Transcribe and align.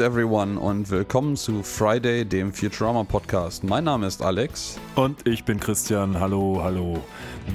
Everyone 0.00 0.58
und 0.58 0.90
willkommen 0.90 1.36
zu 1.36 1.62
Friday, 1.62 2.24
dem 2.24 2.52
Futurama 2.52 3.04
Podcast. 3.04 3.62
Mein 3.62 3.84
Name 3.84 4.06
ist 4.06 4.22
Alex. 4.22 4.78
Und 4.94 5.26
ich 5.26 5.44
bin 5.44 5.60
Christian. 5.60 6.18
Hallo, 6.18 6.60
hallo. 6.62 7.04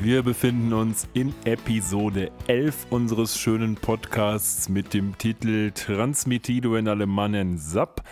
Wir 0.02 0.22
befinden 0.22 0.72
uns 0.74 1.08
in 1.14 1.34
Episode 1.46 2.32
11 2.48 2.88
unseres 2.92 3.38
schönen 3.38 3.76
Podcasts 3.76 4.70
mit 4.70 4.94
dem 4.94 5.18
Titel 5.18 5.72
Transmitido 5.72 6.76
in 6.76 6.88
Alemannen 6.88 7.58
SAP. 7.58 8.04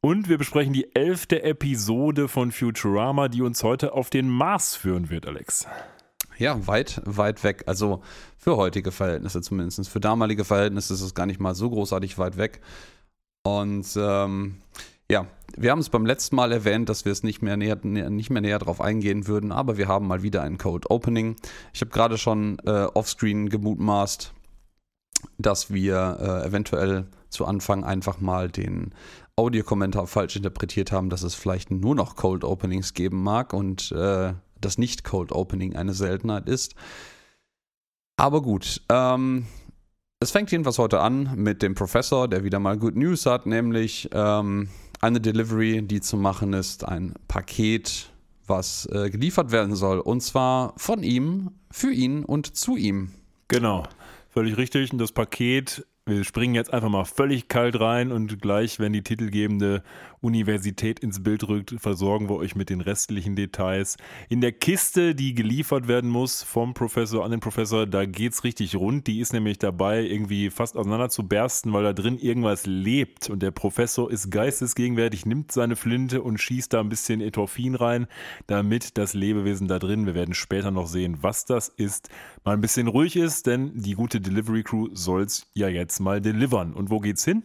Und 0.00 0.28
wir 0.28 0.38
besprechen 0.38 0.72
die 0.72 0.94
elfte 0.96 1.42
Episode 1.42 2.28
von 2.28 2.50
Futurama, 2.50 3.28
die 3.28 3.42
uns 3.42 3.62
heute 3.62 3.92
auf 3.92 4.10
den 4.10 4.28
Mars 4.28 4.74
führen 4.74 5.10
wird, 5.10 5.26
Alex. 5.26 5.66
Ja, 6.38 6.66
weit, 6.66 7.00
weit 7.04 7.44
weg. 7.44 7.64
Also 7.66 8.02
für 8.36 8.56
heutige 8.56 8.90
Verhältnisse 8.90 9.40
zumindest. 9.42 9.88
Für 9.88 10.00
damalige 10.00 10.44
Verhältnisse 10.44 10.94
ist 10.94 11.02
es 11.02 11.14
gar 11.14 11.26
nicht 11.26 11.38
mal 11.38 11.54
so 11.54 11.70
großartig 11.70 12.18
weit 12.18 12.36
weg. 12.36 12.60
Und 13.42 13.86
ähm, 13.96 14.56
ja, 15.10 15.26
wir 15.56 15.70
haben 15.70 15.80
es 15.80 15.90
beim 15.90 16.06
letzten 16.06 16.36
Mal 16.36 16.52
erwähnt, 16.52 16.88
dass 16.88 17.04
wir 17.04 17.12
es 17.12 17.22
nicht 17.22 17.42
mehr 17.42 17.56
näher, 17.56 17.78
nicht 17.82 18.30
mehr 18.30 18.42
näher 18.42 18.58
drauf 18.58 18.80
eingehen 18.80 19.26
würden, 19.26 19.52
aber 19.52 19.76
wir 19.76 19.88
haben 19.88 20.06
mal 20.06 20.22
wieder 20.22 20.42
ein 20.42 20.58
Code 20.58 20.90
Opening. 20.90 21.36
Ich 21.72 21.80
habe 21.80 21.90
gerade 21.90 22.18
schon 22.18 22.58
äh, 22.64 22.84
offscreen 22.84 23.48
gemutmaßt, 23.48 24.32
dass 25.38 25.72
wir 25.72 26.18
äh, 26.20 26.48
eventuell 26.48 27.06
zu 27.28 27.46
Anfang 27.46 27.84
einfach 27.84 28.20
mal 28.20 28.48
den 28.48 28.94
Audiokommentar 29.36 30.06
falsch 30.06 30.36
interpretiert 30.36 30.92
haben, 30.92 31.10
dass 31.10 31.22
es 31.22 31.34
vielleicht 31.34 31.70
nur 31.70 31.94
noch 31.94 32.16
Cold 32.16 32.44
Openings 32.44 32.94
geben 32.94 33.22
mag 33.22 33.52
und 33.52 33.92
äh, 33.92 34.34
das 34.60 34.78
Nicht-Cold 34.78 35.32
Opening 35.32 35.74
eine 35.74 35.94
Seltenheit 35.94 36.48
ist. 36.48 36.74
Aber 38.16 38.42
gut, 38.42 38.82
ähm, 38.88 39.46
es 40.22 40.30
fängt 40.30 40.52
jedenfalls 40.52 40.78
heute 40.78 41.00
an 41.00 41.32
mit 41.34 41.62
dem 41.62 41.74
Professor, 41.74 42.28
der 42.28 42.44
wieder 42.44 42.60
mal 42.60 42.78
Good 42.78 42.94
News 42.94 43.26
hat, 43.26 43.44
nämlich 43.44 44.08
ähm, 44.12 44.68
eine 45.00 45.20
Delivery, 45.20 45.82
die 45.82 46.00
zu 46.00 46.16
machen 46.16 46.52
ist, 46.52 46.86
ein 46.86 47.14
Paket, 47.26 48.12
was 48.46 48.86
äh, 48.92 49.10
geliefert 49.10 49.50
werden 49.50 49.74
soll. 49.74 49.98
Und 49.98 50.22
zwar 50.22 50.74
von 50.76 51.02
ihm, 51.02 51.50
für 51.72 51.90
ihn 51.90 52.24
und 52.24 52.56
zu 52.56 52.76
ihm. 52.76 53.10
Genau, 53.48 53.82
völlig 54.30 54.56
richtig. 54.56 54.92
Und 54.92 54.98
das 54.98 55.10
Paket 55.10 55.84
wir 56.04 56.24
springen 56.24 56.54
jetzt 56.54 56.72
einfach 56.72 56.88
mal 56.88 57.04
völlig 57.04 57.48
kalt 57.48 57.78
rein 57.78 58.10
und 58.10 58.42
gleich, 58.42 58.80
wenn 58.80 58.92
die 58.92 59.02
titelgebende 59.02 59.82
Universität 60.22 61.00
ins 61.00 61.22
Bild 61.22 61.46
rückt, 61.48 61.74
versorgen 61.78 62.28
wir 62.28 62.36
euch 62.36 62.54
mit 62.54 62.70
den 62.70 62.80
restlichen 62.80 63.36
Details. 63.36 63.96
In 64.28 64.40
der 64.40 64.52
Kiste, 64.52 65.14
die 65.14 65.34
geliefert 65.34 65.88
werden 65.88 66.08
muss 66.08 66.42
vom 66.42 66.72
Professor 66.74 67.24
an 67.24 67.32
den 67.32 67.40
Professor, 67.40 67.86
da 67.86 68.06
geht's 68.06 68.44
richtig 68.44 68.76
rund. 68.76 69.06
Die 69.06 69.20
ist 69.20 69.32
nämlich 69.32 69.58
dabei, 69.58 70.02
irgendwie 70.02 70.50
fast 70.50 70.76
auseinander 70.76 71.08
zu 71.08 71.26
bersten, 71.26 71.72
weil 71.72 71.82
da 71.82 71.92
drin 71.92 72.18
irgendwas 72.18 72.66
lebt. 72.66 73.28
Und 73.30 73.42
der 73.42 73.50
Professor 73.50 74.10
ist 74.10 74.30
geistesgegenwärtig, 74.30 75.26
nimmt 75.26 75.52
seine 75.52 75.76
Flinte 75.76 76.22
und 76.22 76.38
schießt 76.38 76.72
da 76.72 76.80
ein 76.80 76.88
bisschen 76.88 77.20
Etorphin 77.20 77.74
rein, 77.74 78.06
damit 78.46 78.96
das 78.98 79.14
Lebewesen 79.14 79.66
da 79.68 79.78
drin, 79.78 80.06
wir 80.06 80.14
werden 80.14 80.34
später 80.34 80.70
noch 80.70 80.86
sehen, 80.86 81.18
was 81.20 81.44
das 81.44 81.68
ist, 81.68 82.08
mal 82.44 82.52
ein 82.52 82.60
bisschen 82.60 82.86
ruhig 82.86 83.16
ist, 83.16 83.46
denn 83.46 83.72
die 83.74 83.94
gute 83.94 84.20
Delivery 84.20 84.62
Crew 84.62 84.88
soll's 84.92 85.50
ja 85.54 85.68
jetzt 85.68 85.98
mal 86.00 86.20
delivern. 86.20 86.72
Und 86.74 86.90
wo 86.90 87.00
geht's 87.00 87.24
hin? 87.24 87.42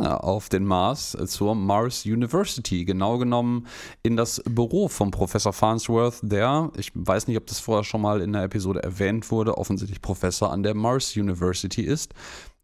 Auf 0.00 0.48
den 0.48 0.64
Mars 0.64 1.16
zur 1.26 1.54
Mars 1.54 2.04
University, 2.04 2.84
genau 2.84 3.18
genommen 3.18 3.66
in 4.02 4.16
das 4.16 4.42
Büro 4.48 4.88
vom 4.88 5.10
Professor 5.10 5.52
Farnsworth, 5.52 6.18
der, 6.22 6.70
ich 6.76 6.92
weiß 6.94 7.26
nicht, 7.26 7.36
ob 7.36 7.46
das 7.46 7.60
vorher 7.60 7.84
schon 7.84 8.02
mal 8.02 8.20
in 8.20 8.32
der 8.32 8.44
Episode 8.44 8.82
erwähnt 8.82 9.30
wurde, 9.30 9.58
offensichtlich 9.58 10.02
Professor 10.02 10.52
an 10.52 10.62
der 10.62 10.74
Mars 10.74 11.16
University 11.16 11.82
ist, 11.82 12.14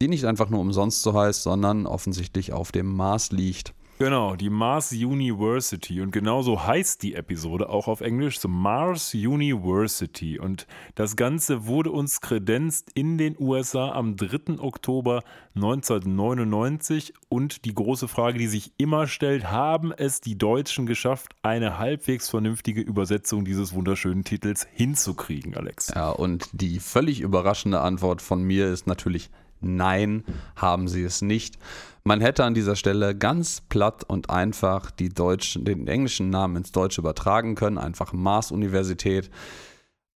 die 0.00 0.08
nicht 0.08 0.25
einfach 0.25 0.50
nur 0.50 0.60
umsonst 0.60 1.03
so 1.03 1.15
heißt, 1.15 1.43
sondern 1.43 1.87
offensichtlich 1.87 2.53
auf 2.53 2.72
dem 2.72 2.94
Mars 2.94 3.31
liegt. 3.32 3.75
Genau, 4.02 4.34
die 4.34 4.50
Mars 4.50 4.90
University. 4.90 6.00
Und 6.00 6.10
genauso 6.10 6.66
heißt 6.66 7.04
die 7.04 7.14
Episode 7.14 7.68
auch 7.68 7.86
auf 7.86 8.00
Englisch, 8.00 8.40
so 8.40 8.48
Mars 8.48 9.14
University. 9.14 10.40
Und 10.40 10.66
das 10.96 11.14
Ganze 11.14 11.68
wurde 11.68 11.92
uns 11.92 12.20
kredenzt 12.20 12.90
in 12.94 13.16
den 13.16 13.36
USA 13.38 13.92
am 13.92 14.16
3. 14.16 14.58
Oktober 14.58 15.22
1999. 15.54 17.14
Und 17.28 17.64
die 17.64 17.76
große 17.76 18.08
Frage, 18.08 18.40
die 18.40 18.48
sich 18.48 18.72
immer 18.76 19.06
stellt, 19.06 19.52
haben 19.52 19.92
es 19.92 20.20
die 20.20 20.36
Deutschen 20.36 20.86
geschafft, 20.86 21.36
eine 21.42 21.78
halbwegs 21.78 22.28
vernünftige 22.28 22.80
Übersetzung 22.80 23.44
dieses 23.44 23.72
wunderschönen 23.72 24.24
Titels 24.24 24.66
hinzukriegen, 24.72 25.56
Alex? 25.56 25.92
Ja, 25.94 26.10
und 26.10 26.48
die 26.50 26.80
völlig 26.80 27.20
überraschende 27.20 27.80
Antwort 27.80 28.20
von 28.20 28.42
mir 28.42 28.66
ist 28.66 28.88
natürlich 28.88 29.30
nein, 29.62 30.25
haben 30.56 30.89
sie 30.89 31.03
es 31.03 31.23
nicht. 31.23 31.59
Man 32.05 32.21
hätte 32.21 32.45
an 32.45 32.55
dieser 32.55 32.75
Stelle 32.75 33.17
ganz 33.17 33.61
platt 33.69 34.05
und 34.05 34.28
einfach 34.28 34.91
die 34.91 35.09
deutschen, 35.09 35.65
den 35.65 35.87
englischen 35.87 36.31
Namen 36.31 36.56
ins 36.56 36.73
Deutsche 36.73 37.00
übertragen 37.00 37.55
können, 37.55 37.78
einfach 37.78 38.12
Mars-Universität. 38.12 39.31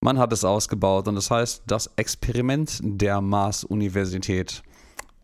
Man 0.01 0.19
hat 0.19 0.33
es 0.33 0.43
ausgebaut 0.43 1.07
und 1.07 1.15
das 1.15 1.31
heißt 1.31 1.63
das 1.65 1.87
Experiment 1.95 2.79
der 2.83 3.21
Mars-Universität. 3.21 4.63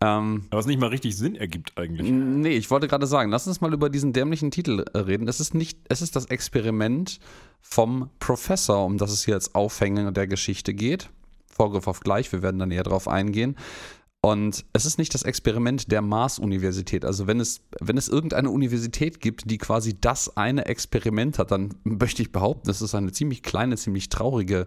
Ähm, 0.00 0.44
Was 0.50 0.66
nicht 0.66 0.80
mal 0.80 0.88
richtig 0.88 1.16
Sinn 1.16 1.36
ergibt 1.36 1.72
eigentlich. 1.76 2.10
Nee, 2.10 2.56
ich 2.56 2.70
wollte 2.70 2.88
gerade 2.88 3.06
sagen, 3.06 3.30
lass 3.30 3.46
uns 3.46 3.60
mal 3.60 3.72
über 3.72 3.88
diesen 3.88 4.12
dämlichen 4.12 4.50
Titel 4.50 4.84
äh, 4.92 4.98
reden. 4.98 5.28
Es 5.28 5.40
ist 5.40 5.54
nicht, 5.54 5.78
es 5.88 6.02
ist 6.02 6.16
das 6.16 6.26
Experiment 6.26 7.20
vom 7.60 8.10
Professor, 8.18 8.84
um 8.84 8.98
das 8.98 9.12
es 9.12 9.24
hier 9.24 9.34
als 9.34 9.54
Aufhängen 9.54 10.12
der 10.12 10.26
Geschichte 10.26 10.74
geht. 10.74 11.10
Vorgriff 11.50 11.86
auf 11.86 12.00
gleich, 12.00 12.32
wir 12.32 12.42
werden 12.42 12.58
da 12.58 12.66
näher 12.66 12.82
drauf 12.82 13.06
eingehen. 13.06 13.56
Und 14.24 14.64
es 14.72 14.86
ist 14.86 14.96
nicht 14.96 15.12
das 15.12 15.22
Experiment 15.22 15.92
der 15.92 16.00
Mars-Universität. 16.00 17.04
Also 17.04 17.26
wenn 17.26 17.40
es, 17.40 17.60
wenn 17.78 17.98
es 17.98 18.08
irgendeine 18.08 18.48
Universität 18.48 19.20
gibt, 19.20 19.50
die 19.50 19.58
quasi 19.58 20.00
das 20.00 20.34
eine 20.34 20.64
Experiment 20.64 21.38
hat, 21.38 21.50
dann 21.50 21.74
möchte 21.84 22.22
ich 22.22 22.32
behaupten, 22.32 22.70
es 22.70 22.80
ist 22.80 22.94
eine 22.94 23.12
ziemlich 23.12 23.42
kleine, 23.42 23.76
ziemlich 23.76 24.08
traurige 24.08 24.66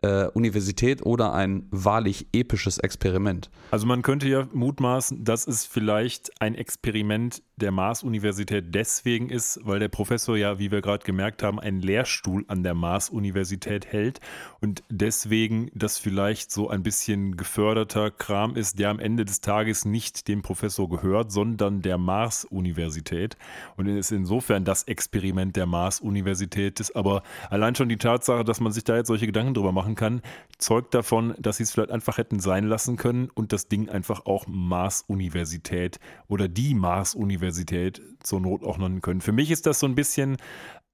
äh, 0.00 0.28
Universität 0.28 1.04
oder 1.04 1.34
ein 1.34 1.66
wahrlich 1.70 2.28
episches 2.32 2.78
Experiment. 2.78 3.50
Also 3.70 3.86
man 3.86 4.00
könnte 4.00 4.28
ja 4.28 4.48
mutmaßen, 4.54 5.24
dass 5.24 5.46
es 5.46 5.66
vielleicht 5.66 6.30
ein 6.40 6.54
Experiment 6.54 7.42
der 7.58 7.72
Mars-Universität 7.72 8.74
deswegen 8.74 9.30
ist, 9.30 9.60
weil 9.64 9.78
der 9.78 9.88
Professor 9.88 10.36
ja, 10.36 10.58
wie 10.58 10.70
wir 10.70 10.82
gerade 10.82 11.06
gemerkt 11.06 11.42
haben, 11.42 11.58
einen 11.58 11.80
Lehrstuhl 11.80 12.44
an 12.48 12.62
der 12.62 12.74
Mars-Universität 12.74 13.86
hält 13.86 14.20
und 14.60 14.84
deswegen 14.90 15.70
das 15.74 15.96
vielleicht 15.96 16.50
so 16.50 16.68
ein 16.68 16.82
bisschen 16.82 17.38
geförderter 17.38 18.10
Kram 18.10 18.56
ist, 18.56 18.78
der 18.78 18.90
am 18.90 18.98
Ende 18.98 19.24
des 19.24 19.40
Tages 19.40 19.86
nicht 19.86 20.28
dem 20.28 20.42
Professor 20.42 20.86
gehört, 20.86 21.32
sondern 21.32 21.80
der 21.80 21.96
Mars-Universität 21.96 23.38
und 23.78 23.86
ist 23.86 24.12
insofern 24.12 24.66
das 24.66 24.82
Experiment 24.82 25.56
der 25.56 25.64
Mars-Universität 25.64 26.78
ist. 26.78 26.94
Aber 26.94 27.22
allein 27.48 27.74
schon 27.74 27.88
die 27.88 27.96
Tatsache, 27.96 28.44
dass 28.44 28.60
man 28.60 28.72
sich 28.72 28.84
da 28.84 28.96
jetzt 28.96 29.08
solche 29.08 29.24
Gedanken 29.24 29.54
drüber 29.54 29.72
machen 29.72 29.94
kann, 29.94 30.20
zeugt 30.58 30.92
davon, 30.92 31.34
dass 31.38 31.56
sie 31.56 31.62
es 31.62 31.72
vielleicht 31.72 31.90
einfach 31.90 32.18
hätten 32.18 32.38
sein 32.38 32.64
lassen 32.64 32.96
können 32.96 33.30
und 33.32 33.54
das 33.54 33.68
Ding 33.68 33.88
einfach 33.88 34.26
auch 34.26 34.46
Mars-Universität 34.46 36.00
oder 36.28 36.48
die 36.48 36.74
Mars-Universität 36.74 37.45
Universität 37.46 38.02
zur 38.22 38.40
Not 38.40 38.64
auch 38.64 38.78
nennen 38.78 39.00
können. 39.00 39.20
Für 39.20 39.32
mich 39.32 39.50
ist 39.50 39.66
das 39.66 39.80
so 39.80 39.86
ein 39.86 39.94
bisschen 39.94 40.36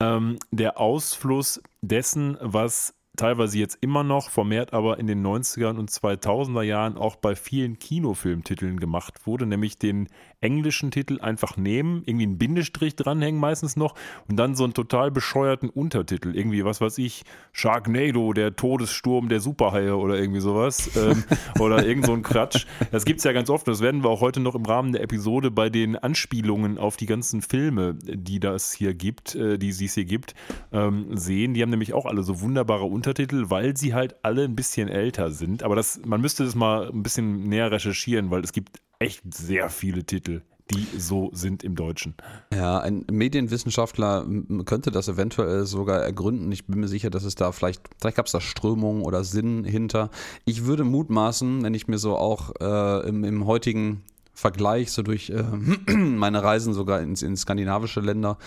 ähm, 0.01 0.39
der 0.51 0.79
Ausfluss 0.79 1.63
dessen, 1.81 2.37
was 2.41 2.95
teilweise 3.17 3.59
jetzt 3.59 3.79
immer 3.81 4.05
noch, 4.05 4.31
vermehrt 4.31 4.73
aber 4.73 4.99
in 4.99 5.07
den 5.07 5.25
90ern 5.27 5.79
und 5.79 5.91
2000er 5.91 6.63
Jahren 6.63 6.97
auch 6.97 7.17
bei 7.17 7.35
vielen 7.35 7.79
Kinofilmtiteln 7.79 8.81
gemacht 8.81 9.27
wurde, 9.27 9.47
nämlich 9.47 9.79
den 9.79 10.09
englischen 10.43 10.91
Titel 10.91 11.21
einfach 11.21 11.57
nehmen, 11.57 12.03
irgendwie 12.07 12.27
einen 12.27 12.39
Bindestrich 12.39 12.97
dranhängen 12.97 13.41
meistens 13.41 13.77
noch 13.77 13.95
und 14.29 14.37
dann 14.37 14.55
so 14.55 14.65
einen 14.65 14.75
total 14.75 15.11
bescheuerten 15.11 15.71
Untertitel, 15.71 16.37
irgendwie, 16.37 16.65
was 16.65 16.81
weiß 16.81 16.99
ich, 16.99 17.25
Sharknado, 17.53 18.33
der 18.33 18.57
Todessturm 18.57 19.29
der 19.29 19.41
Superhaie 19.41 19.97
oder 19.97 20.19
irgendwie 20.19 20.41
sowas 20.41 20.91
ähm, 20.97 21.25
oder 21.61 21.87
irgend 21.87 22.07
so 22.07 22.13
ein 22.13 22.23
Quatsch. 22.23 22.67
Das 22.91 23.05
gibt 23.05 23.19
es 23.19 23.25
ja 23.25 23.33
ganz 23.33 23.51
oft, 23.51 23.67
das 23.69 23.81
werden 23.81 24.03
wir 24.03 24.11
auch 24.11 24.21
heute 24.21 24.41
noch 24.41 24.55
im 24.55 24.65
Rahmen 24.65 24.93
der 24.93 25.03
Episode 25.03 25.51
bei 25.51 25.71
den 25.71 25.97
Anspielungen 25.97 26.79
auf 26.79 26.97
die 26.97 27.07
ganzen 27.07 27.43
Filme, 27.43 27.95
die 27.95 28.41
das 28.41 28.73
hier 28.73 28.95
gibt, 28.95 29.35
äh, 29.35 29.59
die 29.59 29.69
es 29.69 29.95
hier 29.95 30.05
gibt, 30.05 30.35
ähm, 30.73 31.17
sehen. 31.17 31.55
Die 31.55 31.63
haben 31.63 31.71
nämlich 31.71 31.93
auch 31.93 32.07
alle 32.07 32.23
so 32.23 32.41
wunderbare 32.41 32.85
Untertitel, 32.85 33.51
weil 33.51 33.77
sie 33.77 33.95
halt 33.95 34.17
alle 34.23 34.45
ein 34.45 34.57
bisschen 34.57 34.89
älter 34.89 35.31
sind. 35.31 35.63
Aber 35.63 35.77
das, 35.77 36.01
man 36.05 36.21
müsste 36.21 36.45
das 36.45 36.55
mal 36.55 36.89
ein 36.89 37.03
bisschen 37.03 37.49
näher 37.49 37.71
recherchieren, 37.71 38.31
weil 38.31 38.43
es 38.43 38.53
gibt 38.53 38.81
echt 39.03 39.23
sehr 39.35 39.69
viele 39.69 40.05
Titel, 40.05 40.43
die 40.71 40.87
so 40.99 41.31
sind 41.33 41.65
im 41.65 41.75
Deutschen. 41.75 42.15
Ja, 42.55 42.79
ein 42.79 43.05
Medienwissenschaftler 43.11 44.27
könnte 44.65 44.91
das 44.91 45.09
eventuell 45.09 45.67
sogar 45.67 46.03
ergründen. 46.03 46.51
Ich 46.53 46.67
bin 46.67 46.81
mir 46.81 46.89
sicher, 46.89 47.11
dass 47.11 47.25
es 47.25 47.35
da 47.35 47.53
vielleicht, 47.53 47.83
vielleicht 48.01 48.17
gab 48.17 48.27
es 48.27 48.33
da 48.33 48.41
Strömungen 48.41 49.03
oder 49.03 49.25
Sinn 49.25 49.65
hinter. 49.65 50.11
Ich 50.45 50.65
würde 50.65 50.85
mutmaßen, 50.85 51.63
wenn 51.63 51.75
ich 51.75 51.89
mir 51.89 51.99
so 51.99 52.17
auch 52.17 52.53
äh, 52.61 53.09
im, 53.09 53.25
im, 53.25 53.47
heutigen 53.47 54.03
Vergleich, 54.35 54.93
so 54.93 55.03
durch 55.03 55.31
äh, 55.31 55.43
meine 55.93 56.43
Reisen 56.43 56.73
sogar 56.73 57.01
ins, 57.01 57.23
in 57.23 57.37
skandinavische 57.37 58.01
Länder, 58.01 58.39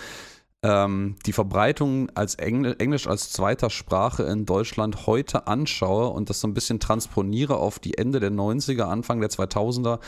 ähm, 0.62 1.16
die 1.26 1.32
Verbreitung 1.32 2.10
als 2.14 2.34
Engl 2.36 2.76
Englisch 2.78 3.06
als 3.06 3.30
zweiter 3.30 3.68
Sprache 3.68 4.22
in 4.22 4.46
Deutschland 4.46 5.06
heute 5.06 5.46
anschaue 5.46 6.08
und 6.08 6.30
das 6.30 6.40
so 6.40 6.48
ein 6.48 6.54
bisschen 6.54 6.80
transponiere 6.80 7.56
auf 7.56 7.78
die 7.78 7.98
Ende 7.98 8.20
der 8.20 8.32
90er, 8.32 8.84
Anfang 8.84 9.20
der 9.20 9.28
2000er, 9.28 10.00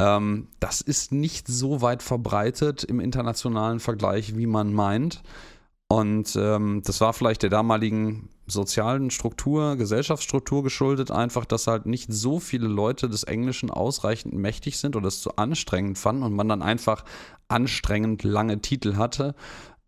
Ähm, 0.00 0.48
das 0.58 0.80
ist 0.80 1.12
nicht 1.12 1.46
so 1.46 1.82
weit 1.82 2.02
verbreitet 2.02 2.82
im 2.84 3.00
internationalen 3.00 3.80
Vergleich, 3.80 4.36
wie 4.36 4.46
man 4.46 4.72
meint. 4.72 5.22
Und 5.88 6.36
ähm, 6.36 6.82
das 6.84 7.00
war 7.00 7.12
vielleicht 7.12 7.42
der 7.42 7.50
damaligen 7.50 8.30
sozialen 8.46 9.10
Struktur, 9.10 9.76
Gesellschaftsstruktur 9.76 10.62
geschuldet, 10.62 11.10
einfach, 11.10 11.44
dass 11.44 11.66
halt 11.66 11.86
nicht 11.86 12.12
so 12.12 12.40
viele 12.40 12.66
Leute 12.66 13.08
des 13.08 13.24
Englischen 13.24 13.70
ausreichend 13.70 14.32
mächtig 14.34 14.78
sind 14.78 14.96
oder 14.96 15.08
es 15.08 15.20
zu 15.20 15.36
anstrengend 15.36 15.98
fanden 15.98 16.22
und 16.22 16.32
man 16.32 16.48
dann 16.48 16.62
einfach 16.62 17.04
anstrengend 17.48 18.24
lange 18.24 18.60
Titel 18.60 18.96
hatte 18.96 19.34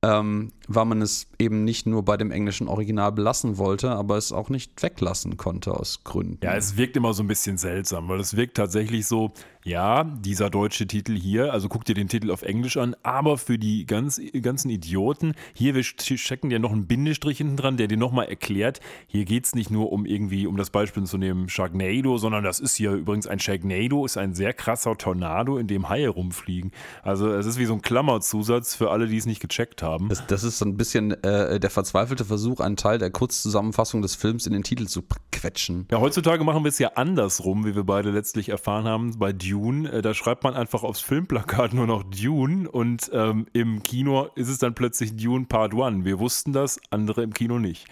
ähm, 0.02 0.52
weil 0.68 0.84
man 0.84 1.02
es 1.02 1.26
eben 1.38 1.64
nicht 1.64 1.86
nur 1.86 2.04
bei 2.04 2.16
dem 2.16 2.30
englischen 2.30 2.68
Original 2.68 3.12
belassen 3.12 3.58
wollte, 3.58 3.90
aber 3.90 4.16
es 4.16 4.32
auch 4.32 4.48
nicht 4.48 4.82
weglassen 4.82 5.36
konnte 5.36 5.72
aus 5.74 6.04
Gründen. 6.04 6.38
Ja, 6.42 6.54
es 6.54 6.76
wirkt 6.76 6.96
immer 6.96 7.14
so 7.14 7.22
ein 7.22 7.28
bisschen 7.28 7.58
seltsam, 7.58 8.08
weil 8.08 8.20
es 8.20 8.36
wirkt 8.36 8.56
tatsächlich 8.56 9.06
so, 9.06 9.32
ja, 9.64 10.04
dieser 10.04 10.50
deutsche 10.50 10.86
Titel 10.86 11.16
hier, 11.16 11.52
also 11.52 11.68
guck 11.68 11.84
dir 11.84 11.94
den 11.94 12.08
Titel 12.08 12.30
auf 12.30 12.42
Englisch 12.42 12.76
an, 12.76 12.96
aber 13.02 13.38
für 13.38 13.58
die 13.58 13.86
ganz, 13.86 14.20
ganzen 14.40 14.70
Idioten, 14.70 15.34
hier, 15.52 15.74
wir 15.74 15.82
checken 15.82 16.50
dir 16.50 16.58
noch 16.58 16.72
einen 16.72 16.86
Bindestrich 16.86 17.38
hinten 17.38 17.56
dran, 17.56 17.76
der 17.76 17.86
dir 17.86 17.96
nochmal 17.96 18.26
erklärt, 18.26 18.80
hier 19.06 19.24
geht 19.24 19.44
es 19.44 19.54
nicht 19.54 19.70
nur 19.70 19.92
um 19.92 20.04
irgendwie, 20.04 20.46
um 20.46 20.56
das 20.56 20.70
Beispiel 20.70 21.04
zu 21.04 21.16
nehmen, 21.16 21.48
Sharknado, 21.48 22.18
sondern 22.18 22.42
das 22.42 22.58
ist 22.58 22.74
hier 22.74 22.92
übrigens 22.92 23.26
ein 23.26 23.38
Sharknado, 23.38 24.04
ist 24.04 24.16
ein 24.16 24.34
sehr 24.34 24.52
krasser 24.52 24.96
Tornado, 24.98 25.58
in 25.58 25.68
dem 25.68 25.88
Haie 25.88 26.08
rumfliegen. 26.08 26.72
Also 27.02 27.32
es 27.32 27.46
ist 27.46 27.58
wie 27.58 27.64
so 27.64 27.74
ein 27.74 27.82
Klammerzusatz 27.82 28.74
für 28.74 28.90
alle, 28.90 29.06
die 29.06 29.16
es 29.16 29.26
nicht 29.26 29.40
gecheckt 29.40 29.82
haben. 29.82 30.08
Das, 30.08 30.26
das 30.26 30.42
ist 30.42 30.51
so 30.58 30.64
ein 30.64 30.76
bisschen 30.76 31.12
äh, 31.22 31.58
der 31.58 31.70
verzweifelte 31.70 32.24
Versuch, 32.24 32.60
einen 32.60 32.76
Teil 32.76 32.98
der 32.98 33.10
Kurzzusammenfassung 33.10 34.02
des 34.02 34.14
Films 34.14 34.46
in 34.46 34.52
den 34.52 34.62
Titel 34.62 34.86
zu 34.86 35.02
quetschen. 35.30 35.86
Ja, 35.90 36.00
heutzutage 36.00 36.44
machen 36.44 36.64
wir 36.64 36.68
es 36.68 36.78
ja 36.78 36.92
andersrum, 36.94 37.64
wie 37.64 37.74
wir 37.74 37.84
beide 37.84 38.10
letztlich 38.10 38.48
erfahren 38.48 38.84
haben, 38.84 39.18
bei 39.18 39.32
Dune 39.32 39.62
Dune. 39.62 39.90
Äh, 39.90 40.02
da 40.02 40.14
schreibt 40.14 40.44
man 40.44 40.54
einfach 40.54 40.82
aufs 40.82 41.00
Filmplakat 41.00 41.72
nur 41.72 41.86
noch 41.86 42.02
Dune 42.02 42.68
und 42.70 43.10
ähm, 43.12 43.46
im 43.52 43.82
Kino 43.82 44.28
ist 44.34 44.48
es 44.48 44.58
dann 44.58 44.74
plötzlich 44.74 45.16
Dune 45.16 45.46
Part 45.46 45.74
One. 45.74 46.04
Wir 46.04 46.18
wussten 46.18 46.52
das, 46.52 46.80
andere 46.90 47.22
im 47.22 47.32
Kino 47.32 47.58
nicht. 47.58 47.86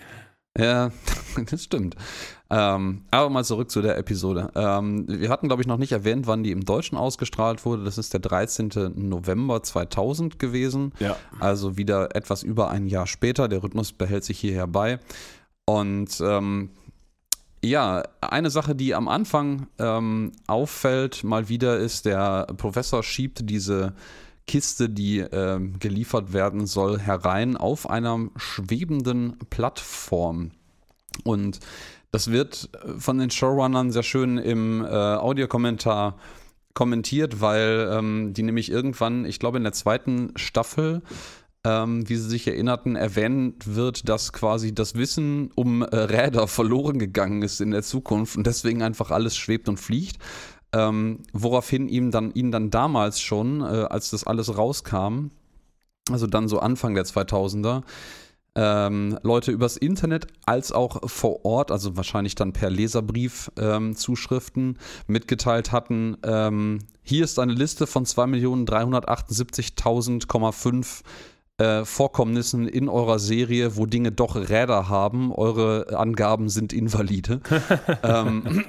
Ja, 0.58 0.91
das 1.50 1.64
stimmt. 1.64 1.97
Ähm, 2.50 3.05
aber 3.12 3.31
mal 3.31 3.44
zurück 3.44 3.70
zu 3.70 3.81
der 3.81 3.97
Episode. 3.97 4.50
Ähm, 4.56 5.05
wir 5.08 5.31
hatten, 5.31 5.47
glaube 5.47 5.62
ich, 5.62 5.69
noch 5.69 5.76
nicht 5.76 5.93
erwähnt, 5.93 6.26
wann 6.26 6.43
die 6.43 6.50
im 6.50 6.64
Deutschen 6.64 6.99
ausgestrahlt 6.99 7.64
wurde. 7.64 7.85
Das 7.85 7.99
ist 7.99 8.12
der 8.12 8.20
13. 8.20 8.93
November 8.97 9.62
2000 9.62 10.38
gewesen. 10.41 10.93
Ja. 10.99 11.17
Also 11.38 11.76
wieder 11.76 12.17
etwas 12.17 12.43
über 12.43 12.70
ein 12.70 12.87
Jahr 12.88 13.06
später. 13.06 13.47
Der 13.47 13.62
Rhythmus 13.62 13.93
behält 13.93 14.25
sich 14.25 14.41
hierher 14.41 14.67
bei. 14.67 14.99
Und 15.64 16.20
ähm, 16.20 16.70
ja, 17.62 18.03
eine 18.20 18.50
Sache, 18.50 18.75
die 18.75 18.94
am 18.94 19.06
Anfang 19.06 19.69
ähm, 19.79 20.32
auffällt, 20.49 21.23
mal 21.23 21.49
wieder 21.49 21.79
ist, 21.79 22.06
der 22.06 22.46
Professor 22.56 23.03
schiebt 23.05 23.49
diese 23.49 23.93
Kiste, 24.50 24.88
die 24.88 25.20
ähm, 25.20 25.79
geliefert 25.79 26.32
werden 26.32 26.67
soll, 26.67 26.99
herein 26.99 27.56
auf 27.56 27.88
einer 27.88 28.19
schwebenden 28.35 29.38
Plattform. 29.49 30.50
Und 31.23 31.61
das 32.11 32.32
wird 32.32 32.69
von 32.99 33.19
den 33.19 33.31
Showrunnern 33.31 33.93
sehr 33.93 34.02
schön 34.02 34.38
im 34.38 34.85
äh, 34.85 34.88
Audiokommentar 34.88 36.17
kommentiert, 36.75 37.41
weil 37.41 37.91
ähm, 37.93 38.35
die 38.35 38.43
nämlich 38.43 38.73
irgendwann, 38.73 39.25
ich 39.25 39.38
glaube 39.38 39.58
in 39.58 39.62
der 39.62 39.73
zweiten 39.73 40.32
Staffel, 40.35 41.03
ähm, 41.62 42.08
wie 42.08 42.17
Sie 42.17 42.29
sich 42.29 42.49
erinnerten, 42.49 42.96
erwähnt 42.96 43.76
wird, 43.76 44.08
dass 44.08 44.32
quasi 44.32 44.75
das 44.75 44.96
Wissen 44.96 45.53
um 45.55 45.82
äh, 45.82 45.94
Räder 45.94 46.49
verloren 46.49 46.99
gegangen 46.99 47.43
ist 47.43 47.61
in 47.61 47.70
der 47.70 47.85
Zukunft 47.85 48.37
und 48.37 48.49
deswegen 48.49 48.82
einfach 48.82 49.12
alles 49.12 49.37
schwebt 49.37 49.69
und 49.69 49.79
fliegt. 49.79 50.17
Ähm, 50.72 51.20
woraufhin 51.32 51.88
ihm 51.88 52.11
dann, 52.11 52.32
ihn 52.32 52.52
dann 52.52 52.70
damals 52.70 53.20
schon, 53.20 53.61
äh, 53.61 53.64
als 53.64 54.11
das 54.11 54.25
alles 54.25 54.56
rauskam, 54.56 55.31
also 56.11 56.26
dann 56.26 56.49
so 56.49 56.61
Anfang 56.61 56.94
der 56.94 57.05
2000er, 57.05 57.82
ähm, 58.56 59.17
Leute 59.22 59.52
übers 59.52 59.76
Internet 59.76 60.26
als 60.44 60.72
auch 60.72 61.08
vor 61.08 61.44
Ort, 61.44 61.70
also 61.70 61.96
wahrscheinlich 61.96 62.34
dann 62.34 62.52
per 62.52 62.69
Leserbrief 62.70 63.52
ähm, 63.56 63.94
mitgeteilt 65.06 65.70
hatten. 65.72 66.17
Ähm, 66.25 66.81
hier 67.02 67.25
ist 67.25 67.38
eine 67.38 67.52
Liste 67.52 67.87
von 67.87 68.05
2.378.000,5 68.05 71.02
äh, 71.60 71.84
Vorkommnissen 71.84 72.66
in 72.66 72.88
eurer 72.88 73.18
Serie, 73.18 73.76
wo 73.76 73.84
Dinge 73.84 74.12
doch 74.12 74.34
Räder 74.34 74.88
haben. 74.88 75.30
Eure 75.32 75.98
Angaben 75.98 76.48
sind 76.48 76.72
invalide. 76.72 77.40
ähm, 78.02 78.64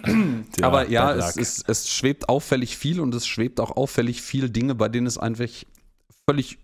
ja, 0.60 0.68
aber 0.68 0.90
ja, 0.90 1.14
es, 1.14 1.38
es, 1.38 1.64
es 1.66 1.90
schwebt 1.90 2.28
auffällig 2.28 2.78
viel 2.78 3.00
und 3.00 3.16
es 3.16 3.26
schwebt 3.26 3.60
auch 3.62 3.78
auffällig 3.78 4.22
viel 4.22 4.50
Dinge, 4.50 4.76
bei 4.76 4.90
denen 4.90 5.08
es 5.08 5.18
einfach 5.18 5.48
völlig 6.30 6.58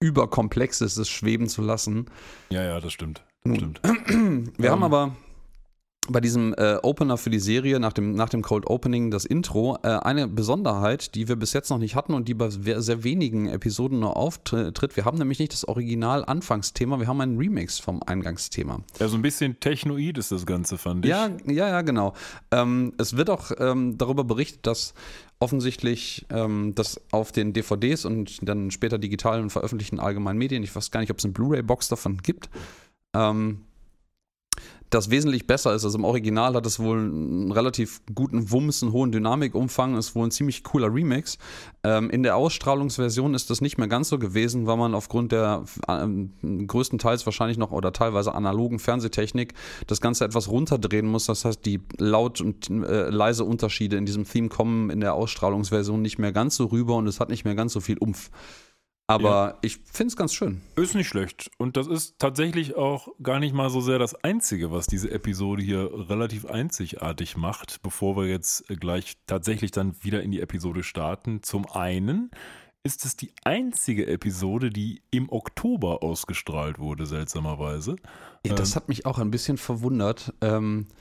überkomplex 0.00 0.80
ist, 0.80 0.96
es 0.96 1.08
schweben 1.08 1.48
zu 1.48 1.62
lassen. 1.62 2.06
Ja, 2.50 2.64
ja, 2.64 2.80
das 2.80 2.92
stimmt. 2.92 3.24
Das 3.44 3.56
stimmt. 3.56 3.80
Wir 4.58 4.70
haben 4.70 4.80
ähm. 4.80 4.82
aber 4.82 5.16
bei 6.08 6.20
diesem 6.20 6.52
äh, 6.54 6.78
Opener 6.82 7.16
für 7.16 7.30
die 7.30 7.38
Serie 7.38 7.78
nach 7.78 7.92
dem, 7.92 8.14
nach 8.14 8.28
dem 8.28 8.42
Cold 8.42 8.66
Opening, 8.66 9.12
das 9.12 9.24
Intro, 9.24 9.78
äh, 9.84 9.88
eine 9.88 10.26
Besonderheit, 10.26 11.14
die 11.14 11.28
wir 11.28 11.36
bis 11.36 11.52
jetzt 11.52 11.70
noch 11.70 11.78
nicht 11.78 11.94
hatten 11.94 12.12
und 12.12 12.26
die 12.26 12.34
bei 12.34 12.50
sehr 12.50 13.04
wenigen 13.04 13.48
Episoden 13.48 14.00
nur 14.00 14.16
auftritt. 14.16 14.96
Wir 14.96 15.04
haben 15.04 15.18
nämlich 15.18 15.38
nicht 15.38 15.52
das 15.52 15.66
Original-Anfangsthema, 15.66 16.98
wir 16.98 17.06
haben 17.06 17.20
einen 17.20 17.38
Remix 17.38 17.78
vom 17.78 18.02
Eingangsthema. 18.02 18.80
Ja, 18.98 19.06
so 19.06 19.16
ein 19.16 19.22
bisschen 19.22 19.60
technoid 19.60 20.18
ist 20.18 20.32
das 20.32 20.44
Ganze, 20.44 20.76
fand 20.76 21.04
ich. 21.04 21.10
Ja, 21.10 21.30
ja, 21.46 21.68
ja, 21.68 21.82
genau. 21.82 22.14
Ähm, 22.50 22.94
es 22.98 23.16
wird 23.16 23.30
auch 23.30 23.52
ähm, 23.58 23.96
darüber 23.96 24.24
berichtet, 24.24 24.66
dass 24.66 24.94
offensichtlich 25.38 26.26
ähm, 26.30 26.72
das 26.74 27.00
auf 27.12 27.30
den 27.30 27.52
DVDs 27.52 28.04
und 28.04 28.48
dann 28.48 28.72
später 28.72 28.98
digitalen 28.98 29.44
und 29.44 29.50
veröffentlichten 29.50 30.00
allgemeinen 30.00 30.38
Medien, 30.38 30.64
ich 30.64 30.74
weiß 30.74 30.90
gar 30.90 31.00
nicht, 31.00 31.10
ob 31.12 31.18
es 31.18 31.24
eine 31.24 31.32
Blu-ray-Box 31.32 31.88
davon 31.88 32.18
gibt, 32.18 32.50
ähm, 33.14 33.62
das 34.94 35.10
wesentlich 35.10 35.46
besser 35.46 35.74
ist. 35.74 35.84
Also 35.84 35.96
im 35.96 36.04
Original 36.04 36.54
hat 36.54 36.66
es 36.66 36.78
wohl 36.78 36.98
einen 36.98 37.50
relativ 37.50 38.02
guten 38.14 38.50
Wumms, 38.50 38.82
einen 38.82 38.92
hohen 38.92 39.10
Dynamikumfang, 39.10 39.96
ist 39.96 40.14
wohl 40.14 40.26
ein 40.26 40.30
ziemlich 40.30 40.62
cooler 40.64 40.92
Remix. 40.92 41.38
Ähm, 41.82 42.10
in 42.10 42.22
der 42.22 42.36
Ausstrahlungsversion 42.36 43.34
ist 43.34 43.48
das 43.50 43.60
nicht 43.60 43.78
mehr 43.78 43.88
ganz 43.88 44.10
so 44.10 44.18
gewesen, 44.18 44.66
weil 44.66 44.76
man 44.76 44.94
aufgrund 44.94 45.32
der 45.32 45.64
äh, 45.88 46.66
größtenteils 46.66 47.24
wahrscheinlich 47.24 47.58
noch 47.58 47.72
oder 47.72 47.92
teilweise 47.92 48.34
analogen 48.34 48.78
Fernsehtechnik 48.78 49.54
das 49.86 50.00
Ganze 50.00 50.24
etwas 50.24 50.48
runterdrehen 50.48 51.06
muss. 51.06 51.26
Das 51.26 51.44
heißt, 51.44 51.64
die 51.64 51.80
laut 51.96 52.40
und 52.40 52.68
äh, 52.68 53.08
leise 53.08 53.44
Unterschiede 53.44 53.96
in 53.96 54.04
diesem 54.04 54.24
Theme 54.24 54.48
kommen 54.48 54.90
in 54.90 55.00
der 55.00 55.14
Ausstrahlungsversion 55.14 56.02
nicht 56.02 56.18
mehr 56.18 56.32
ganz 56.32 56.56
so 56.56 56.66
rüber 56.66 56.96
und 56.96 57.06
es 57.06 57.18
hat 57.18 57.30
nicht 57.30 57.44
mehr 57.44 57.54
ganz 57.54 57.72
so 57.72 57.80
viel 57.80 57.96
Umf. 57.98 58.30
Aber 59.12 59.50
ja. 59.50 59.58
ich 59.62 59.78
finde 59.84 60.08
es 60.08 60.16
ganz 60.16 60.34
schön. 60.34 60.60
Ist 60.76 60.94
nicht 60.94 61.08
schlecht. 61.08 61.50
Und 61.58 61.76
das 61.76 61.86
ist 61.86 62.18
tatsächlich 62.18 62.76
auch 62.76 63.08
gar 63.22 63.38
nicht 63.38 63.54
mal 63.54 63.70
so 63.70 63.80
sehr 63.80 63.98
das 63.98 64.14
Einzige, 64.24 64.70
was 64.72 64.86
diese 64.86 65.10
Episode 65.10 65.62
hier 65.62 65.90
relativ 66.08 66.46
einzigartig 66.46 67.36
macht, 67.36 67.82
bevor 67.82 68.16
wir 68.16 68.26
jetzt 68.26 68.66
gleich 68.80 69.16
tatsächlich 69.26 69.70
dann 69.70 69.94
wieder 70.02 70.22
in 70.22 70.30
die 70.30 70.40
Episode 70.40 70.82
starten. 70.82 71.42
Zum 71.42 71.70
einen 71.70 72.30
ist 72.84 73.04
es 73.04 73.16
die 73.16 73.32
einzige 73.44 74.06
Episode, 74.06 74.70
die 74.70 75.02
im 75.10 75.30
Oktober 75.30 76.02
ausgestrahlt 76.02 76.78
wurde, 76.78 77.06
seltsamerweise. 77.06 77.96
Ja, 78.44 78.54
das 78.54 78.70
ähm, 78.70 78.76
hat 78.76 78.88
mich 78.88 79.06
auch 79.06 79.18
ein 79.18 79.30
bisschen 79.30 79.56
verwundert. 79.56 80.34
Ähm, 80.40 80.86
äh, 80.90 80.94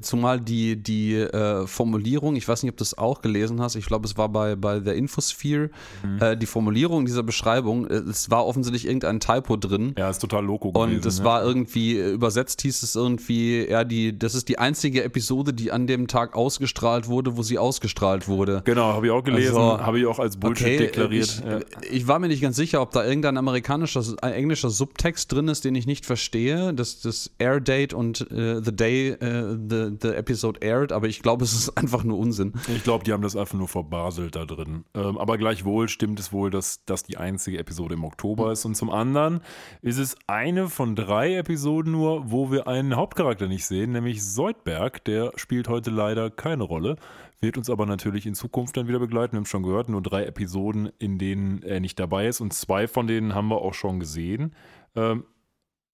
zumal 0.00 0.40
die, 0.40 0.82
die 0.82 1.14
äh, 1.14 1.66
Formulierung, 1.66 2.36
ich 2.36 2.48
weiß 2.48 2.62
nicht, 2.62 2.72
ob 2.72 2.78
du 2.78 2.82
es 2.84 2.96
auch 2.96 3.20
gelesen 3.20 3.60
hast, 3.60 3.74
ich 3.74 3.84
glaube, 3.84 4.06
es 4.06 4.16
war 4.16 4.30
bei, 4.30 4.56
bei 4.56 4.80
der 4.80 4.94
Infosphere, 4.94 5.68
mhm. 6.02 6.22
äh, 6.22 6.36
die 6.38 6.46
Formulierung 6.46 7.04
dieser 7.04 7.22
Beschreibung, 7.22 7.86
äh, 7.88 7.96
es 7.96 8.30
war 8.30 8.46
offensichtlich 8.46 8.86
irgendein 8.86 9.20
Typo 9.20 9.56
drin. 9.56 9.94
Ja, 9.98 10.08
ist 10.08 10.20
total 10.20 10.46
loco 10.46 10.72
gewesen. 10.72 10.96
Und 10.96 11.04
es 11.04 11.18
ja. 11.18 11.24
war 11.24 11.44
irgendwie, 11.44 11.98
äh, 11.98 12.12
übersetzt 12.12 12.62
hieß 12.62 12.82
es 12.82 12.94
irgendwie, 12.94 13.68
ja, 13.68 13.84
die, 13.84 14.18
das 14.18 14.34
ist 14.34 14.48
die 14.48 14.58
einzige 14.58 15.04
Episode, 15.04 15.52
die 15.52 15.70
an 15.70 15.86
dem 15.86 16.08
Tag 16.08 16.34
ausgestrahlt 16.34 17.06
wurde, 17.08 17.36
wo 17.36 17.42
sie 17.42 17.58
ausgestrahlt 17.58 18.26
wurde. 18.26 18.62
Genau, 18.64 18.94
habe 18.94 19.06
ich 19.06 19.12
auch 19.12 19.22
gelesen, 19.22 19.58
also, 19.58 19.84
habe 19.84 19.98
ich 19.98 20.06
auch 20.06 20.18
als 20.18 20.38
Bullshit 20.38 20.66
okay, 20.66 20.78
deklariert. 20.78 21.24
Ich, 21.26 21.44
ja. 21.44 21.60
ich, 21.90 22.08
war 22.08 22.18
mir 22.18 22.28
nicht 22.28 22.40
ganz 22.40 22.56
sicher, 22.56 22.80
ob 22.80 22.92
da 22.92 23.04
irgendein 23.04 23.36
amerikanischer, 23.36 24.02
ein 24.22 24.32
englischer 24.32 24.70
Subtext 24.70 25.30
drin 25.30 25.48
ist, 25.48 25.66
den 25.66 25.74
ich 25.74 25.86
nicht 25.86 26.06
verstehe. 26.06 26.72
Das, 26.72 27.02
das 27.02 27.32
Air 27.36 27.60
Date 27.60 27.92
und 27.92 28.26
The 28.30 28.74
Day, 28.74 29.16
the 29.20 29.73
the, 29.74 29.96
the 30.00 30.14
episode 30.14 30.60
aired, 30.62 30.92
aber 30.92 31.06
ich 31.06 31.22
glaube, 31.22 31.44
es 31.44 31.52
ist 31.52 31.70
einfach 31.76 32.04
nur 32.04 32.18
Unsinn. 32.18 32.52
Ich 32.68 32.84
glaube, 32.84 33.04
die 33.04 33.12
haben 33.12 33.22
das 33.22 33.36
einfach 33.36 33.58
nur 33.58 33.68
verbaselt 33.68 34.36
da 34.36 34.44
drin. 34.44 34.84
Ähm, 34.94 35.18
aber 35.18 35.38
gleichwohl 35.38 35.88
stimmt 35.88 36.18
es 36.20 36.32
wohl, 36.32 36.50
dass 36.50 36.84
das 36.84 37.02
die 37.02 37.16
einzige 37.16 37.58
Episode 37.58 37.94
im 37.94 38.04
Oktober 38.04 38.52
ist. 38.52 38.64
Und 38.64 38.74
zum 38.74 38.90
anderen 38.90 39.40
ist 39.82 39.98
es 39.98 40.16
eine 40.26 40.68
von 40.68 40.94
drei 40.96 41.36
Episoden 41.36 41.92
nur, 41.92 42.30
wo 42.30 42.50
wir 42.50 42.68
einen 42.68 42.96
Hauptcharakter 42.96 43.48
nicht 43.48 43.66
sehen, 43.66 43.92
nämlich 43.92 44.24
Soldberg. 44.24 45.04
Der 45.04 45.32
spielt 45.36 45.68
heute 45.68 45.90
leider 45.90 46.30
keine 46.30 46.64
Rolle, 46.64 46.96
wird 47.40 47.58
uns 47.58 47.70
aber 47.70 47.86
natürlich 47.86 48.26
in 48.26 48.34
Zukunft 48.34 48.76
dann 48.76 48.88
wieder 48.88 48.98
begleiten. 48.98 49.32
Wir 49.32 49.38
haben 49.38 49.46
schon 49.46 49.62
gehört, 49.62 49.88
nur 49.88 50.02
drei 50.02 50.24
Episoden, 50.24 50.90
in 50.98 51.18
denen 51.18 51.62
er 51.62 51.80
nicht 51.80 51.98
dabei 51.98 52.26
ist. 52.26 52.40
Und 52.40 52.52
zwei 52.52 52.86
von 52.88 53.06
denen 53.06 53.34
haben 53.34 53.48
wir 53.48 53.62
auch 53.62 53.74
schon 53.74 54.00
gesehen. 54.00 54.54
Ähm, 54.96 55.24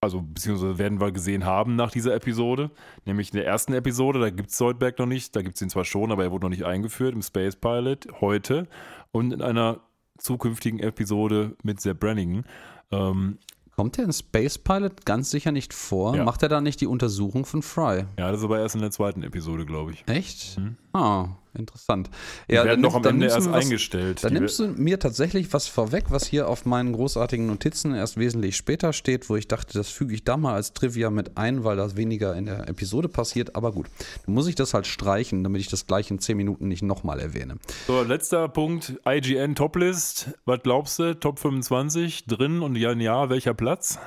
also 0.00 0.22
beziehungsweise 0.22 0.78
werden 0.78 1.00
wir 1.00 1.12
gesehen 1.12 1.44
haben 1.44 1.76
nach 1.76 1.90
dieser 1.90 2.14
Episode. 2.14 2.70
Nämlich 3.04 3.32
in 3.32 3.36
der 3.36 3.46
ersten 3.46 3.74
Episode, 3.74 4.18
da 4.20 4.30
gibt 4.30 4.50
es 4.50 4.56
Zoidberg 4.56 4.98
noch 4.98 5.06
nicht, 5.06 5.36
da 5.36 5.42
gibt 5.42 5.56
es 5.56 5.62
ihn 5.62 5.68
zwar 5.70 5.84
schon, 5.84 6.10
aber 6.10 6.24
er 6.24 6.30
wurde 6.30 6.46
noch 6.46 6.50
nicht 6.50 6.64
eingeführt 6.64 7.14
im 7.14 7.22
Space 7.22 7.56
Pilot 7.56 8.08
heute. 8.20 8.66
Und 9.12 9.32
in 9.32 9.42
einer 9.42 9.80
zukünftigen 10.18 10.80
Episode 10.80 11.56
mit 11.62 11.80
Sepp 11.80 12.00
Brannigan. 12.00 12.44
Ähm, 12.90 13.38
Kommt 13.76 13.96
der 13.96 14.04
in 14.04 14.12
Space 14.12 14.58
Pilot 14.58 15.06
ganz 15.06 15.30
sicher 15.30 15.52
nicht 15.52 15.72
vor? 15.72 16.14
Ja. 16.14 16.24
Macht 16.24 16.42
er 16.42 16.48
da 16.50 16.60
nicht 16.60 16.80
die 16.80 16.86
Untersuchung 16.86 17.46
von 17.46 17.62
Fry? 17.62 18.04
ja, 18.18 18.30
das 18.30 18.40
ist 18.40 18.44
aber 18.44 18.58
erst 18.60 18.74
in 18.74 18.82
der 18.82 18.90
zweiten 18.90 19.22
Episode, 19.22 19.64
glaube 19.64 19.92
ich. 19.92 20.04
Echt? 20.06 20.58
Mhm. 20.58 20.76
Ah, 20.92 21.28
interessant. 21.56 22.10
Die 22.48 22.54
werden 22.54 22.80
noch 22.80 22.94
am 22.94 23.04
Ende 23.04 23.26
nimmst 23.26 23.34
du 23.34 23.38
erst 23.38 23.46
mir 23.48 23.52
was- 23.56 23.64
eingestellt. 23.64 24.24
Dann 24.24 24.32
Die- 24.34 24.38
nimmst 24.40 24.58
du 24.58 24.68
mir 24.68 24.98
tatsächlich 24.98 25.52
was 25.52 25.66
vorweg, 25.66 26.04
was 26.10 26.26
hier 26.26 26.48
auf 26.48 26.64
meinen 26.66 26.92
großartigen 26.92 27.46
Notizen 27.46 27.94
erst 27.94 28.16
wesentlich 28.16 28.56
später 28.56 28.92
steht, 28.92 29.28
wo 29.28 29.36
ich 29.36 29.48
dachte, 29.48 29.74
das 29.78 29.88
füge 29.88 30.14
ich 30.14 30.24
da 30.24 30.36
mal 30.36 30.54
als 30.54 30.72
Trivia 30.72 31.10
mit 31.10 31.36
ein, 31.36 31.64
weil 31.64 31.76
das 31.76 31.96
weniger 31.96 32.34
in 32.36 32.46
der 32.46 32.68
Episode 32.68 33.08
passiert. 33.08 33.56
Aber 33.56 33.72
gut, 33.72 33.86
dann 34.26 34.34
muss 34.34 34.46
ich 34.46 34.54
das 34.54 34.74
halt 34.74 34.86
streichen, 34.86 35.42
damit 35.42 35.60
ich 35.60 35.68
das 35.68 35.86
gleich 35.86 36.10
in 36.10 36.18
10 36.18 36.36
Minuten 36.36 36.68
nicht 36.68 36.82
nochmal 36.82 37.20
erwähne. 37.20 37.56
So, 37.86 38.02
letzter 38.02 38.48
Punkt, 38.48 38.94
IGN 39.06 39.54
Toplist. 39.54 40.30
Was 40.44 40.60
glaubst 40.62 40.98
du? 40.98 41.14
Top 41.18 41.38
25 41.38 42.26
drin 42.26 42.60
und 42.62 42.76
ja, 42.76 42.92
ja, 42.92 43.28
welcher 43.30 43.54
Platz? 43.54 43.98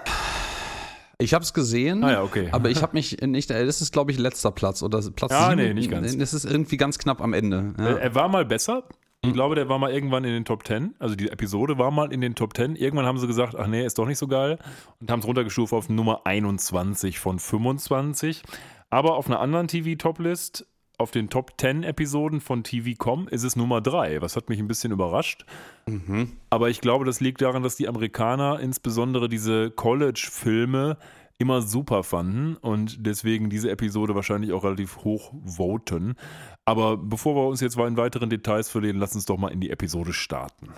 Ich 1.20 1.34
habe 1.34 1.44
es 1.44 1.54
gesehen, 1.54 2.04
Ah 2.04 2.12
ja, 2.12 2.24
okay. 2.24 2.50
aber 2.52 2.70
ich 2.70 2.82
habe 2.82 2.94
mich 2.94 3.22
nicht, 3.22 3.50
das 3.50 3.82
ist 3.82 3.94
glaube 3.94 4.12
ich 4.12 4.18
letzter 4.20 4.52
Platz 4.52 4.82
oder 4.84 5.00
Platz 5.12 5.32
Ja, 5.32 5.50
sieben. 5.50 5.62
nee, 5.62 5.74
nicht 5.74 5.92
ganz. 5.92 6.18
Das 6.18 6.34
ist 6.34 6.44
irgendwie 6.46 6.78
ganz 6.78 6.98
knapp 6.98 7.22
am 7.22 7.34
Ende. 7.34 7.74
Ja. 7.78 7.88
Äh, 7.98 8.00
Er 8.02 8.16
war 8.16 8.28
mal 8.30 8.46
besser. 8.46 8.84
Ich 9.22 9.28
Hm. 9.30 9.34
glaube, 9.36 9.56
der 9.56 9.70
war 9.70 9.80
mal 9.80 9.90
irgendwann 9.94 10.26
in 10.26 10.32
den 10.34 10.44
Top 10.44 10.68
10. 10.68 10.96
Also 11.00 11.16
die 11.16 11.30
Episode 11.30 11.78
war 11.78 11.92
mal 11.92 12.12
in 12.12 12.20
den 12.20 12.36
Top 12.36 12.58
10. 12.58 12.76
Irgendwann 12.76 13.06
haben 13.06 13.18
sie 13.20 13.28
gesagt, 13.28 13.56
ach 13.58 13.68
nee, 13.68 13.86
ist 13.86 13.98
doch 13.98 14.06
nicht 14.06 14.18
so 14.18 14.28
geil. 14.28 14.58
Und 15.00 15.10
haben 15.10 15.20
es 15.22 15.26
runtergestuft 15.28 15.72
auf 15.72 15.88
Nummer 15.88 16.22
21 16.26 17.20
von 17.20 17.40
25. 17.40 18.44
Aber 18.90 19.16
auf 19.16 19.28
einer 19.28 19.40
anderen 19.40 19.68
TV-Toplist, 19.70 20.68
auf 20.98 21.12
den 21.12 21.30
Top 21.30 21.54
10 21.60 21.84
Episoden 21.84 22.40
von 22.40 22.64
TV.com, 22.64 23.28
ist 23.28 23.44
es 23.44 23.56
Nummer 23.56 23.82
3. 23.82 24.22
Was 24.22 24.36
hat 24.36 24.50
mich 24.50 24.60
ein 24.60 24.68
bisschen 24.68 24.92
überrascht. 24.92 25.46
Mhm. 25.88 26.34
Aber 26.50 26.70
ich 26.70 26.82
glaube, 26.82 27.06
das 27.06 27.20
liegt 27.20 27.42
daran, 27.42 27.64
dass 27.64 27.76
die 27.76 27.88
Amerikaner 27.88 28.60
insbesondere 28.60 29.28
diese 29.28 29.72
College-Filme 29.72 30.98
immer 31.40 31.62
super 31.62 32.04
fanden 32.04 32.56
und 32.58 33.06
deswegen 33.06 33.50
diese 33.50 33.70
Episode 33.72 34.16
wahrscheinlich 34.16 34.54
auch 34.54 34.64
relativ 34.64 34.98
hoch 34.98 35.34
voten. 35.44 36.16
Aber 36.64 36.96
bevor 36.96 37.36
wir 37.36 37.48
uns 37.48 37.60
jetzt 37.60 37.76
mal 37.76 37.88
in 37.88 37.98
weiteren 37.98 38.30
Details 38.30 38.70
verlieren, 38.70 38.98
lass 38.98 39.16
uns 39.16 39.26
doch 39.26 39.38
mal 39.38 39.50
in 39.50 39.60
die 39.60 39.72
Episode 39.72 40.14
starten. 40.14 40.70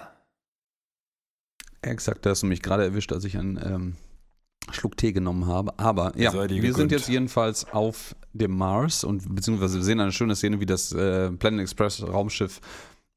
Exakt, 1.81 2.25
da 2.25 2.31
hast 2.31 2.41
du 2.41 2.47
mich 2.47 2.63
gerade 2.63 2.83
erwischt, 2.83 3.11
als 3.13 3.25
ich 3.25 3.37
einen 3.37 3.57
ähm, 3.63 3.95
Schluck 4.71 4.97
Tee 4.97 5.13
genommen 5.13 5.45
habe. 5.45 5.77
Aber 5.77 6.17
ja, 6.17 6.33
wir 6.33 6.73
sind 6.73 6.91
jetzt 6.91 7.09
jedenfalls 7.09 7.71
auf 7.71 8.15
dem 8.37 8.57
Mars 8.57 9.03
und 9.03 9.33
beziehungsweise 9.33 9.77
wir 9.77 9.83
sehen 9.83 9.99
eine 9.99 10.11
schöne 10.11 10.35
Szene, 10.35 10.59
wie 10.59 10.65
das 10.65 10.91
äh, 10.91 11.31
Planet 11.31 11.61
Express 11.61 12.03
Raumschiff 12.03 12.61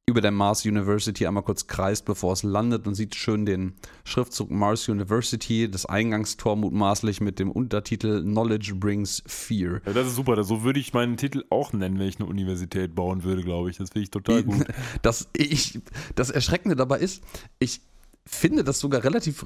über 0.09 0.23
der 0.23 0.31
Mars 0.31 0.65
University 0.65 1.27
einmal 1.27 1.43
kurz 1.43 1.67
kreist, 1.67 2.07
bevor 2.07 2.33
es 2.33 2.43
landet 2.43 2.87
und 2.87 2.95
sieht 2.95 3.15
schön 3.15 3.45
den 3.45 3.75
Schriftzug 4.05 4.51
Mars 4.51 4.89
University, 4.89 5.71
das 5.71 5.85
Eingangstor 5.85 6.57
mutmaßlich 6.57 7.21
mit 7.21 7.39
dem 7.39 7.51
Untertitel 7.51 8.23
Knowledge 8.23 8.75
Brings 8.75 9.23
Fear. 9.27 9.83
Ja, 9.85 9.93
das 9.93 10.09
ist 10.09 10.17
super. 10.17 10.43
So 10.45 10.65
würde 10.65 10.81
ich 10.81 10.95
meinen 10.95 11.19
Titel 11.19 11.45
auch 11.51 11.75
nennen, 11.75 11.99
wenn 11.99 12.09
ich 12.09 12.19
eine 12.19 12.29
Universität 12.29 12.95
bauen 12.95 13.23
würde, 13.23 13.43
glaube 13.43 13.69
ich. 13.71 13.77
Das 13.77 13.91
finde 13.91 14.05
ich 14.05 14.11
total 14.11 14.43
gut. 14.43 14.65
Das, 15.03 15.29
ich, 15.35 15.81
das 16.15 16.31
Erschreckende 16.31 16.75
dabei 16.75 16.99
ist, 16.99 17.23
ich 17.59 17.83
finde 18.25 18.65
das 18.65 18.81
sogar 18.81 19.05
relativ 19.05 19.45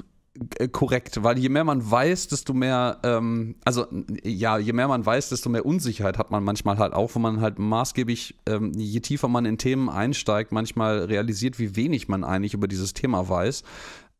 korrekt, 0.73 1.23
weil 1.23 1.39
je 1.39 1.51
mehr 1.51 1.65
man 1.65 1.91
weiß, 1.91 2.29
desto 2.29 2.55
mehr, 2.55 2.99
ähm, 3.03 3.57
also 3.65 3.87
ja, 4.23 4.57
je 4.57 4.73
mehr 4.73 4.89
man 4.89 5.05
weiß, 5.05 5.29
desto 5.29 5.51
mehr 5.51 5.67
Unsicherheit 5.67 6.17
hat 6.17 6.31
man 6.31 6.43
manchmal 6.43 6.79
halt 6.79 6.95
auch, 6.95 7.15
wo 7.15 7.19
man 7.19 7.43
halt 7.43 7.59
maßgeblich, 7.59 8.37
ähm, 8.47 8.73
je 8.75 9.01
tiefer 9.01 9.29
man 9.29 9.45
in 9.45 9.59
Themen 9.59 9.91
einsteigt, 9.91 10.51
manchmal 10.51 11.05
realisiert, 11.05 11.59
wie 11.59 11.77
wenig 11.77 12.09
man 12.09 12.25
eigentlich 12.25 12.55
über 12.55 12.67
dieses 12.67 12.95
Thema 12.95 13.29
weiß. 13.29 13.63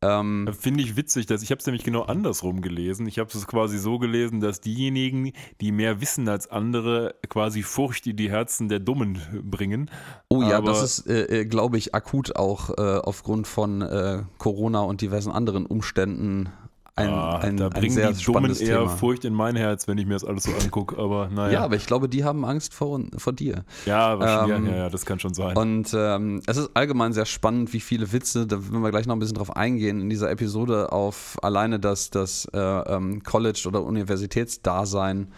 Ähm, 0.03 0.49
Finde 0.59 0.83
ich 0.83 0.95
witzig, 0.95 1.25
dass 1.25 1.41
ich 1.43 1.51
habe 1.51 1.59
es 1.59 1.65
nämlich 1.65 1.83
genau 1.83 2.01
andersrum 2.03 2.61
gelesen. 2.61 3.07
Ich 3.07 3.19
habe 3.19 3.29
es 3.33 3.47
quasi 3.47 3.77
so 3.77 3.99
gelesen, 3.99 4.39
dass 4.41 4.59
diejenigen, 4.61 5.31
die 5.61 5.71
mehr 5.71 6.01
wissen 6.01 6.27
als 6.27 6.47
andere, 6.49 7.15
quasi 7.29 7.63
Furcht 7.63 8.05
in 8.07 8.17
die 8.17 8.29
Herzen 8.29 8.67
der 8.69 8.79
Dummen 8.79 9.19
bringen. 9.43 9.89
oh 10.29 10.41
ja, 10.41 10.57
aber- 10.57 10.71
das 10.71 10.99
ist, 10.99 11.07
äh, 11.07 11.41
äh, 11.41 11.45
glaube 11.45 11.77
ich, 11.77 11.95
akut 11.95 12.35
auch 12.35 12.69
äh, 12.71 12.81
aufgrund 12.81 13.47
von 13.47 13.81
äh, 13.81 14.23
Corona 14.37 14.81
und 14.81 15.01
diversen 15.01 15.31
anderen 15.31 15.65
Umständen 15.65 16.49
ein, 16.95 17.09
Ah, 17.09 17.37
ein, 17.39 17.57
da 17.57 17.67
ein 17.67 17.71
bringen 17.71 17.91
sehr 17.91 18.11
die 18.13 18.23
Dummen 18.23 18.51
eher 18.51 18.79
Thema. 18.79 18.87
Furcht 18.89 19.25
in 19.25 19.33
mein 19.33 19.55
Herz, 19.55 19.87
wenn 19.87 19.97
ich 19.97 20.05
mir 20.05 20.13
das 20.13 20.23
alles 20.23 20.43
so 20.43 20.51
angucke. 20.51 20.97
Aber 20.97 21.27
naja. 21.29 21.53
Ja, 21.53 21.63
aber 21.63 21.75
ich 21.75 21.87
glaube, 21.87 22.07
die 22.07 22.23
haben 22.23 22.45
Angst 22.45 22.73
vor, 22.73 23.01
vor 23.17 23.33
dir. 23.33 23.65
Ja, 23.87 24.19
wahrscheinlich, 24.19 24.57
Ähm, 24.57 24.65
ja, 24.67 24.75
ja, 24.83 24.89
das 24.89 25.03
kann 25.05 25.19
schon 25.19 25.33
sein. 25.33 25.57
Und 25.57 25.91
ähm, 25.95 26.41
es 26.45 26.57
ist 26.57 26.69
allgemein 26.75 27.11
sehr 27.13 27.25
spannend, 27.25 27.73
wie 27.73 27.79
viele 27.79 28.11
Witze, 28.13 28.45
da 28.45 28.63
werden 28.63 28.81
wir 28.81 28.91
gleich 28.91 29.07
noch 29.07 29.15
ein 29.15 29.19
bisschen 29.19 29.37
drauf 29.37 29.55
eingehen, 29.55 30.01
in 30.01 30.09
dieser 30.09 30.29
Episode 30.29 30.91
auf 30.91 31.37
alleine 31.41 31.79
das, 31.79 32.11
das 32.11 32.45
äh, 32.53 32.59
ähm, 32.59 33.23
College- 33.23 33.65
oder 33.67 33.83
Universitätsdasein 33.83 35.31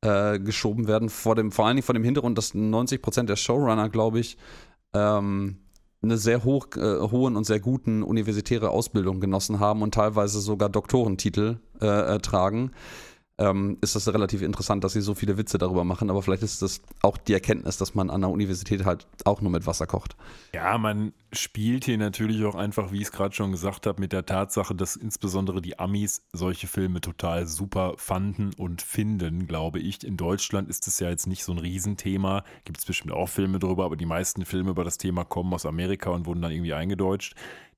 äh, 0.00 0.38
geschoben 0.38 0.88
werden. 0.88 1.10
Vor, 1.10 1.34
dem, 1.34 1.52
vor 1.52 1.66
allen 1.66 1.76
Dingen 1.76 1.84
vor 1.86 1.94
dem 1.94 2.04
Hintergrund, 2.04 2.38
dass 2.38 2.54
90% 2.54 3.24
der 3.24 3.36
Showrunner, 3.36 3.90
glaube 3.90 4.20
ich, 4.20 4.38
ähm, 4.94 5.58
eine 6.04 6.18
sehr 6.18 6.44
hoch, 6.44 6.68
äh, 6.76 7.00
hohen 7.00 7.36
und 7.36 7.44
sehr 7.44 7.60
guten 7.60 8.02
universitäre 8.02 8.70
Ausbildung 8.70 9.20
genossen 9.20 9.60
haben 9.60 9.82
und 9.82 9.94
teilweise 9.94 10.40
sogar 10.40 10.68
Doktorentitel 10.68 11.56
äh, 11.80 12.18
tragen 12.18 12.70
ähm, 13.38 13.78
ist 13.80 13.96
das 13.96 14.06
relativ 14.12 14.42
interessant, 14.42 14.84
dass 14.84 14.92
sie 14.92 15.00
so 15.00 15.14
viele 15.14 15.36
Witze 15.36 15.58
darüber 15.58 15.84
machen. 15.84 16.08
Aber 16.08 16.22
vielleicht 16.22 16.42
ist 16.42 16.62
das 16.62 16.82
auch 17.02 17.16
die 17.16 17.32
Erkenntnis, 17.32 17.76
dass 17.76 17.94
man 17.94 18.10
an 18.10 18.20
der 18.20 18.30
Universität 18.30 18.84
halt 18.84 19.06
auch 19.24 19.40
nur 19.40 19.50
mit 19.50 19.66
Wasser 19.66 19.86
kocht. 19.86 20.16
Ja, 20.54 20.78
man 20.78 21.12
spielt 21.32 21.84
hier 21.84 21.98
natürlich 21.98 22.44
auch 22.44 22.54
einfach, 22.54 22.92
wie 22.92 22.98
ich 22.98 23.04
es 23.04 23.12
gerade 23.12 23.34
schon 23.34 23.50
gesagt 23.50 23.86
habe, 23.86 24.00
mit 24.00 24.12
der 24.12 24.24
Tatsache, 24.24 24.74
dass 24.74 24.94
insbesondere 24.94 25.60
die 25.60 25.78
Amis 25.78 26.22
solche 26.32 26.68
Filme 26.68 27.00
total 27.00 27.46
super 27.46 27.94
fanden 27.96 28.52
und 28.56 28.82
finden, 28.82 29.48
glaube 29.48 29.80
ich. 29.80 30.04
In 30.04 30.16
Deutschland 30.16 30.68
ist 30.68 30.86
es 30.86 31.00
ja 31.00 31.10
jetzt 31.10 31.26
nicht 31.26 31.42
so 31.42 31.52
ein 31.52 31.58
Riesenthema. 31.58 32.44
Gibt 32.64 32.78
es 32.78 32.84
bestimmt 32.84 33.12
auch 33.12 33.28
Filme 33.28 33.58
drüber, 33.58 33.84
aber 33.84 33.96
die 33.96 34.06
meisten 34.06 34.44
Filme 34.44 34.70
über 34.70 34.84
das 34.84 34.98
Thema 34.98 35.24
kommen 35.24 35.52
aus 35.54 35.66
Amerika 35.66 36.10
und 36.10 36.26
wurden 36.26 36.42
dann 36.42 36.52
irgendwie 36.52 36.74
eingedeutscht. 36.74 37.34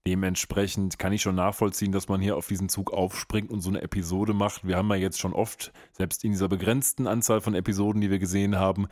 Dementsprechend 0.07 1.01
kann 1.01 1.13
ich 1.13 1.23
schon 1.23 1.35
nachvollziehen, 1.35 1.91
dass 1.91 2.09
man 2.09 2.21
hier 2.21 2.37
auf 2.37 2.47
diesen 2.47 2.69
Zug 2.69 2.93
aufspringt 2.93 3.51
und 3.51 3.61
so 3.61 3.71
eine 3.71 3.83
Episode 3.83 4.35
macht. 4.35 4.67
Wir 4.67 4.77
haben 4.77 4.89
ja 4.91 4.97
jetzt 4.97 5.19
schon 5.19 5.33
oft, 5.33 5.73
selbst 5.93 6.23
in 6.23 6.31
dieser 6.31 6.49
begrenzten 6.49 7.09
Anzahl 7.09 7.41
von 7.41 7.57
Episoden, 7.57 8.01
die 8.01 8.11
wir 8.11 8.21
gesehen 8.21 8.57
haben, 8.57 8.87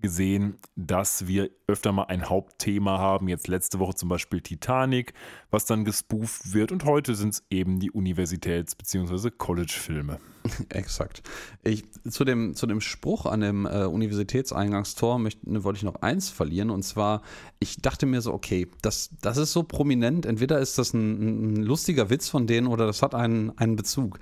gesehen, 0.00 0.56
dass 0.74 1.26
wir 1.26 1.50
öfter 1.66 1.92
mal 1.92 2.04
ein 2.04 2.28
Hauptthema 2.28 2.98
haben. 2.98 3.28
Jetzt 3.28 3.48
letzte 3.48 3.78
Woche 3.78 3.94
zum 3.94 4.08
Beispiel 4.08 4.40
Titanic, 4.40 5.12
was 5.50 5.66
dann 5.66 5.84
gespooft 5.84 6.54
wird. 6.54 6.72
Und 6.72 6.84
heute 6.84 7.14
sind 7.14 7.34
es 7.34 7.44
eben 7.50 7.78
die 7.78 7.90
Universitäts- 7.90 8.74
bzw. 8.74 9.30
College-Filme. 9.30 10.18
Exakt. 10.68 11.22
Ich, 11.62 11.84
zu, 12.08 12.24
dem, 12.24 12.54
zu 12.54 12.66
dem 12.66 12.80
Spruch 12.80 13.26
an 13.26 13.40
dem 13.40 13.66
äh, 13.66 13.84
Universitätseingangstor 13.84 15.18
möchte, 15.18 15.50
ne, 15.50 15.64
wollte 15.64 15.78
ich 15.78 15.82
noch 15.84 16.02
eins 16.02 16.28
verlieren. 16.28 16.70
Und 16.70 16.82
zwar, 16.82 17.22
ich 17.60 17.80
dachte 17.80 18.06
mir 18.06 18.20
so, 18.20 18.32
okay, 18.32 18.68
das, 18.82 19.10
das 19.22 19.38
ist 19.38 19.52
so 19.52 19.62
prominent. 19.62 20.26
Entweder 20.26 20.58
ist 20.58 20.76
das 20.78 20.92
ein, 20.92 21.54
ein 21.54 21.62
lustiger 21.62 22.10
Witz 22.10 22.28
von 22.28 22.46
denen 22.46 22.66
oder 22.66 22.86
das 22.86 23.02
hat 23.02 23.14
einen, 23.14 23.56
einen 23.58 23.76
Bezug. 23.76 24.18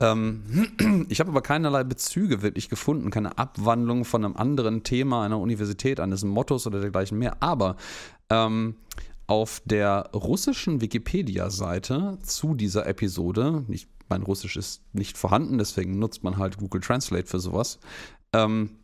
Ähm, 0.00 1.06
ich 1.08 1.20
habe 1.20 1.30
aber 1.30 1.42
keinerlei 1.42 1.84
Bezüge 1.84 2.42
wirklich 2.42 2.68
gefunden, 2.68 3.10
keine 3.10 3.38
Abwandlung 3.38 4.04
von 4.04 4.24
einem 4.24 4.36
anderen 4.36 4.82
Thema 4.82 5.24
einer 5.24 5.38
Universität, 5.38 6.00
eines 6.00 6.24
Mottos 6.24 6.66
oder 6.66 6.80
dergleichen 6.80 7.18
mehr. 7.18 7.42
Aber 7.42 7.76
ähm, 8.28 8.76
auf 9.26 9.62
der 9.64 10.10
russischen 10.14 10.82
Wikipedia-Seite 10.82 12.18
zu 12.22 12.54
dieser 12.54 12.86
Episode, 12.86 13.64
ich, 13.68 13.86
mein 14.12 14.22
Russisch 14.22 14.56
ist 14.56 14.82
nicht 14.92 15.16
vorhanden, 15.16 15.56
deswegen 15.56 15.98
nutzt 15.98 16.22
man 16.22 16.36
halt 16.36 16.58
Google 16.58 16.82
Translate 16.82 17.26
für 17.26 17.40
sowas, 17.40 17.78
ähm, 18.34 18.76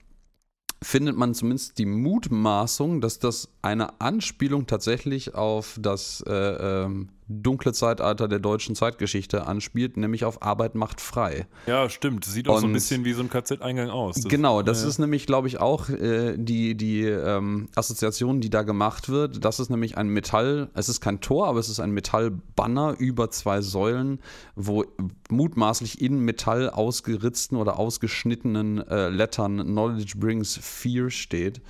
findet 0.83 1.17
man 1.17 1.35
zumindest 1.35 1.77
die 1.79 1.87
Mutmaßung, 1.87 3.03
dass 3.03 3.19
das 3.19 3.49
eine 3.61 4.01
Anspielung 4.01 4.67
tatsächlich 4.67 5.35
auf 5.35 5.79
das 5.81 6.23
äh, 6.27 6.33
ähm, 6.33 7.11
dunkle 7.29 7.73
Zeitalter 7.73 8.27
der 8.27 8.39
deutschen 8.39 8.75
Zeitgeschichte 8.75 9.47
anspielt, 9.47 9.97
nämlich 9.97 10.25
auf 10.25 10.43
Arbeit 10.43 10.75
macht 10.75 11.01
frei. 11.01 11.47
Ja, 11.67 11.89
stimmt. 11.91 12.25
Sieht 12.25 12.49
auch 12.49 12.57
so 12.59 12.65
ein 12.65 12.71
Und- 12.71 12.73
bisschen 12.73 13.05
wie 13.05 13.13
so 13.13 13.23
ein 13.23 13.29
KZ-Eingang 13.31 13.91
aus. 13.91 14.17
Das- 14.17 14.25
genau, 14.29 14.63
das 14.63 14.83
ja. 14.83 14.89
ist 14.89 14.99
nämlich, 14.99 15.27
glaube 15.27 15.49
ich, 15.49 15.61
auch 15.61 15.89
äh, 15.91 16.37
die, 16.39 16.75
die 16.75 17.03
ähm, 17.03 17.69
Assoziation, 17.75 18.41
die 18.41 18.51
da 18.51 18.63
gemacht 18.63 19.09
wird. 19.09 19.45
Das 19.45 19.61
ist 19.61 19.69
nämlich 19.69 19.99
ein 19.99 20.09
Metall, 20.09 20.71
es 20.75 20.89
ist 20.89 21.01
kein 21.01 21.21
Tor, 21.21 21.47
aber 21.49 21.59
es 21.61 21.69
ist 21.69 21.81
ein 21.81 21.91
Metallbanner 21.91 22.97
über 22.99 23.31
zwei 23.31 23.61
Säulen, 23.61 24.21
wo 24.57 24.85
mutmaßlich 25.31 26.01
in 26.01 26.21
Metall 26.21 26.71
ausgeritzten 26.71 27.59
oder 27.59 27.79
ausgeschnittenen 27.79 28.79
äh, 28.89 29.09
Lettern 29.11 29.61
Knowledge 29.65 30.15
brings 30.17 30.57
fear 30.61 31.11
steht. 31.11 31.61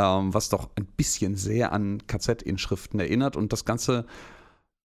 Ähm, 0.00 0.32
was 0.32 0.48
doch 0.48 0.68
ein 0.76 0.86
bisschen 0.86 1.34
sehr 1.34 1.72
an 1.72 2.06
KZ-Inschriften 2.06 3.00
erinnert 3.00 3.36
und 3.36 3.52
das 3.52 3.64
Ganze 3.64 4.04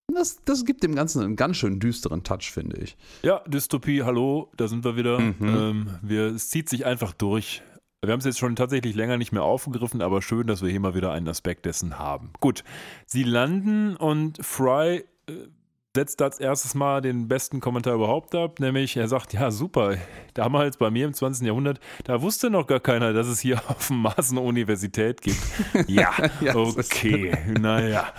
Das, 0.07 0.43
das 0.43 0.65
gibt 0.65 0.83
dem 0.83 0.95
Ganzen 0.95 1.24
einen 1.24 1.36
ganz 1.36 1.57
schön 1.57 1.79
düsteren 1.79 2.24
Touch, 2.24 2.51
finde 2.51 2.77
ich. 2.81 2.98
Ja, 3.22 3.41
Dystopie, 3.48 4.03
hallo, 4.03 4.51
da 4.57 4.67
sind 4.67 4.83
wir 4.83 4.95
wieder. 4.95 5.19
Mhm. 5.19 5.36
Ähm, 5.41 5.89
wir, 6.01 6.25
es 6.27 6.50
zieht 6.50 6.69
sich 6.69 6.86
einfach 6.86 7.13
durch. 7.13 7.62
Wir 8.01 8.12
haben 8.12 8.19
es 8.19 8.25
jetzt 8.25 8.39
schon 8.39 8.57
tatsächlich 8.57 8.95
länger 8.95 9.17
nicht 9.17 9.31
mehr 9.31 9.43
aufgegriffen, 9.43 10.01
aber 10.01 10.22
schön, 10.22 10.45
dass 10.45 10.62
wir 10.62 10.69
hier 10.69 10.81
mal 10.81 10.93
wieder 10.93 11.13
einen 11.13 11.27
Aspekt 11.29 11.65
dessen 11.65 12.00
haben. 12.00 12.33
Gut, 12.41 12.65
sie 13.05 13.24
landen 13.24 13.95
und 13.95 14.45
Fry 14.45 15.05
äh, 15.27 15.33
setzt 15.95 16.22
als 16.22 16.39
erstes 16.39 16.74
mal 16.74 17.01
den 17.01 17.27
besten 17.27 17.60
Kommentar 17.60 17.93
überhaupt 17.93 18.33
ab, 18.36 18.60
nämlich 18.60 18.98
er 18.98 19.07
sagt, 19.07 19.33
ja 19.33 19.51
super, 19.51 19.95
damals 20.33 20.77
bei 20.77 20.89
mir 20.89 21.05
im 21.05 21.13
20. 21.13 21.45
Jahrhundert, 21.45 21.79
da 22.03 22.22
wusste 22.22 22.50
noch 22.50 22.65
gar 22.65 22.79
keiner, 22.79 23.13
dass 23.13 23.27
es 23.27 23.39
hier 23.39 23.62
auf 23.67 23.88
dem 23.88 24.01
Mars 24.01 24.31
eine 24.31 24.41
Universität 24.41 25.22
gibt. 25.22 25.39
ja, 25.88 26.12
ja 26.41 26.55
okay, 26.55 27.38
naja. 27.60 28.12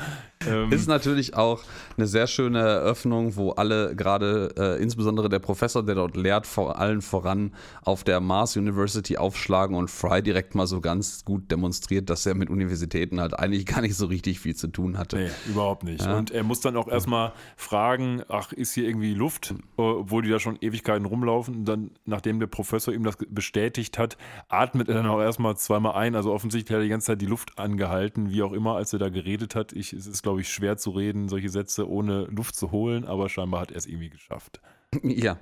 Ähm, 0.48 0.72
ist 0.72 0.88
natürlich 0.88 1.34
auch 1.34 1.62
eine 1.96 2.06
sehr 2.06 2.26
schöne 2.26 2.58
Eröffnung, 2.60 3.36
wo 3.36 3.50
alle 3.52 3.94
gerade, 3.94 4.50
äh, 4.58 4.82
insbesondere 4.82 5.28
der 5.28 5.38
Professor, 5.38 5.84
der 5.84 5.94
dort 5.94 6.16
lehrt, 6.16 6.46
vor 6.46 6.78
allen 6.78 7.02
voran 7.02 7.52
auf 7.82 8.04
der 8.04 8.20
Mars 8.20 8.56
University 8.56 9.16
aufschlagen 9.16 9.76
und 9.76 9.90
Fry 9.90 10.22
direkt 10.22 10.54
mal 10.54 10.66
so 10.66 10.80
ganz 10.80 11.24
gut 11.24 11.50
demonstriert, 11.50 12.10
dass 12.10 12.26
er 12.26 12.34
mit 12.34 12.50
Universitäten 12.50 13.20
halt 13.20 13.38
eigentlich 13.38 13.66
gar 13.66 13.80
nicht 13.80 13.96
so 13.96 14.06
richtig 14.06 14.40
viel 14.40 14.54
zu 14.54 14.68
tun 14.68 14.98
hatte. 14.98 15.16
Nee, 15.16 15.30
überhaupt 15.46 15.84
nicht. 15.84 16.04
Ja. 16.04 16.16
Und 16.16 16.30
er 16.30 16.42
muss 16.42 16.60
dann 16.60 16.76
auch 16.76 16.88
erstmal 16.88 17.32
fragen, 17.56 18.22
ach, 18.28 18.52
ist 18.52 18.74
hier 18.74 18.86
irgendwie 18.86 19.14
Luft, 19.14 19.54
obwohl 19.76 20.22
die 20.22 20.30
da 20.30 20.38
schon 20.38 20.58
Ewigkeiten 20.60 21.06
rumlaufen. 21.06 21.56
Und 21.56 21.64
dann, 21.66 21.90
nachdem 22.04 22.40
der 22.40 22.46
Professor 22.46 22.92
ihm 22.92 23.04
das 23.04 23.16
bestätigt 23.28 23.98
hat, 23.98 24.16
atmet 24.48 24.88
er 24.88 24.94
dann 24.94 25.06
auch 25.06 25.20
erstmal 25.20 25.56
zweimal 25.56 25.94
ein. 25.94 26.14
Also 26.14 26.32
offensichtlich 26.32 26.74
hat 26.74 26.80
er 26.80 26.84
die 26.84 26.90
ganze 26.90 27.06
Zeit 27.08 27.20
die 27.20 27.26
Luft 27.26 27.58
angehalten, 27.58 28.30
wie 28.30 28.42
auch 28.42 28.52
immer, 28.52 28.76
als 28.76 28.92
er 28.92 28.98
da 28.98 29.08
geredet 29.08 29.54
hat. 29.54 29.72
Ich, 29.72 29.92
es 29.92 30.06
ist, 30.06 30.22
glaube 30.22 30.33
ich, 30.40 30.48
schwer 30.48 30.76
zu 30.76 30.90
reden, 30.90 31.28
solche 31.28 31.48
Sätze 31.48 31.88
ohne 31.88 32.24
Luft 32.24 32.56
zu 32.56 32.70
holen, 32.70 33.04
aber 33.04 33.28
scheinbar 33.28 33.60
hat 33.60 33.70
er 33.70 33.78
es 33.78 33.86
irgendwie 33.86 34.10
geschafft. 34.10 34.60
Ja. 35.02 35.38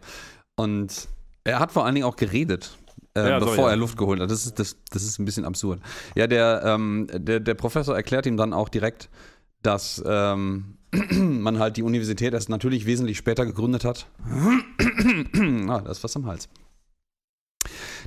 Und 0.56 1.08
er 1.44 1.58
hat 1.60 1.72
vor 1.72 1.84
allen 1.84 1.94
Dingen 1.94 2.06
auch 2.06 2.16
geredet. 2.16 2.78
Äh, 3.14 3.28
ja, 3.28 3.38
bevor 3.38 3.56
sorry, 3.56 3.70
er 3.72 3.76
Luft 3.76 3.98
geholt 3.98 4.20
hat. 4.20 4.30
Das 4.30 4.46
ist, 4.46 4.58
das, 4.58 4.76
das 4.90 5.02
ist 5.02 5.18
ein 5.18 5.26
bisschen 5.26 5.44
absurd. 5.44 5.80
Ja, 6.14 6.26
der, 6.26 6.62
ähm, 6.64 7.06
der, 7.12 7.40
der 7.40 7.54
Professor 7.54 7.94
erklärt 7.94 8.24
ihm 8.24 8.38
dann 8.38 8.54
auch 8.54 8.70
direkt, 8.70 9.10
dass 9.62 10.02
ähm, 10.06 10.78
man 11.10 11.58
halt 11.58 11.76
die 11.76 11.82
Universität 11.82 12.32
erst 12.32 12.48
natürlich 12.48 12.86
wesentlich 12.86 13.18
später 13.18 13.44
gegründet 13.44 13.84
hat. 13.84 14.06
ah, 15.68 15.80
da 15.80 15.90
ist 15.90 16.02
was 16.02 16.16
am 16.16 16.26
Hals 16.26 16.48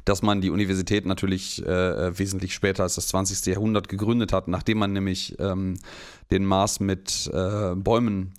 dass 0.05 0.21
man 0.21 0.39
die 0.39 0.51
Universität 0.51 1.05
natürlich 1.05 1.65
äh, 1.65 2.17
wesentlich 2.17 2.53
später 2.53 2.83
als 2.83 2.95
das 2.95 3.07
20. 3.09 3.45
Jahrhundert 3.47 3.89
gegründet 3.89 4.31
hat, 4.31 4.47
nachdem 4.47 4.77
man 4.77 4.93
nämlich 4.93 5.35
ähm, 5.39 5.77
den 6.31 6.45
Mars 6.45 6.79
mit 6.79 7.29
äh, 7.33 7.75
Bäumen 7.75 8.33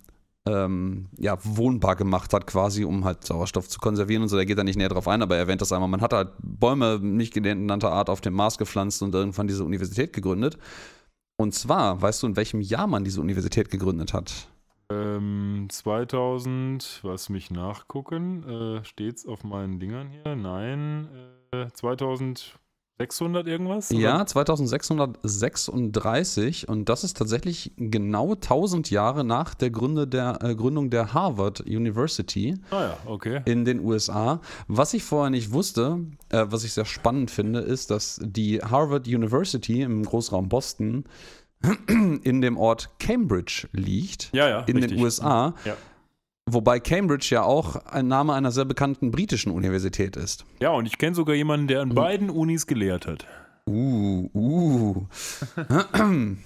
ähm, 0.47 1.07
ja, 1.17 1.37
wohnbar 1.43 1.95
gemacht 1.95 2.33
hat, 2.33 2.47
quasi, 2.47 2.85
um 2.85 3.03
halt 3.03 3.25
Sauerstoff 3.25 3.67
zu 3.67 3.79
konservieren 3.79 4.23
und 4.23 4.29
so. 4.29 4.37
Da 4.37 4.45
geht 4.45 4.57
er 4.57 4.63
nicht 4.63 4.77
näher 4.77 4.89
drauf 4.89 5.07
ein, 5.07 5.21
aber 5.21 5.35
er 5.35 5.41
erwähnt 5.41 5.61
das 5.61 5.71
einmal. 5.71 5.89
Man 5.89 6.01
hat 6.01 6.13
halt 6.13 6.29
Bäume 6.39 6.99
nicht 7.01 7.33
genannter 7.33 7.91
Art 7.91 8.09
auf 8.09 8.21
dem 8.21 8.33
Mars 8.33 8.57
gepflanzt 8.57 9.01
und 9.01 9.13
irgendwann 9.13 9.47
diese 9.47 9.65
Universität 9.65 10.13
gegründet. 10.13 10.57
Und 11.37 11.53
zwar, 11.53 12.01
weißt 12.01 12.23
du, 12.23 12.27
in 12.27 12.35
welchem 12.35 12.61
Jahr 12.61 12.87
man 12.87 13.03
diese 13.03 13.21
Universität 13.21 13.69
gegründet 13.69 14.13
hat? 14.13 14.47
Ähm, 14.89 15.67
2000, 15.69 17.01
was 17.03 17.27
mich 17.27 17.51
nachgucken, 17.51 18.79
äh, 18.79 18.85
steht's 18.85 19.27
auf 19.27 19.43
meinen 19.43 19.81
Dingern 19.81 20.09
hier? 20.09 20.37
Nein, 20.37 21.09
äh, 21.51 21.67
2600 21.73 23.47
irgendwas? 23.47 23.91
Oder? 23.91 23.99
Ja, 23.99 24.25
2636 24.25 26.69
und 26.69 26.87
das 26.87 27.03
ist 27.03 27.17
tatsächlich 27.17 27.73
genau 27.75 28.35
1000 28.35 28.89
Jahre 28.89 29.25
nach 29.25 29.55
der, 29.55 29.71
Gründe 29.71 30.07
der 30.07 30.41
äh, 30.41 30.55
Gründung 30.55 30.89
der 30.89 31.13
Harvard 31.13 31.59
University 31.59 32.55
ah 32.71 32.83
ja, 32.83 32.97
okay. 33.07 33.41
in 33.43 33.65
den 33.65 33.81
USA. 33.81 34.39
Was 34.69 34.93
ich 34.93 35.03
vorher 35.03 35.31
nicht 35.31 35.51
wusste, 35.51 35.99
äh, 36.29 36.45
was 36.47 36.63
ich 36.63 36.71
sehr 36.71 36.85
spannend 36.85 37.29
finde, 37.29 37.59
ist, 37.59 37.91
dass 37.91 38.21
die 38.23 38.61
Harvard 38.61 39.05
University 39.05 39.81
im 39.81 40.03
Großraum 40.03 40.47
Boston 40.47 41.03
in 41.87 42.41
dem 42.41 42.57
Ort 42.57 42.89
Cambridge 42.99 43.67
liegt, 43.71 44.29
ja, 44.33 44.47
ja, 44.47 44.59
in 44.61 44.77
richtig. 44.77 44.97
den 44.97 45.03
USA. 45.03 45.53
Ja 45.65 45.75
Wobei 46.49 46.79
Cambridge 46.79 47.27
ja 47.31 47.43
auch 47.43 47.75
ein 47.87 48.07
Name 48.07 48.33
einer 48.33 48.53
sehr 48.53 48.63
bekannten 48.63 49.11
britischen 49.11 49.51
Universität 49.51 50.15
ist. 50.15 50.45
Ja, 50.61 50.71
und 50.71 50.85
ich 50.85 50.97
kenne 50.97 51.13
sogar 51.13 51.35
jemanden, 51.35 51.67
der 51.67 51.81
an 51.81 51.93
beiden 51.93 52.29
Unis 52.29 52.65
gelehrt 52.65 53.05
hat. 53.05 53.27
Uh, 53.67 54.29
uh. 54.33 55.05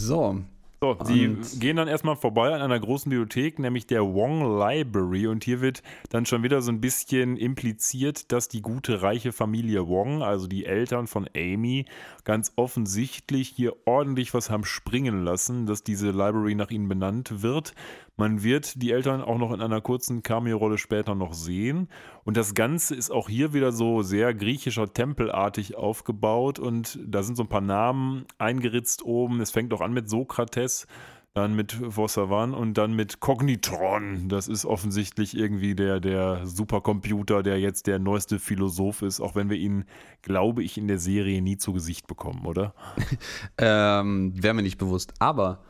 so, 0.00 0.38
so, 0.82 0.96
sie 1.04 1.36
gehen 1.58 1.76
dann 1.76 1.88
erstmal 1.88 2.16
vorbei 2.16 2.54
an 2.54 2.62
einer 2.62 2.80
großen 2.80 3.10
Bibliothek, 3.10 3.58
nämlich 3.58 3.86
der 3.86 4.02
Wong 4.02 4.58
Library. 4.58 5.26
Und 5.26 5.44
hier 5.44 5.60
wird 5.60 5.82
dann 6.08 6.24
schon 6.24 6.42
wieder 6.42 6.62
so 6.62 6.72
ein 6.72 6.80
bisschen 6.80 7.36
impliziert, 7.36 8.32
dass 8.32 8.48
die 8.48 8.62
gute, 8.62 9.02
reiche 9.02 9.32
Familie 9.32 9.86
Wong, 9.86 10.22
also 10.22 10.46
die 10.46 10.64
Eltern 10.64 11.06
von 11.06 11.28
Amy, 11.36 11.84
ganz 12.24 12.52
offensichtlich 12.56 13.50
hier 13.50 13.76
ordentlich 13.84 14.32
was 14.32 14.48
haben 14.48 14.64
springen 14.64 15.22
lassen, 15.22 15.66
dass 15.66 15.82
diese 15.82 16.12
Library 16.12 16.54
nach 16.54 16.70
ihnen 16.70 16.88
benannt 16.88 17.42
wird. 17.42 17.74
Man 18.20 18.42
wird 18.42 18.82
die 18.82 18.92
Eltern 18.92 19.22
auch 19.22 19.38
noch 19.38 19.50
in 19.50 19.62
einer 19.62 19.80
kurzen 19.80 20.22
Cameo-Rolle 20.22 20.76
später 20.76 21.14
noch 21.14 21.32
sehen. 21.32 21.88
Und 22.22 22.36
das 22.36 22.52
Ganze 22.52 22.94
ist 22.94 23.10
auch 23.10 23.30
hier 23.30 23.54
wieder 23.54 23.72
so 23.72 24.02
sehr 24.02 24.34
griechischer 24.34 24.92
Tempelartig 24.92 25.74
aufgebaut. 25.74 26.58
Und 26.58 26.98
da 27.02 27.22
sind 27.22 27.36
so 27.36 27.44
ein 27.44 27.48
paar 27.48 27.62
Namen 27.62 28.26
eingeritzt 28.36 29.02
oben. 29.02 29.40
Es 29.40 29.52
fängt 29.52 29.72
auch 29.72 29.80
an 29.80 29.94
mit 29.94 30.10
Sokrates, 30.10 30.86
dann 31.32 31.56
mit 31.56 31.78
Vossavan 31.96 32.52
und 32.52 32.76
dann 32.76 32.92
mit 32.92 33.20
Cognitron. 33.20 34.28
Das 34.28 34.48
ist 34.48 34.66
offensichtlich 34.66 35.34
irgendwie 35.34 35.74
der, 35.74 35.98
der 35.98 36.46
Supercomputer, 36.46 37.42
der 37.42 37.58
jetzt 37.58 37.86
der 37.86 37.98
neueste 37.98 38.38
Philosoph 38.38 39.00
ist, 39.00 39.22
auch 39.22 39.34
wenn 39.34 39.48
wir 39.48 39.56
ihn, 39.56 39.86
glaube 40.20 40.62
ich, 40.62 40.76
in 40.76 40.88
der 40.88 40.98
Serie 40.98 41.40
nie 41.40 41.56
zu 41.56 41.72
Gesicht 41.72 42.06
bekommen, 42.06 42.44
oder? 42.44 42.74
ähm, 43.56 44.34
Wäre 44.34 44.52
mir 44.52 44.62
nicht 44.62 44.76
bewusst. 44.76 45.14
Aber 45.20 45.62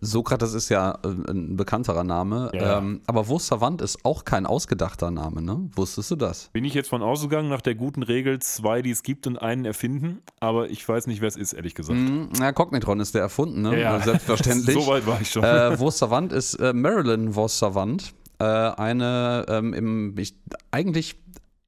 Sokrates 0.00 0.54
ist 0.54 0.68
ja 0.68 0.98
äh, 1.02 1.30
ein 1.30 1.56
bekannterer 1.56 2.04
Name, 2.04 2.50
ja. 2.54 2.78
ähm, 2.78 3.00
aber 3.06 3.28
Wo 3.28 3.38
Savant 3.38 3.80
ist 3.82 4.04
auch 4.04 4.24
kein 4.24 4.46
ausgedachter 4.46 5.10
Name, 5.10 5.42
ne? 5.42 5.68
Wusstest 5.74 6.10
du 6.10 6.16
das? 6.16 6.50
Bin 6.52 6.64
ich 6.64 6.74
jetzt 6.74 6.88
von 6.88 7.02
ausgegangen, 7.02 7.48
nach 7.48 7.60
der 7.60 7.74
guten 7.74 8.02
Regel 8.02 8.38
zwei, 8.40 8.82
die 8.82 8.90
es 8.90 9.02
gibt 9.02 9.26
und 9.26 9.38
einen 9.38 9.64
erfinden, 9.64 10.22
aber 10.40 10.70
ich 10.70 10.86
weiß 10.86 11.06
nicht, 11.06 11.20
wer 11.20 11.28
es 11.28 11.36
ist, 11.36 11.52
ehrlich 11.52 11.74
gesagt. 11.74 11.98
Mm, 11.98 12.28
na, 12.38 12.52
Cognitron 12.52 13.00
ist 13.00 13.14
der 13.14 13.22
erfunden, 13.22 13.62
ne? 13.62 13.72
Ja, 13.72 13.96
ja. 13.96 14.00
Selbstverständlich. 14.00 14.76
so 14.84 14.86
weit 14.86 15.06
war 15.06 15.20
ich 15.20 15.30
schon. 15.30 15.44
Äh, 15.44 15.78
Wo 15.78 15.90
Savant 15.90 16.32
ist 16.32 16.54
äh, 16.54 16.72
Marilyn 16.72 17.34
Vos 17.34 17.58
Savant, 17.58 18.14
äh, 18.38 18.44
eine 18.44 19.46
ähm, 19.48 19.72
im, 19.72 20.18
ich, 20.18 20.34
eigentlich 20.70 21.16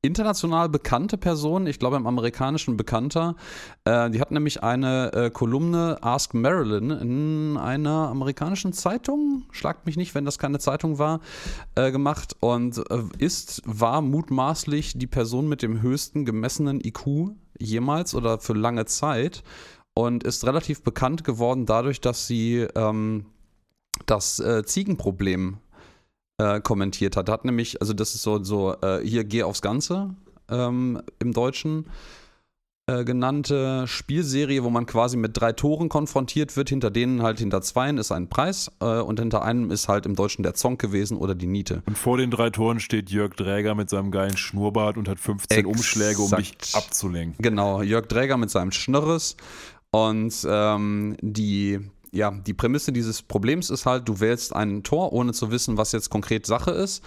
international 0.03 0.69
bekannte 0.69 1.19
Person, 1.19 1.67
ich 1.67 1.79
glaube 1.79 1.97
im 1.97 2.07
amerikanischen 2.07 2.77
bekannter. 2.77 3.35
Äh, 3.85 4.11
die 4.11 4.21
hat 4.21 4.31
nämlich 4.31 4.63
eine 4.63 5.13
äh, 5.13 5.31
Kolumne 5.31 5.99
Ask 6.03 6.35
Marilyn 6.35 6.91
in 6.91 7.57
einer 7.57 8.09
amerikanischen 8.09 8.73
Zeitung, 8.73 9.45
schlagt 9.51 9.87
mich 9.87 9.97
nicht, 9.97 10.15
wenn 10.15 10.25
das 10.25 10.39
keine 10.39 10.61
Zeitung 10.61 10.99
war, 10.99 11.21
äh, 11.75 11.91
gemacht 11.91 12.37
und 12.41 12.79
äh, 12.91 13.03
ist, 13.19 13.63
war 13.65 14.01
mutmaßlich 14.01 14.97
die 14.97 15.09
Person 15.09 15.49
mit 15.49 15.63
dem 15.63 15.83
höchsten 15.83 16.25
gemessenen 16.25 16.81
IQ 16.85 17.33
jemals 17.59 18.15
oder 18.15 18.39
für 18.39 18.55
lange 18.55 18.87
Zeit 18.87 19.43
und 19.95 20.23
ist 20.23 20.47
relativ 20.47 20.85
bekannt 20.85 21.25
geworden 21.25 21.67
dadurch, 21.67 22.01
dass 22.01 22.29
sie 22.29 22.69
ähm, 22.77 23.27
das 24.07 24.39
äh, 24.39 24.63
Ziegenproblem 24.65 25.59
äh, 26.39 26.61
kommentiert 26.61 27.17
hat. 27.17 27.29
Hat 27.29 27.45
nämlich, 27.45 27.81
also 27.81 27.93
das 27.93 28.15
ist 28.15 28.23
so, 28.23 28.43
so 28.43 28.75
äh, 28.81 29.01
hier 29.05 29.25
geh 29.25 29.43
aufs 29.43 29.63
Ganze 29.63 30.15
ähm, 30.49 31.03
im 31.19 31.33
Deutschen 31.33 31.87
äh, 32.89 33.05
genannte 33.05 33.87
Spielserie, 33.87 34.65
wo 34.65 34.71
man 34.71 34.87
quasi 34.87 35.19
mit 35.19 35.39
drei 35.39 35.53
Toren 35.53 35.91
konfrontiert 35.91 36.57
wird. 36.57 36.71
Hinter 36.71 36.91
denen 36.91 37.23
halt 37.23 37.39
hinter 37.39 37.61
zweien 37.61 37.99
ist 37.99 38.13
ein 38.13 38.31
Preis 38.31 38.71
äh, 38.81 39.01
und 39.01 39.21
hinter 39.21 39.43
einem 39.43 39.71
ist 39.71 39.89
halt 39.89 40.07
im 40.07 40.15
Deutschen 40.15 40.43
der 40.43 40.55
Zonk 40.55 40.81
gewesen 40.81 41.19
oder 41.19 41.35
die 41.35 41.47
Niete. 41.47 41.83
Und 41.85 41.99
vor 41.99 42.17
den 42.17 42.31
drei 42.31 42.49
Toren 42.49 42.81
steht 42.81 43.11
Jörg 43.11 43.35
Dräger 43.35 43.75
mit 43.75 43.91
seinem 43.91 44.11
geilen 44.11 44.39
Schnurrbart 44.39 44.97
und 44.97 45.07
hat 45.07 45.21
15 45.21 45.59
Exakt. 45.59 45.77
Umschläge, 45.77 46.23
um 46.23 46.31
dich 46.31 46.55
abzulenken. 46.73 47.43
Genau, 47.43 47.83
Jörg 47.83 48.07
Dräger 48.07 48.39
mit 48.39 48.49
seinem 48.49 48.73
Schnörres 48.73 49.37
und 49.91 50.35
ähm, 50.49 51.17
die 51.21 51.81
ja, 52.13 52.31
die 52.31 52.55
Prämisse 52.55 52.93
dieses 52.93 53.23
Problems 53.23 53.71
ist 53.71 53.87
halt, 53.87 54.09
du 54.09 54.21
wählst 54.21 54.55
ein 54.55 54.83
Tor, 54.83 55.13
ohne 55.13 55.33
zu 55.33 55.51
wissen, 55.51 55.77
was 55.77 55.93
jetzt 55.93 56.11
konkret 56.11 56.47
Sache 56.47 56.71
ist. 56.71 57.03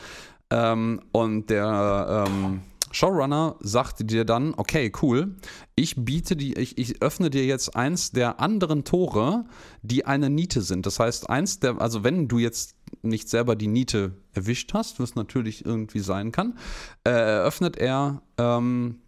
Ähm, 0.50 1.02
und 1.12 1.50
der 1.50 2.26
ähm, 2.28 2.62
Showrunner 2.92 3.56
sagt 3.62 4.10
dir 4.12 4.26
dann, 4.26 4.54
okay, 4.56 4.92
cool, 5.02 5.36
ich 5.76 5.96
biete 5.96 6.36
die, 6.36 6.58
ich, 6.58 6.78
ich 6.78 7.02
öffne 7.02 7.30
dir 7.30 7.46
jetzt 7.46 7.76
eins 7.76 8.12
der 8.12 8.40
anderen 8.40 8.84
Tore, 8.84 9.46
die 9.82 10.06
eine 10.06 10.30
Niete 10.30 10.62
sind. 10.62 10.86
Das 10.86 11.00
heißt, 11.00 11.30
eins 11.30 11.60
der, 11.60 11.80
also 11.80 12.04
wenn 12.04 12.28
du 12.28 12.38
jetzt 12.38 12.76
nicht 13.02 13.30
selber 13.30 13.56
die 13.56 13.68
Niete 13.68 14.18
erwischt 14.34 14.74
hast, 14.74 15.00
was 15.00 15.16
natürlich 15.16 15.66
irgendwie 15.66 16.00
sein 16.00 16.32
kann, 16.32 16.58
äh, 17.06 17.12
eröffnet 17.12 17.78
er 17.78 18.22
ähm, 18.38 19.00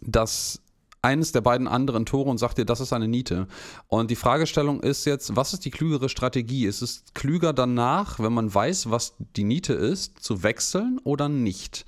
das 0.00 0.62
eines 1.06 1.30
der 1.30 1.40
beiden 1.40 1.68
anderen 1.68 2.04
Tore 2.04 2.28
und 2.28 2.38
sagt 2.38 2.58
dir, 2.58 2.64
das 2.64 2.80
ist 2.80 2.92
eine 2.92 3.06
Niete. 3.06 3.46
Und 3.86 4.10
die 4.10 4.16
Fragestellung 4.16 4.80
ist 4.80 5.04
jetzt, 5.04 5.36
was 5.36 5.52
ist 5.52 5.64
die 5.64 5.70
klügere 5.70 6.08
Strategie? 6.08 6.66
Ist 6.66 6.82
es 6.82 7.04
klüger 7.14 7.52
danach, 7.52 8.18
wenn 8.18 8.32
man 8.32 8.52
weiß, 8.52 8.90
was 8.90 9.14
die 9.36 9.44
Niete 9.44 9.72
ist, 9.72 10.18
zu 10.18 10.42
wechseln 10.42 10.98
oder 11.04 11.28
nicht? 11.28 11.84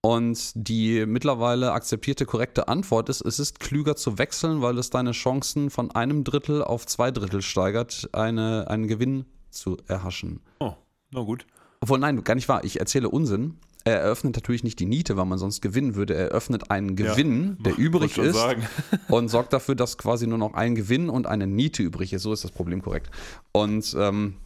Und 0.00 0.52
die 0.54 1.04
mittlerweile 1.04 1.72
akzeptierte 1.72 2.24
korrekte 2.24 2.68
Antwort 2.68 3.10
ist, 3.10 3.20
es 3.20 3.38
ist 3.38 3.60
klüger 3.60 3.96
zu 3.96 4.16
wechseln, 4.18 4.62
weil 4.62 4.78
es 4.78 4.88
deine 4.88 5.12
Chancen 5.12 5.68
von 5.68 5.90
einem 5.90 6.24
Drittel 6.24 6.64
auf 6.64 6.86
zwei 6.86 7.10
Drittel 7.10 7.42
steigert, 7.42 8.08
eine, 8.12 8.68
einen 8.68 8.88
Gewinn 8.88 9.26
zu 9.50 9.76
erhaschen. 9.88 10.40
Oh, 10.60 10.72
na 11.10 11.20
gut. 11.20 11.46
Obwohl, 11.80 11.98
nein, 11.98 12.24
gar 12.24 12.34
nicht 12.34 12.48
wahr. 12.48 12.64
Ich 12.64 12.80
erzähle 12.80 13.10
Unsinn. 13.10 13.58
Er 13.84 14.00
eröffnet 14.00 14.34
natürlich 14.34 14.64
nicht 14.64 14.80
die 14.80 14.86
Niete, 14.86 15.16
weil 15.18 15.26
man 15.26 15.38
sonst 15.38 15.60
gewinnen 15.60 15.94
würde. 15.94 16.14
Er 16.14 16.30
eröffnet 16.30 16.70
einen 16.70 16.96
Gewinn, 16.96 17.58
ja, 17.58 17.64
der 17.64 17.78
übrig 17.78 18.16
ist 18.16 18.38
und 19.08 19.28
sorgt 19.28 19.52
dafür, 19.52 19.74
dass 19.74 19.98
quasi 19.98 20.26
nur 20.26 20.38
noch 20.38 20.54
ein 20.54 20.74
Gewinn 20.74 21.10
und 21.10 21.26
eine 21.26 21.46
Niete 21.46 21.82
übrig 21.82 22.12
ist. 22.14 22.22
So 22.22 22.32
ist 22.32 22.44
das 22.44 22.50
Problem 22.50 22.80
korrekt. 22.80 23.10
Und 23.52 23.94
ähm, 23.98 24.36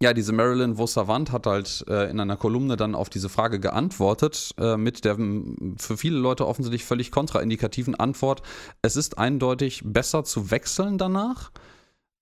ja, 0.00 0.12
diese 0.12 0.32
Marilyn 0.32 0.76
Vossavant 0.76 1.32
hat 1.32 1.46
halt 1.46 1.84
äh, 1.88 2.10
in 2.10 2.20
einer 2.20 2.36
Kolumne 2.36 2.76
dann 2.76 2.94
auf 2.94 3.08
diese 3.08 3.28
Frage 3.28 3.60
geantwortet, 3.60 4.54
äh, 4.58 4.76
mit 4.76 5.04
der 5.04 5.16
für 5.16 5.96
viele 5.96 6.18
Leute 6.18 6.46
offensichtlich 6.46 6.84
völlig 6.84 7.10
kontraindikativen 7.10 7.94
Antwort. 7.94 8.42
Es 8.82 8.96
ist 8.96 9.18
eindeutig 9.18 9.82
besser 9.84 10.24
zu 10.24 10.50
wechseln 10.50 10.98
danach, 10.98 11.50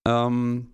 ähm, 0.06 0.68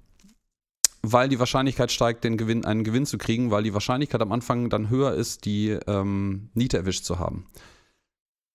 weil 1.02 1.28
die 1.28 1.38
Wahrscheinlichkeit 1.38 1.90
steigt, 1.90 2.24
den 2.24 2.36
Gewinn, 2.36 2.64
einen 2.64 2.84
Gewinn 2.84 3.06
zu 3.06 3.18
kriegen, 3.18 3.50
weil 3.50 3.62
die 3.62 3.74
Wahrscheinlichkeit 3.74 4.20
am 4.20 4.32
Anfang 4.32 4.68
dann 4.70 4.90
höher 4.90 5.14
ist, 5.14 5.44
die 5.44 5.78
ähm, 5.86 6.50
Niete 6.54 6.76
erwischt 6.76 7.04
zu 7.04 7.18
haben. 7.18 7.46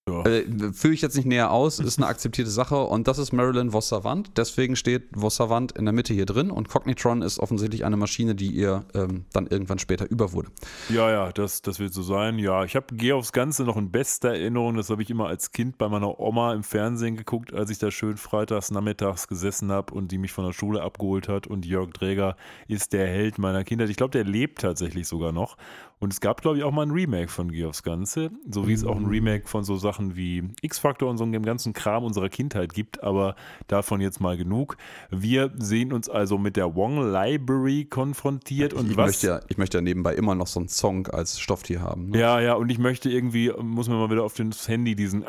Ja. 0.08 0.24
Äh, 0.24 0.72
führe 0.72 0.94
ich 0.94 1.02
jetzt 1.02 1.16
nicht 1.16 1.26
näher 1.26 1.50
aus, 1.50 1.80
ist 1.80 1.98
eine 1.98 2.06
akzeptierte 2.06 2.52
Sache 2.52 2.80
und 2.80 3.08
das 3.08 3.18
ist 3.18 3.34
Marilyn 3.34 3.72
Vossavant. 3.72 4.38
Deswegen 4.38 4.76
steht 4.76 5.06
Vossavant 5.16 5.72
in 5.72 5.86
der 5.86 5.96
Mitte 5.96 6.14
hier 6.14 6.28
drin 6.28 6.52
und 6.52 6.70
Cognitron 6.70 7.24
ist 7.24 7.40
offensichtlich 7.40 7.86
eine 7.86 7.98
Maschine, 7.98 8.36
die 8.36 8.52
ihr 8.52 8.86
ähm, 8.94 9.26
dann 9.34 9.48
irgendwann 9.48 9.80
später 9.80 10.08
über 10.08 10.32
wurde. 10.32 10.50
Ja, 10.90 11.10
ja, 11.10 11.32
das, 11.32 11.64
das 11.64 11.80
wird 11.80 11.92
so 11.92 12.04
sein. 12.04 12.38
Ja, 12.38 12.64
ich 12.66 12.76
habe 12.76 12.96
gehe 12.96 13.16
aufs 13.16 13.32
Ganze 13.32 13.64
noch 13.64 13.78
in 13.78 13.90
bester 13.90 14.30
Erinnerung. 14.30 14.76
Das 14.76 14.92
habe 14.92 15.02
ich 15.02 15.10
immer 15.10 15.26
als 15.26 15.52
Kind 15.52 15.80
bei 15.80 15.90
meiner 15.90 16.20
Oma 16.20 16.54
im 16.54 16.62
Fernsehen 16.62 17.18
geguckt, 17.18 17.52
als 17.52 17.72
ich 17.72 17.80
da 17.80 17.90
schön 17.90 18.18
freitags 18.18 18.70
nachmittags 18.70 19.28
gesessen 19.28 19.72
habe 19.72 19.92
und 19.92 20.12
die 20.12 20.20
mich 20.20 20.34
von 20.34 20.46
der 20.46 20.54
Schule 20.54 20.84
abgeholt 20.84 21.28
hat. 21.28 21.48
Und 21.48 21.66
Jörg 21.66 21.90
Dräger 21.94 22.38
ist 22.68 22.94
der 22.94 23.08
Held 23.08 23.40
meiner 23.40 23.64
Kindheit. 23.64 23.90
Ich 23.90 23.98
glaube, 23.98 24.12
der 24.12 24.24
lebt 24.24 24.62
tatsächlich 24.62 25.08
sogar 25.08 25.32
noch. 25.32 25.58
Und 26.06 26.14
es 26.14 26.22
gab, 26.22 26.44
glaube 26.44 26.60
ich, 26.60 26.64
auch 26.64 26.72
mal 26.72 26.86
ein 26.86 26.92
Remake 26.92 27.30
von 27.30 27.52
Gear 27.52 27.70
aufs 27.70 27.82
Ganze, 27.82 28.30
so 28.48 28.68
wie 28.68 28.74
es 28.74 28.86
auch 28.86 28.96
ein 28.96 29.06
mhm. 29.06 29.10
Remake 29.10 29.48
von 29.48 29.64
so 29.64 29.76
Sachen 29.76 30.16
wie 30.16 30.44
X-Factor 30.62 31.10
und 31.10 31.18
so 31.18 31.24
einem 31.24 31.42
ganzen 31.42 31.74
Kram 31.74 32.04
unserer 32.04 32.30
Kindheit 32.30 32.76
gibt, 32.76 33.02
aber 33.02 33.36
davon 33.66 34.02
jetzt 34.02 34.22
mal 34.22 34.38
genug. 34.38 34.78
Wir 35.10 35.52
sehen 35.58 35.92
uns 35.92 36.08
also 36.08 36.38
mit 36.38 36.58
der 36.58 36.76
Wong 36.76 37.12
Library 37.12 37.86
konfrontiert 37.86 38.76
und 38.76 38.92
ich 38.92 38.98
was. 38.98 39.08
Möchte 39.08 39.26
ja, 39.26 39.40
ich 39.48 39.58
möchte 39.58 39.80
ja 39.80 39.82
nebenbei 39.82 40.14
immer 40.14 40.36
noch 40.36 40.46
so 40.46 40.60
einen 40.60 40.70
Song 40.70 41.08
als 41.08 41.40
Stofftier 41.40 41.82
haben. 41.82 42.12
Ne? 42.12 42.20
Ja, 42.20 42.40
ja, 42.40 42.54
und 42.54 42.70
ich 42.70 42.78
möchte 42.78 43.10
irgendwie, 43.10 43.52
muss 43.60 43.90
mir 43.90 43.96
mal 43.96 44.12
wieder 44.12 44.26
auf 44.26 44.36
das 44.36 44.68
Handy 44.68 44.96
diesen 44.96 45.24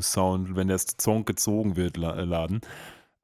Sound, 0.00 0.56
wenn 0.56 0.68
der 0.68 0.78
Song 0.78 1.26
gezogen 1.26 1.76
wird, 1.76 1.98
laden. 1.98 2.62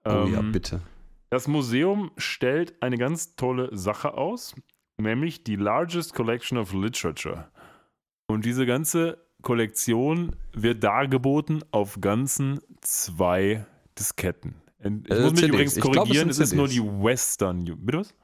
Oh 0.04 0.10
ähm, 0.10 0.34
ja, 0.34 0.42
bitte. 0.42 0.82
Das 1.30 1.48
Museum 1.48 2.10
stellt 2.18 2.74
eine 2.82 2.98
ganz 2.98 3.36
tolle 3.36 3.74
Sache 3.74 4.18
aus 4.18 4.54
nämlich 4.98 5.44
die 5.44 5.56
Largest 5.56 6.14
Collection 6.14 6.58
of 6.58 6.72
Literature. 6.72 7.48
Und 8.26 8.44
diese 8.44 8.66
ganze 8.66 9.18
Kollektion 9.42 10.34
wird 10.52 10.82
dargeboten 10.82 11.62
auf 11.70 12.00
ganzen 12.00 12.60
zwei 12.80 13.66
Disketten. 13.98 14.54
Ich 14.78 14.86
äh, 14.86 14.90
muss 15.20 15.32
mich 15.32 15.40
CDs. 15.40 15.42
übrigens 15.42 15.80
korrigieren, 15.80 16.06
glaub, 16.06 16.30
es, 16.30 16.38
es 16.38 16.50
ist 16.50 16.54
nur 16.54 16.68
die 16.68 16.82
Western. 16.82 17.64
Bitte 17.64 17.98
was? 18.00 18.14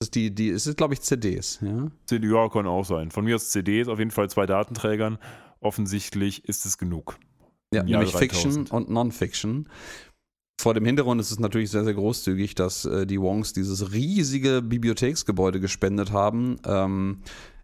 Es 0.00 0.06
ist, 0.06 0.14
die, 0.14 0.34
die, 0.34 0.48
es 0.48 0.66
ist, 0.66 0.76
glaube 0.78 0.94
ich, 0.94 1.02
CDs, 1.02 1.60
ja? 1.60 1.90
Ja, 2.10 2.48
kann 2.48 2.66
auch 2.66 2.84
sein. 2.84 3.10
Von 3.10 3.24
mir 3.24 3.34
aus 3.34 3.50
CDs, 3.50 3.88
auf 3.88 3.98
jeden 3.98 4.10
Fall 4.10 4.30
zwei 4.30 4.46
Datenträgern. 4.46 5.18
Offensichtlich 5.60 6.46
ist 6.46 6.64
es 6.64 6.78
genug. 6.78 7.18
Ja, 7.72 7.82
nämlich 7.82 8.12
3000. 8.12 8.18
Fiction 8.18 8.66
und 8.68 8.90
Non-Fiction 8.90 9.68
vor 10.60 10.74
dem 10.74 10.84
Hintergrund 10.84 11.20
ist 11.20 11.30
es 11.30 11.40
natürlich 11.40 11.70
sehr, 11.70 11.84
sehr 11.84 11.94
großzügig, 11.94 12.54
dass 12.54 12.84
äh, 12.84 13.06
die 13.06 13.20
Wongs 13.20 13.52
dieses 13.52 13.92
riesige 13.92 14.62
Bibliotheksgebäude 14.62 15.58
gespendet 15.58 16.12
haben. 16.12 16.58
Ähm, 16.66 17.22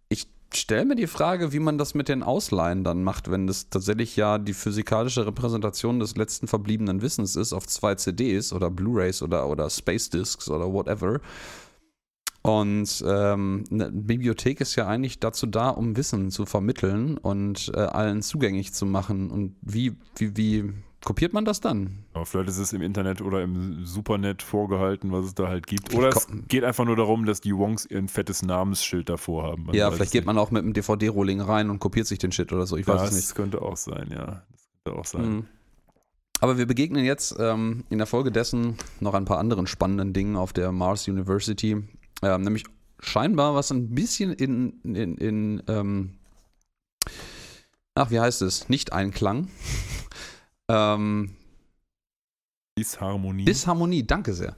ich 0.09 0.27
stelle 0.55 0.87
mir 0.87 0.97
die 0.97 1.07
Frage, 1.07 1.53
wie 1.53 1.59
man 1.59 1.77
das 1.77 1.95
mit 1.95 2.09
den 2.09 2.23
Ausleihen 2.23 2.85
dann 2.85 3.05
macht, 3.05 3.31
wenn 3.31 3.47
das 3.47 3.69
tatsächlich 3.69 4.17
ja 4.17 4.39
die 4.39 4.55
physikalische 4.55 5.27
Repräsentation 5.27 6.01
des 6.01 6.17
letzten 6.17 6.49
verbliebenen 6.49 7.03
Wissens 7.03 7.37
ist 7.37 7.53
auf 7.53 7.67
zwei 7.67 7.95
CDs 7.97 8.53
oder 8.53 8.71
Blu-rays 8.71 9.23
oder, 9.23 9.49
oder 9.49 9.69
Space 9.69 10.09
Discs 10.09 10.49
oder 10.49 10.73
whatever. 10.73 11.21
Und 12.41 13.05
ähm, 13.05 13.65
eine 13.73 13.91
Bibliothek 13.91 14.61
ist 14.61 14.77
ja 14.77 14.87
eigentlich 14.87 15.19
dazu 15.19 15.47
da, 15.47 15.69
um 15.69 15.97
Wissen 15.97 16.31
zu 16.31 16.47
vermitteln 16.47 17.19
und 17.19 17.73
äh, 17.75 17.81
allen 17.81 18.23
zugänglich 18.23 18.73
zu 18.73 18.87
machen. 18.87 19.33
Und 19.33 19.57
wie, 19.63 19.97
wie, 20.17 20.37
wie, 20.37 20.73
kopiert 21.07 21.33
man 21.33 21.45
das 21.45 21.61
dann? 21.61 22.05
Ja, 22.15 22.25
vielleicht 22.25 22.49
ist 22.49 22.59
es 22.59 22.73
im 22.73 22.83
Internet 22.83 23.23
oder 23.23 23.41
im 23.41 23.87
Supernet 23.87 24.43
vorgehalten, 24.43 25.13
was 25.13 25.25
es 25.27 25.35
da 25.35 25.47
halt 25.47 25.69
gibt. 25.69 25.95
Oder 25.95 26.09
es 26.09 26.27
geht 26.49 26.65
einfach 26.65 26.85
nur 26.85 26.97
darum, 26.97 27.25
dass 27.25 27.41
die 27.41 27.57
Wongs 27.57 27.87
ihr 27.87 27.99
ein 27.99 28.09
fettes 28.09 28.43
Namensschild 28.43 29.09
davor 29.09 29.45
haben. 29.45 29.67
Man 29.67 29.75
ja, 29.77 29.91
vielleicht 29.93 30.11
geht 30.11 30.27
man 30.27 30.37
auch 30.37 30.51
mit 30.51 30.65
einem 30.65 30.73
DVD-Rolling 30.73 31.41
rein 31.41 31.71
und 31.71 31.79
kopiert 31.79 32.09
sich 32.09 32.19
den 32.19 32.33
Shit 32.33 32.53
oder 32.53 32.67
so. 32.67 32.77
Ich 32.77 32.89
weiß 32.89 33.01
ja, 33.01 33.07
es 33.07 33.13
nicht. 33.13 33.29
Das 33.29 33.35
könnte 33.37 33.63
auch 33.63 33.77
sein, 33.77 34.09
ja. 34.11 34.43
Das 34.51 34.69
könnte 34.85 34.99
auch 34.99 35.05
sein. 35.05 35.29
Mhm. 35.29 35.47
Aber 36.41 36.59
wir 36.59 36.67
begegnen 36.67 37.05
jetzt 37.05 37.37
ähm, 37.39 37.85
in 37.89 37.99
der 37.99 38.09
Folge 38.09 38.33
dessen 38.33 38.77
noch 38.99 39.15
ein 39.15 39.25
paar 39.25 39.39
anderen 39.39 39.69
spannenden 39.69 40.13
Dingen 40.13 40.37
auf 40.37 40.53
der 40.53 40.73
Mars 40.73 41.07
University. 41.07 41.85
Ähm, 42.23 42.43
nämlich 42.43 42.65
scheinbar 42.99 43.55
was 43.55 43.71
ein 43.71 43.95
bisschen 43.95 44.33
in, 44.33 44.81
in, 44.83 45.17
in 45.17 45.63
ähm, 45.69 46.19
ach, 47.95 48.11
wie 48.11 48.19
heißt 48.19 48.43
es? 48.43 48.69
Nicht 48.69 48.93
Einklang. 48.93 49.49
Ähm, 50.69 51.37
Disharmonie. 52.79 53.45
Disharmonie, 53.45 54.07
danke 54.07 54.35
sehr. 54.35 54.55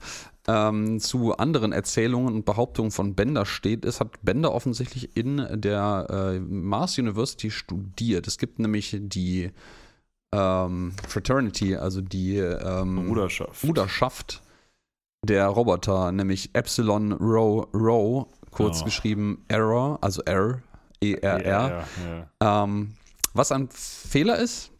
Ähm, 0.47 0.99
zu 0.99 1.37
anderen 1.37 1.71
Erzählungen 1.71 2.33
und 2.35 2.45
Behauptungen 2.45 2.91
von 2.91 3.15
Bender 3.15 3.45
steht, 3.45 3.85
es 3.85 3.99
hat 3.99 4.21
Bender 4.23 4.53
offensichtlich 4.53 5.15
in 5.15 5.45
der 5.61 6.07
äh, 6.09 6.39
Mars 6.39 6.97
University 6.97 7.51
studiert. 7.51 8.27
Es 8.27 8.37
gibt 8.37 8.59
nämlich 8.59 8.97
die 8.99 9.51
ähm, 10.33 10.93
Fraternity, 11.07 11.75
also 11.75 12.01
die 12.01 12.37
ähm, 12.37 13.07
Bruderschaft. 13.07 13.61
Bruderschaft 13.61 14.41
der 15.23 15.47
Roboter, 15.47 16.11
nämlich 16.11 16.49
Epsilon 16.53 17.13
Rho 17.13 17.67
Rho, 17.73 18.27
kurz 18.51 18.81
oh. 18.81 18.85
geschrieben 18.85 19.43
Error, 19.47 19.97
also 20.01 20.21
R, 20.23 20.61
E-R-R. 21.01 21.43
Ja, 21.45 21.85
ja, 22.39 22.63
ähm, 22.63 22.95
was 23.33 23.51
ein 23.51 23.69
Fehler 23.71 24.37
ist, 24.37 24.71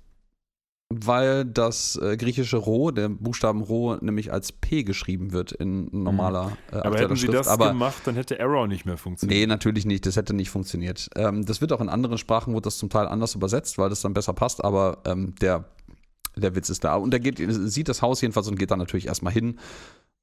weil 0.92 1.46
das 1.46 1.98
äh, 1.98 2.18
griechische 2.18 2.58
Rho, 2.58 2.90
der 2.90 3.10
Buchstaben 3.10 3.62
Rho, 3.62 3.98
nämlich 4.02 4.34
als 4.34 4.52
P 4.52 4.84
geschrieben 4.84 5.32
wird 5.32 5.52
in 5.52 5.88
normaler 5.92 6.58
äh, 6.72 6.78
Aber 6.78 6.98
hätten 6.98 7.16
sie 7.16 7.28
das 7.28 7.48
Aber, 7.48 7.70
gemacht, 7.70 8.02
dann 8.06 8.16
hätte 8.16 8.40
Error 8.40 8.68
nicht 8.68 8.86
mehr 8.86 8.98
funktioniert. 8.98 9.40
Nee, 9.40 9.46
natürlich 9.46 9.86
nicht. 9.86 10.08
Das 10.08 10.16
hätte 10.16 10.34
nicht 10.34 10.50
funktioniert. 10.50 11.10
Ähm, 11.16 11.46
das 11.46 11.62
wird 11.62 11.72
auch 11.74 11.82
in 11.82 11.90
anderen 11.90 12.18
Sprachen, 12.18 12.56
wird 12.56 12.66
das 12.66 12.80
zum 12.80 12.90
Teil 12.90 13.08
anders 13.08 13.36
übersetzt, 13.36 13.78
weil 13.78 13.90
das 13.90 14.02
dann 14.02 14.14
besser 14.14 14.34
passt, 14.34 14.64
aber 14.64 14.98
ähm, 15.06 15.36
der, 15.42 15.66
der 16.36 16.56
Witz 16.56 16.70
ist 16.70 16.84
da. 16.84 16.96
Und 16.96 17.14
er 17.14 17.20
geht, 17.20 17.38
sieht 17.38 17.88
das 17.88 18.02
Haus 18.02 18.22
jedenfalls 18.22 18.48
und 18.48 18.58
geht 18.58 18.72
dann 18.72 18.80
natürlich 18.80 19.06
erstmal 19.06 19.34
hin 19.34 19.60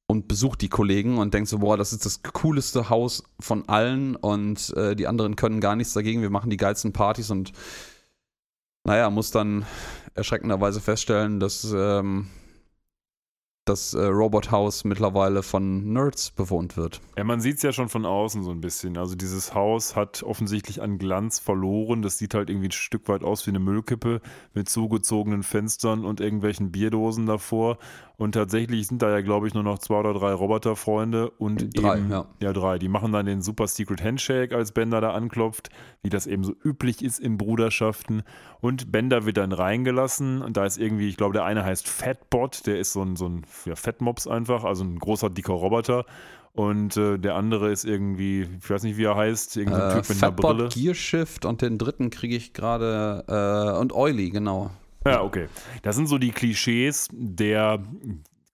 und 0.08 0.26
besucht 0.26 0.62
die 0.62 0.68
Kollegen 0.68 1.18
und 1.18 1.32
denkt 1.32 1.48
so, 1.48 1.58
boah, 1.58 1.76
das 1.76 1.92
ist 1.92 2.04
das 2.04 2.22
cooleste 2.32 2.90
Haus 2.90 3.22
von 3.38 3.68
allen 3.68 4.16
und 4.16 4.76
äh, 4.76 4.96
die 4.96 5.06
anderen 5.06 5.36
können 5.36 5.60
gar 5.60 5.76
nichts 5.76 5.92
dagegen. 5.92 6.22
Wir 6.22 6.30
machen 6.30 6.50
die 6.50 6.56
geilsten 6.56 6.92
Partys 6.92 7.30
und 7.30 7.52
naja, 8.84 9.10
muss 9.10 9.32
dann 9.32 9.64
erschreckenderweise 10.16 10.80
feststellen, 10.80 11.40
dass 11.40 11.72
ähm, 11.76 12.28
das 13.66 13.94
äh, 13.94 14.00
Robot-Haus 14.00 14.84
mittlerweile 14.84 15.42
von 15.42 15.92
Nerds 15.92 16.30
bewohnt 16.30 16.76
wird. 16.76 17.00
Ja, 17.16 17.24
man 17.24 17.40
sieht 17.40 17.56
es 17.56 17.62
ja 17.62 17.72
schon 17.72 17.88
von 17.88 18.06
außen 18.06 18.44
so 18.44 18.52
ein 18.52 18.60
bisschen. 18.60 18.96
Also 18.96 19.16
dieses 19.16 19.54
Haus 19.54 19.96
hat 19.96 20.22
offensichtlich 20.22 20.80
an 20.80 20.98
Glanz 20.98 21.40
verloren. 21.40 22.00
Das 22.00 22.16
sieht 22.16 22.34
halt 22.34 22.48
irgendwie 22.48 22.68
ein 22.68 22.72
Stück 22.72 23.08
weit 23.08 23.24
aus 23.24 23.44
wie 23.46 23.50
eine 23.50 23.58
Müllkippe 23.58 24.20
mit 24.54 24.68
zugezogenen 24.68 25.42
Fenstern 25.42 26.04
und 26.04 26.20
irgendwelchen 26.20 26.70
Bierdosen 26.70 27.26
davor. 27.26 27.78
Und 28.18 28.32
tatsächlich 28.32 28.86
sind 28.86 29.02
da 29.02 29.10
ja, 29.10 29.20
glaube 29.20 29.46
ich, 29.46 29.52
nur 29.52 29.62
noch 29.62 29.78
zwei 29.78 29.96
oder 29.96 30.14
drei 30.14 30.32
Roboterfreunde 30.32 31.28
und 31.30 31.78
drei, 31.78 31.98
eben, 31.98 32.10
ja. 32.10 32.26
ja. 32.40 32.52
drei. 32.54 32.78
Die 32.78 32.88
machen 32.88 33.12
dann 33.12 33.26
den 33.26 33.42
Super 33.42 33.66
Secret 33.66 34.02
Handshake, 34.02 34.56
als 34.56 34.72
Bender 34.72 35.02
da 35.02 35.10
anklopft, 35.10 35.68
wie 36.02 36.08
das 36.08 36.26
eben 36.26 36.42
so 36.42 36.54
üblich 36.64 37.04
ist 37.04 37.18
in 37.18 37.36
Bruderschaften. 37.36 38.22
Und 38.60 38.90
Bender 38.90 39.26
wird 39.26 39.36
dann 39.36 39.52
reingelassen 39.52 40.40
und 40.40 40.56
da 40.56 40.64
ist 40.64 40.78
irgendwie, 40.78 41.08
ich 41.08 41.18
glaube, 41.18 41.34
der 41.34 41.44
eine 41.44 41.62
heißt 41.62 41.86
Fatbot, 41.88 42.66
der 42.66 42.78
ist 42.78 42.94
so 42.94 43.02
ein, 43.02 43.16
so 43.16 43.28
ein 43.28 43.44
ja, 43.66 43.76
Fatmops 43.76 44.26
einfach, 44.26 44.64
also 44.64 44.82
ein 44.82 44.98
großer, 44.98 45.28
dicker 45.28 45.52
Roboter. 45.52 46.06
Und 46.54 46.96
äh, 46.96 47.18
der 47.18 47.34
andere 47.34 47.70
ist 47.70 47.84
irgendwie, 47.84 48.48
ich 48.58 48.70
weiß 48.70 48.82
nicht, 48.84 48.96
wie 48.96 49.04
er 49.04 49.14
heißt, 49.14 49.58
irgendein 49.58 49.90
äh, 49.90 49.94
Typ 49.96 50.08
mit 50.08 50.18
Fatbot, 50.18 50.44
einer 50.46 50.54
Brille. 50.54 50.68
Gearshift 50.70 51.44
und 51.44 51.60
den 51.60 51.76
dritten 51.76 52.08
kriege 52.08 52.34
ich 52.34 52.54
gerade, 52.54 53.24
äh, 53.28 53.78
und 53.78 53.92
Oily, 53.92 54.30
genau. 54.30 54.70
Ja, 55.06 55.22
okay. 55.22 55.48
Das 55.82 55.96
sind 55.96 56.08
so 56.08 56.18
die 56.18 56.30
Klischees 56.30 57.08
der 57.12 57.82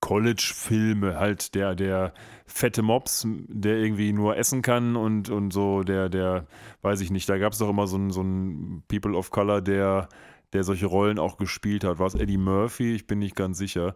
College-Filme, 0.01 1.19
halt 1.19 1.55
der, 1.55 1.75
der 1.75 2.13
fette 2.47 2.83
Mops, 2.83 3.27
der 3.27 3.77
irgendwie 3.77 4.13
nur 4.13 4.37
essen 4.37 4.61
kann 4.61 4.97
und, 4.97 5.31
und 5.31 5.53
so 5.53 5.83
der, 5.83 6.09
der, 6.09 6.47
weiß 6.83 7.01
ich 7.01 7.11
nicht, 7.11 7.29
da 7.29 7.39
gab 7.39 7.53
es 7.53 7.59
doch 7.59 7.71
immer 7.71 7.87
so 7.87 7.97
einen, 7.97 8.11
so 8.11 8.21
einen 8.21 8.83
People 8.89 9.17
of 9.17 9.31
Color, 9.31 9.63
der, 9.63 10.09
der 10.53 10.65
solche 10.65 10.87
Rollen 10.87 11.19
auch 11.19 11.39
gespielt 11.39 11.85
hat. 11.85 11.99
War 11.99 12.09
es 12.09 12.15
Eddie 12.15 12.37
Murphy? 12.37 12.95
Ich 12.95 13.07
bin 13.07 13.21
nicht 13.21 13.37
ganz 13.37 13.59
sicher. 13.59 13.95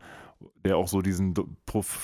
Der 0.65 0.77
auch 0.77 0.89
so 0.89 1.03
diesen, 1.03 1.35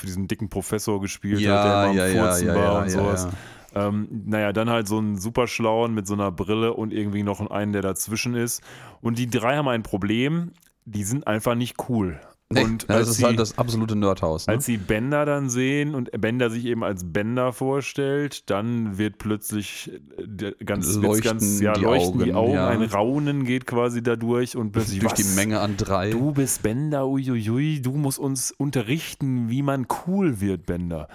diesen 0.02 0.26
dicken 0.26 0.48
Professor 0.48 1.00
gespielt 1.00 1.40
ja, 1.40 1.56
hat, 1.56 1.64
der 1.64 1.90
immer 1.90 2.06
ja, 2.08 2.22
Furzen 2.22 2.46
ja, 2.48 2.54
war 2.54 2.64
ja, 2.64 2.82
und 2.82 2.90
sowas. 2.90 3.28
Ähm, 3.74 4.24
naja, 4.26 4.52
dann 4.52 4.68
halt 4.70 4.86
so 4.88 4.98
einen 4.98 5.18
Superschlauen 5.18 5.94
mit 5.94 6.06
so 6.06 6.14
einer 6.14 6.30
Brille 6.30 6.74
und 6.74 6.92
irgendwie 6.92 7.22
noch 7.22 7.40
einen, 7.50 7.72
der 7.72 7.82
dazwischen 7.82 8.34
ist. 8.34 8.62
Und 9.00 9.18
die 9.18 9.30
drei 9.30 9.56
haben 9.56 9.68
ein 9.68 9.82
Problem, 9.82 10.52
die 10.84 11.04
sind 11.04 11.26
einfach 11.26 11.54
nicht 11.54 11.76
cool. 11.88 12.20
Nee, 12.52 12.64
und 12.64 12.88
das 12.88 13.08
ist 13.08 13.16
sie, 13.16 13.24
halt 13.24 13.38
das 13.38 13.56
absolute 13.58 13.96
Nerdhaus. 13.96 14.46
Ne? 14.46 14.54
als 14.54 14.66
sie 14.66 14.76
Bender 14.76 15.24
dann 15.24 15.48
sehen 15.48 15.94
und 15.94 16.10
Bender 16.20 16.50
sich 16.50 16.66
eben 16.66 16.84
als 16.84 17.12
Bender 17.12 17.52
vorstellt, 17.52 18.50
dann 18.50 18.98
wird 18.98 19.18
plötzlich 19.18 19.90
äh, 20.18 20.52
ganz, 20.64 20.94
Leuchten 20.96 21.22
ganz 21.22 21.60
ja, 21.60 21.72
die 21.72 21.80
leuchten 21.80 22.24
die 22.24 22.34
Augen, 22.34 22.50
Augen, 22.50 22.54
ja. 22.54 22.68
ein 22.68 22.82
Raunen 22.82 23.44
geht 23.44 23.66
quasi 23.66 24.02
dadurch 24.02 24.56
und 24.56 24.72
plötzlich 24.72 25.00
Durch 25.00 25.14
die 25.14 25.24
was? 25.24 25.34
Menge 25.34 25.60
an 25.60 25.76
drei. 25.76 26.10
Du 26.10 26.32
bist 26.32 26.62
Bender, 26.62 27.06
uiuiui, 27.06 27.80
du 27.80 27.92
musst 27.92 28.18
uns 28.18 28.50
unterrichten, 28.50 29.48
wie 29.48 29.62
man 29.62 29.86
cool 30.06 30.40
wird, 30.40 30.66
Bender. 30.66 31.08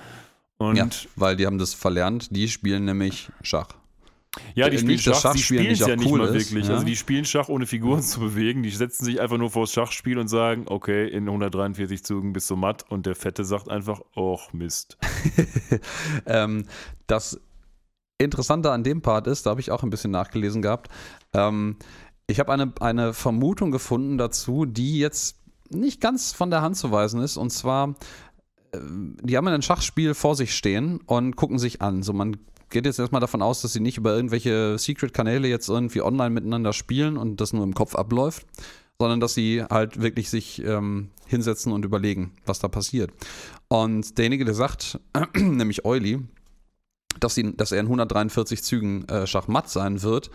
Und 0.57 0.75
ja, 0.75 0.87
weil 1.15 1.35
die 1.35 1.45
haben 1.45 1.57
das 1.57 1.73
verlernt. 1.73 2.35
Die 2.35 2.47
spielen 2.47 2.85
nämlich 2.85 3.29
Schach. 3.41 3.69
Ja, 4.55 4.69
die 4.69 4.75
Äh, 4.77 4.79
spielen 4.79 4.99
Schach, 4.99 5.21
Schachspielen 5.21 5.63
spielen 5.63 5.73
es 5.73 5.79
ja 5.79 5.95
nicht 5.95 6.09
cool 6.09 6.19
mal 6.19 6.35
ist, 6.35 6.51
wirklich. 6.51 6.67
ja. 6.67 6.73
Also 6.73 6.85
die 6.85 6.95
spielen 6.95 7.25
Schach 7.25 7.49
ohne 7.49 7.65
Figuren 7.65 8.01
zu 8.01 8.19
bewegen. 8.19 8.63
Die 8.63 8.69
setzen 8.69 9.05
sich 9.05 9.19
einfach 9.19 9.37
nur 9.37 9.49
vors 9.49 9.71
Schachspiel 9.71 10.17
und 10.17 10.27
sagen, 10.27 10.65
okay, 10.67 11.07
in 11.07 11.27
143 11.27 12.03
Zügen 12.03 12.33
bist 12.33 12.49
du 12.49 12.55
matt. 12.55 12.85
Und 12.89 13.05
der 13.05 13.15
Fette 13.15 13.45
sagt 13.45 13.69
einfach, 13.69 14.01
och 14.15 14.53
Mist. 14.53 14.97
Ähm, 16.25 16.65
das 17.07 17.39
Interessante 18.19 18.71
an 18.71 18.83
dem 18.83 19.01
Part 19.01 19.27
ist, 19.27 19.45
da 19.45 19.51
habe 19.51 19.61
ich 19.61 19.71
auch 19.71 19.83
ein 19.83 19.89
bisschen 19.89 20.11
nachgelesen 20.11 20.61
gehabt, 20.61 20.89
ähm, 21.33 21.77
ich 22.29 22.39
habe 22.39 22.51
eine, 22.51 22.73
eine 22.81 23.13
Vermutung 23.13 23.71
gefunden 23.71 24.17
dazu, 24.17 24.65
die 24.65 24.99
jetzt 24.99 25.37
nicht 25.69 26.01
ganz 26.01 26.33
von 26.33 26.49
der 26.49 26.61
Hand 26.61 26.75
zu 26.75 26.91
weisen 26.91 27.21
ist. 27.21 27.37
Und 27.37 27.51
zwar, 27.51 27.95
die 28.81 29.37
haben 29.37 29.47
ein 29.47 29.61
Schachspiel 29.61 30.13
vor 30.13 30.35
sich 30.35 30.55
stehen 30.55 30.99
und 31.05 31.35
gucken 31.35 31.59
sich 31.59 31.81
an. 31.81 32.03
So, 32.03 32.13
man 32.13 32.37
geht 32.69 32.85
jetzt 32.85 32.99
erstmal 32.99 33.21
davon 33.21 33.41
aus, 33.41 33.61
dass 33.61 33.73
sie 33.73 33.79
nicht 33.79 33.97
über 33.97 34.15
irgendwelche 34.15 34.77
Secret-Kanäle 34.77 35.47
jetzt 35.47 35.69
irgendwie 35.69 36.01
online 36.01 36.31
miteinander 36.31 36.73
spielen 36.73 37.17
und 37.17 37.39
das 37.41 37.53
nur 37.53 37.63
im 37.63 37.73
Kopf 37.73 37.95
abläuft, 37.95 38.45
sondern 38.99 39.19
dass 39.19 39.33
sie 39.33 39.63
halt 39.63 40.01
wirklich 40.01 40.29
sich 40.29 40.63
ähm, 40.63 41.09
hinsetzen 41.27 41.71
und 41.71 41.85
überlegen, 41.85 42.31
was 42.45 42.59
da 42.59 42.67
passiert. 42.67 43.11
Und 43.67 44.17
derjenige, 44.17 44.45
der 44.45 44.53
sagt, 44.53 44.99
nämlich 45.35 45.85
Euly, 45.85 46.19
dass, 47.19 47.35
sie, 47.35 47.55
dass 47.55 47.71
er 47.71 47.79
in 47.79 47.87
143 47.87 48.63
Zügen 48.63 49.07
äh, 49.07 49.27
Schachmatt 49.27 49.69
sein 49.69 50.01
wird, 50.01 50.29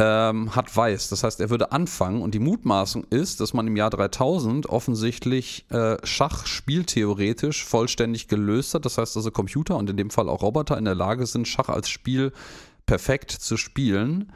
ähm, 0.00 0.54
hat 0.54 0.74
weiß. 0.74 1.08
Das 1.08 1.24
heißt, 1.24 1.40
er 1.40 1.50
würde 1.50 1.72
anfangen 1.72 2.22
und 2.22 2.34
die 2.34 2.38
Mutmaßung 2.38 3.04
ist, 3.10 3.40
dass 3.40 3.52
man 3.52 3.66
im 3.66 3.76
Jahr 3.76 3.90
3000 3.90 4.66
offensichtlich 4.66 5.66
äh, 5.70 5.96
Schach 6.04 6.46
spieltheoretisch 6.46 7.64
vollständig 7.64 8.28
gelöst 8.28 8.74
hat. 8.74 8.84
Das 8.84 8.98
heißt 8.98 9.16
also 9.16 9.30
Computer 9.30 9.76
und 9.76 9.90
in 9.90 9.96
dem 9.96 10.10
Fall 10.10 10.28
auch 10.28 10.42
Roboter 10.42 10.78
in 10.78 10.84
der 10.84 10.94
Lage 10.94 11.26
sind, 11.26 11.48
Schach 11.48 11.68
als 11.68 11.88
Spiel 11.88 12.32
perfekt 12.86 13.32
zu 13.32 13.56
spielen, 13.56 14.32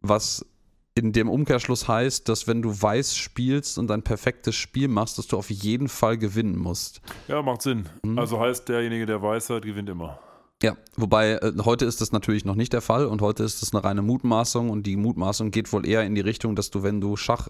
was 0.00 0.46
in 0.94 1.12
dem 1.12 1.28
Umkehrschluss 1.28 1.88
heißt, 1.88 2.28
dass 2.28 2.46
wenn 2.46 2.62
du 2.62 2.70
weiß 2.70 3.16
spielst 3.16 3.78
und 3.78 3.90
ein 3.90 4.02
perfektes 4.02 4.54
Spiel 4.54 4.88
machst, 4.88 5.18
dass 5.18 5.26
du 5.26 5.38
auf 5.38 5.50
jeden 5.50 5.88
Fall 5.88 6.18
gewinnen 6.18 6.56
musst. 6.56 7.00
Ja, 7.28 7.40
macht 7.42 7.62
Sinn. 7.62 7.88
Mhm. 8.02 8.18
Also 8.18 8.40
heißt, 8.40 8.68
derjenige, 8.68 9.06
der 9.06 9.22
weiß 9.22 9.50
hat, 9.50 9.62
gewinnt 9.62 9.88
immer. 9.88 10.18
Ja, 10.62 10.76
wobei 10.96 11.32
äh, 11.32 11.52
heute 11.64 11.84
ist 11.84 12.00
das 12.00 12.12
natürlich 12.12 12.44
noch 12.44 12.54
nicht 12.54 12.72
der 12.72 12.80
Fall 12.80 13.06
und 13.06 13.20
heute 13.20 13.42
ist 13.42 13.62
das 13.62 13.74
eine 13.74 13.82
reine 13.82 14.02
Mutmaßung 14.02 14.70
und 14.70 14.86
die 14.86 14.96
Mutmaßung 14.96 15.50
geht 15.50 15.72
wohl 15.72 15.86
eher 15.86 16.04
in 16.04 16.14
die 16.14 16.20
Richtung, 16.20 16.54
dass 16.54 16.70
du, 16.70 16.84
wenn 16.84 17.00
du 17.00 17.16
Schach 17.16 17.48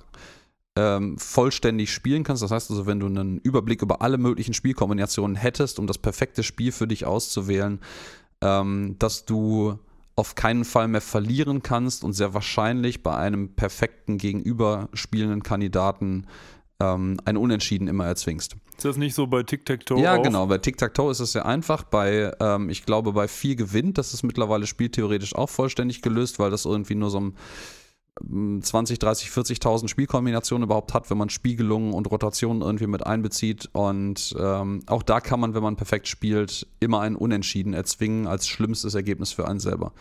ähm, 0.76 1.18
vollständig 1.18 1.92
spielen 1.92 2.24
kannst, 2.24 2.42
das 2.42 2.50
heißt 2.50 2.70
also, 2.70 2.86
wenn 2.86 3.00
du 3.00 3.06
einen 3.06 3.38
Überblick 3.38 3.82
über 3.82 4.00
alle 4.00 4.16
möglichen 4.16 4.54
Spielkombinationen 4.54 5.36
hättest, 5.36 5.78
um 5.78 5.86
das 5.86 5.98
perfekte 5.98 6.42
Spiel 6.42 6.72
für 6.72 6.86
dich 6.86 7.04
auszuwählen, 7.04 7.80
ähm, 8.40 8.96
dass 8.98 9.26
du 9.26 9.78
auf 10.16 10.34
keinen 10.34 10.64
Fall 10.64 10.88
mehr 10.88 11.02
verlieren 11.02 11.62
kannst 11.62 12.04
und 12.04 12.14
sehr 12.14 12.32
wahrscheinlich 12.32 13.02
bei 13.02 13.14
einem 13.14 13.54
perfekten 13.54 14.16
gegenüber 14.16 14.88
spielenden 14.94 15.42
Kandidaten 15.42 16.26
ähm, 16.82 17.18
ein 17.24 17.36
Unentschieden 17.36 17.88
immer 17.88 18.06
erzwingst. 18.06 18.56
Ist 18.76 18.84
das 18.84 18.96
nicht 18.96 19.14
so 19.14 19.26
bei 19.26 19.42
Tic-Tac-Toe 19.42 20.00
Ja, 20.00 20.16
auch? 20.16 20.22
genau. 20.22 20.46
Bei 20.46 20.58
Tic-Tac-Toe 20.58 21.10
ist 21.10 21.20
es 21.20 21.32
sehr 21.32 21.46
einfach. 21.46 21.84
Bei, 21.84 22.32
ähm, 22.40 22.68
ich 22.68 22.84
glaube, 22.84 23.12
bei 23.12 23.28
4 23.28 23.56
gewinnt, 23.56 23.98
das 23.98 24.14
ist 24.14 24.22
mittlerweile 24.22 24.66
spieltheoretisch 24.66 25.34
auch 25.34 25.48
vollständig 25.48 26.02
gelöst, 26.02 26.38
weil 26.38 26.50
das 26.50 26.64
irgendwie 26.64 26.94
nur 26.94 27.10
so 27.10 27.20
ein 27.20 27.36
ähm, 28.20 28.60
20, 28.62 28.98
30, 28.98 29.28
40.000 29.28 29.88
Spielkombinationen 29.88 30.64
überhaupt 30.64 30.94
hat, 30.94 31.10
wenn 31.10 31.18
man 31.18 31.30
Spiegelungen 31.30 31.92
und 31.92 32.10
Rotationen 32.10 32.62
irgendwie 32.62 32.86
mit 32.88 33.06
einbezieht. 33.06 33.68
Und 33.72 34.34
ähm, 34.38 34.82
auch 34.86 35.02
da 35.02 35.20
kann 35.20 35.40
man, 35.40 35.54
wenn 35.54 35.62
man 35.62 35.76
perfekt 35.76 36.08
spielt, 36.08 36.66
immer 36.80 37.00
ein 37.00 37.16
Unentschieden 37.16 37.74
erzwingen 37.74 38.26
als 38.26 38.48
schlimmstes 38.48 38.94
Ergebnis 38.94 39.32
für 39.32 39.46
einen 39.46 39.60
selber. 39.60 39.92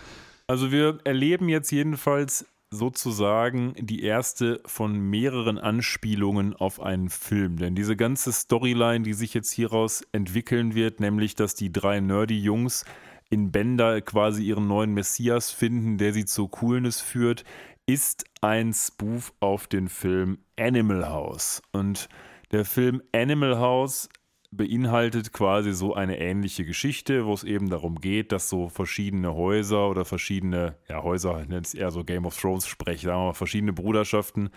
Also 0.48 0.72
wir 0.72 1.00
erleben 1.04 1.48
jetzt 1.50 1.72
jedenfalls 1.72 2.46
sozusagen 2.72 3.74
die 3.78 4.02
erste 4.04 4.62
von 4.66 4.98
mehreren 4.98 5.58
Anspielungen 5.58 6.56
auf 6.56 6.80
einen 6.80 7.10
Film. 7.10 7.58
Denn 7.58 7.76
diese 7.76 7.98
ganze 7.98 8.32
Storyline, 8.32 9.04
die 9.04 9.14
sich 9.14 9.34
jetzt 9.34 9.52
hieraus 9.52 10.04
entwickeln 10.14 10.74
wird, 10.74 11.02
nämlich 11.02 11.36
dass 11.36 11.54
die 11.54 11.72
drei 11.72 12.00
nerdy 12.00 12.40
Jungs 12.40 12.86
in 13.30 13.52
Bender 13.52 14.02
quasi 14.02 14.44
ihren 14.44 14.68
neuen 14.68 14.94
Messias 14.94 15.52
finden, 15.52 15.98
der 15.98 16.14
sie 16.14 16.26
zur 16.26 16.50
Coolness 16.50 17.02
führt, 17.02 17.44
ist 17.86 18.26
ein 18.42 18.74
Spoof 18.74 19.34
auf 19.42 19.68
den 19.68 19.90
Film 19.90 20.40
Animal 20.58 21.10
House. 21.10 21.62
Und 21.74 22.08
der 22.52 22.64
Film 22.64 23.02
Animal 23.14 23.60
House 23.60 24.10
beinhaltet 24.52 25.32
quasi 25.32 25.74
so 25.74 25.94
eine 25.96 26.20
ähnliche 26.20 26.66
Geschichte, 26.66 27.26
wo 27.26 27.34
es 27.34 27.44
eben 27.44 27.70
darum 27.70 27.96
geht, 27.96 28.32
dass 28.32 28.50
so 28.50 28.68
verschiedene 28.70 29.34
Häuser 29.34 29.90
oder 29.90 30.04
verschiedene, 30.06 30.76
ja, 30.90 31.02
Häuser 31.04 31.46
nennt 31.48 31.68
es 31.68 31.74
eher 31.74 31.90
so 31.92 32.04
Game 32.04 32.26
of 32.26 32.38
Thrones 32.40 32.68
Sprech, 32.68 33.02
sagen 33.02 33.20
wir 33.22 33.28
mal, 33.28 33.34
verschiedene 33.34 33.74
Bruderschaften 33.74 34.50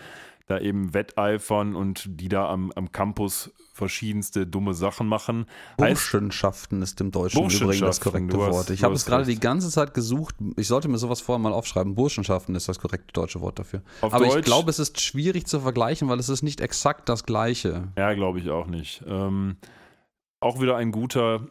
da 0.47 0.59
eben 0.59 0.93
wetteifern 0.93 1.75
und 1.75 2.05
die 2.21 2.29
da 2.29 2.51
am, 2.51 2.71
am 2.73 2.93
Campus 2.93 3.51
verschiedenste 3.73 4.47
dumme 4.47 4.75
Sachen 4.75 5.07
machen. 5.07 5.47
Burschenschaften 5.79 6.83
ist 6.83 7.01
im 7.01 7.11
Deutschen 7.13 7.49
übrigens 7.49 7.81
das 7.81 8.01
korrekte 8.01 8.37
hast- 8.39 8.53
Wort. 8.53 8.71
Ich 8.71 8.85
habe 8.85 8.95
es 8.95 9.07
gerade 9.07 9.25
die 9.25 9.41
ganze 9.41 9.71
Zeit 9.71 9.95
gesucht. 9.95 10.35
Ich 10.57 10.67
sollte 10.69 10.89
mir 10.89 10.99
sowas 10.99 11.23
vorher 11.23 11.43
mal 11.43 11.53
aufschreiben. 11.55 11.95
Burschenschaften 11.95 12.55
ist 12.57 12.69
das 12.69 12.79
korrekte 12.79 13.11
deutsche 13.15 13.41
Wort 13.41 13.59
dafür. 13.59 13.81
Auf 14.03 14.13
Aber 14.13 14.27
ich 14.27 14.33
Deutsch- 14.35 14.45
glaube, 14.45 14.69
es 14.71 14.79
ist 14.79 15.01
schwierig 15.01 15.47
zu 15.47 15.61
vergleichen, 15.61 16.09
weil 16.11 16.19
es 16.19 16.29
ist 16.29 16.43
nicht 16.43 16.61
exakt 16.61 17.09
das 17.09 17.25
Gleiche. 17.25 17.89
Ja, 17.97 18.13
glaube 18.13 18.39
ich 18.39 18.51
auch 18.51 18.67
nicht. 18.67 19.03
Ähm, 19.09 19.57
auch 20.45 20.61
wieder 20.61 20.77
ein 20.77 20.93
guter, 20.93 21.47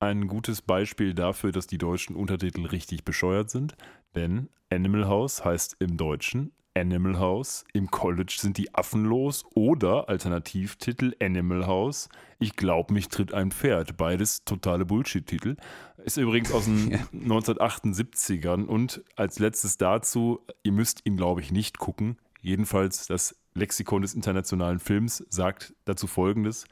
ein 0.00 0.26
gutes 0.26 0.62
Beispiel 0.62 1.12
dafür, 1.12 1.52
dass 1.52 1.66
die 1.66 1.78
deutschen 1.78 2.16
Untertitel 2.16 2.64
richtig 2.66 3.04
bescheuert 3.04 3.50
sind. 3.50 3.76
Denn 4.14 4.48
Animal 4.70 5.06
House 5.06 5.44
heißt 5.44 5.76
im 5.80 5.96
Deutschen 5.96 6.52
Animal 6.74 7.18
House, 7.18 7.64
im 7.72 7.90
College 7.90 8.36
sind 8.38 8.56
die 8.56 8.74
Affen 8.74 9.04
los 9.04 9.44
oder 9.54 10.08
Alternativtitel 10.08 11.14
Animal 11.20 11.66
House. 11.66 12.08
Ich 12.38 12.56
glaube, 12.56 12.94
mich 12.94 13.08
tritt 13.08 13.34
ein 13.34 13.50
Pferd. 13.50 13.96
Beides 13.96 14.44
totale 14.44 14.86
Bullshit-Titel. 14.86 15.56
Ist 16.04 16.16
übrigens 16.16 16.52
aus 16.52 16.64
den 16.64 16.90
Ja. 16.90 16.98
1978ern 17.12 18.64
und 18.64 19.02
als 19.16 19.40
letztes 19.40 19.76
dazu, 19.76 20.40
ihr 20.62 20.72
müsst 20.72 21.04
ihn, 21.04 21.16
glaube 21.16 21.40
ich, 21.40 21.50
nicht 21.50 21.78
gucken. 21.78 22.16
Jedenfalls 22.40 23.08
das 23.08 23.36
Lexikon 23.54 24.02
des 24.02 24.14
internationalen 24.14 24.78
Films 24.78 25.26
sagt 25.28 25.74
dazu 25.84 26.06
folgendes. 26.06 26.64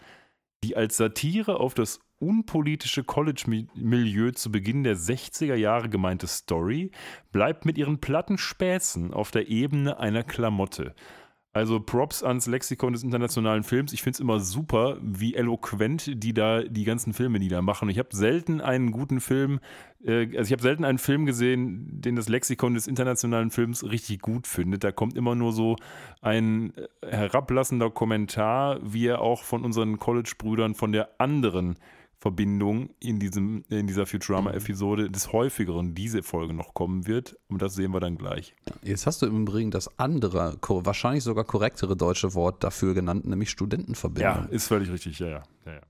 Die 0.64 0.76
als 0.76 0.96
Satire 0.96 1.60
auf 1.60 1.74
das 1.74 2.00
unpolitische 2.18 3.04
College-Milieu 3.04 4.30
zu 4.30 4.50
Beginn 4.50 4.84
der 4.84 4.96
60er 4.96 5.54
Jahre 5.54 5.88
gemeinte 5.88 6.26
Story 6.26 6.90
bleibt 7.30 7.66
mit 7.66 7.76
ihren 7.76 8.00
platten 8.00 8.38
Späßen 8.38 9.12
auf 9.12 9.30
der 9.30 9.48
Ebene 9.48 9.98
einer 9.98 10.22
Klamotte. 10.22 10.94
Also 11.56 11.80
Props 11.80 12.22
ans 12.22 12.46
Lexikon 12.46 12.92
des 12.92 13.02
internationalen 13.02 13.62
Films. 13.62 13.94
Ich 13.94 14.02
finde 14.02 14.16
es 14.16 14.20
immer 14.20 14.40
super, 14.40 14.98
wie 15.00 15.34
eloquent 15.34 16.22
die 16.22 16.34
da 16.34 16.62
die 16.62 16.84
ganzen 16.84 17.14
Filme, 17.14 17.38
die 17.38 17.48
da 17.48 17.62
machen. 17.62 17.88
Ich 17.88 17.98
habe 17.98 18.10
selten 18.12 18.60
einen 18.60 18.90
guten 18.90 19.22
Film, 19.22 19.60
äh, 20.04 20.26
also 20.36 20.42
ich 20.42 20.52
habe 20.52 20.60
selten 20.60 20.84
einen 20.84 20.98
Film 20.98 21.24
gesehen, 21.24 21.98
den 21.98 22.14
das 22.14 22.28
Lexikon 22.28 22.74
des 22.74 22.86
internationalen 22.86 23.50
Films 23.50 23.90
richtig 23.90 24.20
gut 24.20 24.46
findet. 24.46 24.84
Da 24.84 24.92
kommt 24.92 25.16
immer 25.16 25.34
nur 25.34 25.52
so 25.52 25.76
ein 26.20 26.74
äh, 26.76 27.10
herablassender 27.10 27.88
Kommentar, 27.88 28.78
wie 28.82 29.06
er 29.06 29.22
auch 29.22 29.42
von 29.42 29.64
unseren 29.64 29.98
College-Brüdern 29.98 30.74
von 30.74 30.92
der 30.92 31.08
anderen 31.16 31.76
Verbindung 32.26 32.90
in, 32.98 33.20
diesem, 33.20 33.64
in 33.68 33.86
dieser 33.86 34.04
Futurama-Episode 34.04 35.10
des 35.12 35.32
häufigeren 35.32 35.94
diese 35.94 36.24
Folge 36.24 36.54
noch 36.54 36.74
kommen 36.74 37.06
wird. 37.06 37.38
Und 37.46 37.62
das 37.62 37.76
sehen 37.76 37.92
wir 37.92 38.00
dann 38.00 38.18
gleich. 38.18 38.52
Jetzt 38.82 39.06
hast 39.06 39.22
du 39.22 39.26
im 39.26 39.42
Übrigen 39.42 39.70
das 39.70 39.96
andere, 40.00 40.58
wahrscheinlich 40.60 41.22
sogar 41.22 41.44
korrektere 41.44 41.96
deutsche 41.96 42.34
Wort 42.34 42.64
dafür 42.64 42.94
genannt, 42.94 43.26
nämlich 43.26 43.50
Studentenverbindung. 43.50 44.34
Ja, 44.34 44.44
ist 44.50 44.66
völlig 44.66 44.90
richtig, 44.90 45.20
ja, 45.20 45.28
ja. 45.28 45.42
ja, 45.66 45.74
ja. 45.74 45.80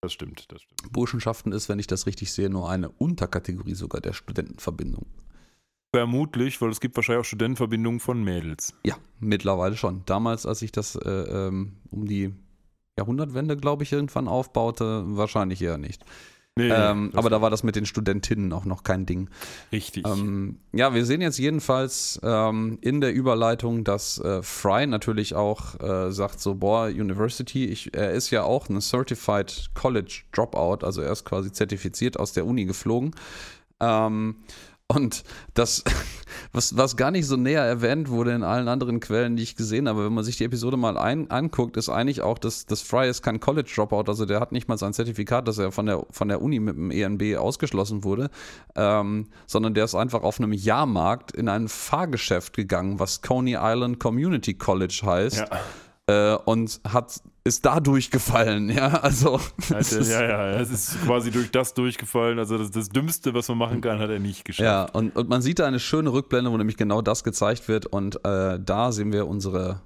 Das 0.00 0.14
stimmt, 0.14 0.50
das 0.50 0.62
stimmt. 0.62 0.90
Burschenschaften 0.90 1.52
ist, 1.52 1.68
wenn 1.68 1.78
ich 1.78 1.86
das 1.86 2.06
richtig 2.06 2.32
sehe, 2.32 2.48
nur 2.48 2.70
eine 2.70 2.88
Unterkategorie 2.88 3.74
sogar 3.74 4.00
der 4.00 4.14
Studentenverbindung. 4.14 5.04
Vermutlich, 5.94 6.62
weil 6.62 6.70
es 6.70 6.80
gibt 6.80 6.96
wahrscheinlich 6.96 7.20
auch 7.20 7.28
Studentenverbindungen 7.28 8.00
von 8.00 8.24
Mädels. 8.24 8.72
Ja, 8.84 8.96
mittlerweile 9.20 9.76
schon. 9.76 10.02
Damals, 10.06 10.46
als 10.46 10.62
ich 10.62 10.72
das 10.72 10.96
äh, 10.96 11.10
ähm, 11.10 11.74
um 11.90 12.06
die 12.06 12.34
Jahrhundertwende, 12.98 13.56
glaube 13.56 13.82
ich, 13.84 13.92
irgendwann 13.92 14.28
aufbaute, 14.28 15.04
wahrscheinlich 15.06 15.62
eher 15.62 15.78
nicht. 15.78 16.04
Nee, 16.54 16.68
ähm, 16.68 17.12
aber 17.14 17.30
da 17.30 17.40
war 17.40 17.48
das 17.48 17.62
mit 17.62 17.76
den 17.76 17.86
Studentinnen 17.86 18.52
auch 18.52 18.66
noch 18.66 18.84
kein 18.84 19.06
Ding. 19.06 19.30
Richtig. 19.72 20.06
Ähm, 20.06 20.58
ja, 20.72 20.92
wir 20.92 21.06
sehen 21.06 21.22
jetzt 21.22 21.38
jedenfalls 21.38 22.20
ähm, 22.22 22.76
in 22.82 23.00
der 23.00 23.14
Überleitung, 23.14 23.84
dass 23.84 24.18
äh, 24.18 24.42
Fry 24.42 24.86
natürlich 24.86 25.34
auch 25.34 25.80
äh, 25.80 26.12
sagt 26.12 26.40
so, 26.40 26.56
boah, 26.56 26.88
University, 26.88 27.64
ich, 27.64 27.94
er 27.94 28.10
ist 28.10 28.28
ja 28.30 28.42
auch 28.42 28.68
ein 28.68 28.82
Certified 28.82 29.70
College 29.72 30.24
Dropout, 30.32 30.84
also 30.84 31.00
er 31.00 31.12
ist 31.12 31.24
quasi 31.24 31.50
zertifiziert 31.52 32.20
aus 32.20 32.34
der 32.34 32.44
Uni 32.44 32.66
geflogen. 32.66 33.14
Ähm, 33.80 34.36
und 34.94 35.24
das, 35.54 35.84
was, 36.52 36.76
was 36.76 36.96
gar 36.96 37.10
nicht 37.10 37.26
so 37.26 37.36
näher 37.36 37.62
erwähnt 37.62 38.08
wurde 38.08 38.32
in 38.32 38.42
allen 38.42 38.68
anderen 38.68 39.00
Quellen, 39.00 39.36
die 39.36 39.42
ich 39.42 39.56
gesehen 39.56 39.88
habe, 39.88 40.04
wenn 40.04 40.12
man 40.12 40.24
sich 40.24 40.36
die 40.36 40.44
Episode 40.44 40.76
mal 40.76 40.96
ein, 40.98 41.30
anguckt, 41.30 41.76
ist 41.76 41.88
eigentlich 41.88 42.22
auch, 42.22 42.38
dass, 42.38 42.66
dass 42.66 42.82
Fry 42.82 43.08
ist 43.08 43.22
kein 43.22 43.40
College-Dropout, 43.40 44.04
also 44.08 44.26
der 44.26 44.40
hat 44.40 44.52
nicht 44.52 44.68
mal 44.68 44.78
sein 44.78 44.92
Zertifikat, 44.92 45.48
dass 45.48 45.58
er 45.58 45.72
von 45.72 45.86
der, 45.86 46.04
von 46.10 46.28
der 46.28 46.42
Uni 46.42 46.60
mit 46.60 46.76
dem 46.76 46.90
ENB 46.90 47.38
ausgeschlossen 47.38 48.04
wurde, 48.04 48.30
ähm, 48.76 49.28
sondern 49.46 49.74
der 49.74 49.84
ist 49.84 49.94
einfach 49.94 50.22
auf 50.22 50.38
einem 50.38 50.52
Jahrmarkt 50.52 51.32
in 51.32 51.48
ein 51.48 51.68
Fahrgeschäft 51.68 52.54
gegangen, 52.54 52.98
was 52.98 53.22
Coney 53.22 53.56
Island 53.58 53.98
Community 53.98 54.54
College 54.54 55.02
heißt. 55.04 55.38
Ja 55.38 55.60
äh, 56.12 56.36
und 56.44 56.80
hat 56.88 57.20
ist 57.44 57.64
da 57.66 57.80
durchgefallen, 57.80 58.70
ja, 58.70 58.88
also. 59.00 59.40
also 59.74 59.98
ja, 60.00 60.22
ja, 60.22 60.60
es 60.60 60.70
ist 60.70 61.04
quasi 61.04 61.32
durch 61.32 61.50
das 61.50 61.74
durchgefallen, 61.74 62.38
also 62.38 62.56
das, 62.56 62.70
das 62.70 62.88
Dümmste, 62.88 63.34
was 63.34 63.48
man 63.48 63.58
machen 63.58 63.80
kann, 63.80 63.98
hat 63.98 64.10
er 64.10 64.20
nicht 64.20 64.44
geschafft. 64.44 64.64
Ja, 64.64 64.84
und, 64.84 65.16
und 65.16 65.28
man 65.28 65.42
sieht 65.42 65.58
da 65.58 65.66
eine 65.66 65.80
schöne 65.80 66.12
Rückblende, 66.12 66.52
wo 66.52 66.56
nämlich 66.56 66.76
genau 66.76 67.02
das 67.02 67.24
gezeigt 67.24 67.66
wird 67.66 67.86
und 67.86 68.24
äh, 68.24 68.60
da 68.60 68.92
sehen 68.92 69.12
wir 69.12 69.26
unsere 69.26 69.80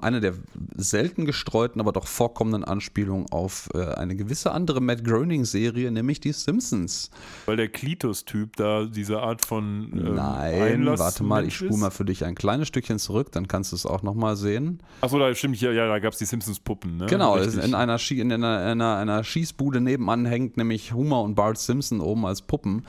eine 0.00 0.20
der 0.20 0.34
selten 0.76 1.24
gestreuten, 1.24 1.80
aber 1.80 1.92
doch 1.92 2.06
vorkommenden 2.06 2.64
Anspielungen 2.64 3.26
auf 3.30 3.68
äh, 3.74 3.94
eine 3.94 4.16
gewisse 4.16 4.52
andere 4.52 4.80
Matt 4.80 5.04
Groening-Serie, 5.04 5.90
nämlich 5.90 6.20
die 6.20 6.32
Simpsons. 6.32 7.10
Weil 7.46 7.56
der 7.56 7.68
Klitus-Typ 7.68 8.56
da 8.56 8.84
diese 8.84 9.20
Art 9.20 9.44
von 9.44 9.92
ähm, 9.92 10.14
Nein, 10.14 10.86
warte 10.98 11.22
mal, 11.22 11.46
ich 11.46 11.56
spule 11.56 11.76
mal 11.76 11.90
für 11.90 12.04
dich 12.04 12.24
ein 12.24 12.34
kleines 12.34 12.68
Stückchen 12.68 12.98
zurück, 12.98 13.32
dann 13.32 13.48
kannst 13.48 13.72
du 13.72 13.76
es 13.76 13.86
auch 13.86 14.02
nochmal 14.02 14.36
sehen. 14.36 14.82
Achso, 15.00 15.18
da 15.18 15.34
stimmt, 15.34 15.60
ja, 15.60 15.72
ja 15.72 15.86
da 15.88 15.98
gab 15.98 16.12
es 16.12 16.18
die 16.18 16.26
Simpsons-Puppen, 16.26 16.96
ne? 16.98 17.06
Genau, 17.06 17.36
in 17.36 17.74
einer, 17.74 17.98
in, 18.10 18.32
einer, 18.32 18.58
einer, 18.58 18.96
einer 18.96 19.24
Schießbude 19.24 19.80
nebenan 19.80 20.26
hängt 20.26 20.56
nämlich 20.56 20.92
Homer 20.92 21.22
und 21.22 21.34
Bart 21.34 21.58
Simpson 21.58 22.00
oben 22.00 22.26
als 22.26 22.42
Puppen. 22.42 22.84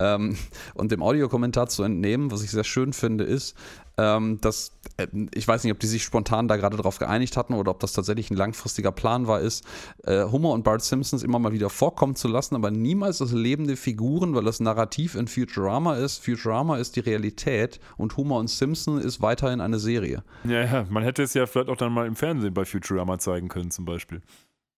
Ähm, 0.00 0.36
und 0.74 0.90
dem 0.90 1.02
Audiokommentar 1.02 1.68
zu 1.68 1.82
entnehmen, 1.82 2.30
was 2.30 2.42
ich 2.42 2.50
sehr 2.50 2.64
schön 2.64 2.92
finde, 2.92 3.24
ist, 3.24 3.54
ähm, 3.98 4.40
dass 4.40 4.72
äh, 4.96 5.06
ich 5.34 5.46
weiß 5.46 5.62
nicht, 5.62 5.72
ob 5.72 5.78
die 5.78 5.86
sich 5.86 6.02
spontan 6.02 6.48
da 6.48 6.56
gerade 6.56 6.76
darauf 6.76 6.98
geeinigt 6.98 7.36
hatten 7.36 7.52
oder 7.52 7.70
ob 7.70 7.80
das 7.80 7.92
tatsächlich 7.92 8.30
ein 8.30 8.36
langfristiger 8.36 8.92
Plan 8.92 9.26
war, 9.26 9.40
ist, 9.40 9.64
äh, 10.04 10.24
Homer 10.24 10.50
und 10.50 10.64
Bart 10.64 10.82
Simpsons 10.82 11.22
immer 11.22 11.38
mal 11.38 11.52
wieder 11.52 11.68
vorkommen 11.68 12.16
zu 12.16 12.28
lassen, 12.28 12.54
aber 12.54 12.70
niemals 12.70 13.20
als 13.20 13.32
lebende 13.32 13.76
Figuren, 13.76 14.34
weil 14.34 14.44
das 14.44 14.60
Narrativ 14.60 15.14
in 15.14 15.28
Futurama 15.28 15.96
ist. 15.96 16.24
Futurama 16.24 16.78
ist 16.78 16.96
die 16.96 17.00
Realität 17.00 17.78
und 17.98 18.16
Homer 18.16 18.36
und 18.36 18.48
Simpson 18.48 18.98
ist 18.98 19.20
weiterhin 19.20 19.60
eine 19.60 19.78
Serie. 19.78 20.24
Ja, 20.44 20.64
ja, 20.64 20.86
man 20.88 21.02
hätte 21.02 21.22
es 21.22 21.34
ja 21.34 21.46
vielleicht 21.46 21.68
auch 21.68 21.76
dann 21.76 21.92
mal 21.92 22.06
im 22.06 22.16
Fernsehen 22.16 22.54
bei 22.54 22.64
Futurama 22.64 23.18
zeigen 23.18 23.48
können, 23.48 23.70
zum 23.70 23.84
Beispiel. 23.84 24.22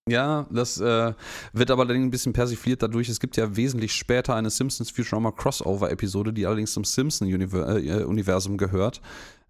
Ja, 0.09 0.47
das 0.51 0.81
äh, 0.81 1.13
wird 1.53 1.71
aber 1.71 1.87
dann 1.87 1.97
ein 1.97 2.11
bisschen 2.11 2.33
persifliert 2.33 2.83
dadurch. 2.83 3.09
Es 3.09 3.21
gibt 3.21 3.37
ja 3.37 3.55
wesentlich 3.55 3.93
später 3.93 4.35
eine 4.35 4.51
Simpsons 4.51 4.91
Futurama 4.91 5.31
Crossover-Episode, 5.31 6.33
die 6.33 6.45
allerdings 6.45 6.73
zum 6.73 6.85
Simpson-Universum 6.85 8.55
äh, 8.55 8.57
gehört, 8.57 9.01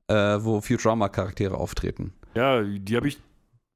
äh, 0.08 0.14
wo 0.14 0.60
Futurama-Charaktere 0.60 1.56
auftreten. 1.56 2.12
Ja, 2.34 2.62
die 2.62 2.96
habe 2.96 3.08
ich 3.08 3.18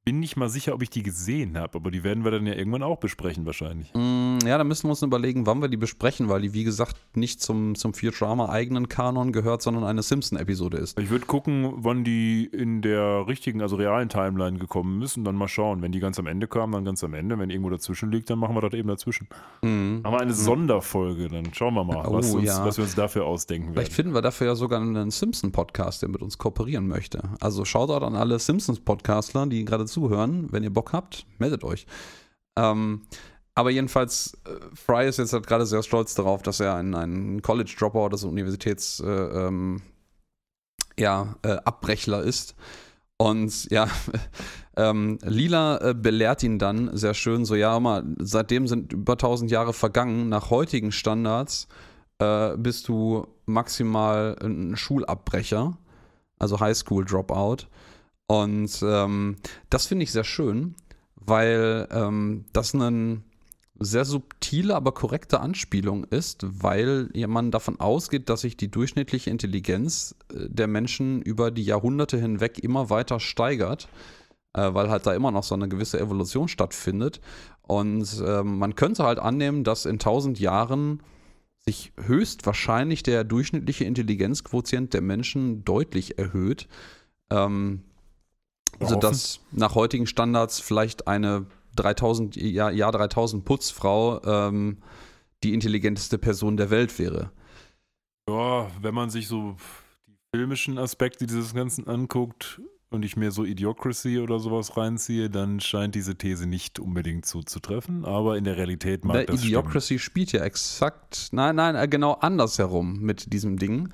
bin 0.07 0.21
nicht 0.21 0.37
mal 0.37 0.47
sicher, 0.47 0.73
ob 0.73 0.81
ich 0.81 0.89
die 0.89 1.03
gesehen 1.03 1.57
habe, 1.57 1.79
aber 1.79 1.91
die 1.91 2.01
werden 2.01 2.23
wir 2.23 2.31
dann 2.31 2.47
ja 2.47 2.53
irgendwann 2.53 2.81
auch 2.81 2.95
besprechen 2.95 3.45
wahrscheinlich. 3.45 3.93
Mm, 3.93 4.37
ja, 4.45 4.57
da 4.57 4.63
müssen 4.63 4.85
wir 4.85 4.91
uns 4.91 5.01
überlegen, 5.01 5.45
wann 5.45 5.61
wir 5.61 5.67
die 5.67 5.75
besprechen, 5.75 6.29
weil 6.29 6.43
die, 6.43 6.53
wie 6.53 6.63
gesagt, 6.63 6.95
nicht 7.13 7.41
zum, 7.41 7.75
zum 7.75 7.93
Futurama-eigenen 7.93 8.87
Kanon 8.87 9.33
gehört, 9.33 9.61
sondern 9.61 9.83
eine 9.83 10.01
Simpson-Episode 10.01 10.77
ist. 10.77 10.97
Ich 10.97 11.09
würde 11.09 11.25
gucken, 11.25 11.73
wann 11.75 12.05
die 12.05 12.45
in 12.45 12.81
der 12.81 13.27
richtigen, 13.27 13.61
also 13.61 13.75
realen 13.75 14.07
Timeline 14.07 14.59
gekommen 14.59 14.97
müssen, 14.97 15.25
dann 15.25 15.35
mal 15.35 15.49
schauen. 15.49 15.81
Wenn 15.81 15.91
die 15.91 15.99
ganz 15.99 16.17
am 16.19 16.27
Ende 16.27 16.47
kamen, 16.47 16.71
dann 16.71 16.85
ganz 16.85 17.03
am 17.03 17.13
Ende. 17.13 17.37
Wenn 17.37 17.49
irgendwo 17.49 17.69
dazwischen 17.69 18.09
liegt, 18.09 18.29
dann 18.29 18.39
machen 18.39 18.55
wir 18.55 18.61
das 18.61 18.71
eben 18.75 18.87
dazwischen. 18.87 19.27
Mhm. 19.61 20.03
Haben 20.05 20.13
wir 20.13 20.21
eine 20.21 20.33
Sonderfolge, 20.33 21.27
dann 21.27 21.53
schauen 21.53 21.73
wir 21.73 21.83
mal, 21.83 22.05
oh, 22.07 22.13
was, 22.13 22.33
uns, 22.33 22.45
ja. 22.45 22.65
was, 22.65 22.77
wir 22.77 22.85
uns 22.85 22.95
dafür 22.95 23.25
ausdenken 23.25 23.73
Vielleicht 23.73 23.89
werden. 23.89 23.95
finden 23.95 24.13
wir 24.13 24.21
dafür 24.21 24.47
ja 24.47 24.55
sogar 24.55 24.79
einen 24.79 25.11
Simpson-Podcast, 25.11 26.01
der 26.01 26.07
mit 26.07 26.21
uns 26.21 26.37
kooperieren 26.37 26.87
möchte. 26.87 27.23
Also 27.41 27.65
schaut 27.65 27.89
dort 27.89 28.03
an 28.03 28.15
alle 28.15 28.39
Simpsons-Podcastler, 28.39 29.47
die 29.47 29.65
gerade 29.65 29.85
zu 29.85 29.96
zuhören. 29.97 30.47
Wenn 30.51 30.63
ihr 30.63 30.73
Bock 30.73 30.93
habt, 30.93 31.25
meldet 31.39 31.63
euch. 31.63 31.87
Ähm, 32.55 33.01
aber 33.55 33.71
jedenfalls, 33.71 34.37
äh, 34.45 34.75
Fry 34.75 35.07
ist 35.07 35.17
jetzt 35.17 35.33
halt 35.33 35.47
gerade 35.47 35.65
sehr 35.65 35.81
stolz 35.81 36.13
darauf, 36.13 36.43
dass 36.43 36.59
er 36.59 36.75
ein, 36.75 36.93
ein 36.93 37.41
College-Dropout, 37.41 38.09
also 38.11 38.29
Universitäts, 38.29 38.99
äh, 38.99 39.07
ähm, 39.07 39.81
ja, 40.99 41.35
äh, 41.41 41.57
ist. 42.23 42.55
Und 43.17 43.71
ja, 43.71 43.87
ähm, 44.77 45.17
Lila 45.23 45.81
äh, 45.81 45.93
belehrt 45.95 46.43
ihn 46.43 46.59
dann 46.59 46.95
sehr 46.95 47.15
schön, 47.15 47.45
so 47.45 47.55
ja, 47.55 47.79
mal, 47.79 48.03
seitdem 48.19 48.67
sind 48.67 48.93
über 48.93 49.13
1000 49.13 49.49
Jahre 49.49 49.73
vergangen, 49.73 50.29
nach 50.29 50.51
heutigen 50.51 50.91
Standards 50.91 51.67
äh, 52.19 52.55
bist 52.57 52.87
du 52.87 53.25
maximal 53.47 54.35
ein 54.43 54.75
Schulabbrecher, 54.75 55.75
also 56.37 56.59
Highschool-Dropout. 56.59 57.67
Und 58.27 58.83
ähm, 58.83 59.37
das 59.69 59.87
finde 59.87 60.03
ich 60.03 60.11
sehr 60.11 60.25
schön, 60.25 60.75
weil 61.15 61.87
ähm, 61.91 62.45
das 62.53 62.75
eine 62.75 63.21
sehr 63.79 64.05
subtile, 64.05 64.75
aber 64.75 64.91
korrekte 64.91 65.39
Anspielung 65.39 66.03
ist, 66.05 66.45
weil 66.45 67.09
man 67.27 67.51
davon 67.51 67.79
ausgeht, 67.79 68.29
dass 68.29 68.41
sich 68.41 68.57
die 68.57 68.71
durchschnittliche 68.71 69.29
Intelligenz 69.29 70.15
äh, 70.33 70.49
der 70.49 70.67
Menschen 70.67 71.21
über 71.21 71.51
die 71.51 71.63
Jahrhunderte 71.63 72.17
hinweg 72.17 72.59
immer 72.59 72.89
weiter 72.89 73.19
steigert, 73.19 73.87
äh, 74.53 74.73
weil 74.73 74.89
halt 74.89 75.05
da 75.05 75.13
immer 75.13 75.31
noch 75.31 75.43
so 75.43 75.55
eine 75.55 75.69
gewisse 75.69 75.99
Evolution 75.99 76.47
stattfindet. 76.47 77.21
Und 77.61 78.21
äh, 78.25 78.43
man 78.43 78.75
könnte 78.75 79.03
halt 79.03 79.19
annehmen, 79.19 79.63
dass 79.63 79.85
in 79.85 79.99
tausend 79.99 80.39
Jahren 80.39 81.01
sich 81.59 81.91
höchstwahrscheinlich 82.01 83.03
der 83.03 83.23
durchschnittliche 83.23 83.83
Intelligenzquotient 83.83 84.93
der 84.93 85.01
Menschen 85.01 85.65
deutlich 85.65 86.17
erhöht. 86.17 86.67
Ähm, 87.29 87.83
also 88.79 88.95
dass 88.95 89.39
nach 89.51 89.75
heutigen 89.75 90.07
Standards 90.07 90.59
vielleicht 90.59 91.07
eine 91.07 91.45
3000, 91.75 92.35
Jahr, 92.35 92.71
Jahr 92.71 92.91
3000 92.91 93.45
Putzfrau 93.45 94.21
ähm, 94.23 94.77
die 95.43 95.53
intelligenteste 95.53 96.17
Person 96.17 96.57
der 96.57 96.69
Welt 96.69 96.97
wäre. 96.99 97.31
Ja, 98.29 98.67
wenn 98.81 98.93
man 98.93 99.09
sich 99.09 99.27
so 99.27 99.55
die 100.07 100.17
filmischen 100.35 100.77
Aspekte 100.77 101.25
dieses 101.25 101.53
Ganzen 101.53 101.87
anguckt 101.87 102.59
und 102.89 103.05
ich 103.05 103.15
mir 103.15 103.31
so 103.31 103.45
Idiocracy 103.45 104.19
oder 104.19 104.39
sowas 104.39 104.75
reinziehe, 104.75 105.29
dann 105.29 105.59
scheint 105.59 105.95
diese 105.95 106.15
These 106.15 106.47
nicht 106.47 106.79
unbedingt 106.79 107.25
zuzutreffen, 107.25 108.05
aber 108.05 108.37
in 108.37 108.43
der 108.43 108.57
Realität 108.57 109.05
mag 109.05 109.17
der 109.17 109.25
das 109.27 109.43
Idiocracy 109.43 109.85
stimmen. 109.85 109.99
spielt 109.99 110.31
ja 110.31 110.43
exakt, 110.43 111.29
nein, 111.31 111.55
nein, 111.55 111.75
äh, 111.75 111.87
genau 111.87 112.13
andersherum 112.13 112.99
mit 112.99 113.31
diesem 113.31 113.57
Ding. 113.57 113.89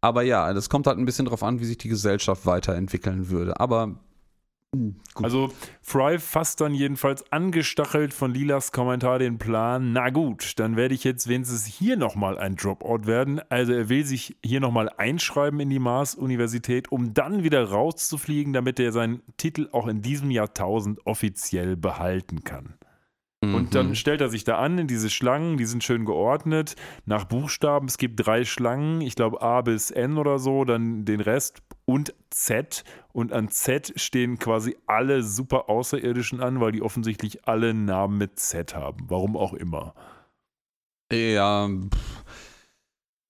Aber 0.00 0.22
ja, 0.22 0.52
das 0.52 0.68
kommt 0.68 0.88
halt 0.88 0.98
ein 0.98 1.04
bisschen 1.04 1.26
darauf 1.26 1.44
an, 1.44 1.60
wie 1.60 1.64
sich 1.64 1.78
die 1.78 1.88
Gesellschaft 1.88 2.44
weiterentwickeln 2.44 3.30
würde. 3.30 3.58
Aber 3.60 4.00
gut. 5.14 5.24
Also 5.24 5.52
Fry 5.82 6.18
fasst 6.18 6.60
dann 6.60 6.74
jedenfalls 6.74 7.30
angestachelt 7.32 8.14
von 8.14 8.32
Lilas 8.32 8.72
Kommentar 8.72 9.18
den 9.18 9.38
Plan, 9.38 9.92
na 9.92 10.10
gut, 10.10 10.58
dann 10.58 10.76
werde 10.76 10.94
ich 10.94 11.04
jetzt 11.04 11.28
wenigstens 11.28 11.66
hier 11.66 11.96
nochmal 11.96 12.38
ein 12.38 12.56
Dropout 12.56 13.06
werden. 13.06 13.40
Also 13.50 13.72
er 13.72 13.88
will 13.88 14.04
sich 14.04 14.36
hier 14.44 14.60
nochmal 14.60 14.90
einschreiben 14.96 15.60
in 15.60 15.70
die 15.70 15.78
Mars-Universität, 15.78 16.90
um 16.90 17.14
dann 17.14 17.42
wieder 17.42 17.64
rauszufliegen, 17.64 18.52
damit 18.52 18.80
er 18.80 18.92
seinen 18.92 19.22
Titel 19.36 19.68
auch 19.72 19.86
in 19.86 20.02
diesem 20.02 20.30
Jahrtausend 20.30 21.06
offiziell 21.06 21.76
behalten 21.76 22.44
kann. 22.44 22.74
Und 23.42 23.74
dann 23.74 23.88
Mhm. 23.88 23.94
stellt 23.96 24.20
er 24.20 24.28
sich 24.28 24.44
da 24.44 24.58
an 24.58 24.78
in 24.78 24.86
diese 24.86 25.10
Schlangen, 25.10 25.56
die 25.56 25.64
sind 25.64 25.82
schön 25.82 26.04
geordnet 26.04 26.76
nach 27.06 27.24
Buchstaben. 27.24 27.88
Es 27.88 27.98
gibt 27.98 28.24
drei 28.24 28.44
Schlangen, 28.44 29.00
ich 29.00 29.16
glaube 29.16 29.42
A 29.42 29.62
bis 29.62 29.90
N 29.90 30.16
oder 30.16 30.38
so, 30.38 30.64
dann 30.64 31.04
den 31.04 31.20
Rest 31.20 31.60
und 31.84 32.14
Z. 32.30 32.84
Und 33.12 33.32
an 33.32 33.48
Z 33.48 33.94
stehen 33.96 34.38
quasi 34.38 34.76
alle 34.86 35.24
super 35.24 35.68
Außerirdischen 35.68 36.40
an, 36.40 36.60
weil 36.60 36.70
die 36.70 36.82
offensichtlich 36.82 37.48
alle 37.48 37.74
Namen 37.74 38.16
mit 38.16 38.38
Z 38.38 38.76
haben. 38.76 39.06
Warum 39.08 39.36
auch 39.36 39.54
immer. 39.54 39.92
Ja, 41.12 41.68
pff, 41.68 42.21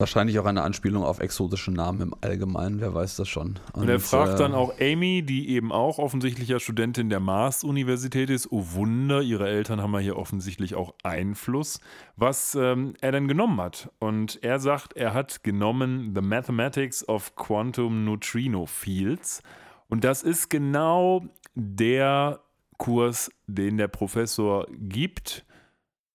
wahrscheinlich 0.02 0.40
auch 0.40 0.46
eine 0.46 0.62
Anspielung 0.62 1.04
auf 1.04 1.20
exotische 1.20 1.70
Namen 1.70 2.00
im 2.00 2.14
Allgemeinen, 2.20 2.80
wer 2.80 2.92
weiß 2.92 3.14
das 3.14 3.28
schon. 3.28 3.60
Und, 3.72 3.88
er 3.88 4.00
fragt 4.00 4.34
äh, 4.34 4.38
dann 4.38 4.52
auch 4.52 4.74
Amy, 4.80 5.22
die 5.22 5.50
eben 5.50 5.70
auch 5.70 5.98
offensichtlich 5.98 6.48
ja 6.48 6.58
Studentin 6.58 7.08
der 7.08 7.20
Mars-Universität 7.20 8.28
ist. 8.28 8.50
Oh 8.50 8.64
Wunder, 8.72 9.22
ihre 9.22 9.48
Eltern 9.48 9.80
haben 9.80 9.92
ja 9.94 10.00
hier 10.00 10.16
offensichtlich 10.16 10.74
auch 10.74 10.92
Einfluss, 11.04 11.78
was 12.16 12.56
ähm, 12.56 12.94
er 13.00 13.12
denn 13.12 13.28
genommen 13.28 13.60
hat. 13.60 13.90
Und 14.00 14.42
er 14.42 14.58
sagt, 14.58 14.94
er 14.94 15.14
hat 15.14 15.44
genommen 15.44 16.12
The 16.16 16.20
Mathematics 16.20 17.08
of 17.08 17.36
Quantum 17.36 18.04
Neutrino 18.04 18.66
Fields. 18.66 19.40
Und 19.88 20.02
das 20.02 20.24
ist 20.24 20.50
genau 20.50 21.24
der 21.54 22.40
Kurs, 22.76 23.30
den 23.46 23.76
der 23.76 23.86
Professor 23.86 24.66
gibt, 24.72 25.46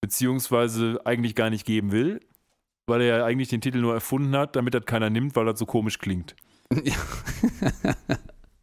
beziehungsweise 0.02 1.00
eigentlich 1.06 1.36
gar 1.36 1.50
nicht 1.50 1.66
geben 1.66 1.94
will, 1.94 2.20
weil 2.88 3.02
er 3.02 3.18
ja 3.18 3.26
eigentlich 3.26 3.50
den 3.50 3.62
Titel 3.62 3.80
nur 3.80 3.94
erfunden 3.94 4.36
hat, 4.36 4.56
damit 4.56 4.74
das 4.74 4.86
keiner 4.86 5.10
nimmt, 5.10 5.36
weil 5.36 5.46
das 5.46 5.60
so 5.60 5.66
komisch 5.66 6.00
klingt. 6.00 6.36
Ja. 6.84 6.96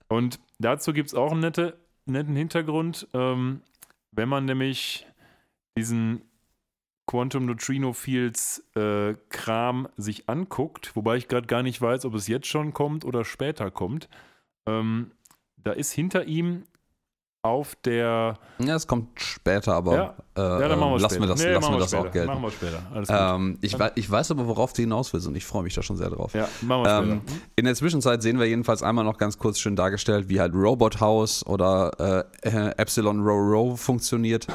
Und 0.08 0.38
dazu 0.58 0.92
gibt 0.92 1.08
es 1.08 1.14
auch 1.14 1.32
einen 1.32 1.40
nette, 1.40 1.78
netten 2.04 2.36
Hintergrund. 2.36 3.08
Ähm, 3.14 3.62
wenn 4.12 4.28
man 4.28 4.44
nämlich 4.44 5.06
diesen 5.76 6.20
Quantum 7.06 7.46
Neutrino 7.46 7.92
Fields 7.92 8.62
äh, 8.76 9.14
Kram 9.30 9.88
sich 9.96 10.28
anguckt, 10.28 10.94
wobei 10.96 11.16
ich 11.16 11.28
gerade 11.28 11.46
gar 11.46 11.62
nicht 11.62 11.80
weiß, 11.80 12.04
ob 12.04 12.14
es 12.14 12.28
jetzt 12.28 12.46
schon 12.46 12.74
kommt 12.74 13.04
oder 13.04 13.24
später 13.24 13.70
kommt, 13.70 14.08
ähm, 14.66 15.12
da 15.56 15.72
ist 15.72 15.92
hinter 15.92 16.26
ihm 16.26 16.64
auf 17.44 17.74
der. 17.84 18.34
Ja, 18.58 18.74
es 18.74 18.86
kommt 18.86 19.20
später, 19.20 19.74
aber 19.74 19.94
Ja. 19.94 20.14
äh, 20.36 20.40
Ja, 20.62 20.68
dann 20.68 20.78
machen 20.80 20.92
wir 20.94 20.98
lassen 21.00 21.14
später. 21.16 21.20
wir 21.20 21.26
das, 21.28 21.40
Nee, 21.44 21.52
das 21.78 21.90
später. 21.90 22.08
auch 22.08 22.10
gelten. 22.10 22.26
Machen 22.28 22.42
wir 22.42 22.50
später. 22.50 22.82
Alles. 22.94 23.08
Ähm, 23.12 23.58
ich, 23.60 23.78
wei- 23.78 23.92
ich 23.96 24.10
weiß 24.10 24.30
aber, 24.30 24.46
worauf 24.46 24.72
du 24.72 24.80
hinaus 24.82 25.12
willst 25.12 25.26
und 25.26 25.36
ich 25.36 25.44
freue 25.44 25.62
mich 25.62 25.74
da 25.74 25.82
schon 25.82 25.96
sehr 25.96 26.08
drauf. 26.10 26.32
ja, 26.34 26.48
machen 26.62 26.82
wir 26.84 26.90
später. 26.90 27.12
Ähm, 27.12 27.20
in 27.56 27.64
der 27.66 27.74
Zwischenzeit 27.74 28.22
sehen 28.22 28.38
wir 28.38 28.46
jedenfalls 28.46 28.82
einmal 28.82 29.04
noch 29.04 29.18
ganz 29.18 29.38
kurz 29.38 29.58
schön 29.58 29.76
dargestellt, 29.76 30.28
wie 30.28 30.40
halt 30.40 30.54
Robot 30.54 31.00
House 31.00 31.44
oder 31.46 32.24
äh, 32.42 32.48
äh, 32.48 32.72
Epsilon 32.78 33.20
Row 33.20 33.38
Row 33.52 33.80
funktioniert. 33.80 34.46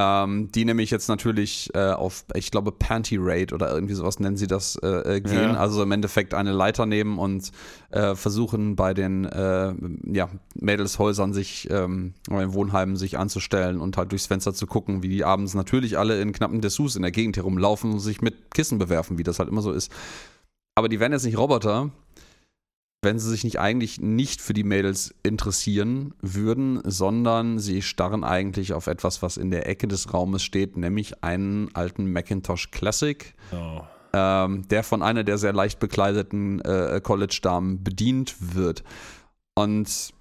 Ähm, 0.00 0.52
die 0.52 0.64
nämlich 0.64 0.92
jetzt 0.92 1.08
natürlich 1.08 1.70
äh, 1.74 1.90
auf, 1.90 2.24
ich 2.34 2.52
glaube, 2.52 2.70
Panty 2.70 3.16
Raid 3.18 3.52
oder 3.52 3.74
irgendwie 3.74 3.94
sowas 3.94 4.20
nennen 4.20 4.36
sie 4.36 4.46
das, 4.46 4.76
äh, 4.76 5.20
gehen. 5.20 5.54
Ja. 5.54 5.56
Also 5.56 5.82
im 5.82 5.90
Endeffekt 5.90 6.34
eine 6.34 6.52
Leiter 6.52 6.86
nehmen 6.86 7.18
und 7.18 7.50
äh, 7.90 8.14
versuchen 8.14 8.76
bei 8.76 8.94
den 8.94 9.24
äh, 9.24 9.74
ja, 10.04 10.28
Mädelshäusern 10.54 11.32
sich, 11.32 11.68
ähm, 11.72 12.14
oder 12.30 12.44
in 12.44 12.52
Wohnheimen 12.52 12.94
sich 12.94 13.18
anzustellen 13.18 13.80
und 13.80 13.96
halt 13.96 14.12
durchs 14.12 14.26
Fenster 14.26 14.54
zu 14.54 14.68
gucken, 14.68 15.02
wie 15.02 15.08
die 15.08 15.24
abends 15.24 15.54
natürlich 15.54 15.98
alle 15.98 16.20
in 16.20 16.32
knappen 16.32 16.60
Dessous 16.60 16.94
in 16.94 17.02
der 17.02 17.10
Gegend 17.10 17.36
herumlaufen 17.36 17.90
und 17.90 17.98
sich 17.98 18.22
mit 18.22 18.54
Kissen 18.54 18.78
bewerfen, 18.78 19.18
wie 19.18 19.24
das 19.24 19.40
halt 19.40 19.48
immer 19.48 19.62
so 19.62 19.72
ist. 19.72 19.90
Aber 20.76 20.88
die 20.88 21.00
werden 21.00 21.12
jetzt 21.12 21.24
nicht 21.24 21.38
Roboter, 21.38 21.90
wenn 23.02 23.18
sie 23.18 23.30
sich 23.30 23.44
nicht 23.44 23.60
eigentlich 23.60 24.00
nicht 24.00 24.40
für 24.40 24.54
die 24.54 24.64
Mädels 24.64 25.14
interessieren 25.22 26.14
würden, 26.20 26.80
sondern 26.84 27.58
sie 27.60 27.82
starren 27.82 28.24
eigentlich 28.24 28.72
auf 28.72 28.88
etwas, 28.88 29.22
was 29.22 29.36
in 29.36 29.50
der 29.50 29.68
Ecke 29.68 29.86
des 29.86 30.12
Raumes 30.12 30.42
steht, 30.42 30.76
nämlich 30.76 31.22
einen 31.22 31.74
alten 31.74 32.12
Macintosh 32.12 32.70
Classic, 32.72 33.34
Oh. 33.52 33.82
ähm, 34.12 34.66
der 34.68 34.82
von 34.82 35.02
einer 35.02 35.22
der 35.22 35.38
sehr 35.38 35.52
leicht 35.52 35.78
bekleideten 35.78 36.60
äh, 36.62 37.00
College-Damen 37.02 37.84
bedient 37.84 38.34
wird. 38.54 38.82
Und 39.54 40.12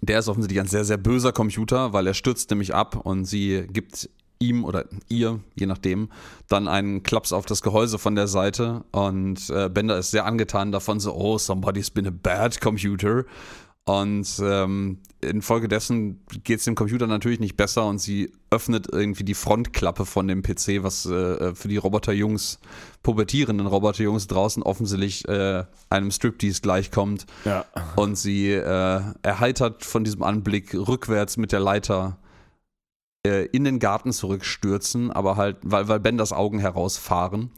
der 0.00 0.20
ist 0.20 0.28
offensichtlich 0.28 0.60
ein 0.60 0.68
sehr, 0.68 0.84
sehr 0.84 0.96
böser 0.96 1.32
Computer, 1.32 1.92
weil 1.92 2.06
er 2.06 2.14
stürzt 2.14 2.50
nämlich 2.50 2.74
ab 2.74 2.96
und 3.04 3.24
sie 3.24 3.66
gibt 3.70 4.08
ihm 4.38 4.64
oder 4.64 4.84
ihr, 5.08 5.40
je 5.54 5.66
nachdem, 5.66 6.10
dann 6.48 6.68
einen 6.68 7.02
Klaps 7.02 7.32
auf 7.32 7.46
das 7.46 7.62
Gehäuse 7.62 7.98
von 7.98 8.14
der 8.14 8.28
Seite 8.28 8.84
und 8.92 9.50
äh, 9.50 9.68
Bender 9.68 9.98
ist 9.98 10.10
sehr 10.10 10.26
angetan 10.26 10.72
davon, 10.72 11.00
so, 11.00 11.14
oh, 11.14 11.38
somebody's 11.38 11.90
been 11.90 12.06
a 12.06 12.12
bad 12.12 12.60
computer. 12.60 13.24
Und 13.88 14.28
ähm, 14.42 14.98
infolgedessen 15.22 16.20
geht 16.44 16.58
es 16.58 16.66
dem 16.66 16.74
Computer 16.74 17.06
natürlich 17.06 17.40
nicht 17.40 17.56
besser 17.56 17.86
und 17.86 17.98
sie 17.98 18.30
öffnet 18.50 18.86
irgendwie 18.92 19.24
die 19.24 19.32
Frontklappe 19.32 20.04
von 20.04 20.28
dem 20.28 20.42
PC, 20.42 20.82
was 20.82 21.06
äh, 21.06 21.54
für 21.54 21.68
die 21.68 21.78
Roboterjungs, 21.78 22.58
pubertierenden 23.02 23.66
Roboterjungs 23.66 24.26
draußen 24.26 24.62
offensichtlich 24.62 25.26
äh, 25.26 25.64
einem 25.88 26.10
Striptease 26.10 26.60
gleichkommt. 26.60 27.24
Ja. 27.46 27.64
Und 27.96 28.16
sie 28.16 28.52
äh, 28.52 29.00
erheitert 29.22 29.86
von 29.86 30.04
diesem 30.04 30.22
Anblick 30.22 30.74
rückwärts 30.74 31.38
mit 31.38 31.52
der 31.52 31.60
Leiter 31.60 32.18
äh, 33.28 33.44
in 33.52 33.64
den 33.64 33.78
Garten 33.78 34.12
zurückstürzen, 34.12 35.10
aber 35.10 35.36
halt, 35.36 35.58
weil, 35.62 35.88
weil 35.88 36.00
Benders 36.00 36.32
Augen 36.32 36.58
herausfahren. 36.58 37.50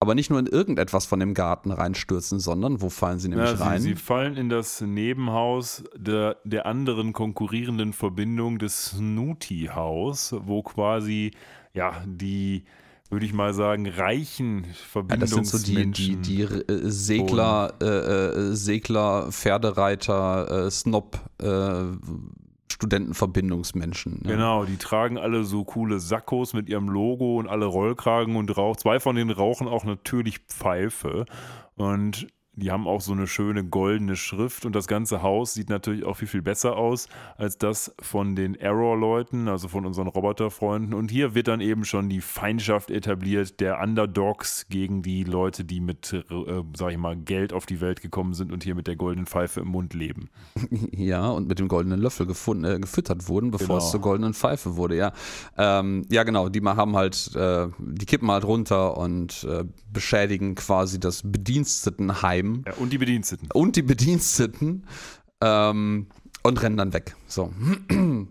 Aber 0.00 0.14
nicht 0.14 0.28
nur 0.28 0.38
in 0.38 0.46
irgendetwas 0.46 1.06
von 1.06 1.18
dem 1.18 1.32
Garten 1.32 1.70
reinstürzen, 1.70 2.38
sondern 2.38 2.82
wo 2.82 2.90
fallen 2.90 3.18
sie 3.18 3.28
nämlich 3.28 3.52
Ja, 3.52 3.56
rein? 3.56 3.80
sie, 3.80 3.90
sie 3.90 3.94
fallen 3.94 4.36
in 4.36 4.50
das 4.50 4.82
Nebenhaus 4.82 5.82
der, 5.96 6.36
der 6.44 6.66
anderen 6.66 7.14
konkurrierenden 7.14 7.94
Verbindung 7.94 8.58
des 8.58 8.90
Snooty 8.90 9.70
Haus, 9.74 10.34
wo 10.44 10.62
quasi 10.62 11.30
ja 11.72 12.04
die, 12.06 12.64
würde 13.08 13.24
ich 13.24 13.32
mal 13.32 13.54
sagen, 13.54 13.86
reichen 13.88 14.66
ja, 14.94 15.16
das 15.16 15.30
sind 15.30 15.46
so 15.46 15.58
die, 15.58 15.90
die, 15.90 16.16
die 16.16 16.42
äh, 16.42 16.90
Segler, 16.90 17.72
äh, 17.80 17.86
äh, 17.86 18.54
Segler, 18.54 19.32
Pferdereiter, 19.32 20.66
äh, 20.66 20.70
Snob, 20.70 21.18
äh, 21.40 21.46
Studentenverbindungsmenschen. 22.72 24.20
ne? 24.22 24.32
Genau, 24.32 24.64
die 24.64 24.76
tragen 24.76 25.18
alle 25.18 25.44
so 25.44 25.64
coole 25.64 26.00
Sakkos 26.00 26.54
mit 26.54 26.68
ihrem 26.68 26.88
Logo 26.88 27.38
und 27.38 27.48
alle 27.48 27.66
Rollkragen 27.66 28.36
und 28.36 28.56
rauchen. 28.56 28.78
Zwei 28.78 29.00
von 29.00 29.16
denen 29.16 29.30
rauchen 29.30 29.68
auch 29.68 29.84
natürlich 29.84 30.40
Pfeife. 30.40 31.26
Und 31.76 32.26
die 32.56 32.70
haben 32.70 32.86
auch 32.86 33.00
so 33.00 33.12
eine 33.12 33.26
schöne 33.26 33.64
goldene 33.64 34.16
Schrift. 34.16 34.64
Und 34.64 34.74
das 34.74 34.86
ganze 34.86 35.22
Haus 35.22 35.54
sieht 35.54 35.68
natürlich 35.68 36.04
auch 36.04 36.14
viel, 36.16 36.28
viel 36.28 36.42
besser 36.42 36.76
aus 36.76 37.08
als 37.36 37.58
das 37.58 37.94
von 38.00 38.36
den 38.36 38.56
Arrow-Leuten, 38.60 39.48
also 39.48 39.68
von 39.68 39.86
unseren 39.86 40.08
Roboterfreunden. 40.08 40.94
Und 40.94 41.10
hier 41.10 41.34
wird 41.34 41.48
dann 41.48 41.60
eben 41.60 41.84
schon 41.84 42.08
die 42.08 42.20
Feindschaft 42.20 42.90
etabliert 42.90 43.60
der 43.60 43.80
Underdogs 43.80 44.66
gegen 44.68 45.02
die 45.02 45.24
Leute, 45.24 45.64
die 45.64 45.80
mit, 45.80 46.12
äh, 46.12 46.22
sag 46.76 46.92
ich 46.92 46.98
mal, 46.98 47.16
Geld 47.16 47.52
auf 47.52 47.66
die 47.66 47.80
Welt 47.80 48.02
gekommen 48.02 48.34
sind 48.34 48.52
und 48.52 48.62
hier 48.64 48.74
mit 48.74 48.86
der 48.86 48.96
goldenen 48.96 49.26
Pfeife 49.26 49.60
im 49.60 49.68
Mund 49.68 49.94
leben. 49.94 50.28
Ja, 50.96 51.28
und 51.28 51.48
mit 51.48 51.58
dem 51.58 51.68
goldenen 51.68 52.00
Löffel 52.00 52.26
gefunden, 52.26 52.64
äh, 52.64 52.78
gefüttert 52.78 53.28
wurden, 53.28 53.50
bevor 53.50 53.76
Genau. 53.76 53.78
es 53.78 53.90
zur 53.90 54.00
goldenen 54.00 54.34
Pfeife 54.34 54.76
wurde, 54.76 54.96
ja. 54.96 55.12
Ähm, 55.56 56.04
ja, 56.10 56.22
genau, 56.22 56.48
die 56.48 56.60
haben 56.60 56.96
halt, 56.96 57.34
äh, 57.34 57.68
die 57.78 58.06
kippen 58.06 58.30
halt 58.30 58.44
runter 58.44 58.96
und 58.96 59.44
äh, 59.44 59.64
beschädigen 59.92 60.54
quasi 60.54 61.00
das 61.00 61.22
Bedienstetenheim 61.24 62.43
Ja, 62.66 62.74
und 62.74 62.92
die 62.92 62.98
Bediensteten. 62.98 63.48
und 63.52 63.76
die 63.76 63.82
Bediensteten 63.82 64.86
ähm, 65.40 66.06
und 66.42 66.62
rennen 66.62 66.76
dann 66.76 66.92
weg. 66.92 67.16
So. 67.26 67.52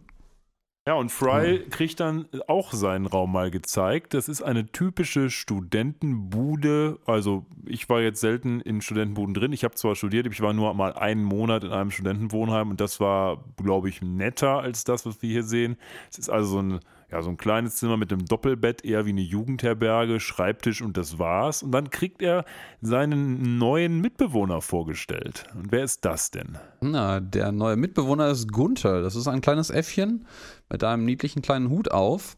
Ja, 0.85 0.95
und 0.95 1.13
Fry 1.13 1.63
kriegt 1.69 2.01
dann 2.01 2.27
auch 2.49 2.73
seinen 2.73 3.05
Raum 3.05 3.31
mal 3.31 3.49
gezeigt. 3.49 4.13
Das 4.13 4.27
ist 4.27 4.41
eine 4.41 4.65
typische 4.65 5.29
Studentenbude. 5.29 6.99
Also, 7.05 7.45
ich 7.65 7.87
war 7.87 8.01
jetzt 8.01 8.19
selten 8.19 8.59
in 8.59 8.81
Studentenbuden 8.81 9.33
drin. 9.33 9.53
Ich 9.53 9.63
habe 9.63 9.75
zwar 9.75 9.95
studiert, 9.95 10.27
ich 10.27 10.41
war 10.41 10.51
nur 10.51 10.73
mal 10.73 10.91
einen 10.91 11.23
Monat 11.23 11.63
in 11.63 11.71
einem 11.71 11.89
Studentenwohnheim 11.89 12.69
und 12.69 12.81
das 12.81 12.99
war, 12.99 13.45
glaube 13.55 13.87
ich, 13.87 14.01
netter 14.01 14.59
als 14.59 14.83
das, 14.83 15.05
was 15.05 15.21
wir 15.21 15.29
hier 15.29 15.43
sehen. 15.43 15.77
Es 16.11 16.17
ist 16.17 16.29
also 16.29 16.49
so 16.49 16.61
ein, 16.61 16.79
ja, 17.13 17.21
so 17.21 17.29
ein 17.29 17.37
kleines 17.37 17.75
Zimmer 17.75 17.95
mit 17.95 18.11
einem 18.11 18.25
Doppelbett, 18.25 18.83
eher 18.83 19.05
wie 19.05 19.11
eine 19.11 19.21
Jugendherberge, 19.21 20.19
Schreibtisch 20.19 20.81
und 20.81 20.97
das 20.97 21.19
war's. 21.19 21.61
Und 21.61 21.71
dann 21.71 21.91
kriegt 21.91 22.23
er 22.23 22.43
seinen 22.81 23.59
neuen 23.59 24.01
Mitbewohner 24.01 24.61
vorgestellt. 24.61 25.45
Und 25.53 25.71
wer 25.71 25.83
ist 25.83 26.05
das 26.05 26.31
denn? 26.31 26.57
Na, 26.81 27.19
der 27.19 27.51
neue 27.51 27.75
Mitbewohner 27.75 28.29
ist 28.29 28.51
Gunther. 28.51 29.03
Das 29.03 29.15
ist 29.15 29.27
ein 29.27 29.41
kleines 29.41 29.69
Äffchen 29.69 30.25
mit 30.71 30.83
einem 30.83 31.05
niedlichen 31.05 31.43
kleinen 31.43 31.69
Hut 31.69 31.91
auf 31.91 32.35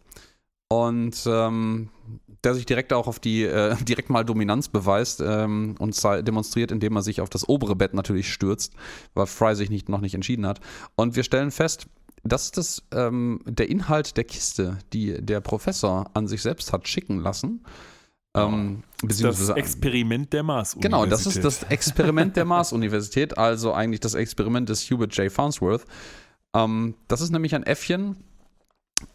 und 0.68 1.24
ähm, 1.26 1.90
der 2.44 2.54
sich 2.54 2.66
direkt 2.66 2.92
auch 2.92 3.08
auf 3.08 3.20
die, 3.20 3.44
äh, 3.44 3.78
direkt 3.86 4.10
mal 4.10 4.26
Dominanz 4.26 4.68
beweist 4.68 5.24
ähm, 5.26 5.76
und 5.80 5.98
demonstriert, 6.28 6.74
indem 6.74 6.98
er 6.98 7.02
sich 7.02 7.22
auf 7.22 7.30
das 7.30 7.48
obere 7.48 7.78
Bett 7.78 7.94
natürlich 7.94 8.30
stürzt, 8.30 8.74
weil 9.14 9.26
Fry 9.26 9.56
sich 9.56 9.70
nicht, 9.70 9.88
noch 9.88 10.02
nicht 10.02 10.16
entschieden 10.16 10.46
hat. 10.46 10.60
Und 10.96 11.16
wir 11.16 11.24
stellen 11.24 11.52
fest, 11.52 11.88
das 12.26 12.46
ist 12.46 12.58
das, 12.58 12.84
ähm, 12.92 13.40
der 13.46 13.70
Inhalt 13.70 14.18
der 14.18 14.24
Kiste, 14.24 14.80
die 14.94 15.22
der 15.22 15.42
Professor 15.42 16.10
an 16.14 16.28
sich 16.28 16.42
selbst 16.42 16.74
hat 16.74 16.88
schicken 16.88 17.20
lassen. 17.20 17.64
Ähm, 18.36 18.84
Das 19.02 19.50
Experiment 19.50 20.34
der 20.34 20.44
Mars. 20.44 20.76
Genau, 20.80 21.06
das 21.06 21.26
ist 21.26 21.44
das 21.44 21.64
Experiment 21.70 22.36
der 22.36 22.46
Mars-Universität, 22.46 23.38
also 23.38 23.74
eigentlich 23.74 24.00
das 24.00 24.16
Experiment 24.16 24.68
des 24.68 24.90
Hubert 24.90 25.16
J. 25.16 25.32
Farnsworth. 25.32 25.86
Ähm, 26.56 26.96
das 27.08 27.22
ist 27.22 27.30
nämlich 27.30 27.54
ein 27.54 27.64
Äffchen, 27.64 28.18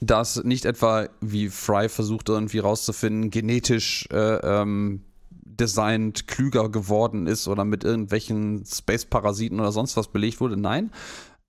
dass 0.01 0.43
nicht 0.45 0.65
etwa, 0.65 1.09
wie 1.21 1.49
Fry 1.49 1.89
versucht 1.89 2.29
irgendwie 2.29 2.61
rauszufinden, 2.61 3.31
genetisch 3.31 4.07
äh, 4.13 4.17
ähm, 4.17 5.03
designt 5.31 6.27
klüger 6.27 6.71
geworden 6.71 7.27
ist 7.27 7.49
oder 7.49 7.65
mit 7.65 7.85
irgendwelchen 7.85 8.65
Space-Parasiten 8.65 9.61
oder 9.61 9.73
sonst 9.73 9.97
was 9.97 10.09
belegt 10.09 10.41
wurde. 10.41 10.57
Nein, 10.57 10.91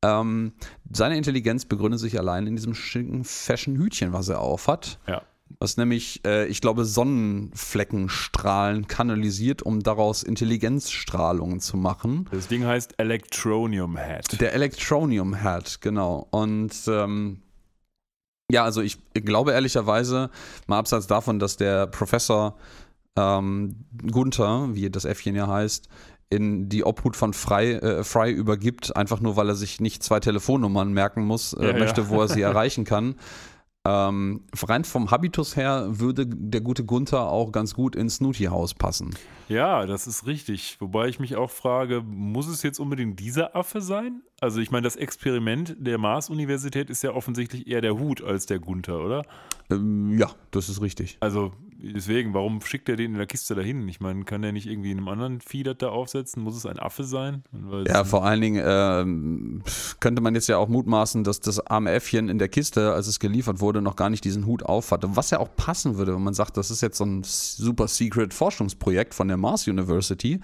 ähm, 0.04 0.54
seine 0.92 1.18
Intelligenz 1.18 1.66
begründet 1.66 2.00
sich 2.00 2.18
allein 2.18 2.48
in 2.48 2.56
diesem 2.56 2.74
schicken 2.74 3.24
Fashion-Hütchen, 3.24 4.14
was 4.14 4.30
er 4.30 4.40
aufhat. 4.40 5.00
Ja. 5.08 5.22
Was 5.60 5.78
nämlich, 5.78 6.22
äh, 6.26 6.48
ich 6.48 6.62
glaube, 6.62 6.86
Sonnenfleckenstrahlen 6.86 8.88
kanalisiert, 8.88 9.62
um 9.62 9.84
daraus 9.84 10.24
Intelligenzstrahlungen 10.24 11.60
zu 11.60 11.78
machen. 11.78 12.28
Das 12.32 12.48
Ding 12.48 12.66
heißt 12.66 12.96
Electronium 12.98 13.98
Hat. 13.98 14.40
Der 14.40 14.54
Electronium 14.54 15.44
Hat, 15.44 15.82
genau. 15.82 16.28
Und 16.32 16.74
ähm, 16.88 17.42
ja, 18.50 18.64
also 18.64 18.82
ich 18.82 18.98
glaube 19.14 19.52
ehrlicherweise, 19.52 20.30
mal 20.68 20.80
abseits 20.80 21.08
davon, 21.08 21.40
dass 21.40 21.58
der 21.58 21.88
Professor 21.88 22.56
ähm, 23.18 23.76
Gunther, 24.10 24.70
wie 24.74 24.90
das 24.90 25.06
Äffchen 25.06 25.36
ja 25.36 25.48
heißt, 25.48 25.90
in 26.32 26.70
die 26.70 26.84
Obhut 26.84 27.16
von 27.16 27.34
Fry, 27.34 27.74
äh, 27.74 28.04
Fry 28.04 28.32
übergibt, 28.32 28.96
einfach 28.96 29.20
nur 29.20 29.36
weil 29.36 29.50
er 29.50 29.56
sich 29.56 29.80
nicht 29.80 30.02
zwei 30.02 30.20
Telefonnummern 30.20 30.92
merken 30.94 31.26
muss, 31.26 31.54
äh, 31.54 31.68
Ja, 31.68 31.78
möchte, 31.78 32.02
ja. 32.02 32.10
wo 32.10 32.22
er 32.22 32.28
sie 32.28 32.42
erreichen 32.42 32.86
kann. 32.86 33.16
Ähm, 33.84 34.44
rein 34.62 34.84
vom 34.84 35.10
Habitus 35.10 35.56
her 35.56 35.88
würde 35.90 36.28
der 36.28 36.62
gute 36.62 36.86
Gunther 36.86 37.30
auch 37.32 37.52
ganz 37.52 37.74
gut 37.74 37.96
ins 37.96 38.18
Snooty-Haus 38.18 38.76
passen. 38.76 39.10
Ja, 39.50 39.88
das 39.88 40.06
ist 40.06 40.28
richtig. 40.28 40.78
Wobei 40.80 41.08
ich 41.08 41.20
mich 41.20 41.36
auch 41.36 41.50
frage, 41.50 42.04
muss 42.06 42.48
es 42.48 42.62
jetzt 42.62 42.80
unbedingt 42.80 43.20
dieser 43.20 43.56
Affe 43.56 43.82
sein? 43.82 44.22
Also 44.40 44.60
ich 44.60 44.70
meine, 44.70 44.84
das 44.84 44.98
Experiment 44.98 45.76
der 45.80 45.98
Mars-Universität 45.98 46.92
ist 46.92 47.02
ja 47.02 47.12
offensichtlich 47.14 47.66
eher 47.66 47.82
der 47.82 47.98
Hut 47.98 48.24
als 48.24 48.46
der 48.46 48.60
Gunther, 48.60 49.00
oder? 49.04 49.24
Ähm, 49.72 50.16
ja, 50.18 50.30
das 50.52 50.70
ist 50.70 50.80
richtig. 50.84 51.18
Also 51.20 51.52
deswegen, 51.82 52.34
warum 52.34 52.62
schickt 52.62 52.90
er 52.90 52.96
den 52.96 53.12
in 53.12 53.18
der 53.18 53.28
Kiste 53.28 53.56
dahin? 53.56 53.88
Ich 53.88 54.00
meine, 54.00 54.24
kann 54.24 54.42
der 54.42 54.52
nicht 54.52 54.68
irgendwie 54.68 54.92
in 54.92 54.98
einem 54.98 55.08
anderen 55.08 55.42
Vieh 55.42 55.64
das 55.64 55.78
da 55.78 55.90
aufsetzen? 55.90 56.44
Muss 56.44 56.56
es 56.56 56.66
ein 56.66 56.80
Affe 56.80 57.04
sein? 57.04 57.44
Ja, 57.88 58.04
vor 58.04 58.26
allen 58.26 58.42
Dingen 58.42 58.64
ähm, 58.66 59.64
könnte 60.00 60.22
man 60.22 60.36
jetzt 60.36 60.48
ja 60.48 60.58
auch 60.58 60.68
mutmaßen, 60.68 61.24
dass 61.24 61.40
das 61.40 61.66
arme 61.66 61.92
Äffchen 61.92 62.30
in 62.30 62.38
der 62.38 62.50
Kiste, 62.50 62.94
als 62.94 63.08
es 63.08 63.20
geliefert 63.20 63.60
wurde, 63.60 63.82
noch 63.82 63.96
gar 63.96 64.10
nicht 64.10 64.24
diesen 64.24 64.46
Hut 64.46 64.64
auf 64.64 64.92
hatte. 64.92 65.16
Was 65.16 65.30
ja 65.32 65.40
auch 65.40 65.56
passen 65.56 65.98
würde, 65.98 66.14
wenn 66.14 66.24
man 66.24 66.34
sagt, 66.34 66.58
das 66.58 66.72
ist 66.72 66.82
jetzt 66.82 66.98
so 66.98 67.06
ein 67.06 67.24
super 67.24 67.88
secret 67.88 68.34
Forschungsprojekt 68.34 69.14
von 69.14 69.28
der 69.28 69.38
Mars 69.38 69.68
University, 69.68 70.40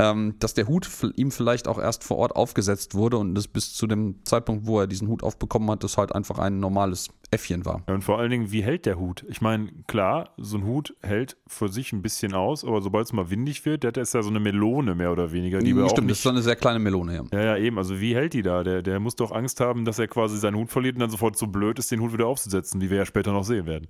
ähm, 0.00 0.34
dass 0.40 0.54
der 0.54 0.66
Hut 0.66 0.88
ihm 1.16 1.30
vielleicht 1.30 1.68
auch 1.68 1.78
erst 1.78 2.02
vor 2.02 2.16
Ort 2.16 2.34
aufgesetzt 2.34 2.94
wurde 2.94 3.16
und 3.18 3.38
es 3.38 3.46
bis 3.46 3.74
zu 3.74 3.86
dem 3.86 4.24
Zeitpunkt, 4.24 4.66
wo 4.66 4.80
er 4.80 4.86
diesen 4.88 5.06
Hut 5.08 5.22
aufbekommen 5.22 5.70
hat, 5.70 5.84
das 5.84 5.96
halt 5.96 6.14
einfach 6.14 6.38
ein 6.38 6.58
normales 6.58 7.10
Äffchen 7.30 7.64
war. 7.64 7.82
Ja, 7.88 7.94
und 7.94 8.02
vor 8.02 8.18
allen 8.18 8.30
Dingen, 8.30 8.50
wie 8.50 8.62
hält 8.62 8.86
der 8.86 8.98
Hut? 8.98 9.24
Ich 9.28 9.40
meine, 9.40 9.70
klar, 9.86 10.30
so 10.36 10.56
ein 10.56 10.64
Hut 10.64 10.96
hält 11.02 11.36
für 11.46 11.68
sich 11.68 11.92
ein 11.92 12.02
bisschen 12.02 12.34
aus, 12.34 12.64
aber 12.64 12.82
sobald 12.82 13.06
es 13.06 13.12
mal 13.12 13.30
windig 13.30 13.64
wird, 13.64 13.84
der 13.84 13.96
ist 13.96 14.14
ja 14.14 14.22
so 14.22 14.30
eine 14.30 14.40
Melone 14.40 14.94
mehr 14.96 15.12
oder 15.12 15.30
weniger, 15.30 15.60
die 15.60 15.76
wir 15.76 15.84
auch 15.84 15.90
Stimmt, 15.90 16.10
das 16.10 16.14
nicht 16.14 16.18
ist 16.18 16.22
so 16.24 16.30
eine 16.30 16.42
sehr 16.42 16.56
kleine 16.56 16.80
Melone, 16.80 17.14
ja. 17.14 17.22
Ja, 17.32 17.44
ja, 17.44 17.56
eben. 17.56 17.78
Also 17.78 18.00
wie 18.00 18.16
hält 18.16 18.34
die 18.34 18.42
da? 18.42 18.64
Der, 18.64 18.82
der 18.82 18.98
muss 18.98 19.14
doch 19.14 19.30
Angst 19.30 19.60
haben, 19.60 19.84
dass 19.84 19.98
er 19.98 20.08
quasi 20.08 20.38
seinen 20.38 20.56
Hut 20.56 20.70
verliert 20.70 20.96
und 20.96 21.00
dann 21.00 21.10
sofort 21.10 21.36
so 21.36 21.46
blöd 21.46 21.78
ist, 21.78 21.90
den 21.92 22.00
Hut 22.00 22.12
wieder 22.12 22.26
aufzusetzen, 22.26 22.80
wie 22.80 22.90
wir 22.90 22.98
ja 22.98 23.06
später 23.06 23.32
noch 23.32 23.44
sehen 23.44 23.66
werden. 23.66 23.86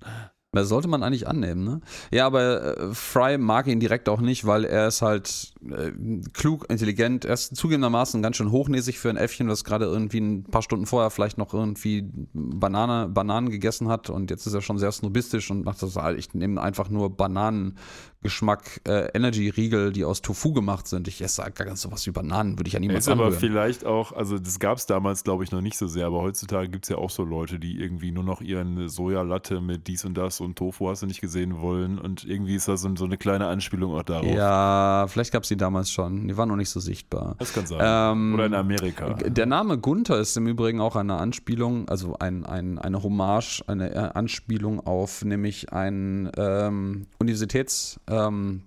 Das 0.55 0.69
sollte 0.69 0.87
man 0.87 1.03
eigentlich 1.03 1.27
annehmen, 1.27 1.63
ne? 1.63 1.81
Ja, 2.11 2.25
aber 2.25 2.77
äh, 2.77 2.93
Fry 2.93 3.37
mag 3.37 3.67
ihn 3.67 3.79
direkt 3.79 4.07
auch 4.07 4.21
nicht, 4.21 4.45
weil 4.45 4.63
er 4.63 4.87
ist 4.87 5.01
halt 5.01 5.53
äh, 5.71 5.91
klug, 6.33 6.65
intelligent. 6.69 7.25
Er 7.25 7.33
ist 7.33 7.55
zugegebenermaßen 7.55 8.21
ganz 8.21 8.37
schön 8.37 8.51
hochnäsig 8.51 8.99
für 8.99 9.09
ein 9.09 9.17
Äffchen, 9.17 9.47
was 9.47 9.63
gerade 9.63 9.85
irgendwie 9.85 10.19
ein 10.19 10.43
paar 10.43 10.61
Stunden 10.61 10.85
vorher 10.85 11.09
vielleicht 11.09 11.37
noch 11.37 11.53
irgendwie 11.53 12.09
Banane, 12.33 13.07
Bananen 13.07 13.49
gegessen 13.49 13.87
hat 13.87 14.09
und 14.09 14.29
jetzt 14.31 14.45
ist 14.45 14.53
er 14.53 14.61
schon 14.61 14.77
sehr 14.77 14.91
snobistisch 14.91 15.49
und 15.51 15.65
macht 15.65 15.81
das 15.81 15.95
halt, 15.95 16.19
ich 16.19 16.33
nehme 16.33 16.61
einfach 16.61 16.89
nur 16.89 17.15
Bananengeschmack 17.15 18.81
äh, 18.87 19.09
Energy-Riegel, 19.13 19.91
die 19.91 20.05
aus 20.05 20.21
Tofu 20.21 20.53
gemacht 20.53 20.87
sind. 20.87 21.07
Ich 21.07 21.21
esse 21.21 21.41
gar 21.41 21.65
ganz 21.65 21.81
sowas 21.81 22.05
wie 22.05 22.11
Bananen, 22.11 22.57
würde 22.57 22.67
ich 22.67 22.73
ja 22.73 22.79
niemals 22.79 23.07
ist 23.07 23.11
aber 23.11 23.31
vielleicht 23.31 23.85
auch, 23.85 24.11
also 24.11 24.37
das 24.37 24.59
gab 24.59 24.77
es 24.77 24.85
damals, 24.85 25.23
glaube 25.23 25.43
ich, 25.43 25.51
noch 25.51 25.61
nicht 25.61 25.77
so 25.77 25.87
sehr, 25.87 26.07
aber 26.07 26.21
heutzutage 26.21 26.69
gibt 26.69 26.85
es 26.85 26.89
ja 26.89 26.97
auch 26.97 27.09
so 27.09 27.23
Leute, 27.23 27.59
die 27.59 27.79
irgendwie 27.79 28.11
nur 28.11 28.23
noch 28.23 28.41
ihren 28.41 28.87
Sojalatte 28.89 29.61
mit 29.61 29.87
dies 29.87 30.05
und 30.05 30.15
das 30.15 30.41
und 30.41 30.57
Tofu 30.57 30.89
hast 30.89 31.01
du 31.01 31.07
nicht 31.07 31.21
gesehen 31.21 31.59
wollen 31.61 31.99
und 31.99 32.23
irgendwie 32.23 32.55
ist 32.55 32.67
das 32.67 32.81
so, 32.81 32.95
so 32.95 33.05
eine 33.05 33.17
kleine 33.17 33.47
Anspielung 33.47 33.95
auch 33.95 34.03
darauf. 34.03 34.31
Ja, 34.31 35.07
vielleicht 35.07 35.31
gab 35.31 35.43
es 35.43 35.49
die 35.49 35.54
damals 35.57 35.91
schon. 35.91 36.27
Die 36.27 36.37
waren 36.37 36.49
noch 36.49 36.55
nicht 36.55 36.69
so 36.69 36.79
sichtbar. 36.79 37.35
Das 37.39 37.53
kann 37.53 37.65
sein. 37.65 37.79
Ähm, 37.81 38.33
Oder 38.33 38.45
in 38.47 38.53
Amerika. 38.53 39.13
Der 39.13 39.45
Name 39.45 39.77
Gunther 39.77 40.19
ist 40.19 40.35
im 40.37 40.47
Übrigen 40.47 40.81
auch 40.81 40.95
eine 40.95 41.15
Anspielung, 41.15 41.87
also 41.89 42.15
ein, 42.19 42.45
ein, 42.45 42.79
eine 42.79 43.03
Hommage, 43.03 43.63
eine 43.67 43.93
äh, 43.93 43.97
Anspielung 44.13 44.85
auf 44.85 45.23
nämlich 45.23 45.73
einen 45.73 46.31
ähm, 46.37 47.07
Universitäts- 47.19 47.99
ähm, 48.07 48.63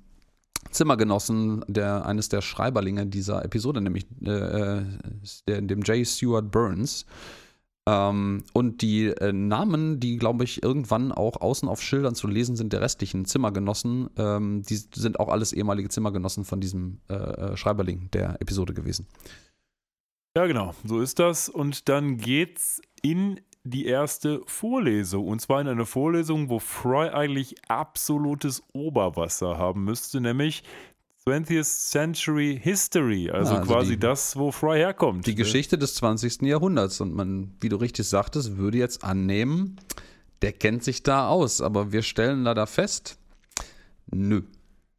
Zimmergenossen, 0.70 1.64
der, 1.66 2.04
eines 2.04 2.28
der 2.28 2.42
Schreiberlinge 2.42 3.06
dieser 3.06 3.44
Episode, 3.44 3.80
nämlich 3.80 4.06
äh, 4.22 4.30
äh, 4.30 4.82
der, 5.46 5.62
dem 5.62 5.80
J. 5.82 6.06
Stewart 6.06 6.50
Burns. 6.50 7.06
Ähm, 7.88 8.44
und 8.52 8.82
die 8.82 9.06
äh, 9.06 9.32
Namen, 9.32 9.98
die, 9.98 10.18
glaube 10.18 10.44
ich, 10.44 10.62
irgendwann 10.62 11.10
auch 11.10 11.40
außen 11.40 11.68
auf 11.68 11.80
Schildern 11.80 12.14
zu 12.14 12.26
lesen 12.26 12.54
sind, 12.54 12.74
der 12.74 12.82
restlichen 12.82 13.24
Zimmergenossen, 13.24 14.10
ähm, 14.18 14.62
die 14.62 14.76
sind 14.76 15.18
auch 15.18 15.28
alles 15.28 15.54
ehemalige 15.54 15.88
Zimmergenossen 15.88 16.44
von 16.44 16.60
diesem 16.60 17.00
äh, 17.08 17.14
äh, 17.14 17.56
Schreiberling 17.56 18.10
der 18.12 18.42
Episode 18.42 18.74
gewesen. 18.74 19.06
Ja, 20.36 20.46
genau, 20.46 20.74
so 20.84 21.00
ist 21.00 21.18
das. 21.18 21.48
Und 21.48 21.88
dann 21.88 22.18
geht's 22.18 22.82
in 23.00 23.40
die 23.64 23.86
erste 23.86 24.42
Vorlesung. 24.44 25.26
Und 25.26 25.40
zwar 25.40 25.62
in 25.62 25.68
eine 25.68 25.86
Vorlesung, 25.86 26.50
wo 26.50 26.58
Fry 26.58 27.08
eigentlich 27.08 27.54
absolutes 27.68 28.62
Oberwasser 28.74 29.56
haben 29.56 29.84
müsste, 29.84 30.20
nämlich 30.20 30.62
20th 31.28 31.90
Century 31.90 32.58
History. 32.62 33.30
Also, 33.30 33.52
Ja, 33.54 33.60
also 33.60 33.72
quasi 33.72 33.90
die- 33.90 33.98
das, 34.00 34.36
wo 34.36 34.50
Fry 34.52 34.78
herkommt. 34.78 35.26
Die 35.26 35.30
ne? 35.30 35.36
Geschichte 35.36 35.78
des 35.78 35.94
20. 35.96 36.42
Jahrhunderts. 36.48 37.00
Und 37.00 37.14
man, 37.14 37.54
wie 37.60 37.68
du 37.68 37.76
richtig 37.76 38.06
sagtest, 38.06 38.56
würde 38.56 38.78
jetzt 38.78 39.04
annehmen, 39.04 39.76
der 40.42 40.52
kennt 40.52 40.84
sich 40.84 41.02
da 41.02 41.28
aus. 41.28 41.60
Aber 41.60 41.92
wir 41.92 42.02
stellen 42.02 42.42
leider 42.44 42.66
fest, 42.66 43.18
nö. 44.10 44.42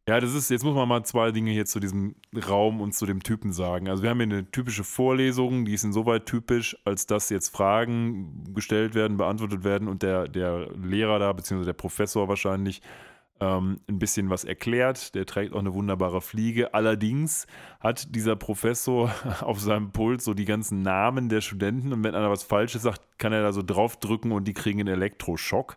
Ja, 0.07 0.19
das 0.19 0.33
ist, 0.33 0.49
jetzt 0.49 0.63
muss 0.63 0.73
man 0.73 0.87
mal 0.87 1.03
zwei 1.03 1.31
Dinge 1.31 1.51
hier 1.51 1.67
zu 1.67 1.79
diesem 1.79 2.15
Raum 2.49 2.81
und 2.81 2.95
zu 2.95 3.05
dem 3.05 3.21
Typen 3.21 3.53
sagen. 3.53 3.87
Also 3.89 4.01
wir 4.01 4.09
haben 4.09 4.17
hier 4.17 4.23
eine 4.23 4.49
typische 4.49 4.83
Vorlesung, 4.83 5.65
die 5.65 5.75
ist 5.75 5.83
insoweit 5.83 6.25
typisch, 6.25 6.75
als 6.83 7.05
dass 7.05 7.29
jetzt 7.29 7.49
Fragen 7.49 8.43
gestellt 8.55 8.95
werden, 8.95 9.17
beantwortet 9.17 9.63
werden 9.63 9.87
und 9.87 10.01
der, 10.01 10.27
der 10.27 10.67
Lehrer 10.75 11.19
da, 11.19 11.31
beziehungsweise 11.31 11.67
der 11.67 11.73
Professor 11.73 12.27
wahrscheinlich, 12.27 12.81
ähm, 13.39 13.79
ein 13.87 13.99
bisschen 13.99 14.29
was 14.29 14.43
erklärt. 14.43 15.15
Der 15.15 15.25
trägt 15.25 15.53
auch 15.53 15.59
eine 15.59 15.73
wunderbare 15.73 16.21
Fliege. 16.21 16.73
Allerdings 16.73 17.47
hat 17.79 18.15
dieser 18.15 18.35
Professor 18.35 19.13
auf 19.41 19.59
seinem 19.59 19.91
Pult 19.91 20.21
so 20.21 20.33
die 20.33 20.45
ganzen 20.45 20.81
Namen 20.81 21.29
der 21.29 21.41
Studenten 21.41 21.93
und 21.93 22.03
wenn 22.03 22.15
einer 22.15 22.29
was 22.29 22.43
Falsches 22.43 22.83
sagt, 22.83 23.01
kann 23.17 23.33
er 23.33 23.41
da 23.41 23.51
so 23.51 23.61
draufdrücken 23.61 24.31
und 24.31 24.47
die 24.47 24.53
kriegen 24.53 24.79
einen 24.79 24.93
Elektroschock. 24.93 25.75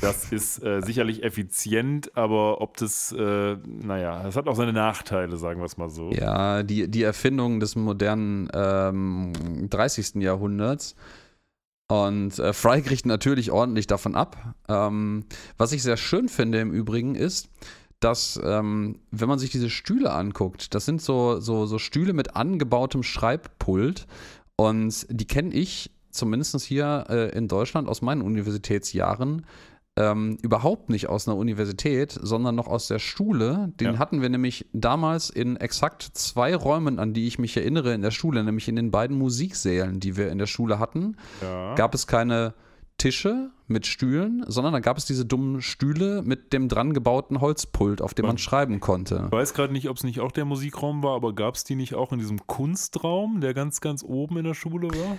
Das 0.00 0.32
ist 0.32 0.62
äh, 0.62 0.82
sicherlich 0.82 1.22
effizient, 1.22 2.16
aber 2.16 2.60
ob 2.60 2.76
das, 2.76 3.12
äh, 3.12 3.56
naja, 3.64 4.22
das 4.24 4.36
hat 4.36 4.48
auch 4.48 4.56
seine 4.56 4.72
Nachteile, 4.72 5.36
sagen 5.36 5.60
wir 5.60 5.66
es 5.66 5.76
mal 5.76 5.88
so. 5.88 6.10
Ja, 6.10 6.62
die, 6.62 6.88
die 6.90 7.02
Erfindung 7.02 7.60
des 7.60 7.76
modernen 7.76 8.48
ähm, 8.52 9.32
30. 9.70 10.16
Jahrhunderts. 10.16 10.96
Und 11.90 12.38
äh, 12.38 12.52
Fry 12.52 12.82
kriegt 12.82 13.04
natürlich 13.04 13.50
ordentlich 13.50 13.88
davon 13.88 14.14
ab. 14.14 14.54
Ähm, 14.68 15.24
was 15.58 15.72
ich 15.72 15.82
sehr 15.82 15.96
schön 15.96 16.28
finde 16.28 16.60
im 16.60 16.70
Übrigen 16.70 17.16
ist, 17.16 17.48
dass, 17.98 18.40
ähm, 18.44 19.00
wenn 19.10 19.28
man 19.28 19.40
sich 19.40 19.50
diese 19.50 19.70
Stühle 19.70 20.12
anguckt, 20.12 20.72
das 20.74 20.84
sind 20.84 21.02
so, 21.02 21.40
so, 21.40 21.66
so 21.66 21.78
Stühle 21.80 22.12
mit 22.12 22.36
angebautem 22.36 23.02
Schreibpult. 23.02 24.06
Und 24.54 25.04
die 25.10 25.26
kenne 25.26 25.52
ich 25.52 25.90
zumindest 26.12 26.60
hier 26.60 27.06
äh, 27.08 27.36
in 27.36 27.48
Deutschland 27.48 27.88
aus 27.88 28.02
meinen 28.02 28.22
Universitätsjahren 28.22 29.44
ähm, 30.00 30.38
überhaupt 30.42 30.88
nicht 30.88 31.08
aus 31.08 31.28
einer 31.28 31.36
Universität, 31.36 32.18
sondern 32.22 32.54
noch 32.54 32.68
aus 32.68 32.88
der 32.88 32.98
Schule. 32.98 33.72
Den 33.80 33.94
Ja. 33.94 33.98
hatten 33.98 34.22
wir 34.22 34.28
nämlich 34.28 34.66
damals 34.72 35.30
in 35.30 35.56
exakt 35.56 36.02
zwei 36.14 36.54
Räumen, 36.56 36.98
an 36.98 37.12
die 37.12 37.26
ich 37.26 37.38
mich 37.38 37.56
erinnere 37.56 37.92
in 37.94 38.02
der 38.02 38.10
Schule, 38.10 38.42
nämlich 38.44 38.68
in 38.68 38.76
den 38.76 38.90
beiden 38.90 39.18
Musiksälen, 39.18 40.00
die 40.00 40.16
wir 40.16 40.30
in 40.30 40.38
der 40.38 40.46
Schule 40.46 40.78
hatten. 40.78 41.16
Ja. 41.42 41.74
Gab 41.74 41.94
es 41.94 42.06
keine 42.06 42.54
Tische 42.98 43.50
mit 43.66 43.86
Stühlen, 43.86 44.44
sondern 44.46 44.74
da 44.74 44.80
gab 44.80 44.98
es 44.98 45.06
diese 45.06 45.24
dummen 45.24 45.62
Stühle 45.62 46.20
mit 46.22 46.52
dem 46.52 46.68
dran 46.68 46.92
gebauten 46.92 47.40
Holzpult, 47.40 48.02
auf 48.02 48.12
dem 48.12 48.24
man 48.26 48.32
Man- 48.34 48.38
schreiben 48.38 48.78
konnte. 48.80 49.22
Ich 49.26 49.32
weiß 49.32 49.54
gerade 49.54 49.72
nicht, 49.72 49.88
ob 49.88 49.96
es 49.96 50.04
nicht 50.04 50.20
auch 50.20 50.32
der 50.32 50.44
Musikraum 50.44 51.02
war, 51.02 51.14
aber 51.16 51.34
gab 51.34 51.54
es 51.54 51.64
die 51.64 51.76
nicht 51.76 51.94
auch 51.94 52.12
in 52.12 52.18
diesem 52.18 52.46
Kunstraum, 52.46 53.40
der 53.40 53.54
ganz, 53.54 53.80
ganz 53.80 54.02
oben 54.04 54.36
in 54.38 54.44
der 54.44 54.52
Schule 54.54 54.88
war? 54.90 55.16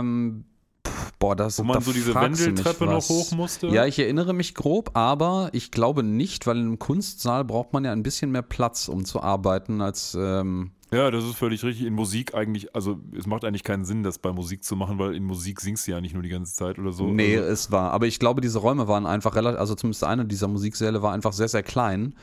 Ähm, 0.00 0.44
pff, 0.86 1.12
boah, 1.18 1.36
das 1.36 1.58
Wo 1.58 1.64
man 1.64 1.74
da 1.74 1.80
so 1.80 1.92
diese 1.92 2.14
Wendeltreppe 2.14 2.84
noch 2.86 3.08
hoch 3.08 3.32
musste? 3.32 3.68
Ja, 3.68 3.86
ich 3.86 3.98
erinnere 3.98 4.32
mich 4.32 4.54
grob, 4.54 4.90
aber 4.94 5.50
ich 5.52 5.70
glaube 5.70 6.02
nicht, 6.02 6.46
weil 6.46 6.58
im 6.58 6.78
Kunstsaal 6.78 7.44
braucht 7.44 7.72
man 7.72 7.84
ja 7.84 7.92
ein 7.92 8.02
bisschen 8.02 8.30
mehr 8.30 8.42
Platz, 8.42 8.88
um 8.88 9.04
zu 9.04 9.20
arbeiten, 9.22 9.80
als 9.80 10.16
ähm, 10.18 10.70
Ja, 10.92 11.10
das 11.10 11.24
ist 11.24 11.36
völlig 11.36 11.62
richtig. 11.64 11.86
In 11.86 11.94
Musik 11.94 12.34
eigentlich, 12.34 12.74
also 12.74 12.98
es 13.16 13.26
macht 13.26 13.44
eigentlich 13.44 13.64
keinen 13.64 13.84
Sinn, 13.84 14.02
das 14.02 14.18
bei 14.18 14.32
Musik 14.32 14.64
zu 14.64 14.76
machen, 14.76 14.98
weil 14.98 15.14
in 15.14 15.24
Musik 15.24 15.60
singst 15.60 15.86
du 15.86 15.92
ja 15.92 16.00
nicht 16.00 16.14
nur 16.14 16.22
die 16.22 16.28
ganze 16.28 16.54
Zeit 16.54 16.78
oder 16.78 16.92
so. 16.92 17.08
Nee, 17.08 17.36
also, 17.36 17.48
es 17.48 17.70
war. 17.70 17.90
Aber 17.92 18.06
ich 18.06 18.18
glaube, 18.18 18.40
diese 18.40 18.58
Räume 18.58 18.86
waren 18.86 19.06
einfach 19.06 19.34
relativ, 19.34 19.58
also 19.58 19.74
zumindest 19.74 20.04
eine 20.04 20.24
dieser 20.24 20.48
Musiksäle 20.48 21.02
war 21.02 21.12
einfach 21.12 21.32
sehr, 21.32 21.48
sehr 21.48 21.62
klein. 21.62 22.14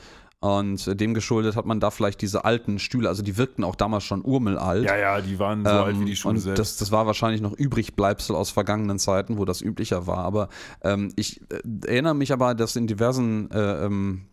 Und 0.44 1.00
dem 1.00 1.14
geschuldet 1.14 1.56
hat 1.56 1.68
man 1.68 1.80
da 1.80 1.92
vielleicht 1.92 2.20
diese 2.20 2.46
alten 2.46 2.80
Stühle, 2.80 3.08
also 3.08 3.22
die 3.22 3.38
wirkten 3.38 3.64
auch 3.64 3.76
damals 3.76 4.06
schon 4.06 4.24
urmelalt. 4.24 4.86
Ja, 4.86 4.98
ja, 4.98 5.22
die 5.22 5.38
waren 5.38 5.64
so 5.64 5.70
ähm, 5.70 5.78
alt 5.78 6.00
wie 6.00 6.06
die 6.06 6.16
Schule 6.16 6.34
und 6.34 6.40
selbst. 6.40 6.60
Das, 6.60 6.78
das 6.78 6.92
war 6.92 7.06
wahrscheinlich 7.06 7.42
noch 7.42 7.54
Übrigbleibsel 7.54 8.36
aus 8.36 8.50
vergangenen 8.50 8.98
Zeiten, 8.98 9.38
wo 9.38 9.46
das 9.46 9.62
üblicher 9.62 10.08
war. 10.08 10.18
Aber 10.18 10.50
ähm, 10.84 11.14
ich 11.16 11.42
äh, 11.52 11.62
erinnere 11.86 12.16
mich 12.16 12.34
aber, 12.34 12.56
dass 12.56 12.76
in 12.76 12.88
diversen 12.88 13.52
äh, 13.52 13.86
ähm, 13.86 14.26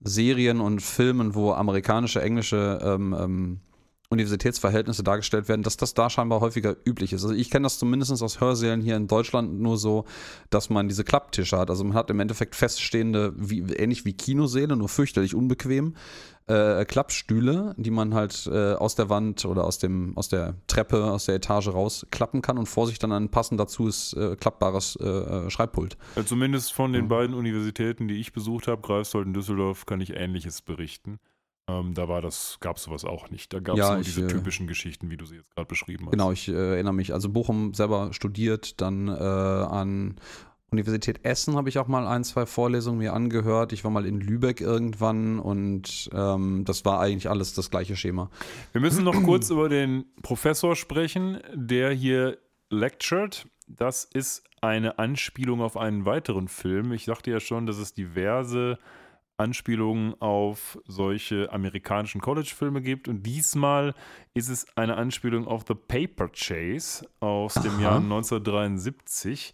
Serien 0.00 0.62
und 0.62 0.80
Filmen, 0.80 1.34
wo 1.34 1.52
amerikanische, 1.52 2.22
englische 2.22 2.78
ähm, 2.82 3.14
ähm, 3.18 3.60
Universitätsverhältnisse 4.08 5.02
dargestellt 5.02 5.48
werden, 5.48 5.62
dass 5.62 5.76
das 5.76 5.94
da 5.94 6.08
scheinbar 6.10 6.40
häufiger 6.40 6.76
üblich 6.84 7.12
ist. 7.12 7.24
Also 7.24 7.34
ich 7.34 7.50
kenne 7.50 7.64
das 7.64 7.78
zumindest 7.78 8.22
aus 8.22 8.40
Hörsälen 8.40 8.80
hier 8.80 8.96
in 8.96 9.08
Deutschland 9.08 9.60
nur 9.60 9.78
so, 9.78 10.04
dass 10.50 10.70
man 10.70 10.88
diese 10.88 11.04
Klapptische 11.04 11.58
hat. 11.58 11.70
Also 11.70 11.84
man 11.84 11.94
hat 11.94 12.10
im 12.10 12.20
Endeffekt 12.20 12.54
feststehende, 12.54 13.32
wie, 13.36 13.60
ähnlich 13.60 14.04
wie 14.04 14.12
Kinosäle, 14.12 14.76
nur 14.76 14.88
fürchterlich 14.88 15.34
unbequem, 15.34 15.94
äh, 16.46 16.84
Klappstühle, 16.84 17.74
die 17.76 17.90
man 17.90 18.14
halt 18.14 18.46
äh, 18.46 18.74
aus 18.74 18.94
der 18.94 19.08
Wand 19.08 19.44
oder 19.44 19.64
aus, 19.64 19.78
dem, 19.78 20.16
aus 20.16 20.28
der 20.28 20.54
Treppe, 20.68 21.04
aus 21.04 21.26
der 21.26 21.36
Etage 21.36 21.68
rausklappen 21.68 22.42
kann 22.42 22.58
und 22.58 22.66
vor 22.66 22.86
sich 22.86 22.98
dann 22.98 23.12
ein 23.12 23.30
passend 23.30 23.58
dazu 23.58 23.88
ist 23.88 24.12
äh, 24.14 24.36
klappbares 24.36 24.96
äh, 24.96 25.50
Schreibpult. 25.50 25.96
Ja, 26.14 26.24
zumindest 26.24 26.72
von 26.72 26.92
den 26.92 27.08
beiden 27.08 27.34
Universitäten, 27.34 28.06
die 28.06 28.20
ich 28.20 28.32
besucht 28.32 28.68
habe, 28.68 28.80
Greifswald 28.82 29.26
und 29.26 29.34
Düsseldorf, 29.34 29.86
kann 29.86 30.00
ich 30.00 30.14
Ähnliches 30.14 30.62
berichten. 30.62 31.18
Ähm, 31.68 31.94
da 31.94 32.08
war 32.08 32.22
das, 32.22 32.58
gab 32.60 32.76
es 32.76 32.84
sowas 32.84 33.04
auch 33.04 33.30
nicht. 33.30 33.52
Da 33.52 33.60
gab 33.60 33.74
es 33.74 33.80
Ja, 33.80 33.92
nur 33.92 34.00
ich, 34.00 34.06
diese 34.06 34.22
äh, 34.22 34.28
typischen 34.28 34.66
Geschichten, 34.66 35.10
wie 35.10 35.16
du 35.16 35.26
sie 35.26 35.36
jetzt 35.36 35.52
gerade 35.54 35.66
beschrieben 35.66 36.06
hast. 36.06 36.12
Genau, 36.12 36.30
ich 36.30 36.48
äh, 36.48 36.52
erinnere 36.52 36.94
mich. 36.94 37.12
Also 37.12 37.28
Bochum 37.28 37.74
selber 37.74 38.12
studiert, 38.12 38.80
dann 38.80 39.08
äh, 39.08 39.12
an 39.12 40.16
Universität 40.70 41.24
Essen 41.24 41.56
habe 41.56 41.68
ich 41.68 41.78
auch 41.78 41.88
mal 41.88 42.06
ein, 42.06 42.22
zwei 42.24 42.46
Vorlesungen 42.46 42.98
mir 42.98 43.14
angehört. 43.14 43.72
Ich 43.72 43.82
war 43.82 43.90
mal 43.90 44.06
in 44.06 44.20
Lübeck 44.20 44.60
irgendwann 44.60 45.38
und 45.38 46.10
ähm, 46.12 46.64
das 46.64 46.84
war 46.84 47.00
eigentlich 47.00 47.28
alles 47.30 47.54
das 47.54 47.70
gleiche 47.70 47.96
Schema. 47.96 48.30
Wir 48.72 48.80
müssen 48.80 49.04
noch 49.04 49.20
kurz 49.22 49.50
über 49.50 49.68
den 49.68 50.04
Professor 50.22 50.76
sprechen, 50.76 51.40
der 51.54 51.92
hier 51.92 52.38
lectured. 52.70 53.46
Das 53.68 54.04
ist 54.04 54.44
eine 54.60 54.98
Anspielung 54.98 55.60
auf 55.60 55.76
einen 55.76 56.04
weiteren 56.04 56.48
Film. 56.48 56.92
Ich 56.92 57.04
sagte 57.04 57.30
ja 57.30 57.40
schon, 57.40 57.66
dass 57.66 57.78
es 57.78 57.94
diverse 57.94 58.78
Anspielungen 59.38 60.14
auf 60.20 60.78
solche 60.86 61.52
amerikanischen 61.52 62.20
College-Filme 62.20 62.80
gibt. 62.80 63.08
Und 63.08 63.22
diesmal 63.24 63.94
ist 64.34 64.48
es 64.48 64.66
eine 64.76 64.96
Anspielung 64.96 65.46
auf 65.46 65.64
The 65.68 65.74
Paper 65.74 66.28
Chase 66.28 67.08
aus 67.20 67.54
dem 67.54 67.72
Aha. 67.74 67.82
Jahr 67.82 67.96
1973. 67.96 69.52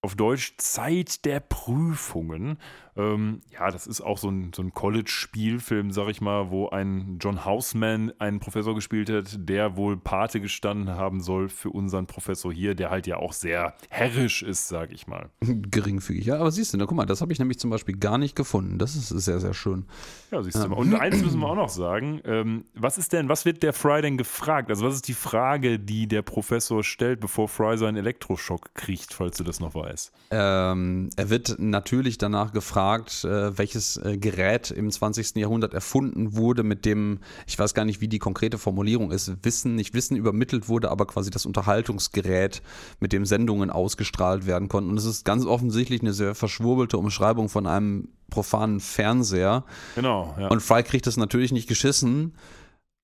Auf 0.00 0.14
Deutsch 0.14 0.54
Zeit 0.58 1.24
der 1.24 1.40
Prüfungen. 1.40 2.58
Ähm, 2.98 3.42
ja, 3.52 3.70
das 3.70 3.86
ist 3.86 4.00
auch 4.00 4.18
so 4.18 4.28
ein, 4.28 4.50
so 4.54 4.60
ein 4.60 4.74
College-Spielfilm, 4.74 5.92
sag 5.92 6.08
ich 6.08 6.20
mal, 6.20 6.50
wo 6.50 6.68
ein 6.68 7.18
John 7.20 7.44
Houseman 7.44 8.12
einen 8.18 8.40
Professor 8.40 8.74
gespielt 8.74 9.08
hat, 9.08 9.36
der 9.38 9.76
wohl 9.76 9.96
Pate 9.96 10.40
gestanden 10.40 10.90
haben 10.96 11.20
soll 11.20 11.48
für 11.48 11.70
unseren 11.70 12.06
Professor 12.06 12.52
hier, 12.52 12.74
der 12.74 12.90
halt 12.90 13.06
ja 13.06 13.18
auch 13.18 13.32
sehr 13.32 13.74
herrisch 13.88 14.42
ist, 14.42 14.66
sag 14.66 14.92
ich 14.92 15.06
mal. 15.06 15.30
Geringfügig, 15.40 16.26
ja. 16.26 16.38
Aber 16.38 16.50
siehst 16.50 16.74
du, 16.74 16.76
na, 16.76 16.86
guck 16.86 16.96
mal, 16.96 17.06
das 17.06 17.20
habe 17.20 17.32
ich 17.32 17.38
nämlich 17.38 17.60
zum 17.60 17.70
Beispiel 17.70 17.96
gar 17.96 18.18
nicht 18.18 18.34
gefunden. 18.34 18.78
Das 18.78 18.96
ist 18.96 19.08
sehr, 19.10 19.38
sehr 19.38 19.54
schön. 19.54 19.86
Ja, 20.32 20.42
siehst 20.42 20.56
du 20.56 20.68
mal. 20.68 20.76
Und 20.76 20.94
eins 20.96 21.16
müssen 21.22 21.38
wir 21.38 21.48
auch 21.48 21.54
noch 21.54 21.68
sagen. 21.68 22.20
Ähm, 22.24 22.64
was 22.74 22.98
ist 22.98 23.12
denn, 23.12 23.28
was 23.28 23.44
wird 23.44 23.62
der 23.62 23.72
Fry 23.72 24.02
denn 24.02 24.18
gefragt? 24.18 24.70
Also, 24.70 24.84
was 24.84 24.94
ist 24.94 25.06
die 25.06 25.14
Frage, 25.14 25.78
die 25.78 26.08
der 26.08 26.22
Professor 26.22 26.82
stellt, 26.82 27.20
bevor 27.20 27.48
Fry 27.48 27.78
seinen 27.78 27.96
Elektroschock 27.96 28.74
kriegt, 28.74 29.14
falls 29.14 29.36
du 29.36 29.44
das 29.44 29.60
noch 29.60 29.76
weißt? 29.76 30.12
Ähm, 30.32 31.10
er 31.16 31.30
wird 31.30 31.56
natürlich 31.60 32.18
danach 32.18 32.52
gefragt, 32.52 32.87
äh, 32.96 33.56
welches 33.58 33.96
äh, 33.98 34.16
Gerät 34.16 34.70
im 34.70 34.90
20. 34.90 35.36
Jahrhundert 35.36 35.74
erfunden 35.74 36.36
wurde, 36.36 36.62
mit 36.62 36.84
dem, 36.84 37.20
ich 37.46 37.58
weiß 37.58 37.74
gar 37.74 37.84
nicht, 37.84 38.00
wie 38.00 38.08
die 38.08 38.18
konkrete 38.18 38.58
Formulierung 38.58 39.10
ist, 39.10 39.32
Wissen, 39.42 39.74
nicht 39.74 39.94
Wissen 39.94 40.16
übermittelt 40.16 40.68
wurde, 40.68 40.90
aber 40.90 41.06
quasi 41.06 41.30
das 41.30 41.46
Unterhaltungsgerät, 41.46 42.62
mit 43.00 43.12
dem 43.12 43.24
Sendungen 43.24 43.70
ausgestrahlt 43.70 44.46
werden 44.46 44.68
konnten. 44.68 44.90
Und 44.90 44.98
es 44.98 45.04
ist 45.04 45.24
ganz 45.24 45.44
offensichtlich 45.44 46.00
eine 46.00 46.12
sehr 46.12 46.34
verschwurbelte 46.34 46.98
Umschreibung 46.98 47.48
von 47.48 47.66
einem 47.66 48.08
profanen 48.30 48.80
Fernseher. 48.80 49.64
Genau, 49.94 50.34
ja. 50.38 50.48
Und 50.48 50.60
Fry 50.60 50.82
kriegt 50.82 51.06
es 51.06 51.16
natürlich 51.16 51.52
nicht 51.52 51.68
geschissen, 51.68 52.34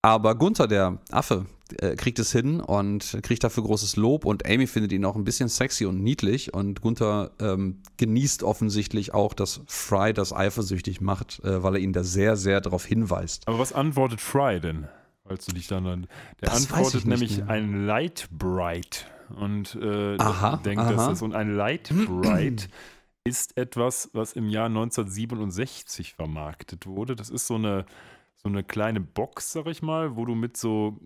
aber 0.04 0.34
Gunther, 0.34 0.68
der 0.68 0.98
Affe, 1.10 1.46
äh, 1.78 1.96
kriegt 1.96 2.18
es 2.18 2.30
hin 2.30 2.60
und 2.60 3.18
kriegt 3.22 3.42
dafür 3.42 3.62
großes 3.62 3.96
Lob 3.96 4.26
und 4.26 4.44
Amy 4.44 4.66
findet 4.66 4.92
ihn 4.92 5.02
auch 5.06 5.16
ein 5.16 5.24
bisschen 5.24 5.48
sexy 5.48 5.86
und 5.86 6.02
niedlich 6.02 6.52
und 6.52 6.82
Gunther 6.82 7.30
ähm, 7.40 7.80
genießt 7.96 8.42
offensichtlich 8.42 9.14
auch, 9.14 9.32
dass 9.32 9.62
Fry 9.66 10.12
das 10.12 10.34
eifersüchtig 10.34 11.00
macht, 11.00 11.42
äh, 11.42 11.62
weil 11.62 11.76
er 11.76 11.80
ihn 11.80 11.94
da 11.94 12.04
sehr, 12.04 12.36
sehr 12.36 12.60
darauf 12.60 12.84
hinweist. 12.84 13.48
Aber 13.48 13.58
was 13.58 13.72
antwortet 13.72 14.20
Fry 14.20 14.60
denn? 14.60 14.88
Falls 15.26 15.46
du 15.46 15.54
dich 15.54 15.68
dann 15.68 15.86
an. 15.86 16.06
Der 16.42 16.50
Das 16.50 16.52
weiß 16.52 16.64
ich 16.64 16.72
antwortet 16.74 17.06
nämlich 17.06 17.38
mehr. 17.38 17.48
ein 17.48 17.86
Light 17.86 18.28
Bright. 18.30 19.06
Und 19.34 19.74
äh, 19.80 20.18
Aha, 20.18 20.58
denkt, 20.58 20.82
dass 20.82 20.98
aha. 20.98 21.08
das. 21.08 21.22
Und 21.22 21.34
ein 21.34 21.54
Light 21.54 21.90
Bright 22.06 22.68
ist 23.24 23.56
etwas, 23.56 24.10
was 24.12 24.34
im 24.34 24.50
Jahr 24.50 24.66
1967 24.66 26.12
vermarktet 26.12 26.86
wurde. 26.86 27.16
Das 27.16 27.30
ist 27.30 27.46
so 27.46 27.54
eine, 27.54 27.86
so 28.44 28.50
eine 28.50 28.62
kleine 28.62 29.00
Box, 29.00 29.52
sag 29.52 29.66
ich 29.66 29.80
mal, 29.80 30.16
wo 30.16 30.26
du 30.26 30.34
mit 30.34 30.58
so, 30.58 31.00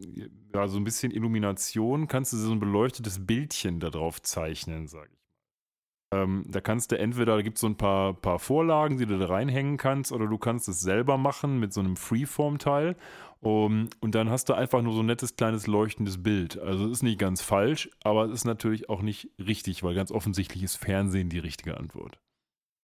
ja, 0.52 0.66
so 0.66 0.76
ein 0.76 0.84
bisschen 0.84 1.12
Illumination 1.12 2.08
kannst 2.08 2.32
du 2.32 2.36
so 2.36 2.50
ein 2.50 2.58
beleuchtetes 2.58 3.24
Bildchen 3.24 3.78
da 3.78 3.90
drauf 3.90 4.20
zeichnen, 4.20 4.88
sag 4.88 5.06
ich 5.06 5.12
mal. 5.12 6.22
Ähm, 6.22 6.44
da 6.48 6.60
kannst 6.60 6.90
du 6.90 6.98
entweder, 6.98 7.36
da 7.36 7.42
gibt 7.42 7.58
es 7.58 7.60
so 7.60 7.68
ein 7.68 7.76
paar, 7.76 8.14
paar 8.14 8.40
Vorlagen, 8.40 8.96
die 8.96 9.06
du 9.06 9.18
da 9.18 9.26
reinhängen 9.26 9.76
kannst, 9.76 10.10
oder 10.10 10.26
du 10.26 10.36
kannst 10.36 10.68
es 10.68 10.80
selber 10.80 11.16
machen 11.16 11.60
mit 11.60 11.72
so 11.72 11.80
einem 11.80 11.96
Freeform-Teil. 11.96 12.96
Um, 13.40 13.88
und 14.00 14.16
dann 14.16 14.30
hast 14.30 14.48
du 14.48 14.54
einfach 14.54 14.82
nur 14.82 14.94
so 14.94 15.00
ein 15.00 15.06
nettes 15.06 15.36
kleines 15.36 15.68
leuchtendes 15.68 16.20
Bild. 16.20 16.58
Also 16.58 16.86
es 16.86 16.90
ist 16.90 17.02
nicht 17.04 17.20
ganz 17.20 17.40
falsch, 17.40 17.88
aber 18.02 18.24
es 18.24 18.32
ist 18.32 18.44
natürlich 18.46 18.88
auch 18.88 19.00
nicht 19.00 19.30
richtig, 19.38 19.84
weil 19.84 19.94
ganz 19.94 20.10
offensichtlich 20.10 20.64
ist 20.64 20.74
Fernsehen 20.74 21.28
die 21.28 21.38
richtige 21.38 21.76
Antwort. 21.76 22.18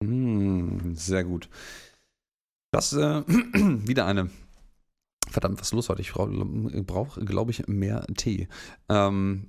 Mm, 0.01 0.93
sehr 0.93 1.25
gut. 1.25 1.49
Das 2.71 2.93
äh, 2.93 3.23
wieder 3.27 4.05
eine. 4.05 4.29
Verdammt, 5.29 5.59
was 5.59 5.67
ist 5.67 5.73
los 5.73 5.89
heute? 5.89 6.01
Ich 6.01 6.13
brauche, 6.13 6.31
brauch, 6.83 7.17
glaube 7.17 7.51
ich, 7.51 7.67
mehr 7.67 8.05
Tee. 8.15 8.47
Ähm, 8.89 9.47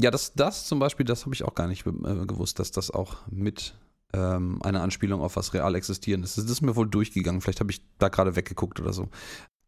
ja, 0.00 0.10
das, 0.10 0.34
das 0.34 0.66
zum 0.66 0.78
Beispiel, 0.78 1.06
das 1.06 1.24
habe 1.24 1.34
ich 1.34 1.44
auch 1.44 1.54
gar 1.54 1.68
nicht 1.68 1.86
äh, 1.86 2.26
gewusst, 2.26 2.58
dass 2.58 2.72
das 2.72 2.90
auch 2.90 3.16
mit 3.30 3.74
ähm, 4.12 4.60
eine 4.62 4.80
Anspielung 4.80 5.20
auf 5.20 5.36
was 5.36 5.54
real 5.54 5.74
existierendes 5.74 6.38
ist. 6.38 6.44
Das 6.44 6.52
ist 6.52 6.62
mir 6.62 6.76
wohl 6.76 6.88
durchgegangen. 6.88 7.40
Vielleicht 7.40 7.60
habe 7.60 7.70
ich 7.70 7.80
da 7.98 8.08
gerade 8.08 8.36
weggeguckt 8.36 8.80
oder 8.80 8.92
so. 8.92 9.08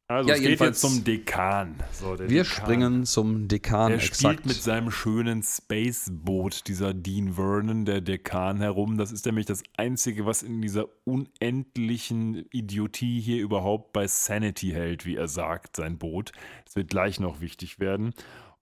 Also 0.09 0.29
Ja, 0.29 0.37
es 0.37 0.41
geht 0.41 0.61
jetzt 0.61 0.81
zum 0.81 1.03
Dekan. 1.03 1.75
So, 1.91 2.17
Wir 2.17 2.27
Dekan. 2.29 2.45
springen 2.45 3.05
zum 3.07 3.49
Dekan. 3.49 3.91
Er 3.91 3.99
spielt 3.99 4.35
exakt. 4.35 4.47
mit 4.47 4.63
seinem 4.63 4.93
schönen 4.93 5.43
Spaceboot, 5.43 6.69
dieser 6.69 6.95
Dean 6.95 7.35
Vernon, 7.35 7.85
der 7.85 8.01
Dekan, 8.01 8.61
herum. 8.61 8.99
Das 8.99 9.11
ist 9.11 9.27
nämlich 9.27 9.47
das 9.47 9.65
Einzige, 9.77 10.25
was 10.25 10.45
in 10.45 10.63
dieser 10.63 10.85
unendlichen 11.05 12.47
Idiotie 12.53 13.21
hier 13.21 13.43
überhaupt 13.43 13.93
bei 13.93 14.07
Sanity 14.07 14.71
hält, 14.71 15.07
wie 15.07 15.17
er 15.17 15.27
sagt, 15.27 15.75
sein 15.75 15.99
Boot. 15.99 16.31
Das 16.65 16.77
wird 16.77 16.89
gleich 16.89 17.19
noch 17.19 17.41
wichtig 17.41 17.81
werden. 17.81 18.15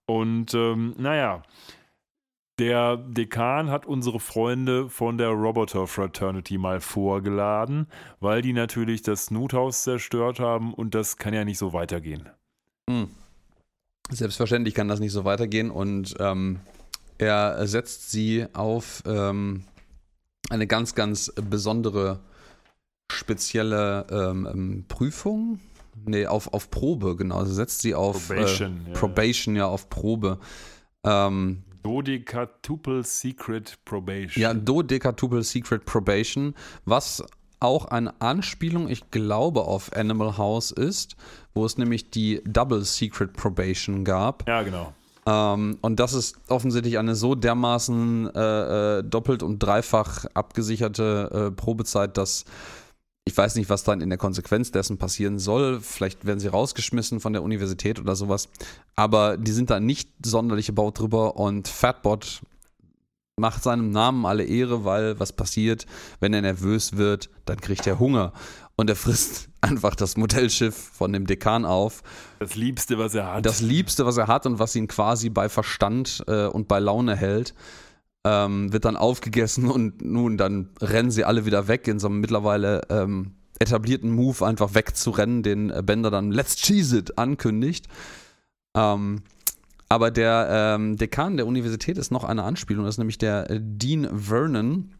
Und 0.07 0.55
ähm, 0.55 0.95
naja, 0.97 1.43
der 2.59 2.97
Dekan 2.97 3.69
hat 3.69 3.85
unsere 3.85 4.19
Freunde 4.19 4.89
von 4.89 5.17
der 5.17 5.29
Roboter 5.29 5.87
Fraternity 5.87 6.57
mal 6.57 6.79
vorgeladen, 6.79 7.87
weil 8.19 8.41
die 8.41 8.53
natürlich 8.53 9.01
das 9.01 9.25
Snoothhaus 9.25 9.83
zerstört 9.83 10.39
haben 10.39 10.73
und 10.73 10.95
das 10.95 11.17
kann 11.17 11.33
ja 11.33 11.43
nicht 11.43 11.57
so 11.57 11.73
weitergehen. 11.73 12.29
Hm. 12.89 13.09
Selbstverständlich 14.09 14.73
kann 14.73 14.87
das 14.87 14.99
nicht 14.99 15.11
so 15.11 15.25
weitergehen 15.25 15.71
und 15.71 16.15
ähm, 16.19 16.59
er 17.17 17.65
setzt 17.67 18.11
sie 18.11 18.45
auf 18.53 19.03
ähm, 19.05 19.63
eine 20.49 20.67
ganz, 20.67 20.95
ganz 20.95 21.33
besondere, 21.49 22.19
spezielle 23.11 24.05
ähm, 24.09 24.47
ähm, 24.51 24.85
Prüfung. 24.87 25.59
Nee, 26.05 26.27
auf, 26.27 26.53
auf 26.53 26.69
Probe, 26.69 27.15
genau. 27.15 27.39
Er 27.39 27.45
setzt 27.45 27.81
sie 27.81 27.95
auf 27.95 28.27
Probation, 28.27 28.81
äh, 28.85 28.89
ja. 28.89 28.99
Probation, 28.99 29.55
ja, 29.55 29.65
auf 29.65 29.89
Probe. 29.89 30.39
Ähm, 31.03 31.63
Dodecatuple 31.85 33.03
Secret 33.03 33.77
Probation. 33.85 34.41
ja, 34.41 34.55
Dodecatuple 34.55 35.43
Secret 35.43 35.85
Probation, 35.85 36.55
was 36.85 37.23
auch 37.59 37.85
eine 37.85 38.19
Anspielung, 38.19 38.89
ich 38.89 39.11
glaube, 39.11 39.61
auf 39.61 39.95
Animal 39.95 40.35
House 40.39 40.71
ist, 40.71 41.15
wo 41.53 41.63
es 41.63 41.77
nämlich 41.77 42.09
die 42.09 42.41
Double 42.43 42.83
Secret 42.83 43.33
Probation 43.33 44.03
gab. 44.03 44.47
Ja, 44.47 44.63
genau. 44.63 44.93
Ähm, 45.27 45.77
und 45.81 45.99
das 45.99 46.13
ist 46.13 46.37
offensichtlich 46.47 46.97
eine 46.97 47.13
so 47.13 47.35
dermaßen 47.35 48.33
äh, 48.33 48.99
äh, 48.99 49.03
doppelt 49.03 49.43
und 49.43 49.59
dreifach 49.59 50.25
abgesicherte 50.33 51.49
äh, 51.49 51.51
Probezeit, 51.51 52.17
dass 52.17 52.45
ich 53.27 53.35
weiß 53.35 53.55
nicht, 53.55 53.69
was 53.69 53.83
dann 53.83 54.01
in 54.01 54.09
der 54.09 54.19
Konsequenz 54.19 54.71
dessen 54.71 54.97
passieren 54.99 55.39
soll. 55.39 55.81
Vielleicht 55.81 56.25
werden 56.25 56.39
sie 56.39 56.47
rausgeschmissen 56.47 57.19
von 57.19 57.33
der 57.33 57.41
Universität 57.41 57.99
oder 57.99 58.15
sowas. 58.15 58.49
Aber 58.95 59.37
die 59.37 59.51
sind 59.51 59.71
da 59.71 59.79
nicht 59.79 60.09
sonderlich 60.23 60.67
gebaut 60.67 60.99
drüber 60.99 61.35
und 61.35 61.67
Fatbot 61.67 62.41
macht 63.37 63.63
seinem 63.63 63.89
Namen 63.89 64.25
alle 64.25 64.45
Ehre, 64.45 64.85
weil 64.85 65.19
was 65.19 65.33
passiert, 65.33 65.85
wenn 66.19 66.33
er 66.33 66.41
nervös 66.41 66.95
wird, 66.95 67.29
dann 67.45 67.59
kriegt 67.59 67.85
er 67.85 67.99
Hunger. 67.99 68.31
Und 68.77 68.89
er 68.89 68.95
frisst 68.95 69.49
einfach 69.61 69.95
das 69.95 70.17
Modellschiff 70.17 70.75
von 70.75 71.11
dem 71.11 71.25
Dekan 71.25 71.65
auf. 71.65 72.03
Das 72.39 72.55
Liebste, 72.55 72.97
was 72.97 73.15
er 73.15 73.33
hat. 73.33 73.45
Das 73.45 73.59
Liebste, 73.61 74.05
was 74.05 74.17
er 74.17 74.27
hat 74.27 74.45
und 74.45 74.59
was 74.59 74.75
ihn 74.75 74.87
quasi 74.87 75.29
bei 75.29 75.49
Verstand 75.49 76.23
äh, 76.27 76.45
und 76.45 76.67
bei 76.67 76.79
Laune 76.79 77.15
hält. 77.15 77.55
Ähm, 78.27 78.73
wird 78.73 78.85
dann 78.85 78.97
aufgegessen 78.97 79.69
und 79.69 80.03
nun, 80.03 80.37
dann 80.37 80.69
rennen 80.81 81.11
sie 81.11 81.23
alle 81.23 81.45
wieder 81.45 81.67
weg 81.67 81.87
in 81.87 81.99
so 81.99 82.07
einem 82.07 82.19
mittlerweile 82.19 82.81
ähm, 82.89 83.35
etablierten 83.59 84.11
Move, 84.11 84.45
einfach 84.45 84.73
wegzurennen, 84.73 85.43
den 85.43 85.71
Bender 85.85 86.09
dann 86.09 86.31
Let's 86.31 86.55
Cheese 86.55 86.97
It 86.97 87.17
ankündigt. 87.17 87.87
Ähm, 88.75 89.21
aber 89.87 90.11
der 90.11 90.75
ähm, 90.75 90.97
Dekan 90.97 91.37
der 91.37 91.47
Universität 91.47 91.97
ist 91.97 92.11
noch 92.11 92.23
eine 92.23 92.43
Anspielung, 92.43 92.85
das 92.85 92.95
ist 92.95 92.99
nämlich 92.99 93.17
der 93.17 93.49
äh, 93.49 93.59
Dean 93.61 94.09
Vernon. 94.11 94.93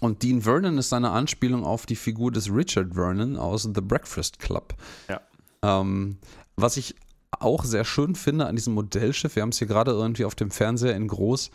Und 0.00 0.22
Dean 0.22 0.42
Vernon 0.42 0.78
ist 0.78 0.92
eine 0.92 1.10
Anspielung 1.10 1.64
auf 1.64 1.86
die 1.86 1.96
Figur 1.96 2.30
des 2.30 2.52
Richard 2.52 2.94
Vernon 2.94 3.36
aus 3.36 3.62
The 3.62 3.80
Breakfast 3.80 4.38
Club. 4.38 4.74
Ja. 5.08 5.20
Ähm, 5.62 6.18
was 6.56 6.76
ich 6.76 6.96
auch 7.38 7.64
sehr 7.64 7.84
schön 7.84 8.14
finde 8.14 8.46
an 8.46 8.56
diesem 8.56 8.74
Modellschiff, 8.74 9.36
wir 9.36 9.42
haben 9.42 9.50
es 9.50 9.58
hier 9.58 9.68
gerade 9.68 9.92
irgendwie 9.92 10.24
auf 10.24 10.34
dem 10.34 10.50
Fernseher 10.50 10.94
in 10.94 11.08
groß, 11.08 11.50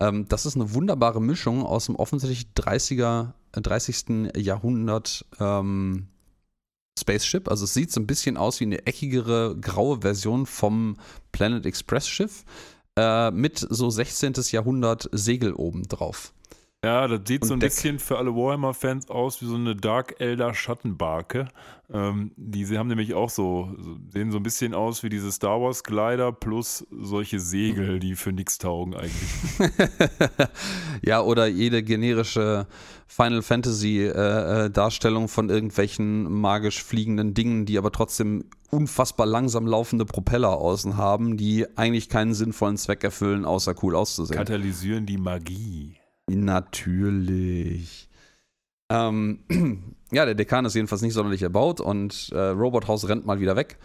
ähm, 0.00 0.26
das 0.28 0.46
ist 0.46 0.56
eine 0.56 0.74
wunderbare 0.74 1.20
Mischung 1.20 1.64
aus 1.64 1.86
dem 1.86 1.96
offensichtlich 1.96 2.48
30er, 2.56 3.32
30. 3.52 4.30
Äh, 4.34 4.40
Jahrhundert 4.40 5.24
ähm, 5.40 6.08
Spaceship. 6.98 7.48
Also 7.48 7.64
es 7.64 7.74
sieht 7.74 7.92
so 7.92 8.00
ein 8.00 8.06
bisschen 8.06 8.36
aus 8.36 8.60
wie 8.60 8.64
eine 8.64 8.86
eckigere, 8.86 9.56
graue 9.60 10.00
Version 10.02 10.46
vom 10.46 10.96
Planet 11.32 11.66
Express 11.66 12.08
Schiff 12.08 12.44
äh, 12.96 13.30
mit 13.30 13.58
so 13.58 13.90
16. 13.90 14.34
Jahrhundert 14.50 15.08
Segel 15.12 15.52
oben 15.54 15.84
drauf. 15.84 16.32
Ja, 16.84 17.08
das 17.08 17.22
sieht 17.26 17.44
so 17.44 17.54
ein 17.54 17.60
Deck. 17.60 17.70
bisschen 17.70 17.98
für 17.98 18.18
alle 18.18 18.32
Warhammer-Fans 18.36 19.10
aus 19.10 19.42
wie 19.42 19.46
so 19.46 19.56
eine 19.56 19.74
Dark 19.74 20.20
Elder 20.20 20.54
Schattenbarke. 20.54 21.48
Ähm, 21.92 22.30
die 22.36 22.64
sie 22.64 22.78
haben 22.78 22.86
nämlich 22.86 23.14
auch 23.14 23.30
so, 23.30 23.74
sehen 24.10 24.30
so 24.30 24.36
ein 24.36 24.42
bisschen 24.44 24.74
aus 24.74 25.02
wie 25.02 25.08
diese 25.08 25.32
Star 25.32 25.60
Wars 25.60 25.82
Glider 25.82 26.30
plus 26.30 26.86
solche 26.90 27.40
Segel, 27.40 27.98
die 27.98 28.14
für 28.14 28.30
nichts 28.30 28.58
taugen 28.58 28.94
eigentlich. 28.94 29.30
ja, 31.02 31.20
oder 31.20 31.48
jede 31.48 31.82
generische 31.82 32.68
Final 33.08 33.42
Fantasy 33.42 34.04
äh, 34.04 34.66
äh, 34.66 34.70
Darstellung 34.70 35.26
von 35.26 35.48
irgendwelchen 35.50 36.30
magisch 36.30 36.84
fliegenden 36.84 37.34
Dingen, 37.34 37.66
die 37.66 37.78
aber 37.78 37.90
trotzdem 37.90 38.44
unfassbar 38.70 39.26
langsam 39.26 39.66
laufende 39.66 40.04
Propeller 40.04 40.58
außen 40.58 40.96
haben, 40.96 41.36
die 41.36 41.66
eigentlich 41.76 42.08
keinen 42.08 42.34
sinnvollen 42.34 42.76
Zweck 42.76 43.02
erfüllen, 43.02 43.44
außer 43.44 43.74
cool 43.82 43.96
auszusehen. 43.96 44.38
Katalysieren 44.38 45.06
die 45.06 45.18
Magie. 45.18 45.97
Natürlich. 46.28 48.08
Ähm, 48.90 49.40
ja, 50.12 50.24
der 50.24 50.34
Dekan 50.34 50.64
ist 50.64 50.74
jedenfalls 50.74 51.02
nicht 51.02 51.14
sonderlich 51.14 51.42
erbaut 51.42 51.80
und 51.80 52.30
äh, 52.32 52.38
Robot 52.38 52.88
House 52.88 53.08
rennt 53.08 53.26
mal 53.26 53.40
wieder 53.40 53.56
weg. 53.56 53.78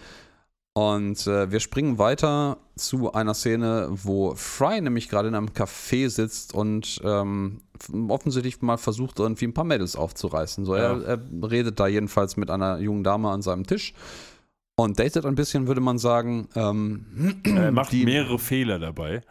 Und 0.75 1.27
äh, 1.27 1.51
wir 1.51 1.59
springen 1.59 1.99
weiter 1.99 2.57
zu 2.75 3.13
einer 3.13 3.35
Szene, 3.35 3.89
wo 3.91 4.33
Fry 4.33 4.81
nämlich 4.81 5.07
gerade 5.07 5.27
in 5.27 5.35
einem 5.35 5.49
Café 5.49 6.09
sitzt 6.09 6.55
und 6.55 6.99
ähm, 7.03 7.61
offensichtlich 8.07 8.59
mal 8.61 8.77
versucht, 8.77 9.19
irgendwie 9.19 9.45
ein 9.45 9.53
paar 9.53 9.65
Mädels 9.65 9.95
aufzureißen. 9.95 10.65
So, 10.65 10.75
ja. 10.75 10.97
er, 10.97 11.03
er, 11.03 11.49
redet 11.51 11.79
da 11.79 11.85
jedenfalls 11.85 12.37
mit 12.37 12.49
einer 12.49 12.79
jungen 12.79 13.03
Dame 13.03 13.29
an 13.29 13.43
seinem 13.43 13.67
Tisch 13.67 13.93
und 14.75 14.97
datet 14.99 15.27
ein 15.27 15.35
bisschen, 15.35 15.67
würde 15.67 15.81
man 15.81 15.99
sagen. 15.99 16.49
Ähm, 16.55 17.41
er 17.55 17.71
macht 17.71 17.93
mehrere 17.93 18.39
Fehler 18.39 18.79
dabei. 18.79 19.21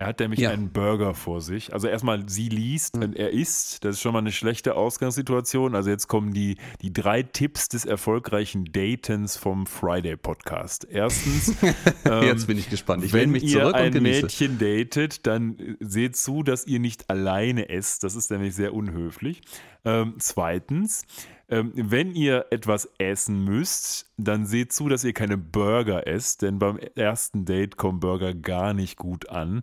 Er 0.00 0.06
hat 0.06 0.20
nämlich 0.20 0.38
ja. 0.38 0.50
einen 0.50 0.70
Burger 0.70 1.12
vor 1.12 1.40
sich. 1.40 1.72
Also 1.72 1.88
erstmal, 1.88 2.28
sie 2.28 2.48
liest 2.48 2.96
mhm. 2.96 3.02
und 3.02 3.16
er 3.16 3.30
isst. 3.30 3.84
Das 3.84 3.96
ist 3.96 4.00
schon 4.00 4.12
mal 4.12 4.20
eine 4.20 4.30
schlechte 4.30 4.76
Ausgangssituation. 4.76 5.74
Also 5.74 5.90
jetzt 5.90 6.06
kommen 6.06 6.32
die, 6.32 6.56
die 6.82 6.92
drei 6.92 7.24
Tipps 7.24 7.68
des 7.68 7.84
erfolgreichen 7.84 8.64
Datens 8.66 9.36
vom 9.36 9.66
Friday 9.66 10.16
Podcast. 10.16 10.86
Erstens, 10.88 11.52
ähm, 12.04 12.22
jetzt 12.22 12.46
bin 12.46 12.58
ich 12.58 12.70
gespannt. 12.70 13.02
Ich 13.02 13.12
wenn 13.12 13.32
mich 13.32 13.48
zurück 13.48 13.74
ihr 13.74 13.74
ein 13.74 13.92
und 13.92 14.02
Mädchen 14.04 14.60
datet, 14.60 15.26
dann 15.26 15.58
äh, 15.58 15.74
seht 15.80 16.14
zu, 16.16 16.44
dass 16.44 16.64
ihr 16.64 16.78
nicht 16.78 17.10
alleine 17.10 17.68
esst. 17.68 18.04
Das 18.04 18.14
ist 18.14 18.30
nämlich 18.30 18.54
sehr 18.54 18.74
unhöflich. 18.74 19.40
Ähm, 19.84 20.14
zweitens, 20.20 21.02
ähm, 21.48 21.72
wenn 21.74 22.14
ihr 22.14 22.46
etwas 22.50 22.90
essen 22.98 23.44
müsst, 23.44 24.10
dann 24.16 24.46
seht 24.46 24.72
zu, 24.72 24.88
dass 24.88 25.04
ihr 25.04 25.12
keine 25.12 25.38
Burger 25.38 26.06
esst, 26.06 26.42
denn 26.42 26.58
beim 26.58 26.78
ersten 26.94 27.44
Date 27.44 27.76
kommen 27.76 28.00
Burger 28.00 28.34
gar 28.34 28.74
nicht 28.74 28.96
gut 28.96 29.28
an. 29.30 29.62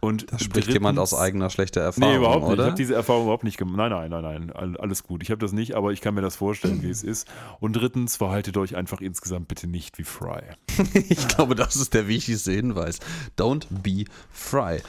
Und 0.00 0.30
da 0.30 0.38
spricht 0.38 0.72
jemand 0.72 0.98
aus 0.98 1.14
eigener 1.14 1.50
schlechter 1.50 1.80
Erfahrung. 1.80 2.10
Nee, 2.10 2.18
überhaupt 2.18 2.44
nicht. 2.44 2.52
Oder? 2.52 2.62
Ich 2.62 2.66
habe 2.68 2.76
diese 2.76 2.94
Erfahrung 2.94 3.24
überhaupt 3.24 3.44
nicht 3.44 3.56
gemacht. 3.56 3.76
Nein, 3.76 3.90
nein, 3.90 4.22
nein, 4.22 4.52
nein. 4.54 4.76
Alles 4.76 5.02
gut. 5.02 5.22
Ich 5.22 5.30
habe 5.30 5.40
das 5.40 5.52
nicht, 5.52 5.74
aber 5.74 5.92
ich 5.92 6.00
kann 6.00 6.14
mir 6.14 6.20
das 6.20 6.36
vorstellen, 6.36 6.82
wie 6.82 6.90
es 6.90 7.02
ist. 7.02 7.26
Und 7.60 7.74
drittens, 7.74 8.16
verhaltet 8.16 8.56
euch 8.56 8.76
einfach 8.76 9.00
insgesamt 9.00 9.48
bitte 9.48 9.66
nicht 9.66 9.98
wie 9.98 10.04
Fry. 10.04 10.42
ich 10.94 11.26
glaube, 11.28 11.54
das 11.54 11.76
ist 11.76 11.94
der 11.94 12.08
wichtigste 12.08 12.52
Hinweis. 12.52 13.00
Don't 13.38 13.66
be 13.70 14.04
Fry. 14.30 14.80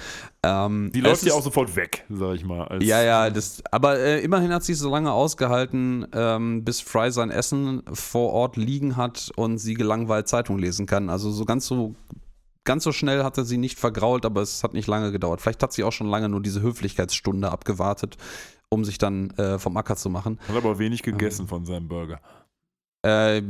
Ähm, 0.48 0.92
Die 0.94 1.02
läuft 1.02 1.24
ja 1.24 1.34
auch 1.34 1.42
sofort 1.42 1.76
weg, 1.76 2.06
sag 2.10 2.36
ich 2.36 2.46
mal. 2.46 2.80
ja, 2.82 3.02
ja, 3.02 3.30
das, 3.30 3.62
aber 3.72 4.00
äh, 4.00 4.22
immerhin 4.22 4.54
hat 4.54 4.64
sie 4.64 4.74
so 4.74 4.90
lange 4.90 5.12
ausgehalten, 5.12 6.08
ähm, 6.14 6.64
bis 6.64 6.82
Fry 6.82 7.12
sein 7.12 7.32
Essen 7.32 7.84
vor 7.92 8.32
Ort 8.34 8.56
liegen 8.56 8.96
hat 8.96 9.32
und 9.36 9.58
sie 9.58 9.74
gelangweilt 9.74 10.28
Zeitung 10.28 10.58
lesen 10.58 10.86
kann. 10.86 11.10
Also 11.10 11.32
so 11.32 11.46
ganz 11.46 11.68
so 11.68 11.96
Ganz 12.68 12.84
so 12.84 12.92
schnell 12.92 13.24
hat 13.24 13.38
er 13.38 13.46
sie 13.46 13.58
nicht 13.58 13.80
vergrault, 13.80 14.26
aber 14.26 14.42
es 14.42 14.62
hat 14.62 14.74
nicht 14.74 14.88
lange 14.88 15.14
gedauert. 15.14 15.40
Vielleicht 15.40 15.64
hat 15.64 15.72
sie 15.72 15.86
auch 15.86 15.94
schon 15.94 16.08
lange 16.08 16.28
nur 16.28 16.42
diese 16.42 16.62
Höflichkeitsstunde 16.62 17.50
abgewartet, 17.50 18.18
um 18.68 18.84
sich 18.84 18.98
dann 18.98 19.30
äh, 19.38 19.58
vom 19.58 19.78
Acker 19.78 19.96
zu 19.96 20.10
machen. 20.10 20.38
Hat 20.50 20.58
aber 20.58 20.78
wenig 20.78 21.02
gegessen 21.02 21.44
ähm, 21.44 21.48
von 21.48 21.66
seinem 21.66 21.88
Burger. 21.88 22.20
Äh, 23.08 23.42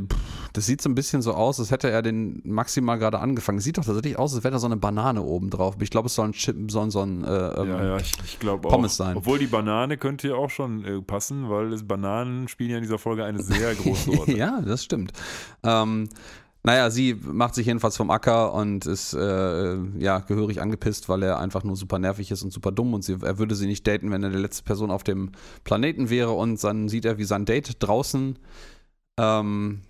das 0.53 0.65
sieht 0.65 0.81
so 0.81 0.89
ein 0.89 0.95
bisschen 0.95 1.21
so 1.21 1.33
aus, 1.33 1.59
als 1.59 1.69
hätte 1.69 1.89
er 1.89 2.01
den 2.01 2.41
maximal 2.43 2.97
gerade 2.97 3.19
angefangen. 3.19 3.59
Sieht 3.59 3.77
doch 3.77 3.85
tatsächlich 3.85 4.17
aus, 4.17 4.33
als 4.33 4.43
wäre 4.43 4.53
da 4.53 4.59
so 4.59 4.65
eine 4.65 4.77
Banane 4.77 5.21
oben 5.21 5.49
drauf. 5.49 5.75
Ich 5.79 5.91
glaube, 5.91 6.07
es 6.07 6.15
soll 6.15 6.29
ein 6.29 6.31
Chip, 6.33 6.71
soll, 6.71 6.89
so 6.89 7.01
ein 7.01 7.23
äh, 7.23 7.27
ähm, 7.27 7.69
ja, 7.69 7.85
ja, 7.85 7.97
ich, 7.97 8.13
ich 8.23 8.39
glaube 8.39 8.67
Pommes 8.67 8.97
sein. 8.97 9.17
Obwohl 9.17 9.37
die 9.37 9.47
Banane 9.47 9.97
könnte 9.97 10.29
ja 10.29 10.35
auch 10.35 10.49
schon 10.49 10.83
äh, 10.83 11.01
passen, 11.01 11.49
weil 11.49 11.77
Bananen 11.83 12.47
spielen 12.47 12.71
ja 12.71 12.77
in 12.77 12.83
dieser 12.83 12.97
Folge 12.97 13.23
eine 13.23 13.41
sehr 13.43 13.75
große 13.75 14.09
Rolle. 14.17 14.35
ja, 14.35 14.61
das 14.61 14.83
stimmt. 14.83 15.11
Ähm, 15.63 16.09
naja, 16.63 16.89
sie 16.89 17.15
macht 17.23 17.55
sich 17.55 17.67
jedenfalls 17.67 17.95
vom 17.95 18.09
Acker 18.09 18.53
und 18.53 18.85
ist 18.85 19.13
äh, 19.13 19.77
ja 19.99 20.19
gehörig 20.19 20.59
angepisst, 20.59 21.07
weil 21.07 21.23
er 21.23 21.39
einfach 21.39 21.63
nur 21.63 21.75
super 21.75 21.99
nervig 21.99 22.31
ist 22.31 22.43
und 22.43 22.51
super 22.51 22.71
dumm 22.71 22.93
und 22.93 23.03
sie, 23.03 23.17
er 23.21 23.37
würde 23.37 23.55
sie 23.55 23.67
nicht 23.67 23.87
daten, 23.87 24.11
wenn 24.11 24.23
er 24.23 24.31
die 24.31 24.37
letzte 24.37 24.63
Person 24.63 24.91
auf 24.91 25.03
dem 25.03 25.31
Planeten 25.63 26.09
wäre 26.09 26.31
und 26.31 26.61
dann 26.63 26.89
sieht 26.89 27.05
er, 27.05 27.17
wie 27.19 27.23
sein 27.25 27.45
Date 27.45 27.75
draußen 27.79 28.37
ähm, 29.17 29.81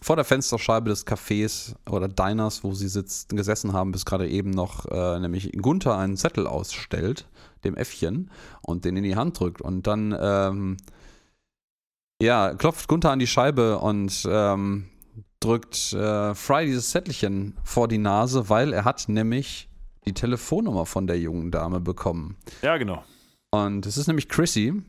vor 0.00 0.16
der 0.16 0.24
Fensterscheibe 0.24 0.90
des 0.90 1.06
Cafés 1.06 1.74
oder 1.88 2.08
Diners, 2.08 2.62
wo 2.62 2.72
sie 2.72 2.88
sitzt, 2.88 3.30
gesessen 3.30 3.72
haben, 3.72 3.90
bis 3.90 4.04
gerade 4.04 4.28
eben 4.28 4.50
noch 4.50 4.86
äh, 4.86 5.18
nämlich 5.18 5.52
Gunther 5.52 5.96
einen 5.96 6.16
Zettel 6.16 6.46
ausstellt, 6.46 7.26
dem 7.64 7.74
Äffchen, 7.74 8.30
und 8.60 8.84
den 8.84 8.96
in 8.96 9.04
die 9.04 9.16
Hand 9.16 9.40
drückt 9.40 9.62
und 9.62 9.86
dann 9.86 10.14
ähm, 10.20 10.76
ja, 12.20 12.54
klopft 12.54 12.88
Gunther 12.88 13.10
an 13.10 13.18
die 13.18 13.26
Scheibe 13.26 13.78
und 13.78 14.26
ähm, 14.28 14.88
drückt 15.40 15.92
äh, 15.92 16.34
Fry 16.34 16.66
dieses 16.66 16.90
Zettelchen 16.90 17.56
vor 17.64 17.88
die 17.88 17.98
Nase, 17.98 18.48
weil 18.48 18.72
er 18.72 18.84
hat 18.84 19.08
nämlich 19.08 19.68
die 20.06 20.12
Telefonnummer 20.12 20.86
von 20.86 21.06
der 21.06 21.18
jungen 21.18 21.50
Dame 21.50 21.80
bekommen. 21.80 22.36
Ja, 22.62 22.76
genau. 22.76 23.04
Und 23.50 23.86
es 23.86 23.96
ist 23.96 24.06
nämlich 24.06 24.28
Chrissy. 24.28 24.82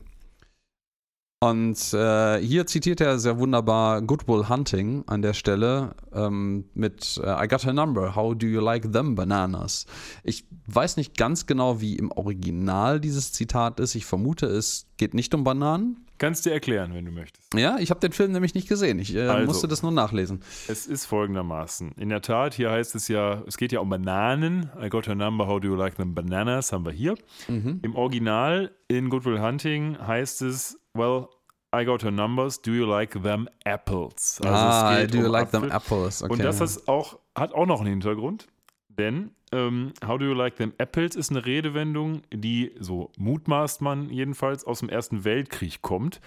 Und 1.40 1.92
äh, 1.92 2.38
hier 2.38 2.66
zitiert 2.66 3.02
er 3.02 3.18
sehr 3.18 3.38
wunderbar 3.38 4.00
Goodwill 4.00 4.48
Hunting 4.48 5.04
an 5.06 5.20
der 5.20 5.34
Stelle 5.34 5.94
ähm, 6.14 6.64
mit 6.72 7.20
äh, 7.22 7.44
I 7.44 7.46
got 7.46 7.66
her 7.66 7.74
number, 7.74 8.16
how 8.16 8.34
do 8.34 8.46
you 8.46 8.58
like 8.58 8.90
them 8.90 9.14
bananas? 9.14 9.84
Ich 10.24 10.46
weiß 10.66 10.96
nicht 10.96 11.18
ganz 11.18 11.44
genau, 11.44 11.82
wie 11.82 11.96
im 11.96 12.10
Original 12.10 13.00
dieses 13.00 13.32
Zitat 13.32 13.80
ist. 13.80 13.94
Ich 13.96 14.06
vermute, 14.06 14.46
es 14.46 14.86
geht 14.96 15.12
nicht 15.12 15.34
um 15.34 15.44
Bananen. 15.44 16.05
Kannst 16.18 16.46
du 16.46 16.50
erklären, 16.50 16.94
wenn 16.94 17.04
du 17.04 17.12
möchtest. 17.12 17.52
Ja, 17.54 17.78
ich 17.78 17.90
habe 17.90 18.00
den 18.00 18.12
Film 18.12 18.32
nämlich 18.32 18.54
nicht 18.54 18.68
gesehen. 18.68 18.98
Ich 18.98 19.14
äh, 19.14 19.22
also, 19.22 19.46
musste 19.46 19.68
das 19.68 19.82
nur 19.82 19.92
nachlesen. 19.92 20.42
Es 20.68 20.86
ist 20.86 21.06
folgendermaßen. 21.06 21.92
In 21.92 22.08
der 22.08 22.22
Tat, 22.22 22.54
hier 22.54 22.70
heißt 22.70 22.94
es 22.94 23.08
ja, 23.08 23.42
es 23.46 23.56
geht 23.56 23.72
ja 23.72 23.80
um 23.80 23.90
Bananen. 23.90 24.70
I 24.82 24.88
got 24.88 25.06
your 25.08 25.14
number, 25.14 25.46
how 25.46 25.60
do 25.60 25.68
you 25.68 25.74
like 25.74 25.96
them 25.96 26.14
bananas? 26.14 26.72
Haben 26.72 26.86
wir 26.86 26.92
hier. 26.92 27.14
Mhm. 27.48 27.80
Im 27.82 27.94
Original 27.94 28.70
in 28.88 29.10
Goodwill 29.10 29.40
Hunting 29.40 29.98
heißt 29.98 30.42
es, 30.42 30.78
well, 30.94 31.28
I 31.74 31.84
got 31.84 32.02
her 32.02 32.10
numbers, 32.10 32.60
do 32.62 32.72
you 32.72 32.86
like 32.86 33.10
them 33.22 33.48
apples? 33.64 34.40
Also 34.42 34.54
ah, 34.54 35.04
do 35.04 35.18
you 35.18 35.26
um 35.26 35.32
like 35.32 35.48
Apfel. 35.48 35.60
them 35.60 35.70
apples? 35.70 36.22
Okay. 36.22 36.32
Und 36.32 36.42
das 36.42 36.88
auch, 36.88 37.18
hat 37.34 37.52
auch 37.52 37.66
noch 37.66 37.80
einen 37.80 37.90
Hintergrund. 37.90 38.46
Denn 38.88 39.32
ähm, 39.52 39.92
How 40.06 40.18
do 40.18 40.26
you 40.26 40.34
like 40.34 40.56
them 40.56 40.72
apples 40.78 41.16
ist 41.16 41.30
eine 41.30 41.46
Redewendung, 41.46 42.22
die, 42.32 42.72
so 42.78 43.10
mutmaßt 43.18 43.80
man 43.82 44.10
jedenfalls, 44.10 44.64
aus 44.64 44.80
dem 44.80 44.88
Ersten 44.88 45.24
Weltkrieg 45.24 45.82
kommt. 45.82 46.20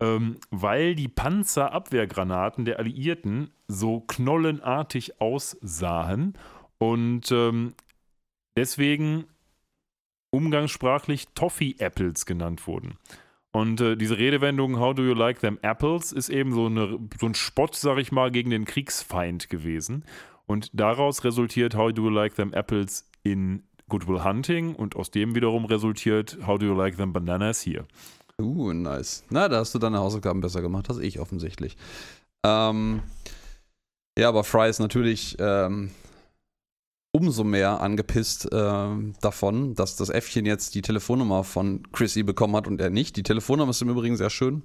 ähm, 0.00 0.36
weil 0.50 0.94
die 0.94 1.08
Panzerabwehrgranaten 1.08 2.64
der 2.64 2.78
Alliierten 2.78 3.50
so 3.68 4.00
knollenartig 4.00 5.20
aussahen 5.20 6.34
und 6.78 7.30
ähm, 7.30 7.74
deswegen 8.56 9.24
umgangssprachlich 10.30 11.28
Toffee-Apples 11.34 12.26
genannt 12.26 12.66
wurden. 12.66 12.98
Und 13.52 13.80
äh, 13.80 13.96
diese 13.96 14.18
Redewendung 14.18 14.80
How 14.80 14.94
do 14.94 15.04
you 15.04 15.14
like 15.14 15.38
them 15.38 15.58
apples 15.62 16.10
ist 16.10 16.28
eben 16.28 16.52
so, 16.52 16.66
eine, 16.66 16.98
so 17.20 17.26
ein 17.26 17.36
Spott, 17.36 17.76
sag 17.76 17.98
ich 17.98 18.10
mal, 18.10 18.32
gegen 18.32 18.50
den 18.50 18.64
Kriegsfeind 18.64 19.48
gewesen. 19.48 20.04
Und 20.46 20.70
daraus 20.72 21.24
resultiert 21.24 21.74
How 21.74 21.92
do 21.92 22.04
you 22.04 22.10
like 22.10 22.34
them 22.34 22.52
apples 22.52 23.10
in 23.22 23.64
Goodwill 23.88 24.24
Hunting 24.24 24.74
und 24.74 24.96
aus 24.96 25.10
dem 25.10 25.34
wiederum 25.34 25.64
resultiert 25.64 26.38
How 26.46 26.58
do 26.58 26.66
you 26.66 26.74
like 26.74 26.96
them 26.96 27.12
bananas 27.12 27.60
hier. 27.60 27.86
Uh, 28.40 28.72
nice. 28.72 29.24
Na, 29.30 29.48
da 29.48 29.58
hast 29.58 29.74
du 29.74 29.78
deine 29.78 29.98
Hausaufgaben 29.98 30.40
besser 30.40 30.60
gemacht, 30.60 30.88
als 30.90 30.98
ich 30.98 31.20
offensichtlich. 31.20 31.76
Ähm, 32.44 33.02
ja, 34.18 34.28
aber 34.28 34.44
Fry 34.44 34.68
ist 34.68 34.80
natürlich 34.80 35.36
ähm, 35.38 35.90
umso 37.12 37.44
mehr 37.44 37.80
angepisst 37.80 38.52
äh, 38.52 38.88
davon, 39.20 39.74
dass 39.74 39.96
das 39.96 40.08
Äffchen 40.08 40.46
jetzt 40.46 40.74
die 40.74 40.82
Telefonnummer 40.82 41.44
von 41.44 41.84
Chrissy 41.92 42.24
bekommen 42.24 42.56
hat 42.56 42.66
und 42.66 42.80
er 42.80 42.90
nicht. 42.90 43.16
Die 43.16 43.22
Telefonnummer 43.22 43.70
ist 43.70 43.82
im 43.82 43.88
Übrigen 43.88 44.16
sehr 44.16 44.30
schön, 44.30 44.62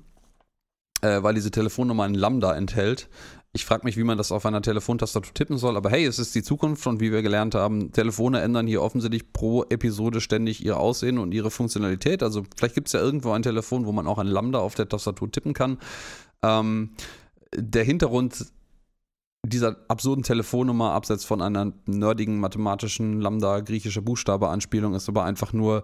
äh, 1.02 1.22
weil 1.22 1.36
diese 1.36 1.52
Telefonnummer 1.52 2.04
ein 2.04 2.16
Lambda 2.16 2.56
enthält. 2.56 3.08
Ich 3.52 3.66
frage 3.66 3.84
mich, 3.84 3.98
wie 3.98 4.04
man 4.04 4.18
das 4.18 4.32
auf 4.32 4.46
einer 4.46 4.62
Telefontastatur 4.62 5.34
tippen 5.34 5.58
soll, 5.58 5.76
aber 5.76 5.90
hey, 5.90 6.06
es 6.06 6.20
ist 6.20 6.36
die 6.36 6.44
Zukunft 6.44 6.86
und 6.86 7.00
wie 7.00 7.12
wir 7.12 7.24
gelernt 7.24 7.56
haben, 7.56 7.92
Telefone 7.92 8.42
ändern 8.42 8.68
hier 8.68 8.84
offensichtlich 8.84 9.34
pro 9.34 9.64
Episode 9.64 10.22
ständig 10.22 10.64
ihr 10.64 10.78
Aussehen 10.78 11.18
und 11.18 11.34
ihre 11.34 11.50
Funktionalität. 11.50 12.22
Also 12.22 12.44
vielleicht 12.56 12.76
gibt 12.76 12.88
es 12.88 12.94
ja 12.94 13.00
irgendwo 13.00 13.32
ein 13.32 13.42
Telefon, 13.42 13.88
wo 13.88 13.92
man 13.92 14.06
auch 14.06 14.20
ein 14.20 14.28
Lambda 14.28 14.60
auf 14.60 14.76
der 14.76 14.88
Tastatur 14.88 15.32
tippen 15.32 15.54
kann. 15.54 15.80
Ähm, 16.44 16.92
der 17.56 17.84
Hintergrund 17.84 18.46
dieser 19.44 19.78
absurden 19.88 20.24
Telefonnummer, 20.24 20.92
abseits 20.92 21.26
von 21.26 21.42
einer 21.42 21.74
nerdigen 21.86 22.40
mathematischen 22.40 23.22
Lambda 23.22 23.62
griechische 23.62 24.02
Buchstabe-Anspielung, 24.02 24.94
ist 24.94 25.10
aber 25.10 25.24
einfach 25.24 25.54
nur 25.54 25.84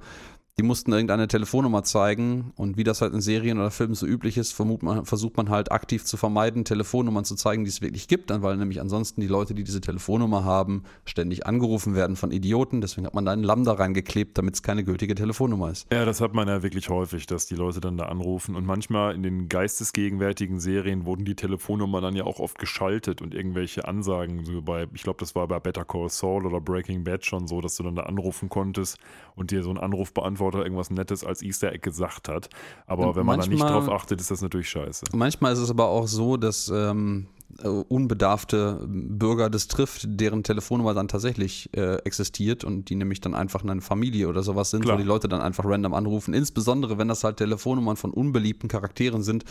die 0.58 0.64
mussten 0.64 0.94
irgendeine 0.94 1.28
Telefonnummer 1.28 1.84
zeigen 1.84 2.54
und 2.56 2.78
wie 2.78 2.86
das 2.86 3.02
halt 3.02 3.14
in 3.14 3.20
Serien 3.20 3.60
oder 3.60 3.72
Filmen 3.72 3.94
so 3.94 4.08
üblich 4.08 4.38
ist, 4.38 4.58
man, 4.58 5.06
versucht 5.06 5.36
man 5.36 5.50
halt 5.50 5.70
aktiv 5.74 6.06
zu 6.06 6.16
vermeiden, 6.16 6.64
Telefonnummern 6.64 7.26
zu 7.26 7.36
zeigen, 7.36 7.66
die 7.66 7.70
es 7.70 7.82
wirklich 7.82 8.08
gibt, 8.08 8.32
weil 8.42 8.56
nämlich 8.56 8.80
ansonsten 8.80 9.20
die 9.20 9.28
Leute, 9.28 9.54
die 9.54 9.66
diese 9.66 9.82
Telefonnummer 9.82 10.46
haben, 10.46 10.84
ständig 11.04 11.46
angerufen 11.46 11.94
werden 11.94 12.16
von 12.16 12.32
Idioten. 12.32 12.80
Deswegen 12.80 13.06
hat 13.06 13.14
man 13.14 13.26
da 13.26 13.34
einen 13.34 13.44
Lambda 13.44 13.74
reingeklebt, 13.74 14.38
damit 14.38 14.56
es 14.56 14.64
keine 14.64 14.86
gültige 14.86 15.14
Telefonnummer 15.14 15.72
ist. 15.72 15.92
Ja, 15.92 16.06
das 16.06 16.22
hat 16.22 16.34
man 16.34 16.48
ja 16.48 16.64
wirklich 16.64 16.88
häufig, 16.88 17.26
dass 17.26 17.48
die 17.48 17.56
Leute 17.56 17.82
dann 17.82 17.98
da 17.98 18.06
anrufen 18.06 18.56
und 18.56 18.66
manchmal 18.66 19.14
in 19.14 19.24
den 19.24 19.50
geistesgegenwärtigen 19.50 20.62
Serien 20.62 21.06
wurden 21.06 21.26
die 21.26 21.36
Telefonnummern 21.36 22.02
dann 22.02 22.16
ja 22.16 22.24
auch 22.24 22.40
oft 22.40 22.58
geschaltet 22.60 23.22
und 23.22 23.34
irgendwelche 23.34 23.90
Ansagen, 23.90 24.46
so 24.46 24.62
bei, 24.62 24.88
ich 24.94 25.04
glaube, 25.04 25.20
das 25.20 25.36
war 25.36 25.50
bei 25.50 25.60
Better 25.60 25.84
Call 25.84 26.10
Saul 26.10 26.46
oder 26.46 26.62
Breaking 26.62 27.04
Bad 27.04 27.26
schon 27.26 27.46
so, 27.46 27.60
dass 27.60 27.76
du 27.76 27.84
dann 27.84 27.98
da 27.98 28.04
anrufen 28.04 28.48
konntest 28.48 29.00
und 29.36 29.52
dir 29.52 29.62
so 29.62 29.70
einen 29.70 29.80
Anruf 29.80 30.14
beantwortet 30.14 30.45
Antworter 30.46 30.66
irgendwas 30.66 30.90
Nettes 30.90 31.24
als 31.24 31.42
Easter 31.42 31.72
Egg 31.72 31.80
gesagt 31.80 32.30
hat. 32.30 32.50
Aber 32.88 33.10
und 33.10 33.16
wenn 33.16 33.26
man 33.26 33.38
manchmal, 33.38 33.58
da 33.58 33.66
nicht 33.66 33.88
drauf 33.88 34.02
achtet, 34.02 34.22
ist 34.22 34.32
das 34.32 34.42
natürlich 34.42 34.70
scheiße. 34.70 35.06
Manchmal 35.14 35.54
ist 35.54 35.60
es 35.60 35.70
aber 35.70 35.88
auch 35.88 36.08
so, 36.08 36.38
dass 36.38 36.70
ähm, 36.70 37.28
äh, 37.64 37.68
unbedarfte 37.68 38.86
Bürger 38.88 39.50
das 39.50 39.68
trifft, 39.68 40.06
deren 40.08 40.44
Telefonnummer 40.44 40.94
dann 40.94 41.08
tatsächlich 41.08 41.70
äh, 41.76 41.96
existiert 42.04 42.64
und 42.64 42.90
die 42.90 42.96
nämlich 42.96 43.22
dann 43.22 43.34
einfach 43.34 43.64
eine 43.64 43.82
Familie 43.82 44.28
oder 44.28 44.44
sowas 44.44 44.70
sind, 44.72 44.84
Klar. 44.84 44.96
wo 44.96 45.02
die 45.02 45.08
Leute 45.08 45.28
dann 45.28 45.42
einfach 45.42 45.66
random 45.66 45.94
anrufen. 45.94 46.34
Insbesondere 46.34 46.98
wenn 46.98 47.08
das 47.08 47.24
halt 47.24 47.38
Telefonnummern 47.38 47.98
von 47.98 48.12
unbeliebten 48.12 48.68
Charakteren 48.68 49.24
sind, 49.24 49.46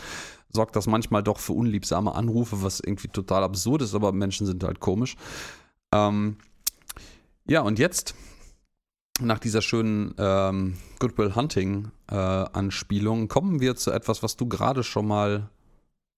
sorgt 0.49 0.75
das 0.75 0.87
manchmal 0.87 1.23
doch 1.23 1.39
für 1.39 1.53
unliebsame 1.53 2.15
Anrufe, 2.15 2.63
was 2.63 2.79
irgendwie 2.79 3.09
total 3.09 3.43
absurd 3.43 3.81
ist, 3.81 3.95
aber 3.95 4.11
Menschen 4.11 4.47
sind 4.47 4.63
halt 4.63 4.79
komisch. 4.79 5.15
Ähm, 5.93 6.37
ja, 7.47 7.61
und 7.61 7.77
jetzt 7.77 8.15
nach 9.21 9.39
dieser 9.39 9.61
schönen 9.61 10.13
ähm, 10.17 10.75
Goodwill 10.99 11.35
Hunting 11.35 11.91
äh, 12.09 12.15
Anspielung 12.15 13.27
kommen 13.27 13.59
wir 13.61 13.75
zu 13.75 13.91
etwas, 13.91 14.23
was 14.23 14.35
du 14.35 14.47
gerade 14.47 14.83
schon 14.83 15.07
mal 15.07 15.49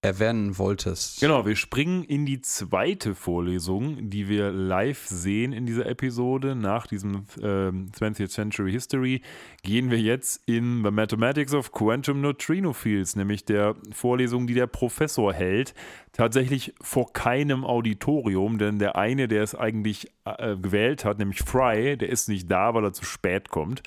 erwähnen 0.02 0.58
wolltest. 0.60 1.20
Genau, 1.20 1.46
wir 1.46 1.56
springen 1.56 2.04
in 2.04 2.26
die 2.26 2.40
zweite 2.42 3.16
Vorlesung, 3.16 4.10
die 4.10 4.30
wir 4.30 4.52
live 4.52 5.08
sehen 5.08 5.54
in 5.54 5.66
dieser 5.66 5.88
Episode. 5.88 6.56
Nach 6.56 6.86
diesem 6.86 7.26
äh, 7.38 7.70
20th 7.72 8.30
Century 8.30 8.72
History 8.72 9.22
gehen 9.64 9.90
wir 9.90 10.00
jetzt 10.00 10.42
in 10.46 10.84
The 10.84 10.92
Mathematics 10.92 11.54
of 11.54 11.72
Quantum 11.72 12.22
Neutrino 12.22 12.74
Fields, 12.74 13.16
nämlich 13.16 13.44
der 13.46 13.76
Vorlesung, 13.92 14.46
die 14.46 14.54
der 14.54 14.68
Professor 14.68 15.34
hält. 15.34 15.74
Tatsächlich 16.14 16.76
vor 16.80 17.12
keinem 17.12 17.66
Auditorium, 17.66 18.60
denn 18.60 18.78
der 18.78 18.98
eine, 18.98 19.28
der 19.28 19.42
es 19.42 19.56
eigentlich 19.56 20.12
äh, 20.26 20.56
gewählt 20.56 21.06
hat, 21.06 21.18
nämlich 21.18 21.40
Fry, 21.40 21.98
der 21.98 22.10
ist 22.10 22.30
nicht 22.30 22.52
da, 22.52 22.76
weil 22.76 22.84
er 22.84 22.94
zu 22.94 23.06
spät 23.06 23.50
kommt. 23.50 23.82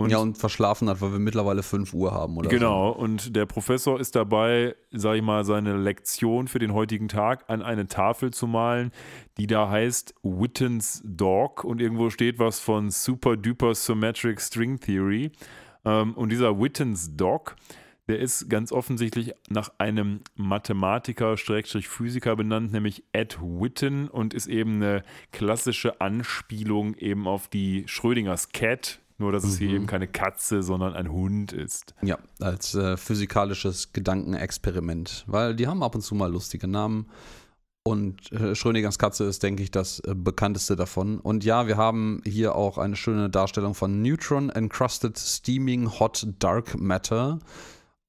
Und 0.00 0.08
ja, 0.08 0.16
und 0.16 0.38
verschlafen 0.38 0.88
hat, 0.88 1.02
weil 1.02 1.12
wir 1.12 1.18
mittlerweile 1.18 1.62
5 1.62 1.92
Uhr 1.92 2.12
haben, 2.12 2.38
oder? 2.38 2.48
Genau, 2.48 2.94
so. 2.94 2.98
und 2.98 3.36
der 3.36 3.44
Professor 3.44 4.00
ist 4.00 4.16
dabei, 4.16 4.74
sag 4.90 5.16
ich 5.16 5.22
mal, 5.22 5.44
seine 5.44 5.76
Lektion 5.76 6.48
für 6.48 6.58
den 6.58 6.72
heutigen 6.72 7.08
Tag 7.08 7.44
an 7.48 7.60
eine 7.60 7.86
Tafel 7.86 8.30
zu 8.30 8.46
malen, 8.46 8.92
die 9.36 9.46
da 9.46 9.68
heißt 9.68 10.14
Witten's 10.22 11.02
Dog 11.04 11.64
und 11.64 11.82
irgendwo 11.82 12.08
steht 12.08 12.38
was 12.38 12.60
von 12.60 12.90
Super 12.90 13.36
Duper 13.36 13.74
Symmetric 13.74 14.40
String 14.40 14.80
Theory. 14.80 15.32
Ähm, 15.84 16.14
und 16.14 16.30
dieser 16.32 16.58
Witten's 16.58 17.14
Dog, 17.14 17.56
der 18.08 18.20
ist 18.20 18.48
ganz 18.48 18.72
offensichtlich 18.72 19.34
nach 19.50 19.70
einem 19.76 20.20
Mathematiker, 20.34 21.36
Physiker 21.36 22.36
benannt, 22.36 22.72
nämlich 22.72 23.04
Ed 23.12 23.38
Witten 23.42 24.08
und 24.08 24.32
ist 24.32 24.46
eben 24.46 24.76
eine 24.76 25.02
klassische 25.30 26.00
Anspielung 26.00 26.94
eben 26.94 27.28
auf 27.28 27.48
die 27.48 27.84
Schrödingers 27.86 28.48
Cat, 28.48 28.98
nur, 29.20 29.32
dass 29.32 29.44
es 29.44 29.58
hier 29.58 29.68
mhm. 29.68 29.74
eben 29.76 29.86
keine 29.86 30.08
Katze, 30.08 30.62
sondern 30.62 30.94
ein 30.94 31.12
Hund 31.12 31.52
ist. 31.52 31.94
Ja, 32.02 32.18
als 32.40 32.74
äh, 32.74 32.96
physikalisches 32.96 33.92
Gedankenexperiment. 33.92 35.24
Weil 35.26 35.54
die 35.54 35.66
haben 35.66 35.82
ab 35.82 35.94
und 35.94 36.00
zu 36.00 36.14
mal 36.14 36.30
lustige 36.30 36.66
Namen. 36.66 37.06
Und 37.82 38.30
äh, 38.32 38.54
Schrödingers 38.54 38.98
Katze 38.98 39.24
ist, 39.24 39.42
denke 39.42 39.62
ich, 39.62 39.70
das 39.70 40.00
äh, 40.00 40.14
bekannteste 40.14 40.76
davon. 40.76 41.18
Und 41.18 41.44
ja, 41.44 41.66
wir 41.66 41.76
haben 41.76 42.20
hier 42.26 42.54
auch 42.54 42.76
eine 42.76 42.96
schöne 42.96 43.30
Darstellung 43.30 43.74
von 43.74 44.02
Neutron 44.02 44.50
Encrusted 44.50 45.18
Steaming 45.18 45.98
Hot 45.98 46.26
Dark 46.38 46.78
Matter 46.78 47.38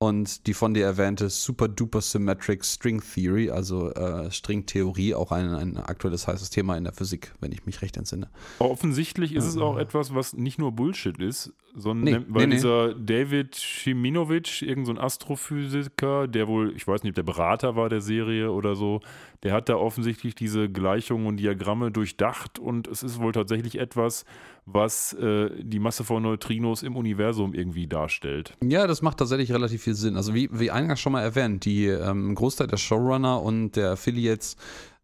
und 0.02 0.48
die 0.48 0.56
von 0.56 0.74
dir 0.74 0.84
erwähnte 0.84 1.30
Super 1.30 1.68
Duper 1.68 2.02
Symmetric 2.02 2.66
String 2.66 3.04
Theory, 3.04 3.52
also 3.52 3.92
äh, 3.92 4.32
Stringtheorie, 4.32 5.14
auch 5.14 5.32
ein, 5.32 5.54
ein 5.54 5.78
aktuelles 5.78 6.28
heißes 6.28 6.50
Thema 6.50 6.76
in 6.76 6.86
der 6.86 6.94
Physik, 6.94 7.32
wenn 7.40 7.52
ich 7.52 7.68
mich 7.68 7.84
recht 7.84 7.98
entsinne. 7.98 8.28
Offensichtlich 8.58 9.36
ist 9.36 9.46
es 9.46 9.58
auch 9.58 9.78
etwas, 9.78 10.16
was 10.16 10.34
nicht 10.34 10.58
nur 10.58 10.72
Bullshit 10.72 11.20
ist, 11.20 11.54
sondern 11.76 12.22
nee, 12.22 12.26
weil 12.30 12.48
nee, 12.48 12.56
dieser 12.56 12.96
nee. 12.96 13.06
David 13.06 13.56
Shiminovic, 13.56 14.64
irgendein 14.64 14.96
so 14.96 15.02
Astrophysiker, 15.04 16.28
der 16.28 16.48
wohl, 16.48 16.76
ich 16.76 16.88
weiß 16.88 17.04
nicht, 17.04 17.12
ob 17.12 17.16
der 17.16 17.22
Berater 17.22 17.76
war 17.76 17.88
der 17.88 18.02
Serie 18.02 18.52
oder 18.52 18.76
so, 18.76 19.02
der 19.44 19.54
hat 19.54 19.70
da 19.70 19.76
offensichtlich 19.76 20.34
diese 20.34 20.68
Gleichungen 20.68 21.28
und 21.28 21.38
Diagramme 21.38 21.92
durchdacht 21.92 22.58
und 22.58 22.88
es 22.88 23.04
ist 23.04 23.20
wohl 23.20 23.34
tatsächlich 23.34 23.78
etwas, 23.78 24.26
was 24.74 25.14
äh, 25.14 25.50
die 25.62 25.80
Masse 25.80 26.04
von 26.04 26.24
Neutrinos 26.24 26.84
im 26.84 26.96
Universum 26.96 27.54
irgendwie 27.54 27.88
darstellt. 27.88 28.56
Ja, 28.64 28.88
das 28.88 29.02
macht 29.02 29.18
tatsächlich 29.18 29.52
relativ 29.52 29.84
viel 29.84 29.96
Sinn. 29.96 30.16
Also 30.16 30.34
wie, 30.34 30.50
wie 30.52 30.72
eingangs 30.72 31.00
schon 31.00 31.14
mal 31.14 31.22
erwähnt, 31.22 31.66
die 31.66 31.88
ähm, 31.88 32.36
Großteil 32.36 32.68
der 32.68 32.78
Showrunner 32.78 33.42
und 33.42 33.76
der 33.76 33.92
Affiliates 33.92 34.58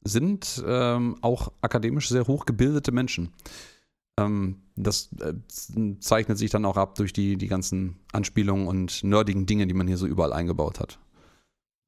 sind 0.04 0.64
ähm, 0.66 1.18
auch 1.22 1.52
akademisch 1.62 2.10
sehr 2.10 2.28
hochgebildete 2.28 2.92
Menschen. 2.92 3.34
Ähm, 4.20 4.58
das 4.76 5.10
äh, 5.20 5.34
zeichnet 6.00 6.38
sich 6.38 6.52
dann 6.52 6.66
auch 6.66 6.78
ab 6.78 6.96
durch 6.96 7.14
die, 7.14 7.38
die 7.38 7.48
ganzen 7.48 7.98
Anspielungen 8.12 8.68
und 8.68 9.04
nerdigen 9.04 9.46
Dinge, 9.46 9.68
die 9.68 9.74
man 9.74 9.88
hier 9.88 9.98
so 9.98 10.08
überall 10.08 10.34
eingebaut 10.34 10.80
hat. 10.80 11.00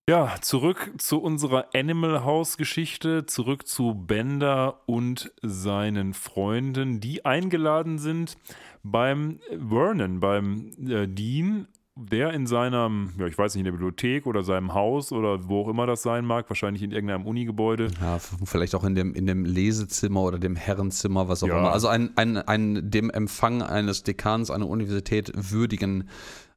Ja, 0.10 0.34
zurück 0.42 0.92
zu 0.98 1.22
unserer 1.22 1.68
Animal 1.76 2.24
House 2.24 2.58
Geschichte, 2.58 3.28
zurück 3.28 3.68
zu 3.68 3.94
Bender 3.94 4.80
und 4.88 5.32
seinen 5.44 6.16
Freunden, 6.16 7.00
die 7.00 7.26
eingeladen 7.26 8.00
sind 8.00 8.36
beim 8.82 9.40
Vernon, 9.52 10.20
beim 10.20 10.72
äh, 10.84 11.06
Dean, 11.08 11.68
der 11.96 12.34
in 12.34 12.48
seinem, 12.48 13.12
ja, 13.20 13.28
ich 13.28 13.38
weiß 13.38 13.54
nicht, 13.54 13.60
in 13.60 13.66
der 13.66 13.74
Bibliothek 13.74 14.26
oder 14.26 14.42
seinem 14.42 14.74
Haus 14.74 15.12
oder 15.12 15.48
wo 15.48 15.62
auch 15.62 15.68
immer 15.68 15.86
das 15.86 16.02
sein 16.02 16.26
mag, 16.26 16.50
wahrscheinlich 16.50 16.82
in 16.82 16.92
irgendeinem 16.92 17.28
Unigebäude. 17.28 17.90
Ja, 18.02 18.18
vielleicht 18.46 18.74
auch 18.74 18.86
in 18.86 18.96
dem, 18.96 19.14
in 19.14 19.28
dem 19.28 19.46
Lesezimmer 19.46 20.24
oder 20.24 20.40
dem 20.40 20.56
Herrenzimmer, 20.56 21.28
was 21.28 21.44
auch 21.44 21.50
ja. 21.50 21.60
immer. 21.60 21.72
Also 21.72 21.88
ein, 21.88 22.18
ein, 22.18 22.38
ein 22.38 22.90
dem 22.90 23.12
Empfang 23.12 23.62
eines 23.62 24.02
Dekans 24.02 24.50
einer 24.50 24.68
Universität 24.68 25.32
würdigen 25.36 26.10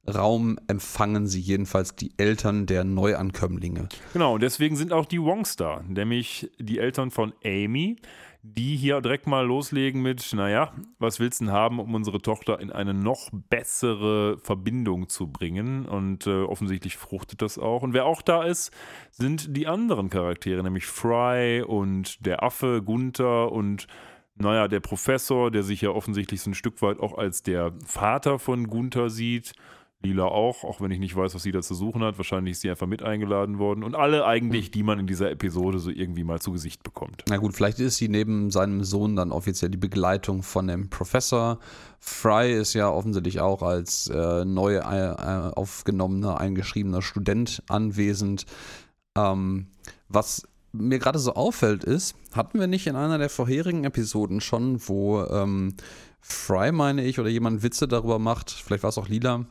Raum 0.09 0.59
empfangen 0.67 1.27
sie 1.27 1.41
jedenfalls 1.41 1.95
die 1.95 2.13
Eltern 2.17 2.67
der 2.67 2.85
Neuankömmlinge. 2.85 3.89
Genau, 4.13 4.35
und 4.35 4.43
deswegen 4.43 4.77
sind 4.77 4.93
auch 4.93 5.07
die 5.07 5.23
Wongs 5.23 5.57
da, 5.57 5.83
nämlich 5.87 6.51
die 6.59 6.79
Eltern 6.79 7.11
von 7.13 7.33
Amy, 7.45 7.97
die 8.43 8.75
hier 8.75 9.01
direkt 9.01 9.29
mal 9.29 9.47
loslegen 9.47 10.03
mit, 10.03 10.33
naja, 10.35 10.73
was 10.99 11.21
willst 11.21 11.41
du 11.41 11.45
denn 11.45 11.55
haben, 11.55 11.79
um 11.79 11.95
unsere 11.95 12.21
Tochter 12.21 12.59
in 12.59 12.73
eine 12.73 12.93
noch 12.93 13.31
bessere 13.31 14.37
Verbindung 14.39 15.09
zu 15.09 15.29
bringen? 15.29 15.87
Und 15.87 16.27
äh, 16.27 16.43
offensichtlich 16.43 16.97
fruchtet 16.97 17.41
das 17.41 17.57
auch. 17.57 17.83
Und 17.83 17.95
wer 17.95 18.05
auch 18.05 18.23
da 18.23 18.43
ist, 18.43 18.73
sind 19.13 19.57
die 19.57 19.69
anderen 19.69 20.11
Charaktere, 20.11 20.65
nämlich 20.65 20.87
Fry 20.87 21.63
und 21.63 22.27
der 22.27 22.43
Affe 22.43 22.83
Gunther 22.83 23.53
und 23.53 23.87
naja, 24.35 24.67
der 24.67 24.81
Professor, 24.81 25.53
der 25.53 25.63
sich 25.63 25.83
ja 25.83 25.91
offensichtlich 25.91 26.41
so 26.41 26.51
ein 26.51 26.55
Stück 26.55 26.83
weit 26.83 26.99
auch 26.99 27.17
als 27.17 27.45
der 27.45 27.73
Vater 27.85 28.41
von 28.41 28.67
Gunther 28.67 29.09
sieht. 29.09 29.53
Lila 30.03 30.25
auch, 30.25 30.65
auch 30.65 30.81
wenn 30.81 30.91
ich 30.91 30.99
nicht 30.99 31.15
weiß, 31.15 31.35
was 31.35 31.43
sie 31.43 31.53
da 31.53 31.63
zu 31.63 31.75
suchen 31.75 32.03
hat. 32.03 32.19
Wahrscheinlich 32.19 32.53
ist 32.53 32.61
sie 32.63 32.71
einfach 32.71 32.87
mit 32.87 33.03
eingeladen 33.03 33.59
worden. 33.59 33.85
Und 33.85 33.95
alle 33.95 34.27
eigentlich, 34.27 34.67
hm. 34.67 34.73
die 34.73 34.83
man 34.83 34.99
in 34.99 35.07
dieser 35.07 35.31
Episode 35.31 35.79
so 35.79 35.91
irgendwie 35.91 36.25
mal 36.25 36.41
zu 36.41 36.53
Gesicht 36.53 36.83
bekommt. 36.83 37.25
Na 37.29 37.37
gut, 37.37 37.55
vielleicht 37.55 37.79
ist 37.81 37.97
sie 37.97 38.09
neben 38.09 38.51
seinem 38.51 38.85
Sohn 38.85 39.17
dann 39.17 39.33
offiziell 39.33 39.71
die 39.71 39.79
Begleitung 39.79 40.43
von 40.43 40.67
dem 40.67 40.91
Professor. 40.91 41.59
Fry 41.99 42.53
ist 42.53 42.75
ja 42.75 42.91
offensichtlich 42.91 43.41
auch 43.41 43.63
als 43.63 44.09
äh, 44.09 44.45
neu 44.45 44.77
äh, 44.77 45.51
aufgenommener, 45.55 46.41
eingeschriebener 46.41 47.03
Student 47.03 47.63
anwesend. 47.69 48.47
Ähm, 49.17 49.69
was 50.09 50.49
mir 50.73 50.99
gerade 50.99 51.19
so 51.19 51.35
auffällt 51.35 51.85
ist, 51.85 52.17
hatten 52.33 52.59
wir 52.59 52.67
nicht 52.67 52.87
in 52.87 52.97
einer 52.97 53.19
der 53.19 53.29
vorherigen 53.29 53.85
Episoden 53.85 54.41
schon, 54.41 54.81
wo 54.89 55.23
ähm, 55.25 55.75
Fry, 56.21 56.73
meine 56.73 57.05
ich, 57.05 57.19
oder 57.19 57.29
jemand 57.29 57.63
Witze 57.63 57.89
darüber 57.89 58.19
macht, 58.19 58.51
vielleicht 58.51 58.83
war 58.83 58.91
es 58.91 58.99
auch 58.99 59.09
Lila, 59.09 59.45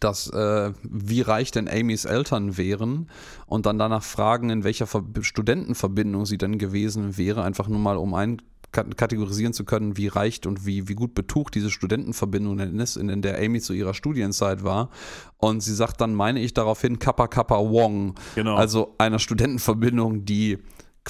dass 0.00 0.28
äh, 0.30 0.72
wie 0.82 1.20
reich 1.20 1.50
denn 1.50 1.68
Amys 1.68 2.04
Eltern 2.04 2.56
wären 2.56 3.08
und 3.46 3.66
dann 3.66 3.78
danach 3.78 4.02
fragen, 4.02 4.50
in 4.50 4.64
welcher 4.64 4.86
Ver 4.86 5.04
Studentenverbindung 5.20 6.26
sie 6.26 6.38
denn 6.38 6.58
gewesen 6.58 7.16
wäre, 7.16 7.44
einfach 7.44 7.68
nur 7.68 7.78
mal 7.78 7.96
um 7.96 8.14
ein 8.14 8.42
kategorisieren 8.72 9.52
zu 9.52 9.64
können, 9.64 9.96
wie 9.96 10.06
reich 10.06 10.46
und 10.46 10.64
wie, 10.64 10.88
wie 10.88 10.94
gut 10.94 11.14
betucht 11.14 11.54
diese 11.54 11.70
Studentenverbindung 11.70 12.58
ist, 12.78 12.96
in 12.96 13.22
der 13.22 13.38
Amy 13.38 13.60
zu 13.60 13.72
ihrer 13.72 13.94
Studienzeit 13.94 14.62
war. 14.62 14.90
Und 15.38 15.60
sie 15.60 15.74
sagt 15.74 16.00
dann, 16.00 16.14
meine 16.14 16.40
ich 16.40 16.54
daraufhin, 16.54 16.98
Kappa 16.98 17.26
Kappa 17.26 17.58
Wong. 17.58 18.14
Genau. 18.36 18.54
Also 18.54 18.94
einer 18.98 19.18
Studentenverbindung, 19.18 20.24
die 20.24 20.58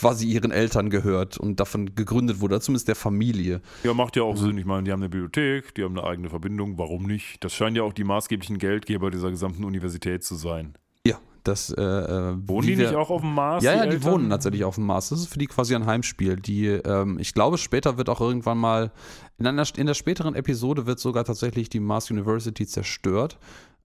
quasi 0.01 0.27
ihren 0.27 0.51
Eltern 0.51 0.89
gehört 0.89 1.37
und 1.37 1.61
davon 1.61 1.95
gegründet 1.95 2.41
wurde, 2.41 2.59
zumindest 2.61 2.89
der 2.89 2.97
Familie. 2.97 3.61
Ja, 3.85 3.93
macht 3.93 4.17
ja 4.17 4.23
auch 4.23 4.37
Sinn. 4.37 4.57
Ich 4.57 4.65
meine, 4.65 4.85
die 4.85 4.93
haben 4.93 5.03
eine 5.03 5.11
Bibliothek, 5.11 5.75
die 5.75 5.85
haben 5.85 5.99
eine 5.99 6.07
eigene 6.07 6.31
Verbindung, 6.31 6.79
warum 6.79 7.05
nicht? 7.05 7.45
Das 7.45 7.53
scheinen 7.53 7.77
ja 7.77 7.83
auch 7.83 7.93
die 7.93 8.05
maßgeblichen 8.05 8.57
Geldgeber 8.57 9.11
dieser 9.11 9.31
gesamten 9.31 9.63
Universität 9.65 10.25
zu 10.25 10.37
sein. 10.37 10.75
Ja, 11.07 11.19
das. 11.45 11.71
Äh, 11.71 11.83
äh 11.83 12.35
wohnen 12.47 12.67
die 12.67 12.77
nicht 12.77 12.95
auch 12.95 13.11
auf 13.11 13.21
dem 13.21 13.35
Mars? 13.35 13.63
Ja, 13.63 13.75
ja, 13.75 13.85
die 13.85 13.97
Eltern? 13.97 14.13
wohnen 14.13 14.31
tatsächlich 14.31 14.65
auf 14.65 14.77
dem 14.77 14.87
Mars. 14.87 15.11
Das 15.11 15.21
ist 15.21 15.29
für 15.29 15.39
die 15.39 15.47
quasi 15.47 15.75
ein 15.75 15.85
Heimspiel. 15.85 16.37
Die, 16.37 16.67
ähm, 16.67 17.19
ich 17.19 17.35
glaube, 17.35 17.59
später 17.59 17.99
wird 17.99 18.09
auch 18.09 18.23
irgendwann 18.23 18.57
mal, 18.57 18.93
in, 19.39 19.47
einer, 19.47 19.65
in 19.77 19.87
der 19.87 19.95
späteren 19.95 20.35
Episode 20.35 20.87
wird 20.87 20.99
sogar 20.99 21.25
tatsächlich 21.25 21.69
die 21.69 21.81
Mars 21.81 22.11
University 22.11 22.67
zerstört. 22.67 23.39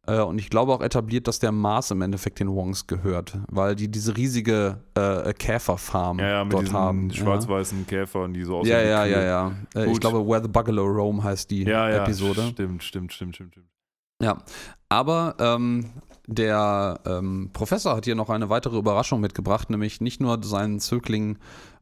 Äh, 0.07 0.21
und 0.21 0.39
ich 0.39 0.49
glaube 0.49 0.73
auch 0.73 0.81
etabliert, 0.81 1.27
dass 1.27 1.39
der 1.39 1.51
Mars 1.51 1.91
im 1.91 2.01
Endeffekt 2.01 2.39
den 2.39 2.49
Wongs 2.49 2.87
gehört, 2.87 3.37
weil 3.47 3.75
die 3.75 3.89
diese 3.89 4.15
riesige 4.15 4.83
äh, 4.95 5.33
Käferfarm 5.33 6.19
ja, 6.19 6.27
ja, 6.27 6.45
dort 6.45 6.71
haben. 6.73 7.11
Schwarz-weißen 7.11 7.79
ja. 7.79 7.85
Käfern, 7.85 8.33
die 8.33 8.43
so 8.43 8.57
aussehen. 8.57 8.73
Ja, 8.73 8.81
ja, 8.81 9.05
ja, 9.05 9.23
ja. 9.23 9.51
Äh, 9.75 9.91
ich 9.91 9.99
glaube, 9.99 10.25
Where 10.25 10.41
the 10.41 10.47
Bugalo 10.47 10.85
Roam 10.85 11.23
heißt 11.23 11.49
die 11.51 11.63
ja, 11.63 11.89
Episode. 11.89 12.41
Stimmt, 12.51 12.83
stimmt, 12.83 13.13
stimmt, 13.13 13.35
stimmt, 13.35 13.53
stimmt. 13.53 13.67
Ja, 14.21 14.37
aber 14.89 15.35
ähm, 15.39 15.91
der 16.27 16.99
ähm, 17.05 17.49
Professor 17.53 17.95
hat 17.95 18.05
hier 18.05 18.15
noch 18.15 18.29
eine 18.29 18.49
weitere 18.49 18.77
Überraschung 18.77 19.19
mitgebracht, 19.19 19.69
nämlich 19.69 20.01
nicht 20.01 20.21
nur 20.21 20.41
seinen 20.43 20.79
Zögling 20.79 21.37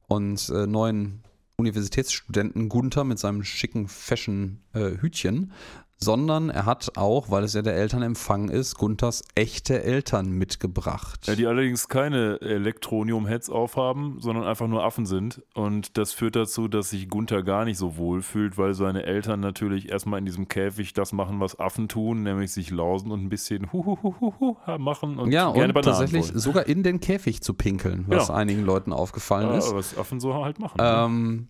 und 0.08 0.50
äh, 0.50 0.66
neuen 0.66 1.24
Universitätsstudenten 1.56 2.68
Gunther 2.70 3.04
mit 3.04 3.20
seinem 3.20 3.44
schicken 3.44 3.88
Fashion-Hütchen, 3.88 5.52
äh, 5.52 5.83
sondern 6.04 6.50
er 6.50 6.66
hat 6.66 6.92
auch, 6.98 7.32
weil 7.32 7.44
es 7.44 7.54
ja 7.54 7.62
der 7.62 7.76
Elternempfang 7.76 8.50
ist, 8.50 8.76
Gunthers 8.76 9.24
echte 9.36 9.84
Eltern 9.84 10.30
mitgebracht. 10.32 11.26
Ja, 11.28 11.36
die 11.36 11.48
allerdings 11.48 11.88
keine 11.88 12.42
Elektronium-Heads 12.42 13.50
aufhaben, 13.50 14.18
sondern 14.20 14.44
einfach 14.44 14.68
nur 14.68 14.84
Affen 14.84 15.06
sind. 15.06 15.42
Und 15.54 15.98
das 15.98 16.14
führt 16.14 16.36
dazu, 16.36 16.68
dass 16.68 16.90
sich 16.90 17.10
Gunther 17.10 17.44
gar 17.44 17.66
nicht 17.66 17.78
so 17.78 17.98
wohl 17.98 18.22
fühlt, 18.22 18.58
weil 18.58 18.74
seine 18.74 19.04
Eltern 19.04 19.40
natürlich 19.40 19.90
erstmal 19.90 20.20
in 20.20 20.26
diesem 20.26 20.48
Käfig 20.48 20.94
das 20.94 21.14
machen, 21.14 21.40
was 21.40 21.60
Affen 21.60 21.88
tun, 21.88 22.24
nämlich 22.24 22.52
sich 22.52 22.70
lausen 22.70 23.12
und 23.12 23.24
ein 23.24 23.30
bisschen 23.30 23.72
huhuhuhu 23.72 24.58
machen 24.78 25.18
und 25.18 25.32
ja, 25.32 25.52
gerne 25.52 25.74
und 25.74 25.84
tatsächlich 25.84 26.30
wollen. 26.30 26.40
sogar 26.40 26.68
in 26.68 26.84
den 26.84 27.00
Käfig 27.00 27.42
zu 27.42 27.54
pinkeln, 27.54 28.06
was 28.08 28.28
ja. 28.28 28.34
einigen 28.36 28.64
Leuten 28.66 28.92
aufgefallen 28.92 29.50
ja, 29.50 29.58
ist. 29.58 29.74
Was 29.74 29.98
Affen 29.98 30.20
so 30.20 30.34
halt 30.34 30.60
machen. 30.60 30.78
Ähm, 30.80 31.48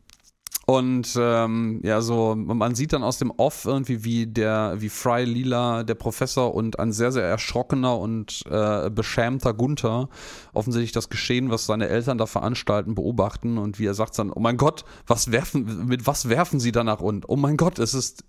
und 0.66 1.18
ähm, 1.20 1.82
ja, 1.84 2.00
so, 2.00 2.36
man 2.38 2.74
sieht 2.74 2.94
dann 2.94 3.04
aus 3.04 3.18
dem 3.18 3.32
Off 3.32 3.66
irgendwie, 3.66 4.06
wie 4.06 4.28
der, 4.28 4.76
wie 4.78 4.88
Fry 4.88 5.26
Lila, 5.26 5.84
der 5.84 5.96
Professor 5.96 6.56
und 6.56 6.80
ein 6.80 6.94
sehr, 6.94 7.12
sehr 7.12 7.26
erschrockener 7.26 7.98
und 8.00 8.44
äh, 8.50 8.90
beschämter 8.90 9.54
Gunther 9.54 10.08
offensichtlich 10.54 10.94
das 10.94 11.10
Geschehen, 11.10 11.50
was 11.50 11.66
seine 11.66 11.90
Eltern 11.90 12.18
da 12.18 12.28
veranstalten, 12.28 12.96
beobachten. 12.96 13.58
Und 13.58 13.78
wie 13.78 13.88
er 13.88 13.94
sagt 13.94 14.18
dann, 14.18 14.32
oh 14.32 14.40
mein 14.40 14.56
Gott, 14.56 14.86
was 15.06 15.34
werfen, 15.34 15.86
mit 15.88 16.08
was 16.08 16.30
werfen 16.30 16.62
sie 16.62 16.72
danach? 16.72 17.02
Und 17.02 17.28
oh 17.28 17.36
mein 17.36 17.58
Gott, 17.58 17.78
es 17.78 17.94
ist 17.94 18.24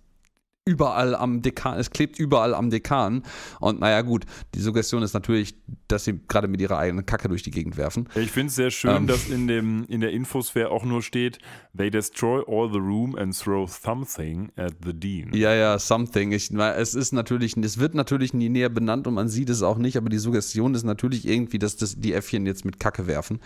überall 0.66 1.14
am 1.14 1.42
Dekan, 1.42 1.78
es 1.78 1.90
klebt 1.90 2.18
überall 2.18 2.54
am 2.54 2.70
Dekan. 2.70 3.22
Und 3.60 3.80
naja, 3.80 4.00
gut, 4.00 4.24
die 4.54 4.60
Suggestion 4.60 5.02
ist 5.02 5.12
natürlich, 5.12 5.54
dass 5.88 6.04
sie 6.04 6.18
gerade 6.26 6.48
mit 6.48 6.58
ihrer 6.58 6.78
eigenen 6.78 7.04
Kacke 7.04 7.28
durch 7.28 7.42
die 7.42 7.50
Gegend 7.50 7.76
werfen. 7.76 8.08
Ich 8.14 8.30
finde 8.30 8.48
es 8.48 8.54
sehr 8.54 8.70
schön, 8.70 8.96
ähm. 8.96 9.06
dass 9.06 9.28
in, 9.28 9.46
dem, 9.46 9.84
in 9.88 10.00
der 10.00 10.12
Infosphäre 10.12 10.70
auch 10.70 10.84
nur 10.84 11.02
steht, 11.02 11.38
they 11.76 11.90
destroy 11.90 12.42
all 12.46 12.72
the 12.72 12.78
room 12.78 13.14
and 13.14 13.38
throw 13.38 13.70
something 13.70 14.50
at 14.56 14.72
the 14.82 14.94
dean. 14.94 15.34
Ja, 15.34 15.54
ja, 15.54 15.78
something. 15.78 16.32
Ich, 16.32 16.50
es 16.50 16.94
ist 16.94 17.12
natürlich, 17.12 17.58
es 17.58 17.78
wird 17.78 17.94
natürlich 17.94 18.32
nie 18.32 18.48
näher 18.48 18.70
benannt 18.70 19.06
und 19.06 19.12
man 19.12 19.28
sieht 19.28 19.50
es 19.50 19.62
auch 19.62 19.76
nicht, 19.76 19.98
aber 19.98 20.08
die 20.08 20.18
Suggestion 20.18 20.74
ist 20.74 20.84
natürlich 20.84 21.28
irgendwie, 21.28 21.58
dass 21.58 21.76
das, 21.76 22.00
die 22.00 22.14
Äffchen 22.14 22.46
jetzt 22.46 22.64
mit 22.64 22.80
Kacke 22.80 23.06
werfen. 23.06 23.38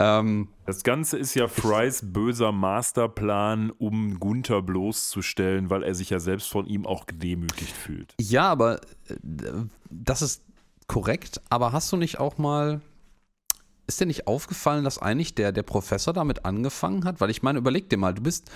Ähm, 0.00 0.48
das 0.64 0.84
Ganze 0.84 1.18
ist 1.18 1.34
ja 1.34 1.48
Frys 1.48 2.02
böser 2.04 2.52
Masterplan, 2.52 3.70
um 3.70 4.20
Gunther 4.20 4.62
bloßzustellen, 4.62 5.70
weil 5.70 5.82
er 5.82 5.94
sich 5.94 6.10
ja 6.10 6.20
selbst 6.20 6.48
von 6.48 6.66
ihm 6.66 6.86
auch 6.86 7.06
gedemütigt 7.06 7.76
fühlt. 7.76 8.14
Ja, 8.20 8.48
aber 8.48 8.80
äh, 9.08 9.16
das 9.90 10.22
ist 10.22 10.42
korrekt. 10.86 11.40
Aber 11.50 11.72
hast 11.72 11.92
du 11.92 11.96
nicht 11.96 12.18
auch 12.18 12.38
mal. 12.38 12.80
Ist 13.86 14.00
dir 14.00 14.06
nicht 14.06 14.26
aufgefallen, 14.26 14.84
dass 14.84 14.98
eigentlich 14.98 15.34
der, 15.34 15.50
der 15.50 15.62
Professor 15.62 16.12
damit 16.12 16.44
angefangen 16.44 17.04
hat? 17.04 17.20
Weil 17.22 17.30
ich 17.30 17.42
meine, 17.42 17.58
überleg 17.58 17.88
dir 17.88 17.96
mal, 17.96 18.14
du 18.14 18.22
bist. 18.22 18.50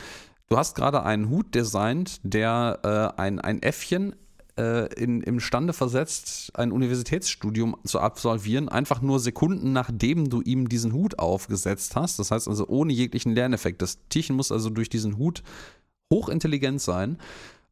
Du 0.48 0.58
hast 0.58 0.74
gerade 0.74 1.02
einen 1.02 1.30
Hut 1.30 1.54
designt, 1.54 2.20
der 2.22 3.14
äh, 3.16 3.20
ein, 3.20 3.40
ein 3.40 3.62
Äffchen 3.62 4.14
äh, 4.58 4.92
in, 4.94 5.22
imstande 5.22 5.72
versetzt, 5.72 6.52
ein 6.54 6.72
Universitätsstudium 6.72 7.76
zu 7.84 8.00
absolvieren, 8.00 8.68
einfach 8.68 9.00
nur 9.00 9.18
Sekunden 9.20 9.72
nachdem 9.72 10.28
du 10.28 10.40
ihm 10.42 10.68
diesen 10.68 10.92
Hut 10.92 11.18
aufgesetzt 11.18 11.96
hast. 11.96 12.18
Das 12.18 12.30
heißt 12.30 12.48
also 12.48 12.66
ohne 12.68 12.92
jeglichen 12.92 13.34
Lerneffekt. 13.34 13.82
Das 13.82 13.98
Tierchen 14.08 14.36
muss 14.36 14.52
also 14.52 14.70
durch 14.70 14.88
diesen 14.88 15.18
Hut 15.18 15.42
hochintelligent 16.12 16.80
sein. 16.80 17.18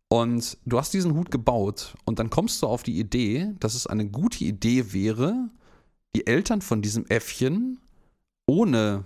Und 0.09 0.59
du 0.67 0.79
hast 0.79 0.93
diesen 0.93 1.15
Hut 1.15 1.31
gebaut 1.31 1.95
und 2.05 2.19
dann 2.19 2.31
kommst 2.31 2.63
du 2.63 2.67
auf 2.67 2.83
die 2.83 2.99
Idee, 2.99 3.53
dass 3.61 3.75
es 3.75 3.87
eine 3.87 4.09
gute 4.09 4.45
Idee 4.45 4.93
wäre, 4.93 5.51
die 6.17 6.27
Eltern 6.27 6.63
von 6.63 6.83
diesem 6.83 7.07
Äffchen 7.07 7.79
ohne 8.47 9.05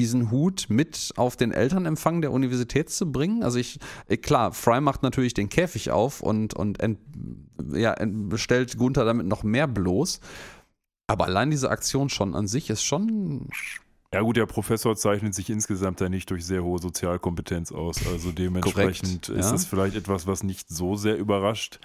diesen 0.00 0.30
Hut 0.30 0.66
mit 0.70 1.12
auf 1.16 1.36
den 1.36 1.52
Elternempfang 1.52 2.22
der 2.22 2.32
Universität 2.32 2.88
zu 2.88 3.12
bringen. 3.12 3.42
Also 3.42 3.58
ich, 3.58 3.78
äh, 4.08 4.16
klar, 4.16 4.52
Fry 4.52 4.80
macht 4.80 5.02
natürlich 5.02 5.34
den 5.34 5.50
Käfig 5.50 5.90
auf 5.90 6.22
und, 6.22 6.54
und 6.54 6.80
ent, 6.80 6.98
ja, 7.72 7.94
stellt 8.36 8.78
Gunther 8.78 9.04
damit 9.04 9.26
noch 9.26 9.42
mehr 9.42 9.66
bloß. 9.66 10.20
Aber 11.06 11.26
allein 11.26 11.50
diese 11.50 11.70
Aktion 11.70 12.08
schon 12.08 12.34
an 12.34 12.46
sich 12.46 12.70
ist 12.70 12.82
schon. 12.82 13.48
Ja 14.12 14.22
gut, 14.22 14.36
der 14.36 14.46
Professor 14.46 14.96
zeichnet 14.96 15.34
sich 15.34 15.50
insgesamt 15.50 16.00
ja 16.00 16.08
nicht 16.08 16.30
durch 16.30 16.46
sehr 16.46 16.64
hohe 16.64 16.80
Sozialkompetenz 16.80 17.72
aus. 17.72 18.06
Also 18.06 18.32
dementsprechend 18.32 19.26
Korrekt, 19.26 19.44
ist 19.44 19.52
es 19.52 19.66
vielleicht 19.66 19.96
etwas, 19.96 20.26
was 20.26 20.42
nicht 20.42 20.68
so 20.68 20.96
sehr 20.96 21.18
überrascht. 21.18 21.78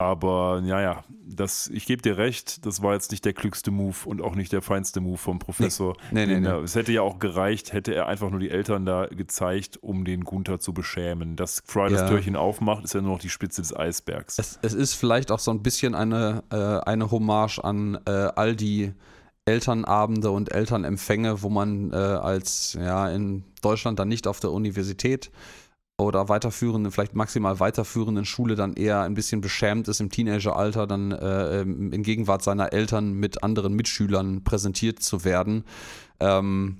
Aber 0.00 0.62
ja, 0.64 0.80
ja, 0.80 1.04
das, 1.26 1.68
ich 1.68 1.84
gebe 1.84 2.00
dir 2.00 2.16
recht, 2.16 2.64
das 2.64 2.82
war 2.82 2.94
jetzt 2.94 3.10
nicht 3.10 3.22
der 3.26 3.34
klügste 3.34 3.70
Move 3.70 3.96
und 4.06 4.22
auch 4.22 4.34
nicht 4.34 4.50
der 4.50 4.62
feinste 4.62 5.02
Move 5.02 5.18
vom 5.18 5.38
Professor. 5.38 5.94
Nee, 6.10 6.24
nee, 6.24 6.40
nee, 6.40 6.48
nee. 6.48 6.64
Es 6.64 6.74
hätte 6.74 6.90
ja 6.90 7.02
auch 7.02 7.18
gereicht, 7.18 7.74
hätte 7.74 7.94
er 7.94 8.06
einfach 8.06 8.30
nur 8.30 8.40
die 8.40 8.48
Eltern 8.48 8.86
da 8.86 9.08
gezeigt, 9.08 9.76
um 9.82 10.06
den 10.06 10.24
Gunther 10.24 10.58
zu 10.58 10.72
beschämen. 10.72 11.36
Dass 11.36 11.62
Fry 11.66 11.92
ja. 11.92 11.98
das 11.98 12.08
Türchen 12.08 12.34
aufmacht, 12.34 12.82
ist 12.84 12.94
ja 12.94 13.02
nur 13.02 13.12
noch 13.12 13.18
die 13.20 13.28
Spitze 13.28 13.60
des 13.60 13.76
Eisbergs. 13.76 14.38
Es, 14.38 14.58
es 14.62 14.72
ist 14.72 14.94
vielleicht 14.94 15.30
auch 15.30 15.38
so 15.38 15.50
ein 15.50 15.62
bisschen 15.62 15.94
eine, 15.94 16.44
äh, 16.50 16.56
eine 16.56 17.10
Hommage 17.10 17.58
an 17.62 17.98
äh, 18.06 18.10
all 18.10 18.56
die 18.56 18.94
Elternabende 19.44 20.30
und 20.30 20.50
Elternempfänge, 20.50 21.42
wo 21.42 21.50
man 21.50 21.92
äh, 21.92 21.96
als 21.96 22.72
ja 22.72 23.10
in 23.10 23.44
Deutschland 23.60 23.98
dann 23.98 24.08
nicht 24.08 24.26
auf 24.26 24.40
der 24.40 24.50
Universität 24.50 25.30
oder 26.02 26.28
weiterführenden, 26.28 26.92
vielleicht 26.92 27.14
maximal 27.14 27.60
weiterführenden 27.60 28.24
Schule 28.24 28.54
dann 28.54 28.74
eher 28.74 29.00
ein 29.00 29.14
bisschen 29.14 29.40
beschämt 29.40 29.88
ist 29.88 30.00
im 30.00 30.10
Teenageralter, 30.10 30.86
dann 30.86 31.12
äh, 31.12 31.60
ähm, 31.60 31.92
in 31.92 32.02
Gegenwart 32.02 32.42
seiner 32.42 32.72
Eltern 32.72 33.12
mit 33.12 33.42
anderen 33.42 33.74
Mitschülern 33.74 34.44
präsentiert 34.44 35.02
zu 35.02 35.24
werden. 35.24 35.64
Ähm, 36.20 36.78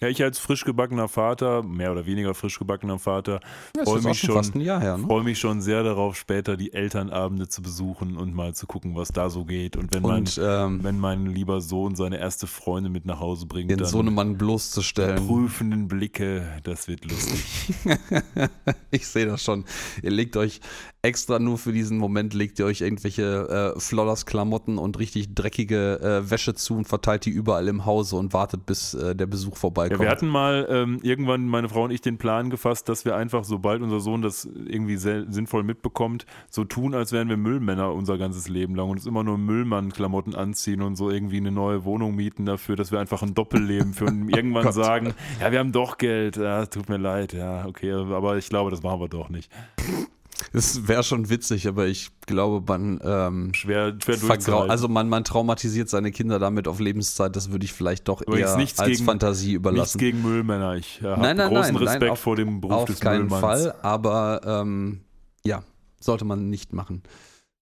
Ja, 0.00 0.06
ich 0.06 0.22
als 0.22 0.38
frisch 0.38 0.64
gebackener 0.64 1.08
Vater, 1.08 1.64
mehr 1.64 1.90
oder 1.90 2.06
weniger 2.06 2.32
frisch 2.32 2.56
gebackener 2.56 3.00
Vater, 3.00 3.40
Ja, 3.76 3.82
freue 3.82 4.00
mich, 4.02 4.20
schon 4.20 4.60
her, 4.60 4.96
ne? 4.96 5.04
freu 5.04 5.24
mich 5.24 5.40
schon 5.40 5.60
sehr 5.60 5.82
darauf, 5.82 6.16
später 6.16 6.56
die 6.56 6.72
Elternabende 6.72 7.48
zu 7.48 7.62
besuchen 7.62 8.16
und 8.16 8.32
mal 8.32 8.54
zu 8.54 8.68
gucken, 8.68 8.94
was 8.94 9.08
da 9.08 9.28
so 9.28 9.44
geht. 9.44 9.76
Und 9.76 9.92
wenn, 9.92 10.04
Und 10.04 10.38
ähm, 10.40 10.76
mein, 10.76 10.84
wenn 10.84 11.00
mein 11.00 11.26
lieber 11.26 11.60
Sohn 11.60 11.96
seine 11.96 12.18
erste 12.18 12.46
Freundin 12.46 12.92
mit 12.92 13.06
nach 13.06 13.18
Hause 13.18 13.46
bringt, 13.46 13.72
den 13.72 13.84
Sohnemann 13.84 14.38
bloßzustellen. 14.38 15.26
prüfenden 15.26 15.88
Blicke, 15.88 16.46
das 16.62 16.86
wird 16.86 17.04
lustig. 17.04 17.74
ich 18.92 19.04
sehe 19.04 19.26
das 19.26 19.42
schon. 19.42 19.64
Ihr 20.00 20.12
legt 20.12 20.36
euch 20.36 20.60
extra 21.02 21.38
nur 21.38 21.58
für 21.58 21.72
diesen 21.72 21.96
Moment, 21.98 22.34
legt 22.34 22.58
ihr 22.58 22.66
euch 22.66 22.80
irgendwelche 22.80 23.74
äh, 23.76 23.80
Flodders-Klamotten 23.80 24.78
und 24.78 24.98
richtig 24.98 25.34
dreckige 25.34 26.00
äh, 26.00 26.30
Wäsche 26.30 26.54
zu 26.54 26.76
und 26.76 26.86
verteilt 26.88 27.24
die 27.24 27.30
überall 27.30 27.68
im 27.68 27.86
Hause 27.86 28.16
und 28.16 28.32
wartet, 28.32 28.66
bis 28.66 28.94
äh, 28.94 29.14
der 29.14 29.26
Besuch 29.26 29.52
Ja, 29.52 29.60
vorbeikommt. 29.60 30.00
wir 30.00 30.10
hatten 30.10 30.28
mal 30.28 30.66
ähm, 30.68 30.98
irgendwann, 31.02 31.46
meine 31.46 31.68
Frau 31.68 31.84
und 31.84 31.92
ich, 31.92 32.00
den 32.00 32.18
Plan 32.18 32.50
gefasst, 32.50 32.88
dass 32.88 33.04
wir 33.04 33.14
einfach, 33.14 33.44
sobald 33.44 33.80
unser 33.80 34.00
Sohn 34.00 34.22
das 34.22 34.44
irgendwie 34.44 34.96
sinnvoll 34.96 35.62
mitbekommt, 35.62 36.26
so 36.50 36.64
tun, 36.64 36.94
als 36.94 37.12
wären 37.12 37.28
wir 37.28 37.36
Müllmänner 37.36 37.92
unser 37.92 38.18
ganzes 38.18 38.48
Leben 38.48 38.74
lang 38.74 38.86
und 38.90 38.96
uns 38.98 39.06
immer 39.06 39.22
nur 39.22 39.38
Müllmann-Klamotten 39.38 40.34
anziehen 40.34 40.82
und 40.82 40.96
so 40.96 41.10
irgendwie 41.10 41.36
eine 41.36 41.52
neue 41.52 41.84
Wohnung 41.84 42.16
mieten 42.16 42.44
dafür, 42.44 42.74
dass 42.74 42.90
wir 42.90 42.98
einfach 42.98 43.22
ein 43.22 43.34
Doppelleben 43.34 43.94
führen 43.94 44.22
und 44.22 44.28
irgendwann 44.36 44.64
Gott. 44.64 44.74
sagen, 44.74 45.14
ja, 45.40 45.52
wir 45.52 45.60
haben 45.60 45.70
doch 45.70 45.96
Geld, 45.96 46.36
ja, 46.36 46.66
tut 46.66 46.88
mir 46.88 46.96
leid, 46.98 47.32
ja, 47.34 47.66
okay, 47.66 47.92
aber 47.92 48.36
ich 48.36 48.48
glaube, 48.48 48.72
das 48.72 48.82
machen 48.82 49.00
wir 49.00 49.08
doch 49.08 49.28
nicht. 49.28 49.48
Das 50.52 50.86
wäre 50.86 51.02
schon 51.02 51.28
witzig, 51.30 51.66
aber 51.66 51.86
ich 51.86 52.10
glaube, 52.26 52.64
man 52.66 53.00
ähm, 53.02 53.54
Schwer, 53.54 53.96
schwer 54.02 54.70
also 54.70 54.86
man, 54.88 55.08
man 55.08 55.24
traumatisiert 55.24 55.88
seine 55.88 56.12
Kinder 56.12 56.38
damit 56.38 56.68
auf 56.68 56.78
Lebenszeit. 56.78 57.34
Das 57.34 57.50
würde 57.50 57.64
ich 57.64 57.72
vielleicht 57.72 58.06
doch 58.08 58.22
Übrigens 58.22 58.50
eher 58.50 58.56
nichts 58.56 58.78
als 58.78 58.90
gegen- 58.92 59.04
Fantasie 59.04 59.46
Nichts 59.46 59.56
überlassen. 59.56 59.98
gegen 59.98 60.22
Müllmänner. 60.22 60.76
Ich 60.76 61.00
äh, 61.02 61.06
habe 61.06 61.22
Nein, 61.22 61.36
nein, 61.36 61.48
großen 61.48 61.62
nein, 61.62 61.74
nein, 61.74 61.82
Respekt 61.92 62.10
auf- 62.12 62.20
vor 62.20 62.36
dem 62.36 62.60
Beruf 62.60 62.74
Auf 62.76 62.84
des 62.86 63.00
keinen 63.00 63.22
Müllmanns. 63.22 63.40
Fall, 63.40 63.74
aber 63.82 64.40
ähm, 64.44 65.00
ja, 65.44 65.62
sollte 66.00 66.24
man 66.24 66.48
nicht 66.48 66.72
machen. 66.72 67.02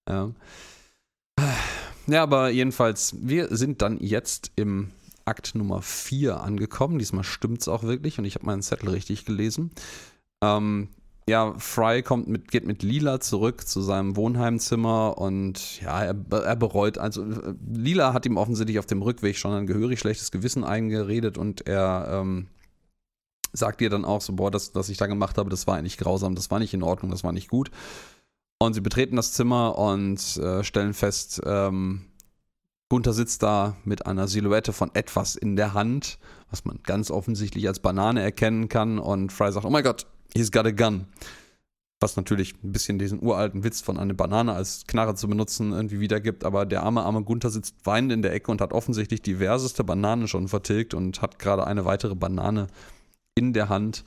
Ja. 0.08 0.30
ja, 2.06 2.22
aber 2.22 2.50
jedenfalls, 2.50 3.14
wir 3.20 3.54
sind 3.56 3.82
dann 3.82 3.98
jetzt 4.00 4.52
im 4.56 4.90
Akt 5.24 5.54
Nummer 5.54 5.82
4 5.82 6.40
angekommen. 6.40 6.98
Diesmal 6.98 7.24
stimmt 7.24 7.62
es 7.62 7.68
auch 7.68 7.82
wirklich 7.82 8.18
und 8.18 8.24
ich 8.26 8.34
habe 8.36 8.46
meinen 8.46 8.62
Zettel 8.62 8.90
richtig 8.90 9.24
gelesen. 9.24 9.70
Ähm, 10.42 10.88
ja, 11.28 11.54
Fry 11.58 12.02
kommt 12.02 12.28
mit, 12.28 12.50
geht 12.50 12.66
mit 12.66 12.82
Lila 12.82 13.20
zurück 13.20 13.66
zu 13.66 13.80
seinem 13.80 14.16
Wohnheimzimmer 14.16 15.18
und 15.18 15.80
ja, 15.82 16.04
er, 16.04 16.14
er 16.30 16.56
bereut, 16.56 16.98
also 16.98 17.26
Lila 17.66 18.12
hat 18.12 18.26
ihm 18.26 18.36
offensichtlich 18.36 18.78
auf 18.78 18.86
dem 18.86 19.02
Rückweg 19.02 19.36
schon 19.36 19.52
ein 19.52 19.66
gehörig 19.66 19.98
schlechtes 19.98 20.30
Gewissen 20.30 20.62
eingeredet 20.62 21.36
und 21.36 21.66
er 21.66 22.08
ähm, 22.10 22.46
sagt 23.52 23.80
ihr 23.80 23.90
dann 23.90 24.04
auch 24.04 24.20
so, 24.20 24.34
boah, 24.34 24.52
das, 24.52 24.74
was 24.74 24.88
ich 24.88 24.98
da 24.98 25.06
gemacht 25.06 25.36
habe, 25.36 25.50
das 25.50 25.66
war 25.66 25.76
eigentlich 25.76 25.98
grausam, 25.98 26.36
das 26.36 26.50
war 26.50 26.60
nicht 26.60 26.74
in 26.74 26.84
Ordnung, 26.84 27.10
das 27.10 27.24
war 27.24 27.32
nicht 27.32 27.48
gut. 27.48 27.70
Und 28.58 28.74
sie 28.74 28.80
betreten 28.80 29.16
das 29.16 29.32
Zimmer 29.32 29.76
und 29.76 30.36
äh, 30.36 30.62
stellen 30.62 30.94
fest, 30.94 31.42
ähm, 31.44 32.06
Gunther 32.88 33.12
sitzt 33.12 33.42
da 33.42 33.76
mit 33.84 34.06
einer 34.06 34.28
Silhouette 34.28 34.72
von 34.72 34.94
etwas 34.94 35.34
in 35.34 35.56
der 35.56 35.74
Hand, 35.74 36.18
was 36.50 36.64
man 36.64 36.78
ganz 36.84 37.10
offensichtlich 37.10 37.66
als 37.66 37.80
Banane 37.80 38.22
erkennen 38.22 38.68
kann. 38.68 39.00
Und 39.00 39.32
Fry 39.32 39.50
sagt, 39.50 39.66
oh 39.66 39.70
mein 39.70 39.82
Gott, 39.82 40.06
he's 40.36 40.50
got 40.50 40.66
a 40.66 40.70
gun. 40.70 41.06
Was 42.00 42.16
natürlich 42.16 42.54
ein 42.62 42.72
bisschen 42.72 42.98
diesen 42.98 43.22
uralten 43.22 43.64
Witz 43.64 43.80
von 43.80 43.98
einer 43.98 44.12
Banane 44.12 44.52
als 44.52 44.86
Knarre 44.86 45.14
zu 45.14 45.28
benutzen 45.28 45.72
irgendwie 45.72 45.98
wiedergibt. 45.98 46.44
Aber 46.44 46.66
der 46.66 46.82
arme, 46.82 47.02
arme 47.02 47.22
Gunther 47.22 47.48
sitzt 47.48 47.74
weinend 47.84 48.12
in 48.12 48.20
der 48.20 48.34
Ecke 48.34 48.50
und 48.50 48.60
hat 48.60 48.74
offensichtlich 48.74 49.22
diverseste 49.22 49.82
Bananen 49.82 50.28
schon 50.28 50.48
vertilgt 50.48 50.92
und 50.92 51.22
hat 51.22 51.38
gerade 51.38 51.66
eine 51.66 51.86
weitere 51.86 52.14
Banane 52.14 52.66
in 53.34 53.54
der 53.54 53.70
Hand. 53.70 54.04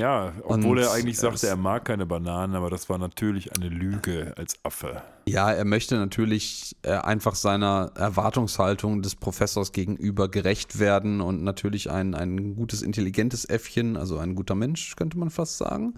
Ja, 0.00 0.32
obwohl 0.44 0.78
Und 0.78 0.84
er 0.84 0.92
eigentlich 0.92 1.18
sagte, 1.18 1.46
er 1.46 1.56
mag 1.56 1.84
keine 1.84 2.06
Bananen, 2.06 2.54
aber 2.54 2.70
das 2.70 2.88
war 2.88 2.96
natürlich 2.96 3.54
eine 3.54 3.68
Lüge 3.68 4.32
als 4.38 4.54
Affe. 4.62 5.02
Ja, 5.28 5.52
er 5.52 5.66
möchte 5.66 5.96
natürlich 5.96 6.74
äh, 6.80 6.92
einfach 6.92 7.34
seiner 7.34 7.92
Erwartungshaltung 7.96 9.02
des 9.02 9.14
Professors 9.14 9.72
gegenüber 9.72 10.30
gerecht 10.30 10.78
werden 10.78 11.20
und 11.20 11.42
natürlich 11.44 11.90
ein, 11.90 12.14
ein 12.14 12.54
gutes, 12.56 12.80
intelligentes 12.80 13.44
Äffchen, 13.44 13.98
also 13.98 14.16
ein 14.16 14.34
guter 14.34 14.54
Mensch, 14.54 14.96
könnte 14.96 15.18
man 15.18 15.28
fast 15.28 15.58
sagen, 15.58 15.92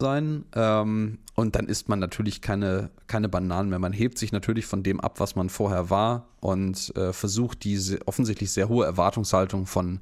sein. 0.00 0.46
Ähm, 0.54 1.18
und 1.34 1.56
dann 1.56 1.66
isst 1.66 1.90
man 1.90 1.98
natürlich 1.98 2.40
keine, 2.40 2.88
keine 3.06 3.28
Bananen 3.28 3.68
mehr. 3.68 3.78
Man 3.78 3.92
hebt 3.92 4.16
sich 4.16 4.32
natürlich 4.32 4.64
von 4.64 4.82
dem 4.82 4.98
ab, 4.98 5.20
was 5.20 5.36
man 5.36 5.50
vorher 5.50 5.90
war 5.90 6.28
und 6.40 6.90
äh, 6.96 7.12
versucht 7.12 7.64
diese 7.64 7.98
offensichtlich 8.06 8.50
sehr 8.50 8.70
hohe 8.70 8.86
Erwartungshaltung 8.86 9.66
von 9.66 10.00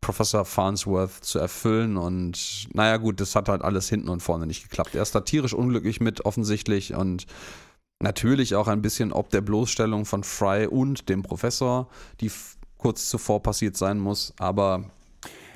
Professor 0.00 0.44
Farnsworth 0.44 1.24
zu 1.24 1.38
erfüllen. 1.38 1.96
Und 1.96 2.68
naja, 2.72 2.96
gut, 2.96 3.20
das 3.20 3.36
hat 3.36 3.48
halt 3.48 3.62
alles 3.62 3.88
hinten 3.88 4.08
und 4.08 4.20
vorne 4.20 4.46
nicht 4.46 4.62
geklappt. 4.62 4.94
Er 4.94 5.02
ist 5.02 5.14
da 5.14 5.20
tierisch 5.20 5.54
unglücklich 5.54 6.00
mit, 6.00 6.24
offensichtlich. 6.24 6.94
Und 6.94 7.26
natürlich 8.02 8.54
auch 8.54 8.68
ein 8.68 8.82
bisschen 8.82 9.12
ob 9.12 9.30
der 9.30 9.42
Bloßstellung 9.42 10.04
von 10.06 10.24
Fry 10.24 10.66
und 10.66 11.08
dem 11.08 11.22
Professor, 11.22 11.88
die 12.20 12.30
kurz 12.78 13.08
zuvor 13.08 13.42
passiert 13.42 13.76
sein 13.76 13.98
muss. 13.98 14.32
Aber 14.38 14.84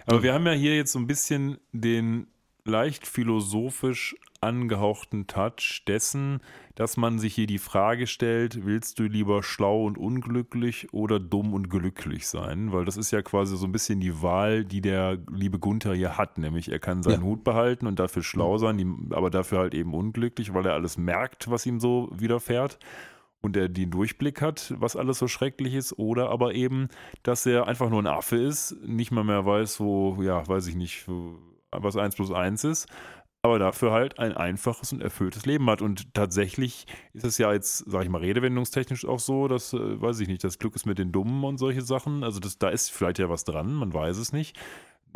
Aber 0.07 0.23
wir 0.23 0.35
haben 0.35 0.47
ja 0.47 0.53
hier 0.53 0.77
jetzt 0.77 0.93
so 0.93 0.99
ein 0.99 1.07
bisschen 1.07 1.59
den 1.73 2.27
leicht 2.65 3.07
philosophisch 3.07 4.15
angehauchten 4.41 5.27
Touch 5.27 5.85
dessen, 5.87 6.41
dass 6.75 6.97
man 6.97 7.19
sich 7.19 7.35
hier 7.35 7.47
die 7.47 7.59
Frage 7.59 8.07
stellt, 8.07 8.65
willst 8.67 8.99
du 8.99 9.05
lieber 9.05 9.43
schlau 9.43 9.85
und 9.85 9.97
unglücklich 9.97 10.93
oder 10.93 11.21
dumm 11.21 11.55
und 11.55 11.71
glücklich 11.71 12.27
sein? 12.27 12.73
Weil 12.73 12.85
das 12.85 12.97
ist 12.97 13.13
ja 13.13 13.23
quasi 13.23 13.57
so 13.57 13.67
ein 13.67 13.73
bisschen 13.73 14.01
die 14.01 14.23
Wahl, 14.23 14.65
die 14.65 14.81
der 14.81 15.19
liebe 15.31 15.59
Gunther 15.59 15.95
hier 15.95 16.17
hat, 16.17 16.39
nämlich 16.39 16.73
er 16.73 16.81
kann 16.81 17.03
seinen 17.03 17.21
Ja. 17.21 17.27
Hut 17.27 17.45
behalten 17.45 17.87
und 17.87 17.99
dafür 17.99 18.23
schlau 18.25 18.59
sein, 18.59 18.79
die, 18.79 19.15
aber 19.15 19.31
dafür 19.31 19.59
halt 19.59 19.75
eben 19.75 19.95
unglücklich, 19.95 20.53
weil 20.53 20.67
er 20.67 20.73
alles 20.75 20.99
merkt, 20.99 21.49
was 21.51 21.65
ihm 21.65 21.79
so 21.79 22.11
widerfährt 22.13 22.79
und 23.41 23.57
er 23.57 23.69
den 23.69 23.91
Durchblick 23.91 24.41
hat, 24.41 24.75
was 24.79 24.97
alles 24.97 25.19
so 25.19 25.29
schrecklich 25.29 25.75
ist, 25.75 25.99
oder 25.99 26.31
aber 26.31 26.55
eben, 26.55 26.89
dass 27.23 27.47
er 27.47 27.69
einfach 27.69 27.91
nur 27.91 28.03
ein 28.03 28.07
Affe 28.07 28.37
ist, 28.37 28.75
nicht 28.85 29.13
mal 29.13 29.23
mehr 29.23 29.47
weiß, 29.47 29.79
wo, 29.81 30.21
ja, 30.23 30.47
weiß 30.49 30.67
ich 30.67 30.75
nicht, 30.75 31.07
was 31.71 31.97
1 31.97 32.17
plus 32.17 32.33
1 32.33 32.65
ist, 32.65 32.89
aber 33.45 33.59
dafür 33.59 33.93
halt 33.93 34.19
ein 34.19 34.33
einfaches 34.33 34.93
und 34.93 35.03
erfülltes 35.03 35.45
Leben 35.45 35.69
hat. 35.69 35.83
Und 35.83 36.15
tatsächlich 36.15 36.87
ist 37.13 37.25
es 37.25 37.37
ja 37.37 37.53
jetzt, 37.53 37.85
sag 37.87 38.03
ich 38.05 38.09
mal, 38.09 38.23
redewendungstechnisch 38.23 39.05
auch 39.05 39.21
so, 39.21 39.49
dass, 39.49 39.75
äh, 39.75 40.01
weiß 40.01 40.21
ich 40.21 40.29
nicht, 40.29 40.43
das 40.43 40.59
Glück 40.59 40.75
ist 40.75 40.87
mit 40.87 40.99
den 40.99 41.13
Dummen 41.13 41.45
und 41.45 41.59
solche 41.59 41.83
Sachen. 41.83 42.25
Also 42.25 42.41
das, 42.41 42.59
da 42.59 42.71
ist 42.71 42.91
vielleicht 42.91 43.19
ja 43.19 43.29
was 43.29 43.45
dran, 43.45 43.75
man 43.75 43.93
weiß 43.93 44.17
es 44.17 44.33
nicht. 44.33 44.57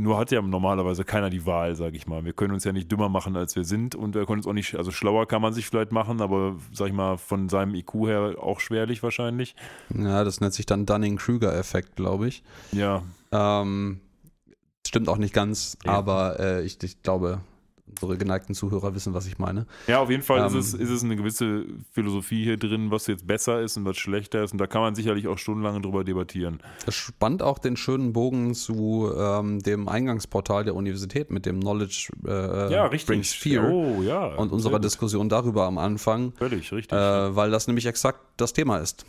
Nur 0.00 0.18
hat 0.18 0.30
ja 0.30 0.42
normalerweise 0.42 1.04
keiner 1.04 1.30
die 1.30 1.44
Wahl, 1.46 1.74
sage 1.74 1.96
ich 1.96 2.06
mal. 2.06 2.24
Wir 2.24 2.34
können 2.34 2.52
uns 2.52 2.64
ja 2.64 2.72
nicht 2.72 2.92
dümmer 2.92 3.08
machen, 3.08 3.34
als 3.34 3.56
wir 3.56 3.64
sind 3.64 3.94
und 3.96 4.14
wir 4.14 4.26
können 4.26 4.40
uns 4.40 4.46
auch 4.46 4.52
nicht, 4.52 4.76
also 4.76 4.90
schlauer 4.92 5.26
kann 5.26 5.40
man 5.42 5.54
sich 5.54 5.66
vielleicht 5.66 5.90
machen, 5.90 6.20
aber 6.20 6.54
sag 6.72 6.88
ich 6.88 6.92
mal, 6.92 7.16
von 7.16 7.48
seinem 7.48 7.74
IQ 7.74 7.94
her 8.06 8.34
auch 8.38 8.60
schwerlich 8.60 9.02
wahrscheinlich. 9.02 9.56
ja, 9.92 10.22
das 10.22 10.40
nennt 10.40 10.52
sich 10.54 10.66
dann 10.66 10.84
Dunning-Kruger-Effekt, 10.86 11.96
glaube 11.96 12.28
ich. 12.28 12.42
Ja, 12.72 13.02
Ähm, 13.32 14.00
stimmt 14.86 15.08
auch 15.08 15.18
nicht 15.18 15.34
ganz, 15.34 15.76
Ja. 15.84 15.92
aber 15.94 16.38
äh, 16.38 16.62
ich, 16.64 16.80
ich 16.82 17.02
glaube, 17.02 17.40
unsere 18.00 18.16
geneigten 18.18 18.54
Zuhörer 18.54 18.94
wissen, 18.94 19.12
was 19.14 19.26
ich 19.26 19.38
meine. 19.38 19.66
Ja, 19.86 20.00
auf 20.00 20.08
jeden 20.10 20.22
Fall 20.22 20.46
ist, 20.46 20.52
Ähm, 20.54 20.58
es, 20.60 20.74
ist 20.74 20.90
es 20.90 21.04
eine 21.04 21.16
gewisse 21.16 21.64
Philosophie 21.92 22.44
hier 22.44 22.56
drin, 22.56 22.90
was 22.90 23.06
jetzt 23.06 23.26
besser 23.26 23.60
ist 23.60 23.76
und 23.76 23.84
was 23.84 23.96
schlechter 23.98 24.42
ist. 24.42 24.52
Und 24.52 24.58
da 24.58 24.66
kann 24.66 24.80
man 24.80 24.94
sicherlich 24.94 25.28
auch 25.28 25.38
stundenlang 25.38 25.82
drüber 25.82 26.04
debattieren. 26.04 26.60
Das 26.86 26.94
spannt 26.94 27.42
auch 27.42 27.58
den 27.58 27.76
schönen 27.76 28.12
Bogen 28.12 28.54
zu 28.54 29.12
ähm, 29.16 29.58
dem 29.60 29.88
Eingangsportal 29.88 30.64
der 30.64 30.74
Universität 30.74 31.30
mit 31.30 31.44
dem 31.46 31.60
Knowledge 31.60 32.08
äh, 32.26 32.72
ja, 32.72 32.86
richtig. 32.86 33.06
Brings 33.08 33.32
Fear 33.34 33.68
Oh, 33.70 34.02
ja. 34.02 34.26
und 34.36 34.50
unserer. 34.50 34.78
Diskussion 34.78 35.28
darüber 35.28 35.64
am 35.66 35.76
Anfang, 35.76 36.32
Völlig, 36.38 36.70
richtig. 36.70 36.92
äh, 36.96 37.34
weil 37.36 37.50
das 37.50 37.66
nämlich 37.66 37.86
exakt 37.86 38.20
das 38.36 38.52
Thema 38.52 38.78
ist. 38.78 39.04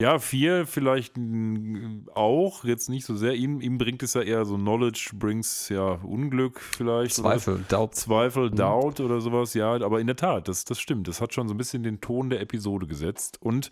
Ja, 0.00 0.20
vier 0.20 0.64
vielleicht 0.64 1.16
mm, 1.16 2.08
auch, 2.14 2.62
jetzt 2.62 2.88
nicht 2.88 3.04
so 3.04 3.16
sehr. 3.16 3.34
Ihm, 3.34 3.60
ihm 3.60 3.78
bringt 3.78 4.02
es 4.04 4.14
ja 4.14 4.22
eher 4.22 4.44
so 4.44 4.56
Knowledge 4.56 5.10
brings 5.14 5.68
ja 5.70 5.94
Unglück 6.04 6.60
vielleicht. 6.60 7.18
oder 7.18 7.30
Zweifel, 7.30 7.64
Doubt. 7.68 7.94
Zweifel, 7.96 8.50
Doubt 8.50 9.00
oder 9.00 9.20
sowas, 9.20 9.54
ja, 9.54 9.72
aber 9.72 10.00
in 10.00 10.06
der 10.06 10.14
Tat, 10.14 10.46
das, 10.46 10.64
das 10.64 10.78
stimmt. 10.78 11.08
Das 11.08 11.20
hat 11.20 11.34
schon 11.34 11.48
so 11.48 11.54
ein 11.54 11.58
bisschen 11.58 11.82
den 11.82 12.00
Ton 12.00 12.30
der 12.30 12.40
Episode 12.40 12.86
gesetzt. 12.86 13.42
Und 13.42 13.70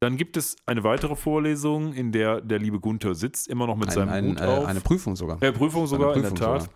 dann 0.00 0.16
gibt 0.16 0.36
es 0.36 0.56
eine 0.66 0.82
weitere 0.82 1.14
Vorlesung, 1.14 1.92
in 1.92 2.10
der 2.10 2.40
der 2.40 2.58
liebe 2.58 2.80
Gunther 2.80 3.14
sitzt, 3.14 3.46
immer 3.46 3.68
noch 3.68 3.76
mit 3.76 3.88
Ein, 3.90 3.94
seinem 3.94 4.08
ein, 4.08 4.30
Hut 4.30 4.40
äh, 4.40 4.44
auf. 4.44 4.66
eine 4.66 4.80
Prüfung 4.80 5.14
sogar. 5.14 5.40
Äh, 5.40 5.52
Prüfung 5.52 5.86
sogar, 5.86 6.12
Eine 6.12 6.16
in 6.16 6.22
der 6.22 6.30
Prüfung 6.30 6.66
Tat. 6.66 6.70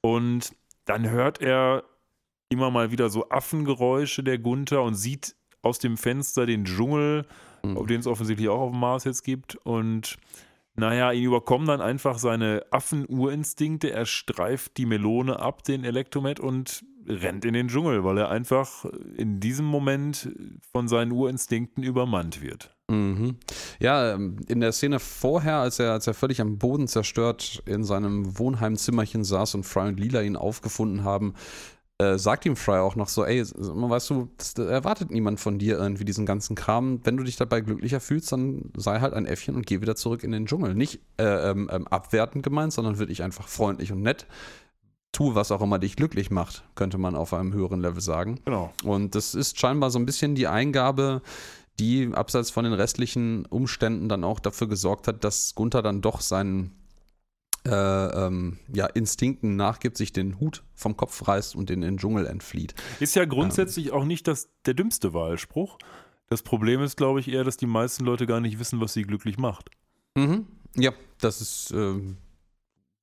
Und 0.00 0.52
dann 0.86 1.10
hört 1.10 1.42
er 1.42 1.84
immer 2.48 2.70
mal 2.70 2.90
wieder 2.90 3.10
so 3.10 3.28
Affengeräusche 3.28 4.22
der 4.22 4.38
Gunther 4.38 4.82
und 4.82 4.94
sieht 4.94 5.36
aus 5.60 5.78
dem 5.78 5.98
Fenster 5.98 6.46
den 6.46 6.64
Dschungel, 6.64 7.26
Mhm. 7.74 7.86
den 7.86 8.00
es 8.00 8.06
offensichtlich 8.06 8.48
auch 8.48 8.60
auf 8.60 8.70
dem 8.70 8.80
Mars 8.80 9.04
jetzt 9.04 9.24
gibt. 9.24 9.56
Und 9.56 10.16
naja, 10.74 11.12
ihn 11.12 11.24
überkommen 11.24 11.66
dann 11.66 11.80
einfach 11.80 12.18
seine 12.18 12.64
Affenurinstinkte. 12.70 13.90
Er 13.90 14.06
streift 14.06 14.76
die 14.76 14.86
Melone 14.86 15.40
ab, 15.40 15.64
den 15.64 15.84
Elektromet, 15.84 16.38
und 16.38 16.84
rennt 17.08 17.44
in 17.44 17.54
den 17.54 17.68
Dschungel, 17.68 18.04
weil 18.04 18.18
er 18.18 18.30
einfach 18.30 18.84
in 19.16 19.40
diesem 19.40 19.64
Moment 19.64 20.28
von 20.72 20.88
seinen 20.88 21.12
Urinstinkten 21.12 21.82
übermannt 21.82 22.42
wird. 22.42 22.74
Mhm. 22.88 23.36
Ja, 23.80 24.14
ähm, 24.14 24.36
in 24.48 24.60
der 24.60 24.72
Szene 24.72 25.00
vorher, 25.00 25.56
als 25.56 25.78
er, 25.78 25.92
als 25.92 26.06
er 26.06 26.14
völlig 26.14 26.40
am 26.40 26.58
Boden 26.58 26.86
zerstört 26.86 27.62
in 27.66 27.84
seinem 27.84 28.38
Wohnheimzimmerchen 28.38 29.24
saß 29.24 29.56
und 29.56 29.64
Fry 29.64 29.88
und 29.88 29.98
Lila 29.98 30.22
ihn 30.22 30.36
aufgefunden 30.36 31.04
haben, 31.04 31.34
äh, 31.98 32.18
sagt 32.18 32.44
ihm 32.44 32.56
Fry 32.56 32.78
auch 32.78 32.94
noch 32.94 33.08
so, 33.08 33.24
ey, 33.24 33.42
weißt 33.42 34.10
du, 34.10 34.28
das 34.36 34.54
erwartet 34.54 35.10
niemand 35.10 35.40
von 35.40 35.58
dir 35.58 35.78
irgendwie 35.78 36.04
diesen 36.04 36.26
ganzen 36.26 36.54
Kram. 36.54 37.00
Wenn 37.04 37.16
du 37.16 37.24
dich 37.24 37.36
dabei 37.36 37.62
glücklicher 37.62 38.00
fühlst, 38.00 38.30
dann 38.32 38.70
sei 38.76 39.00
halt 39.00 39.14
ein 39.14 39.24
Äffchen 39.24 39.54
und 39.54 39.66
geh 39.66 39.80
wieder 39.80 39.96
zurück 39.96 40.22
in 40.22 40.30
den 40.30 40.46
Dschungel. 40.46 40.74
Nicht 40.74 41.00
äh, 41.18 41.50
ähm, 41.50 41.70
ähm 41.72 41.86
abwertend 41.88 42.42
gemeint, 42.42 42.72
sondern 42.74 42.98
wirklich 42.98 43.22
einfach 43.22 43.48
freundlich 43.48 43.92
und 43.92 44.02
nett. 44.02 44.26
Tu, 45.12 45.34
was 45.34 45.50
auch 45.50 45.62
immer 45.62 45.78
dich 45.78 45.96
glücklich 45.96 46.30
macht, 46.30 46.64
könnte 46.74 46.98
man 46.98 47.16
auf 47.16 47.32
einem 47.32 47.54
höheren 47.54 47.80
Level 47.80 48.02
sagen. 48.02 48.40
Genau. 48.44 48.74
Und 48.84 49.14
das 49.14 49.34
ist 49.34 49.58
scheinbar 49.58 49.90
so 49.90 49.98
ein 49.98 50.04
bisschen 50.04 50.34
die 50.34 50.48
Eingabe, 50.48 51.22
die 51.78 52.10
abseits 52.12 52.50
von 52.50 52.64
den 52.64 52.74
restlichen 52.74 53.46
Umständen 53.46 54.10
dann 54.10 54.24
auch 54.24 54.40
dafür 54.40 54.68
gesorgt 54.68 55.08
hat, 55.08 55.24
dass 55.24 55.54
Gunther 55.54 55.80
dann 55.80 56.02
doch 56.02 56.20
seinen 56.20 56.72
äh, 57.66 58.26
ähm, 58.26 58.58
ja, 58.72 58.86
Instinkten 58.86 59.56
nachgibt, 59.56 59.96
sich 59.96 60.12
den 60.12 60.38
Hut 60.40 60.62
vom 60.74 60.96
Kopf 60.96 61.26
reißt 61.26 61.56
und 61.56 61.70
in 61.70 61.80
den 61.80 61.98
Dschungel 61.98 62.26
entflieht. 62.26 62.74
Ist 63.00 63.16
ja 63.16 63.24
grundsätzlich 63.24 63.88
ähm. 63.88 63.92
auch 63.92 64.04
nicht 64.04 64.28
das, 64.28 64.48
der 64.64 64.74
dümmste 64.74 65.14
Wahlspruch. 65.14 65.78
Das 66.28 66.42
Problem 66.42 66.80
ist, 66.82 66.96
glaube 66.96 67.20
ich, 67.20 67.28
eher, 67.28 67.44
dass 67.44 67.56
die 67.56 67.66
meisten 67.66 68.04
Leute 68.04 68.26
gar 68.26 68.40
nicht 68.40 68.58
wissen, 68.58 68.80
was 68.80 68.92
sie 68.92 69.02
glücklich 69.02 69.38
macht. 69.38 69.70
Mhm. 70.14 70.46
Ja, 70.76 70.92
das 71.20 71.40
ist. 71.40 71.72
Ähm, 71.72 72.18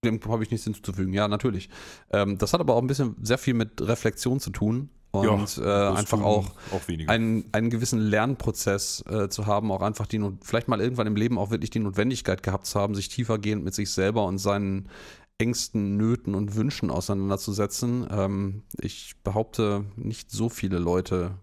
dem 0.04 0.20
habe 0.28 0.44
ich 0.44 0.52
nichts 0.52 0.66
hinzuzufügen. 0.66 1.14
Ja, 1.14 1.30
natürlich. 1.30 1.70
Ähm, 2.12 2.38
das 2.38 2.52
hat 2.52 2.60
aber 2.60 2.76
auch 2.76 2.82
ein 2.82 2.88
bisschen 2.88 3.16
sehr 3.22 3.38
viel 3.38 3.54
mit 3.54 3.82
Reflexion 3.82 4.42
zu 4.42 4.50
tun 4.50 4.90
und 5.14 5.58
ja, 5.58 5.92
äh, 5.92 5.96
einfach 5.96 6.22
auch, 6.22 6.48
auch 6.72 6.82
einen, 7.08 7.46
einen 7.52 7.70
gewissen 7.70 8.00
Lernprozess 8.00 9.04
äh, 9.08 9.30
zu 9.30 9.46
haben, 9.46 9.72
auch 9.72 9.84
einfach 9.84 10.08
die 10.08 10.20
vielleicht 10.42 10.68
mal 10.68 10.82
irgendwann 10.82 11.06
im 11.06 11.16
Leben 11.16 11.38
auch 11.38 11.52
wirklich 11.52 11.70
die 11.70 11.80
Notwendigkeit 11.80 12.42
gehabt 12.42 12.66
zu 12.66 12.80
haben, 12.80 12.96
sich 12.96 13.10
tiefergehend 13.10 13.64
mit 13.64 13.76
sich 13.76 13.92
selber 13.92 14.26
und 14.26 14.40
seinen 14.40 14.90
Ängsten, 15.38 15.98
Nöten 15.98 16.34
und 16.34 16.56
Wünschen 16.56 16.90
auseinanderzusetzen. 16.90 18.08
Ähm, 18.10 18.64
ich 18.82 19.14
behaupte, 19.24 19.86
nicht 19.98 20.32
so 20.32 20.50
viele 20.50 20.80
Leute 20.80 21.36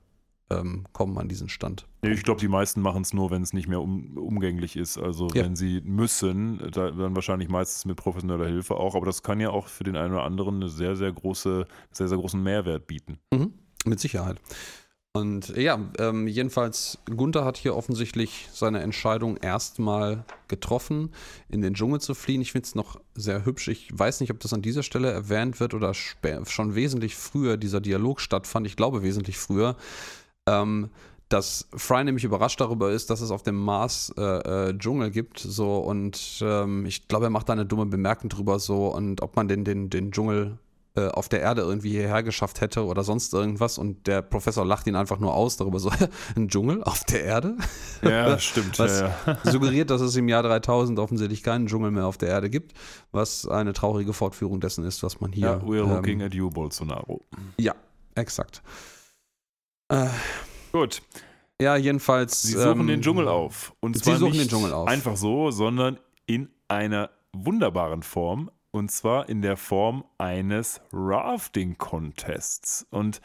ähm, 0.50 0.84
kommen 0.92 1.18
an 1.18 1.28
diesen 1.28 1.48
Stand. 1.48 1.86
Ich 2.02 2.22
glaube, 2.22 2.40
die 2.40 2.48
meisten 2.48 2.80
machen 2.80 3.02
es 3.02 3.12
nur, 3.12 3.30
wenn 3.30 3.42
es 3.42 3.52
nicht 3.52 3.68
mehr 3.68 3.80
um, 3.80 4.16
umgänglich 4.16 4.76
ist. 4.76 4.98
Also 4.98 5.28
ja. 5.28 5.44
wenn 5.44 5.56
sie 5.56 5.80
müssen, 5.82 6.58
dann 6.70 7.14
wahrscheinlich 7.14 7.48
meistens 7.48 7.84
mit 7.84 7.96
professioneller 7.96 8.46
Hilfe 8.46 8.74
auch. 8.74 8.94
Aber 8.94 9.06
das 9.06 9.22
kann 9.22 9.40
ja 9.40 9.50
auch 9.50 9.68
für 9.68 9.84
den 9.84 9.96
einen 9.96 10.14
oder 10.14 10.24
anderen 10.24 10.56
eine 10.56 10.68
sehr, 10.68 10.96
sehr 10.96 11.12
große, 11.12 11.66
sehr, 11.92 12.08
sehr 12.08 12.18
großen 12.18 12.42
Mehrwert 12.42 12.86
bieten. 12.86 13.18
Mhm. 13.32 13.54
Mit 13.84 14.00
Sicherheit. 14.00 14.38
Und 15.12 15.48
ja, 15.56 15.90
ähm, 15.98 16.28
jedenfalls, 16.28 16.98
Gunther 17.06 17.44
hat 17.44 17.56
hier 17.56 17.74
offensichtlich 17.74 18.48
seine 18.52 18.78
Entscheidung 18.78 19.38
erstmal 19.38 20.24
getroffen, 20.46 21.10
in 21.48 21.62
den 21.62 21.74
Dschungel 21.74 22.00
zu 22.00 22.14
fliehen. 22.14 22.40
Ich 22.40 22.52
finde 22.52 22.66
es 22.66 22.76
noch 22.76 23.00
sehr 23.16 23.44
hübsch. 23.44 23.66
Ich 23.66 23.88
weiß 23.92 24.20
nicht, 24.20 24.30
ob 24.30 24.38
das 24.38 24.52
an 24.52 24.62
dieser 24.62 24.84
Stelle 24.84 25.10
erwähnt 25.10 25.58
wird 25.58 25.74
oder 25.74 25.94
schon 25.94 26.76
wesentlich 26.76 27.16
früher 27.16 27.56
dieser 27.56 27.80
Dialog 27.80 28.20
stattfand. 28.20 28.68
Ich 28.68 28.76
glaube 28.76 29.02
wesentlich 29.02 29.36
früher 29.36 29.76
ähm, 30.46 30.90
dass 31.28 31.68
Fry 31.76 32.02
nämlich 32.02 32.24
überrascht 32.24 32.60
darüber 32.60 32.90
ist, 32.90 33.08
dass 33.08 33.20
es 33.20 33.30
auf 33.30 33.42
dem 33.42 33.56
Mars 33.56 34.12
äh, 34.18 34.70
äh, 34.70 34.78
Dschungel 34.78 35.10
gibt, 35.10 35.38
so 35.38 35.78
und 35.78 36.40
ähm, 36.42 36.84
ich 36.86 37.06
glaube, 37.06 37.26
er 37.26 37.30
macht 37.30 37.48
da 37.48 37.52
eine 37.52 37.66
dumme 37.66 37.86
Bemerkung 37.86 38.28
drüber, 38.28 38.58
so 38.58 38.88
und 38.88 39.22
ob 39.22 39.36
man 39.36 39.46
den, 39.46 39.64
den, 39.64 39.90
den 39.90 40.10
Dschungel 40.10 40.58
äh, 40.96 41.06
auf 41.06 41.28
der 41.28 41.40
Erde 41.40 41.62
irgendwie 41.62 41.90
hierher 41.90 42.24
geschafft 42.24 42.60
hätte 42.60 42.84
oder 42.84 43.04
sonst 43.04 43.32
irgendwas 43.32 43.78
und 43.78 44.08
der 44.08 44.22
Professor 44.22 44.66
lacht 44.66 44.88
ihn 44.88 44.96
einfach 44.96 45.20
nur 45.20 45.32
aus 45.32 45.56
darüber, 45.56 45.78
so 45.78 45.92
ein 46.36 46.48
Dschungel 46.48 46.82
auf 46.82 47.04
der 47.04 47.22
Erde? 47.22 47.56
Ja, 48.02 48.36
stimmt. 48.40 48.76
Was 48.80 49.00
ja, 49.00 49.14
ja. 49.24 49.38
suggeriert, 49.44 49.90
dass 49.90 50.00
es 50.00 50.16
im 50.16 50.28
Jahr 50.28 50.42
3000 50.42 50.98
offensichtlich 50.98 51.44
keinen 51.44 51.68
Dschungel 51.68 51.92
mehr 51.92 52.06
auf 52.06 52.18
der 52.18 52.30
Erde 52.30 52.50
gibt, 52.50 52.72
was 53.12 53.46
eine 53.46 53.72
traurige 53.72 54.12
Fortführung 54.12 54.58
dessen 54.58 54.84
ist, 54.84 55.04
was 55.04 55.20
man 55.20 55.30
hier. 55.30 55.46
Ja, 55.46 55.56
we're 55.58 55.84
ähm, 55.84 55.90
looking 55.90 56.22
at 56.22 56.34
you, 56.34 56.50
Bolsonaro. 56.50 57.20
Ja, 57.56 57.76
exakt. 58.16 58.60
Äh, 59.90 60.08
Gut. 60.72 61.02
Ja, 61.60 61.76
jedenfalls. 61.76 62.42
Sie 62.42 62.52
suchen 62.52 62.80
ähm, 62.80 62.86
den 62.86 63.02
Dschungel 63.02 63.28
auf. 63.28 63.74
Und 63.80 63.98
zwar 63.98 64.14
sie 64.14 64.20
suchen 64.20 64.32
nicht 64.32 64.44
den 64.44 64.48
Dschungel 64.48 64.72
auf. 64.72 64.88
einfach 64.88 65.16
so, 65.16 65.50
sondern 65.50 65.98
in 66.26 66.48
einer 66.68 67.10
wunderbaren 67.32 68.02
Form. 68.02 68.50
Und 68.70 68.90
zwar 68.90 69.28
in 69.28 69.42
der 69.42 69.56
Form 69.56 70.04
eines 70.16 70.80
Rafting-Contests. 70.92 72.86
Und 72.90 73.20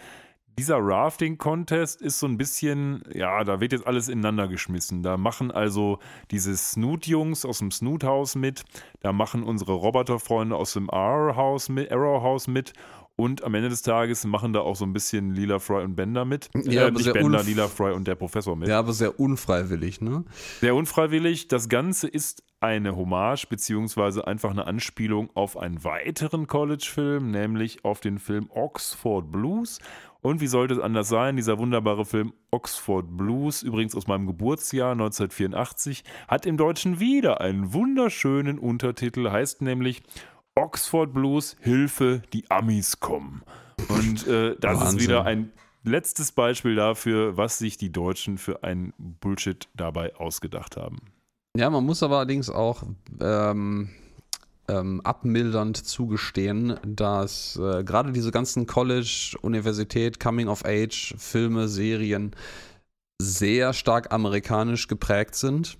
dieser 0.57 0.77
Rafting-Contest 0.79 2.01
ist 2.01 2.17
so 2.19 2.27
ein 2.27 2.37
bisschen, 2.37 3.03
ja, 3.13 3.43
da 3.43 3.59
wird 3.59 3.71
jetzt 3.71 3.85
alles 3.85 4.07
ineinander 4.07 4.47
geschmissen. 4.47 5.03
Da 5.03 5.17
machen 5.17 5.51
also 5.51 5.99
diese 6.31 6.57
Snoot-Jungs 6.57 7.45
aus 7.45 7.59
dem 7.59 7.71
Snoot-Haus 7.71 8.35
mit, 8.35 8.63
da 9.01 9.11
machen 9.11 9.43
unsere 9.43 9.73
Roboterfreunde 9.73 10.55
aus 10.55 10.73
dem 10.73 10.89
Arrow-Haus 10.89 11.69
mit, 11.69 11.91
Arrow 11.91 12.47
mit 12.47 12.73
und 13.17 13.43
am 13.43 13.53
Ende 13.55 13.69
des 13.69 13.81
Tages 13.81 14.25
machen 14.25 14.51
da 14.51 14.59
auch 14.59 14.75
so 14.75 14.85
ein 14.85 14.91
bisschen 14.91 15.31
Lila 15.33 15.59
Fry 15.59 15.83
und 15.83 15.95
Bender 15.95 16.25
mit. 16.25 16.49
Ja, 16.65 16.87
äh, 16.87 16.91
nicht 16.91 17.11
Bender, 17.13 17.43
Lila 17.43 17.67
Fry 17.67 17.93
und 17.93 18.07
der 18.07 18.15
Professor 18.15 18.55
mit. 18.55 18.67
Ja, 18.67 18.79
aber 18.79 18.93
sehr 18.93 19.19
unfreiwillig, 19.19 20.01
ne? 20.01 20.25
Sehr 20.59 20.75
unfreiwillig. 20.75 21.47
Das 21.47 21.69
Ganze 21.69 22.07
ist 22.07 22.43
eine 22.59 22.95
Hommage 22.95 23.47
beziehungsweise 23.47 24.27
einfach 24.27 24.51
eine 24.51 24.67
Anspielung 24.67 25.29
auf 25.33 25.57
einen 25.57 25.83
weiteren 25.83 26.47
College-Film, 26.47 27.31
nämlich 27.31 27.85
auf 27.85 28.01
den 28.01 28.19
Film 28.19 28.49
Oxford 28.49 29.31
Blues. 29.31 29.79
Und 30.21 30.41
wie 30.41 30.47
sollte 30.47 30.73
es 30.73 30.79
anders 30.79 31.07
sein? 31.07 31.35
Dieser 31.35 31.59
wunderbare 31.59 32.03
Film 32.03 32.33
Oxford 32.49 33.15
Blues, 33.15 33.61
übrigens 33.61 33.95
aus 33.95 34.07
meinem 34.07 34.25
Geburtsjahr 34.25 34.93
1984, 34.93 36.03
hat 36.27 36.47
im 36.47 36.57
Deutschen 36.57 36.99
wieder 36.99 37.41
einen 37.41 37.73
wunderschönen 37.73 38.57
Untertitel, 38.57 39.29
heißt 39.29 39.61
nämlich 39.61 40.01
Oxford 40.56 41.14
Blues, 41.14 41.57
Hilfe, 41.60 42.22
die 42.32 42.49
Amis 42.49 42.99
kommen. 42.99 43.44
Und 43.90 44.26
äh, 44.27 44.56
das 44.60 44.80
Wahnsinn. 44.80 44.98
ist 44.98 45.03
wieder 45.03 45.26
ein 45.26 45.52
letztes 45.84 46.32
Beispiel 46.32 46.76
dafür, 46.76 47.38
was 47.38 47.57
sich 47.57 47.77
die 47.77 47.91
Deutschen 47.91 48.38
für 48.38 48.64
ein 48.64 48.94
Bullshit 48.98 49.68
dabei 49.76 50.15
ausgedacht 50.15 50.77
haben. 50.77 50.98
Ja, 51.57 51.69
man 51.69 51.86
muss 51.86 52.03
aber 52.03 52.18
allerdings 52.18 52.49
auch 52.49 52.84
ähm, 53.22 53.90
ähm, 54.68 55.02
abmildernd 55.02 55.77
zugestehen, 55.77 56.80
dass 56.86 57.57
äh, 57.57 57.84
gerade 57.84 58.11
diese 58.11 58.32
ganzen 58.32 58.65
College, 58.65 59.36
Universität, 59.41 60.19
Coming 60.19 60.48
of 60.48 60.65
Age, 60.65 61.15
Filme, 61.18 61.68
Serien 61.68 62.36
sehr 63.22 63.73
stark 63.73 64.11
amerikanisch 64.11 64.88
geprägt 64.88 65.36
sind 65.36 65.77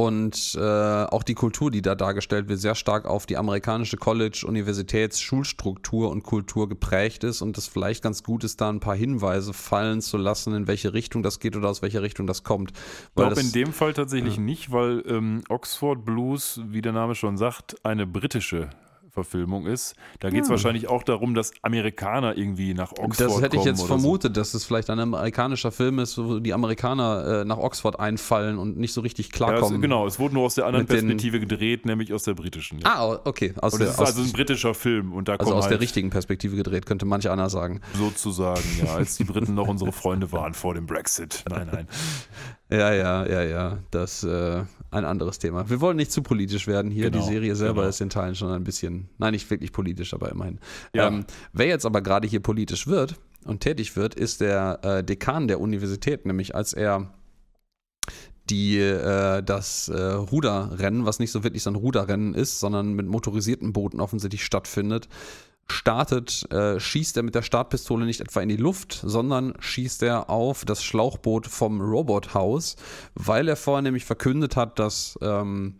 und 0.00 0.54
äh, 0.58 0.60
auch 0.60 1.22
die 1.22 1.34
Kultur, 1.34 1.70
die 1.70 1.82
da 1.82 1.94
dargestellt 1.94 2.48
wird, 2.48 2.58
sehr 2.58 2.74
stark 2.74 3.04
auf 3.04 3.26
die 3.26 3.36
amerikanische 3.36 3.98
College-, 3.98 4.46
Universitäts-, 4.48 5.20
Schulstruktur 5.20 6.10
und 6.10 6.22
Kultur 6.22 6.70
geprägt 6.70 7.22
ist 7.22 7.42
und 7.42 7.58
es 7.58 7.66
vielleicht 7.66 8.02
ganz 8.02 8.22
gut 8.22 8.42
ist, 8.42 8.62
da 8.62 8.70
ein 8.70 8.80
paar 8.80 8.96
Hinweise 8.96 9.52
fallen 9.52 10.00
zu 10.00 10.16
lassen, 10.16 10.54
in 10.54 10.66
welche 10.66 10.94
Richtung 10.94 11.22
das 11.22 11.38
geht 11.38 11.54
oder 11.54 11.68
aus 11.68 11.82
welcher 11.82 12.00
Richtung 12.00 12.26
das 12.26 12.44
kommt. 12.44 12.72
Ich 12.72 13.14
glaube 13.14 13.42
in 13.42 13.52
dem 13.52 13.74
Fall 13.74 13.92
tatsächlich 13.92 14.36
ja. 14.36 14.40
nicht, 14.40 14.72
weil 14.72 15.04
ähm, 15.06 15.42
Oxford 15.50 16.02
Blues, 16.02 16.62
wie 16.64 16.80
der 16.80 16.92
Name 16.92 17.14
schon 17.14 17.36
sagt, 17.36 17.84
eine 17.84 18.06
britische 18.06 18.70
Verfilmung 19.10 19.66
ist. 19.66 19.94
Da 20.20 20.30
geht 20.30 20.42
es 20.42 20.48
hm. 20.48 20.52
wahrscheinlich 20.52 20.88
auch 20.88 21.02
darum, 21.02 21.34
dass 21.34 21.52
Amerikaner 21.62 22.36
irgendwie 22.36 22.74
nach 22.74 22.92
Oxford 22.92 23.28
kommen. 23.28 23.28
Das 23.30 23.42
hätte 23.42 23.56
ich 23.56 23.64
jetzt 23.64 23.82
vermutet, 23.82 24.34
so. 24.34 24.40
dass 24.40 24.54
es 24.54 24.64
vielleicht 24.64 24.90
ein 24.90 24.98
amerikanischer 24.98 25.72
Film 25.72 25.98
ist, 25.98 26.16
wo 26.18 26.38
die 26.38 26.54
Amerikaner 26.54 27.40
äh, 27.40 27.44
nach 27.44 27.58
Oxford 27.58 27.98
einfallen 27.98 28.58
und 28.58 28.78
nicht 28.78 28.92
so 28.92 29.00
richtig 29.00 29.30
klarkommen. 29.30 29.76
Ja, 29.76 29.80
genau, 29.80 30.06
es 30.06 30.18
wurde 30.18 30.34
nur 30.34 30.44
aus 30.44 30.54
der 30.54 30.66
anderen 30.66 30.86
Perspektive 30.86 31.40
gedreht, 31.40 31.86
nämlich 31.86 32.12
aus 32.12 32.22
der 32.22 32.34
britischen. 32.34 32.80
Ja. 32.80 32.86
Ah, 32.86 33.20
okay. 33.24 33.54
Aus 33.60 33.74
und 33.74 33.80
der, 33.80 33.88
ist 33.88 33.98
aus, 33.98 34.08
also 34.08 34.22
ein 34.22 34.32
britischer 34.32 34.74
Film. 34.74 35.12
Und 35.12 35.28
da 35.28 35.34
also 35.34 35.54
aus 35.54 35.64
halt 35.64 35.72
der 35.72 35.80
richtigen 35.80 36.10
Perspektive 36.10 36.56
gedreht, 36.56 36.86
könnte 36.86 37.06
manch 37.06 37.28
einer 37.28 37.50
sagen. 37.50 37.80
Sozusagen, 37.94 38.62
ja, 38.84 38.94
als 38.94 39.16
die 39.16 39.24
Briten 39.24 39.54
noch 39.54 39.68
unsere 39.68 39.92
Freunde 39.92 40.30
waren 40.32 40.54
vor 40.54 40.74
dem 40.74 40.86
Brexit. 40.86 41.44
Nein, 41.48 41.68
nein. 41.72 41.88
Ja, 42.70 42.92
ja, 42.92 43.26
ja, 43.26 43.42
ja. 43.42 43.78
Das 43.90 44.22
äh, 44.22 44.62
ein 44.90 45.04
anderes 45.04 45.38
Thema. 45.38 45.68
Wir 45.68 45.80
wollen 45.80 45.96
nicht 45.96 46.12
zu 46.12 46.22
politisch 46.22 46.66
werden 46.66 46.90
hier. 46.90 47.10
Genau, 47.10 47.24
die 47.24 47.32
Serie 47.32 47.56
selber 47.56 47.82
genau. 47.82 47.88
ist 47.88 48.00
in 48.00 48.10
Teilen 48.10 48.34
schon 48.34 48.50
ein 48.52 48.64
bisschen, 48.64 49.08
nein, 49.18 49.32
nicht 49.32 49.50
wirklich 49.50 49.72
politisch, 49.72 50.14
aber 50.14 50.30
immerhin. 50.30 50.58
Ja. 50.92 51.08
Ähm, 51.08 51.24
wer 51.52 51.66
jetzt 51.66 51.86
aber 51.86 52.00
gerade 52.00 52.28
hier 52.28 52.40
politisch 52.40 52.86
wird 52.86 53.16
und 53.44 53.60
tätig 53.60 53.96
wird, 53.96 54.14
ist 54.14 54.40
der 54.40 54.80
äh, 54.82 55.04
Dekan 55.04 55.48
der 55.48 55.60
Universität, 55.60 56.26
nämlich 56.26 56.54
als 56.54 56.72
er 56.72 57.12
die 58.48 58.78
äh, 58.78 59.42
das 59.42 59.88
äh, 59.88 60.00
Ruderrennen, 60.00 61.06
was 61.06 61.20
nicht 61.20 61.30
so 61.30 61.44
wirklich 61.44 61.62
so 61.62 61.70
ein 61.70 61.76
Ruderrennen 61.76 62.34
ist, 62.34 62.58
sondern 62.58 62.94
mit 62.94 63.06
motorisierten 63.06 63.72
Booten 63.72 64.00
offensichtlich 64.00 64.44
stattfindet, 64.44 65.08
startet, 65.70 66.50
äh, 66.52 66.78
schießt 66.78 67.16
er 67.16 67.22
mit 67.22 67.34
der 67.34 67.42
Startpistole 67.42 68.04
nicht 68.04 68.20
etwa 68.20 68.40
in 68.40 68.48
die 68.48 68.56
Luft, 68.56 69.00
sondern 69.04 69.54
schießt 69.58 70.02
er 70.02 70.28
auf 70.28 70.64
das 70.64 70.82
Schlauchboot 70.82 71.46
vom 71.46 71.80
Robothaus, 71.80 72.76
weil 73.14 73.48
er 73.48 73.56
vorher 73.56 73.82
nämlich 73.82 74.04
verkündet 74.04 74.56
hat, 74.56 74.78
dass 74.78 75.18
ähm, 75.22 75.76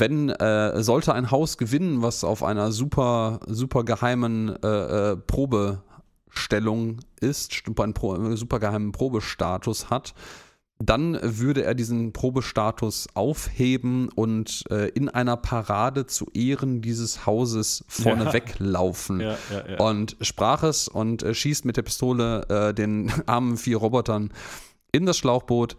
wenn 0.00 0.30
äh, 0.30 0.82
sollte 0.82 1.14
ein 1.14 1.30
Haus 1.30 1.58
gewinnen, 1.58 2.02
was 2.02 2.24
auf 2.24 2.42
einer 2.42 2.72
super, 2.72 3.40
super 3.46 3.84
geheimen 3.84 4.56
äh, 4.62 5.12
äh, 5.12 5.16
Probestellung 5.16 7.00
ist, 7.20 7.62
einen 7.66 8.36
super 8.36 8.58
geheimen 8.58 8.92
Probestatus 8.92 9.90
hat, 9.90 10.14
dann 10.82 11.18
würde 11.22 11.62
er 11.62 11.74
diesen 11.74 12.12
Probestatus 12.12 13.08
aufheben 13.12 14.08
und 14.08 14.64
äh, 14.70 14.88
in 14.88 15.10
einer 15.10 15.36
Parade 15.36 16.06
zu 16.06 16.26
Ehren 16.32 16.80
dieses 16.80 17.26
Hauses 17.26 17.84
vorne 17.86 18.24
ja. 18.24 18.32
weglaufen. 18.32 19.20
Ja, 19.20 19.36
ja, 19.68 19.78
und 19.78 20.16
sprach 20.22 20.62
es 20.62 20.88
und 20.88 21.22
äh, 21.22 21.34
schießt 21.34 21.66
mit 21.66 21.76
der 21.76 21.82
Pistole 21.82 22.46
äh, 22.48 22.74
den 22.74 23.12
armen 23.26 23.58
vier 23.58 23.76
Robotern 23.76 24.32
in 24.90 25.04
das 25.04 25.18
Schlauchboot, 25.18 25.76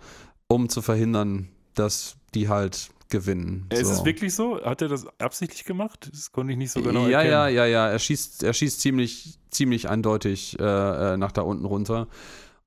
um 0.48 0.70
zu 0.70 0.84
verhindern, 0.84 1.50
dass 1.74 2.18
die 2.36 2.48
halt 2.48 2.92
gewinnen. 3.10 3.66
Ist 3.72 3.88
so. 3.88 3.94
es 3.94 4.06
wirklich 4.06 4.36
so? 4.36 4.64
Hat 4.64 4.84
er 4.84 4.88
das 4.88 5.08
absichtlich 5.20 5.66
gemacht? 5.66 6.10
Das 6.14 6.32
konnte 6.32 6.54
ich 6.54 6.60
nicht 6.60 6.72
so 6.72 6.82
genau 6.82 7.08
ja, 7.08 7.22
erkennen. 7.22 7.32
Ja, 7.32 7.48
ja, 7.48 7.66
ja, 7.66 7.90
Er 7.90 8.00
schießt, 8.00 8.44
er 8.44 8.54
schießt 8.54 8.80
ziemlich, 8.80 9.40
ziemlich 9.50 9.90
eindeutig 9.90 10.60
äh, 10.60 10.64
äh 11.14 11.18
nach 11.18 11.32
da 11.32 11.42
unten 11.42 11.66
runter. 11.66 12.08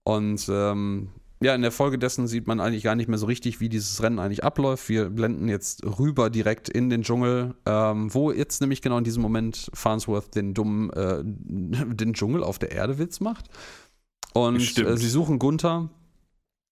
Und 0.03 0.47
ähm, 0.51 1.11
ja, 1.43 1.55
in 1.55 1.63
der 1.63 1.73
Folge 1.73 1.99
dessen 1.99 2.27
sieht 2.27 2.47
man 2.47 2.61
eigentlich 2.61 2.85
gar 2.85 2.95
nicht 2.95 3.09
mehr 3.09 3.19
so 3.19 3.27
richtig, 3.27 3.61
wie 3.61 3.69
dieses 3.69 4.03
Rennen 4.03 4.19
eigentlich 4.19 4.45
abläuft. 4.45 4.89
Wir 4.89 5.11
blenden 5.11 5.49
jetzt 5.49 5.85
rüber 5.85 6.31
direkt 6.31 6.69
in 6.69 6.89
den 6.91 7.03
Dschungel, 7.03 7.55
ähm, 7.67 8.13
wo 8.15 8.31
jetzt 8.31 8.61
nämlich 8.61 8.83
genau 8.83 8.99
in 8.99 9.05
diesem 9.05 9.23
Moment 9.23 9.71
Farnsworth 9.75 10.35
den 10.35 10.55
dummen, 10.55 10.91
äh, 10.91 11.23
den 11.25 12.15
Dschungel 12.15 12.43
auf 12.43 12.59
der 12.59 12.73
Erde 12.73 12.99
Witz 12.99 13.21
macht. 13.21 13.49
Und 14.33 14.79
äh, 14.79 14.97
sie 14.97 15.09
suchen 15.09 15.39
Gunther, 15.39 15.91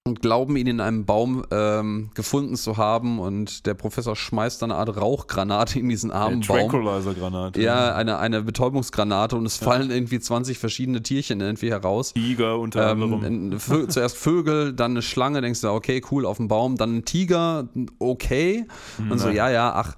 und 0.04 0.20
glauben 0.20 0.56
ihn 0.56 0.66
in 0.66 0.80
einem 0.80 1.04
Baum 1.04 1.44
ähm, 1.52 2.10
gefunden 2.14 2.56
zu 2.56 2.76
haben 2.76 3.20
und 3.20 3.66
der 3.66 3.74
Professor 3.74 4.16
schmeißt 4.16 4.60
dann 4.60 4.72
eine 4.72 4.80
Art 4.80 4.96
Rauchgranate 4.96 5.78
in 5.78 5.88
diesen 5.88 6.10
armen 6.10 6.42
ja, 6.42 6.48
Baum. 6.48 6.70
Tranquilizer-Granate. 6.70 7.62
Ja, 7.62 7.94
eine, 7.94 8.18
eine 8.18 8.42
Betäubungsgranate 8.42 9.36
und 9.36 9.46
es 9.46 9.60
ja. 9.60 9.66
fallen 9.66 9.92
irgendwie 9.92 10.18
20 10.18 10.58
verschiedene 10.58 11.04
Tierchen 11.04 11.40
irgendwie 11.40 11.70
heraus. 11.70 12.14
Tiger 12.14 12.58
unter 12.58 12.90
ähm, 12.90 13.02
anderem. 13.02 13.60
Vö 13.60 13.86
zuerst 13.88 14.16
Vögel, 14.16 14.72
dann 14.72 14.90
eine 14.90 15.02
Schlange, 15.02 15.40
denkst 15.40 15.60
du, 15.60 15.68
okay, 15.68 16.02
cool, 16.10 16.26
auf 16.26 16.38
dem 16.38 16.48
Baum, 16.48 16.76
dann 16.76 16.96
ein 16.96 17.04
Tiger, 17.04 17.68
okay. 18.00 18.66
Und 19.08 19.18
so, 19.18 19.28
ja, 19.28 19.50
ja, 19.50 19.72
ach, 19.72 19.94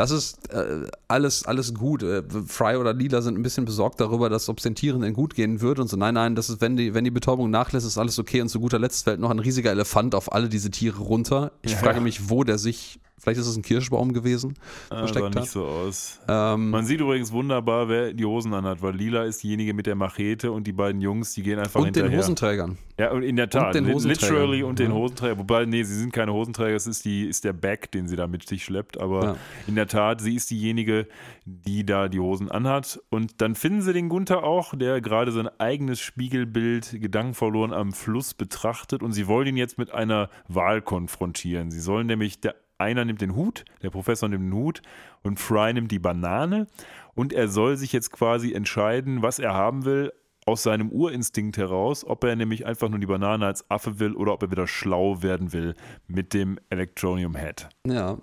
das 0.00 0.10
ist 0.10 0.50
äh, 0.50 0.86
alles, 1.08 1.44
alles 1.44 1.74
gut. 1.74 2.02
Äh, 2.02 2.22
Fry 2.46 2.76
oder 2.76 2.94
Lila 2.94 3.20
sind 3.20 3.38
ein 3.38 3.42
bisschen 3.42 3.66
besorgt 3.66 4.00
darüber, 4.00 4.30
dass 4.30 4.48
ob 4.48 4.56
es 4.56 4.62
den 4.62 4.74
Tieren 4.74 5.02
denn 5.02 5.12
gut 5.12 5.34
gehen 5.34 5.60
wird 5.60 5.78
und 5.78 5.90
so. 5.90 5.98
Nein, 5.98 6.14
nein, 6.14 6.34
das 6.34 6.48
ist, 6.48 6.62
wenn 6.62 6.74
die, 6.74 6.94
wenn 6.94 7.04
die 7.04 7.10
Betäubung 7.10 7.50
nachlässt, 7.50 7.86
ist 7.86 7.98
alles 7.98 8.18
okay. 8.18 8.40
Und 8.40 8.48
zu 8.48 8.60
guter 8.60 8.78
Letzt 8.78 9.04
fällt 9.04 9.20
noch 9.20 9.28
ein 9.28 9.38
riesiger 9.38 9.70
Elefant 9.70 10.14
auf 10.14 10.32
alle 10.32 10.48
diese 10.48 10.70
Tiere 10.70 11.00
runter. 11.02 11.52
Ich 11.60 11.72
ja. 11.72 11.76
frage 11.76 12.00
mich, 12.00 12.30
wo 12.30 12.44
der 12.44 12.56
sich 12.56 12.98
Vielleicht 13.20 13.40
ist 13.40 13.46
es 13.46 13.56
ein 13.56 13.62
Kirschbaum 13.62 14.14
gewesen. 14.14 14.54
Ah, 14.88 15.06
sah 15.06 15.28
nicht 15.28 15.36
hat. 15.36 15.46
so 15.46 15.66
aus. 15.66 16.20
Ähm, 16.26 16.70
Man 16.70 16.86
sieht 16.86 17.00
übrigens 17.00 17.30
wunderbar, 17.32 17.88
wer 17.88 18.14
die 18.14 18.24
Hosen 18.24 18.54
anhat, 18.54 18.80
weil 18.80 18.94
Lila 18.94 19.24
ist 19.24 19.42
diejenige 19.42 19.74
mit 19.74 19.86
der 19.86 19.94
Machete 19.94 20.50
und 20.50 20.66
die 20.66 20.72
beiden 20.72 21.02
Jungs, 21.02 21.34
die 21.34 21.42
gehen 21.42 21.58
einfach 21.58 21.80
und 21.80 21.86
hinterher. 21.86 22.06
Und 22.06 22.12
den 22.12 22.18
Hosenträgern. 22.18 22.78
Ja, 22.98 23.10
und 23.12 23.22
in 23.22 23.36
der 23.36 23.50
Tat. 23.50 23.74
Und 23.76 23.86
den 23.86 23.94
Hosenträgern. 23.94 24.34
Literally 24.34 24.62
und 24.62 24.80
ja. 24.80 24.86
den 24.86 24.94
Hosenträgern. 24.94 25.38
Wobei, 25.38 25.66
nee, 25.66 25.82
sie 25.82 25.94
sind 25.94 26.12
keine 26.14 26.32
Hosenträger, 26.32 26.74
es 26.74 26.86
ist, 26.86 27.04
die, 27.04 27.26
ist 27.26 27.44
der 27.44 27.52
Bag, 27.52 27.90
den 27.92 28.08
sie 28.08 28.16
da 28.16 28.26
mit 28.26 28.48
sich 28.48 28.64
schleppt. 28.64 28.98
Aber 28.98 29.24
ja. 29.24 29.36
in 29.66 29.74
der 29.74 29.86
Tat, 29.86 30.22
sie 30.22 30.36
ist 30.36 30.50
diejenige, 30.50 31.06
die 31.44 31.84
da 31.84 32.08
die 32.08 32.20
Hosen 32.20 32.50
anhat. 32.50 33.00
Und 33.10 33.42
dann 33.42 33.54
finden 33.54 33.82
sie 33.82 33.92
den 33.92 34.08
Gunther 34.08 34.44
auch, 34.44 34.74
der 34.74 35.02
gerade 35.02 35.30
sein 35.30 35.48
eigenes 35.58 36.00
Spiegelbild 36.00 37.00
gedankenverloren 37.00 37.74
am 37.74 37.92
Fluss 37.92 38.32
betrachtet. 38.32 39.02
Und 39.02 39.12
sie 39.12 39.26
wollen 39.26 39.48
ihn 39.48 39.56
jetzt 39.58 39.76
mit 39.76 39.92
einer 39.92 40.30
Wahl 40.48 40.80
konfrontieren. 40.80 41.70
Sie 41.70 41.80
sollen 41.80 42.06
nämlich 42.06 42.40
der 42.40 42.54
einer 42.80 43.04
nimmt 43.04 43.20
den 43.20 43.34
Hut, 43.34 43.64
der 43.82 43.90
Professor 43.90 44.28
nimmt 44.28 44.44
den 44.44 44.54
Hut 44.54 44.82
und 45.22 45.38
Fry 45.38 45.72
nimmt 45.72 45.90
die 45.92 45.98
Banane 45.98 46.66
und 47.14 47.32
er 47.32 47.48
soll 47.48 47.76
sich 47.76 47.92
jetzt 47.92 48.12
quasi 48.12 48.52
entscheiden, 48.52 49.22
was 49.22 49.38
er 49.38 49.54
haben 49.54 49.84
will, 49.84 50.12
aus 50.46 50.62
seinem 50.62 50.90
Urinstinkt 50.90 51.58
heraus, 51.58 52.04
ob 52.04 52.24
er 52.24 52.34
nämlich 52.36 52.66
einfach 52.66 52.88
nur 52.88 52.98
die 52.98 53.06
Banane 53.06 53.46
als 53.46 53.70
Affe 53.70 54.00
will 54.00 54.14
oder 54.14 54.32
ob 54.32 54.42
er 54.42 54.50
wieder 54.50 54.66
schlau 54.66 55.22
werden 55.22 55.52
will 55.52 55.74
mit 56.06 56.34
dem 56.34 56.58
Electronium 56.70 57.36
Head. 57.36 57.68
Ja. 57.86 58.18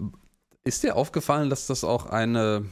Ist 0.64 0.84
dir 0.84 0.96
aufgefallen, 0.96 1.50
dass 1.50 1.68
das 1.68 1.84
auch 1.84 2.08
eine, 2.08 2.66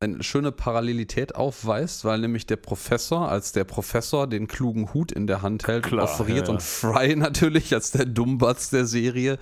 eine 0.00 0.22
schöne 0.22 0.50
Parallelität 0.50 1.36
aufweist, 1.36 2.04
weil 2.04 2.18
nämlich 2.18 2.46
der 2.46 2.56
Professor, 2.56 3.28
als 3.28 3.52
der 3.52 3.64
Professor 3.64 4.26
den 4.26 4.48
klugen 4.48 4.92
Hut 4.92 5.12
in 5.12 5.26
der 5.26 5.42
Hand 5.42 5.68
hält, 5.68 5.84
Klar, 5.84 6.04
offeriert 6.04 6.40
ja, 6.40 6.44
ja. 6.46 6.50
und 6.52 6.62
Fry 6.62 7.14
natürlich 7.16 7.72
als 7.74 7.92
der 7.92 8.06
Dummbatz 8.06 8.70
der 8.70 8.86
Serie 8.86 9.38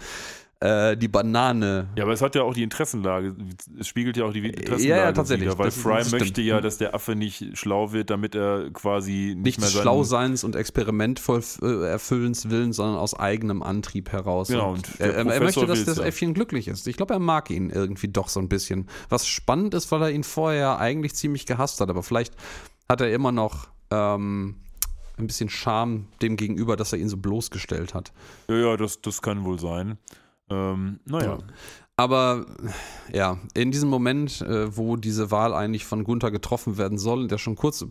äh, 0.60 0.96
die 0.96 1.08
Banane. 1.08 1.88
Ja, 1.96 2.04
aber 2.04 2.12
es 2.12 2.22
hat 2.22 2.34
ja 2.34 2.42
auch 2.42 2.54
die 2.54 2.62
Interessenlage, 2.62 3.34
es 3.78 3.88
spiegelt 3.88 4.16
ja 4.16 4.24
auch 4.24 4.32
die 4.32 4.46
Interessenlage 4.46 4.88
ja, 4.88 4.96
ja, 4.96 5.12
tatsächlich. 5.12 5.50
Wieder, 5.50 5.58
weil 5.58 5.70
Fry 5.70 6.02
möchte 6.10 6.40
ja, 6.40 6.60
dass 6.60 6.78
der 6.78 6.94
Affe 6.94 7.14
nicht 7.14 7.58
schlau 7.58 7.92
wird, 7.92 8.08
damit 8.08 8.34
er 8.34 8.70
quasi 8.72 9.34
nicht, 9.36 9.44
nicht 9.44 9.60
mehr 9.60 9.68
schlau 9.68 10.02
seins 10.02 10.44
und 10.44 10.56
experimentvoll 10.56 11.42
äh, 11.62 11.88
erfüllens 11.88 12.48
willen, 12.48 12.72
sondern 12.72 12.96
aus 12.96 13.12
eigenem 13.12 13.62
Antrieb 13.62 14.12
heraus. 14.12 14.48
Genau, 14.48 14.72
und 14.72 14.88
er, 14.98 15.14
er, 15.14 15.40
möchte, 15.40 15.66
dass 15.66 15.84
das 15.84 15.98
Äffchen 15.98 16.32
glücklich 16.32 16.68
ist. 16.68 16.86
Ich 16.88 16.96
glaube, 16.96 17.14
er 17.14 17.20
mag 17.20 17.50
ihn 17.50 17.68
irgendwie 17.68 18.08
doch 18.08 18.28
so 18.28 18.40
ein 18.40 18.48
bisschen. 18.48 18.88
Was 19.10 19.26
spannend 19.26 19.74
ist, 19.74 19.92
weil 19.92 20.02
er 20.02 20.10
ihn 20.10 20.24
vorher 20.24 20.78
eigentlich 20.78 21.14
ziemlich 21.14 21.44
gehasst 21.44 21.80
hat, 21.80 21.90
aber 21.90 22.02
vielleicht 22.02 22.34
hat 22.88 23.02
er 23.02 23.12
immer 23.12 23.32
noch 23.32 23.68
ähm, 23.90 24.56
ein 25.18 25.26
bisschen 25.26 25.48
Scham 25.48 26.06
dem 26.22 26.36
gegenüber, 26.36 26.76
dass 26.76 26.92
er 26.92 26.98
ihn 26.98 27.08
so 27.08 27.16
bloßgestellt 27.16 27.94
hat. 27.94 28.12
Ja, 28.48 28.56
ja, 28.56 28.76
das, 28.76 29.00
das 29.00 29.22
kann 29.22 29.44
wohl 29.44 29.58
sein. 29.58 29.98
Ähm, 30.50 31.00
naja. 31.04 31.38
Ja. 31.38 31.38
Aber 31.96 32.44
ja, 33.12 33.38
in 33.54 33.70
diesem 33.70 33.88
Moment, 33.88 34.42
äh, 34.42 34.76
wo 34.76 34.96
diese 34.96 35.30
Wahl 35.30 35.54
eigentlich 35.54 35.86
von 35.86 36.04
Gunther 36.04 36.30
getroffen 36.30 36.76
werden 36.76 36.98
soll, 36.98 37.26
der 37.26 37.38
schon 37.38 37.56
kurz 37.56 37.86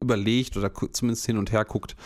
überlegt 0.00 0.56
oder 0.58 0.70
zumindest 0.92 1.24
hin 1.24 1.38
und 1.38 1.50
her 1.50 1.64
guckt, 1.64 1.96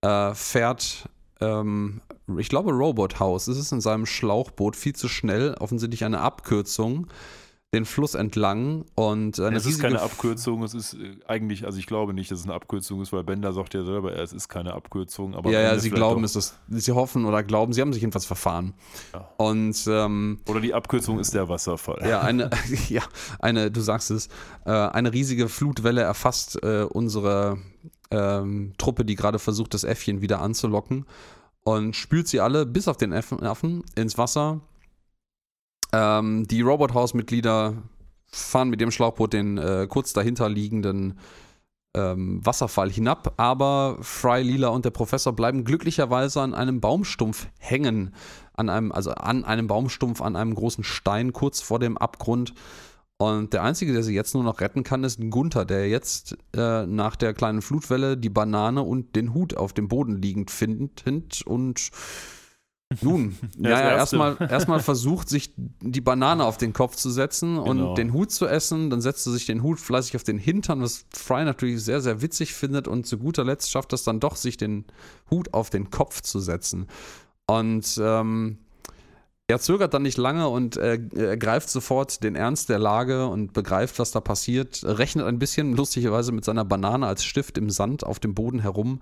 äh, 0.00 0.34
fährt, 0.34 1.08
ähm, 1.40 2.00
ich 2.38 2.48
glaube, 2.48 2.72
Robot 2.72 3.20
House, 3.20 3.46
ist 3.46 3.58
es 3.58 3.70
in 3.70 3.80
seinem 3.80 4.06
Schlauchboot 4.06 4.74
viel 4.74 4.96
zu 4.96 5.08
schnell, 5.08 5.54
offensichtlich 5.54 6.04
eine 6.04 6.20
Abkürzung 6.20 7.06
den 7.76 7.84
Fluss 7.84 8.14
entlang 8.14 8.84
und 8.94 9.38
eine 9.38 9.56
Es 9.56 9.66
ist 9.66 9.80
keine 9.80 10.00
Abkürzung, 10.00 10.62
es 10.62 10.74
ist 10.74 10.94
äh, 10.94 11.16
eigentlich, 11.26 11.66
also 11.66 11.78
ich 11.78 11.86
glaube 11.86 12.14
nicht, 12.14 12.30
dass 12.30 12.40
es 12.40 12.44
eine 12.46 12.54
Abkürzung 12.54 13.02
ist, 13.02 13.12
weil 13.12 13.22
Bender 13.22 13.52
sagt 13.52 13.74
ja 13.74 13.84
selber, 13.84 14.16
es 14.16 14.32
ist 14.32 14.48
keine 14.48 14.72
Abkürzung. 14.72 15.34
Aber 15.34 15.50
ja, 15.50 15.60
ja, 15.60 15.78
sie 15.78 15.90
glauben 15.90 16.24
es, 16.24 16.34
ist, 16.34 16.58
sie 16.68 16.92
hoffen 16.92 17.26
oder 17.26 17.42
glauben, 17.42 17.72
sie 17.72 17.82
haben 17.82 17.92
sich 17.92 18.00
jedenfalls 18.00 18.24
verfahren. 18.24 18.74
Ja. 19.12 19.28
Und, 19.36 19.84
ähm, 19.88 20.40
oder 20.48 20.60
die 20.60 20.72
Abkürzung 20.72 21.18
ist 21.18 21.34
der 21.34 21.48
Wasserfall. 21.48 22.08
Ja, 22.08 22.22
eine, 22.22 22.50
ja, 22.88 23.02
eine, 23.38 23.70
du 23.70 23.80
sagst 23.80 24.10
es, 24.10 24.28
äh, 24.64 24.70
eine 24.70 25.12
riesige 25.12 25.48
Flutwelle 25.48 26.00
erfasst 26.00 26.62
äh, 26.62 26.86
unsere 26.88 27.58
ähm, 28.10 28.72
Truppe, 28.78 29.04
die 29.04 29.16
gerade 29.16 29.38
versucht, 29.38 29.74
das 29.74 29.84
Äffchen 29.84 30.22
wieder 30.22 30.40
anzulocken 30.40 31.04
und 31.62 31.94
spült 31.94 32.28
sie 32.28 32.40
alle 32.40 32.64
bis 32.64 32.88
auf 32.88 32.96
den 32.96 33.12
Affen 33.12 33.82
ins 33.96 34.16
Wasser 34.16 34.60
ähm, 35.92 36.46
die 36.48 36.62
Robot 36.62 36.94
House-Mitglieder 36.94 37.74
fahren 38.26 38.68
mit 38.68 38.80
dem 38.80 38.90
Schlauchboot 38.90 39.32
den 39.32 39.58
äh, 39.58 39.86
kurz 39.88 40.12
dahinter 40.12 40.48
liegenden 40.48 41.18
ähm, 41.96 42.44
Wasserfall 42.44 42.90
hinab, 42.90 43.34
aber 43.38 43.96
Fry, 44.02 44.42
Lila 44.42 44.68
und 44.68 44.84
der 44.84 44.90
Professor 44.90 45.32
bleiben 45.32 45.64
glücklicherweise 45.64 46.42
an 46.42 46.54
einem 46.54 46.80
Baumstumpf 46.80 47.48
hängen. 47.58 48.14
An 48.54 48.68
einem, 48.68 48.92
also 48.92 49.12
an 49.12 49.44
einem 49.44 49.66
Baumstumpf, 49.66 50.20
an 50.20 50.36
einem 50.36 50.54
großen 50.54 50.84
Stein 50.84 51.32
kurz 51.32 51.60
vor 51.60 51.78
dem 51.78 51.96
Abgrund. 51.98 52.54
Und 53.18 53.54
der 53.54 53.62
Einzige, 53.62 53.94
der 53.94 54.02
sie 54.02 54.14
jetzt 54.14 54.34
nur 54.34 54.44
noch 54.44 54.60
retten 54.60 54.82
kann, 54.82 55.04
ist 55.04 55.18
Gunther, 55.30 55.64
der 55.64 55.88
jetzt 55.88 56.36
äh, 56.54 56.84
nach 56.86 57.16
der 57.16 57.32
kleinen 57.32 57.62
Flutwelle 57.62 58.18
die 58.18 58.28
Banane 58.28 58.82
und 58.82 59.16
den 59.16 59.32
Hut 59.32 59.56
auf 59.56 59.72
dem 59.72 59.88
Boden 59.88 60.20
liegend 60.20 60.50
findet 60.50 61.42
und 61.42 61.90
nun, 63.00 63.36
ja, 63.58 63.70
ja, 63.70 63.96
erstmal 63.96 64.36
erstmal 64.38 64.78
versucht, 64.78 65.28
sich 65.28 65.52
die 65.56 66.00
Banane 66.00 66.44
auf 66.44 66.56
den 66.56 66.72
Kopf 66.72 66.94
zu 66.94 67.10
setzen 67.10 67.58
und 67.58 67.78
genau. 67.78 67.94
den 67.94 68.12
Hut 68.12 68.30
zu 68.30 68.46
essen. 68.46 68.90
Dann 68.90 69.00
setzt 69.00 69.26
er 69.26 69.32
sich 69.32 69.44
den 69.44 69.64
Hut 69.64 69.80
fleißig 69.80 70.14
auf 70.14 70.22
den 70.22 70.38
Hintern, 70.38 70.82
was 70.82 71.04
Fry 71.12 71.44
natürlich 71.44 71.82
sehr, 71.82 72.00
sehr 72.00 72.22
witzig 72.22 72.54
findet. 72.54 72.86
Und 72.86 73.04
zu 73.06 73.18
guter 73.18 73.44
Letzt 73.44 73.72
schafft 73.72 73.92
es 73.92 74.04
dann 74.04 74.20
doch, 74.20 74.36
sich 74.36 74.56
den 74.56 74.84
Hut 75.30 75.52
auf 75.52 75.68
den 75.68 75.90
Kopf 75.90 76.20
zu 76.20 76.38
setzen. 76.38 76.86
Und 77.48 78.00
ähm, 78.00 78.58
er 79.48 79.58
zögert 79.58 79.92
dann 79.92 80.02
nicht 80.02 80.18
lange 80.18 80.48
und 80.48 80.76
äh, 80.76 81.00
ergreift 81.16 81.68
sofort 81.68 82.22
den 82.22 82.36
Ernst 82.36 82.68
der 82.68 82.78
Lage 82.78 83.26
und 83.26 83.52
begreift, 83.52 83.98
was 83.98 84.12
da 84.12 84.20
passiert. 84.20 84.84
Rechnet 84.84 85.26
ein 85.26 85.40
bisschen 85.40 85.74
lustigerweise 85.74 86.30
mit 86.30 86.44
seiner 86.44 86.64
Banane 86.64 87.08
als 87.08 87.24
Stift 87.24 87.58
im 87.58 87.68
Sand 87.68 88.04
auf 88.04 88.20
dem 88.20 88.34
Boden 88.34 88.60
herum 88.60 89.00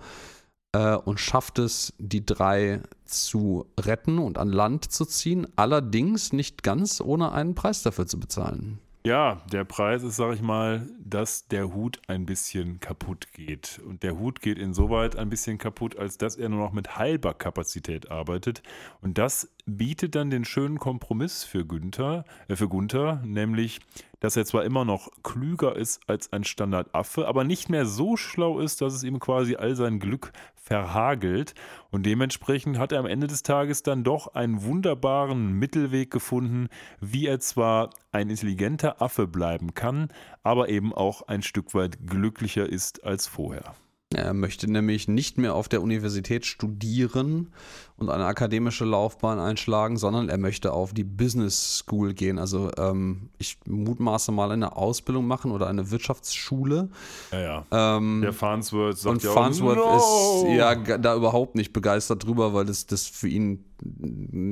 äh, 0.74 0.96
und 0.96 1.20
schafft 1.20 1.58
es, 1.58 1.94
die 1.98 2.26
drei 2.26 2.80
zu 3.04 3.66
retten 3.78 4.18
und 4.18 4.38
an 4.38 4.48
Land 4.48 4.90
zu 4.90 5.06
ziehen, 5.06 5.46
allerdings 5.56 6.32
nicht 6.32 6.62
ganz 6.62 7.00
ohne 7.00 7.32
einen 7.32 7.54
Preis 7.54 7.82
dafür 7.82 8.06
zu 8.06 8.18
bezahlen. 8.18 8.80
Ja, 9.06 9.42
der 9.52 9.64
Preis 9.64 10.02
ist, 10.02 10.16
sag 10.16 10.34
ich 10.34 10.40
mal, 10.40 10.88
dass 10.98 11.46
der 11.46 11.74
Hut 11.74 12.00
ein 12.08 12.24
bisschen 12.24 12.80
kaputt 12.80 13.34
geht. 13.34 13.78
Und 13.86 14.02
der 14.02 14.18
Hut 14.18 14.40
geht 14.40 14.58
insoweit 14.58 15.16
ein 15.16 15.28
bisschen 15.28 15.58
kaputt, 15.58 15.98
als 15.98 16.16
dass 16.16 16.36
er 16.36 16.48
nur 16.48 16.60
noch 16.60 16.72
mit 16.72 16.96
halber 16.96 17.34
Kapazität 17.34 18.10
arbeitet. 18.10 18.62
Und 19.02 19.18
das 19.18 19.50
bietet 19.66 20.14
dann 20.14 20.30
den 20.30 20.44
schönen 20.44 20.78
Kompromiss 20.78 21.44
für 21.44 21.64
Günther, 21.64 22.24
äh 22.48 22.56
für 22.56 22.68
Gunther, 22.68 23.22
nämlich, 23.24 23.80
dass 24.20 24.36
er 24.36 24.44
zwar 24.44 24.64
immer 24.64 24.84
noch 24.84 25.10
klüger 25.22 25.76
ist 25.76 26.00
als 26.08 26.32
ein 26.32 26.44
Standardaffe, 26.44 27.26
aber 27.26 27.44
nicht 27.44 27.68
mehr 27.68 27.86
so 27.86 28.16
schlau 28.16 28.60
ist, 28.60 28.80
dass 28.80 28.94
es 28.94 29.02
ihm 29.02 29.18
quasi 29.18 29.56
all 29.56 29.74
sein 29.74 30.00
Glück 30.00 30.32
verhagelt. 30.54 31.54
Und 31.90 32.06
dementsprechend 32.06 32.78
hat 32.78 32.92
er 32.92 33.00
am 33.00 33.06
Ende 33.06 33.26
des 33.26 33.42
Tages 33.42 33.82
dann 33.82 34.02
doch 34.02 34.34
einen 34.34 34.62
wunderbaren 34.64 35.52
Mittelweg 35.52 36.10
gefunden, 36.10 36.68
wie 37.00 37.26
er 37.26 37.40
zwar 37.40 37.90
ein 38.12 38.30
intelligenter 38.30 39.02
Affe 39.02 39.26
bleiben 39.26 39.74
kann, 39.74 40.08
aber 40.42 40.68
eben 40.68 40.94
auch 40.94 41.22
ein 41.22 41.42
Stück 41.42 41.74
weit 41.74 42.06
glücklicher 42.06 42.68
ist 42.68 43.04
als 43.04 43.26
vorher. 43.26 43.74
Er 44.14 44.34
möchte 44.34 44.70
nämlich 44.70 45.08
nicht 45.08 45.38
mehr 45.38 45.54
auf 45.54 45.68
der 45.68 45.82
Universität 45.82 46.46
studieren 46.46 47.52
und 47.96 48.10
eine 48.10 48.24
akademische 48.24 48.84
Laufbahn 48.84 49.38
einschlagen, 49.38 49.96
sondern 49.96 50.28
er 50.28 50.38
möchte 50.38 50.72
auf 50.72 50.92
die 50.92 51.04
Business 51.04 51.78
School 51.78 52.12
gehen. 52.12 52.38
Also 52.38 52.70
ähm, 52.76 53.28
ich 53.38 53.58
mutmaße 53.66 54.32
mal 54.32 54.50
eine 54.50 54.76
Ausbildung 54.76 55.26
machen 55.26 55.52
oder 55.52 55.68
eine 55.68 55.90
Wirtschaftsschule. 55.90 56.88
Ja, 57.30 57.40
ja. 57.40 57.66
Ähm, 57.70 58.20
Der 58.22 58.32
Farnsworth 58.32 58.98
sagt 58.98 59.14
und 59.14 59.22
ja 59.22 59.30
auch, 59.30 59.34
Farnsworth 59.34 59.76
"No!" 59.76 60.46
ist 60.48 60.56
ja 60.56 60.74
da 60.74 61.14
überhaupt 61.14 61.54
nicht 61.54 61.72
begeistert 61.72 62.24
drüber, 62.24 62.52
weil 62.54 62.64
das, 62.64 62.86
das 62.86 63.06
für 63.06 63.28
ihn, 63.28 63.64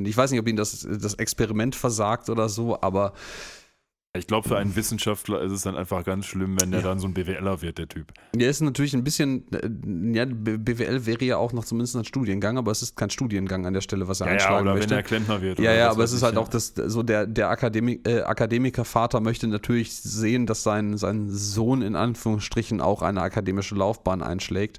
ich 0.06 0.16
weiß 0.16 0.30
nicht, 0.30 0.40
ob 0.40 0.48
ihn 0.48 0.56
das, 0.56 0.86
das 0.88 1.14
Experiment 1.14 1.74
versagt 1.74 2.30
oder 2.30 2.48
so, 2.48 2.80
aber 2.80 3.12
Ich 4.14 4.26
glaube, 4.26 4.46
für 4.46 4.58
einen 4.58 4.76
Wissenschaftler 4.76 5.40
ist 5.40 5.52
es 5.52 5.62
dann 5.62 5.74
einfach 5.74 6.04
ganz 6.04 6.26
schlimm, 6.26 6.60
wenn 6.60 6.70
der 6.70 6.80
Ja. 6.80 6.88
dann 6.88 6.98
so 6.98 7.06
ein 7.08 7.14
BWLer 7.14 7.62
wird, 7.62 7.78
der 7.78 7.88
Typ. 7.88 8.12
er 8.38 8.50
ist 8.50 8.60
natürlich 8.60 8.92
ein 8.92 9.04
bisschen, 9.04 9.44
äh, 9.54 9.70
ja, 10.14 10.26
BWL 10.26 11.06
wäre 11.06 11.24
ja 11.24 11.38
auch 11.38 11.54
noch 11.54 11.64
zumindest 11.64 11.96
ein 11.96 12.04
Studiengang, 12.04 12.58
aber 12.58 12.70
es 12.72 12.82
ist 12.82 12.94
kein 12.94 13.08
Studiengang 13.08 13.64
an 13.64 13.72
der 13.72 13.80
Stelle, 13.80 14.08
was 14.08 14.20
er 14.20 14.26
Ja, 14.26 14.32
ja, 14.32 14.38
einschlagen 14.38 14.66
oder 14.66 14.74
möchte. 14.74 14.90
wenn 14.90 14.98
er 14.98 15.02
Klempner 15.02 15.40
wird. 15.40 15.58
Ja, 15.60 15.72
ja, 15.72 15.90
aber 15.90 16.04
es 16.04 16.12
ist 16.12 16.22
halt 16.22 16.34
ja. 16.34 16.40
auch 16.42 16.48
das, 16.48 16.74
so 16.76 17.02
der, 17.02 17.26
der 17.26 17.48
Akademi 17.48 18.02
äh, 18.06 18.20
Akademikervater 18.20 19.20
möchte 19.20 19.46
natürlich 19.48 19.94
sehen, 19.94 20.44
dass 20.44 20.62
sein, 20.62 20.98
sein 20.98 21.30
Sohn 21.30 21.80
in 21.80 21.96
Anführungsstrichen 21.96 22.82
auch 22.82 23.00
eine 23.00 23.22
akademische 23.22 23.74
Laufbahn 23.76 24.22
einschlägt. 24.22 24.78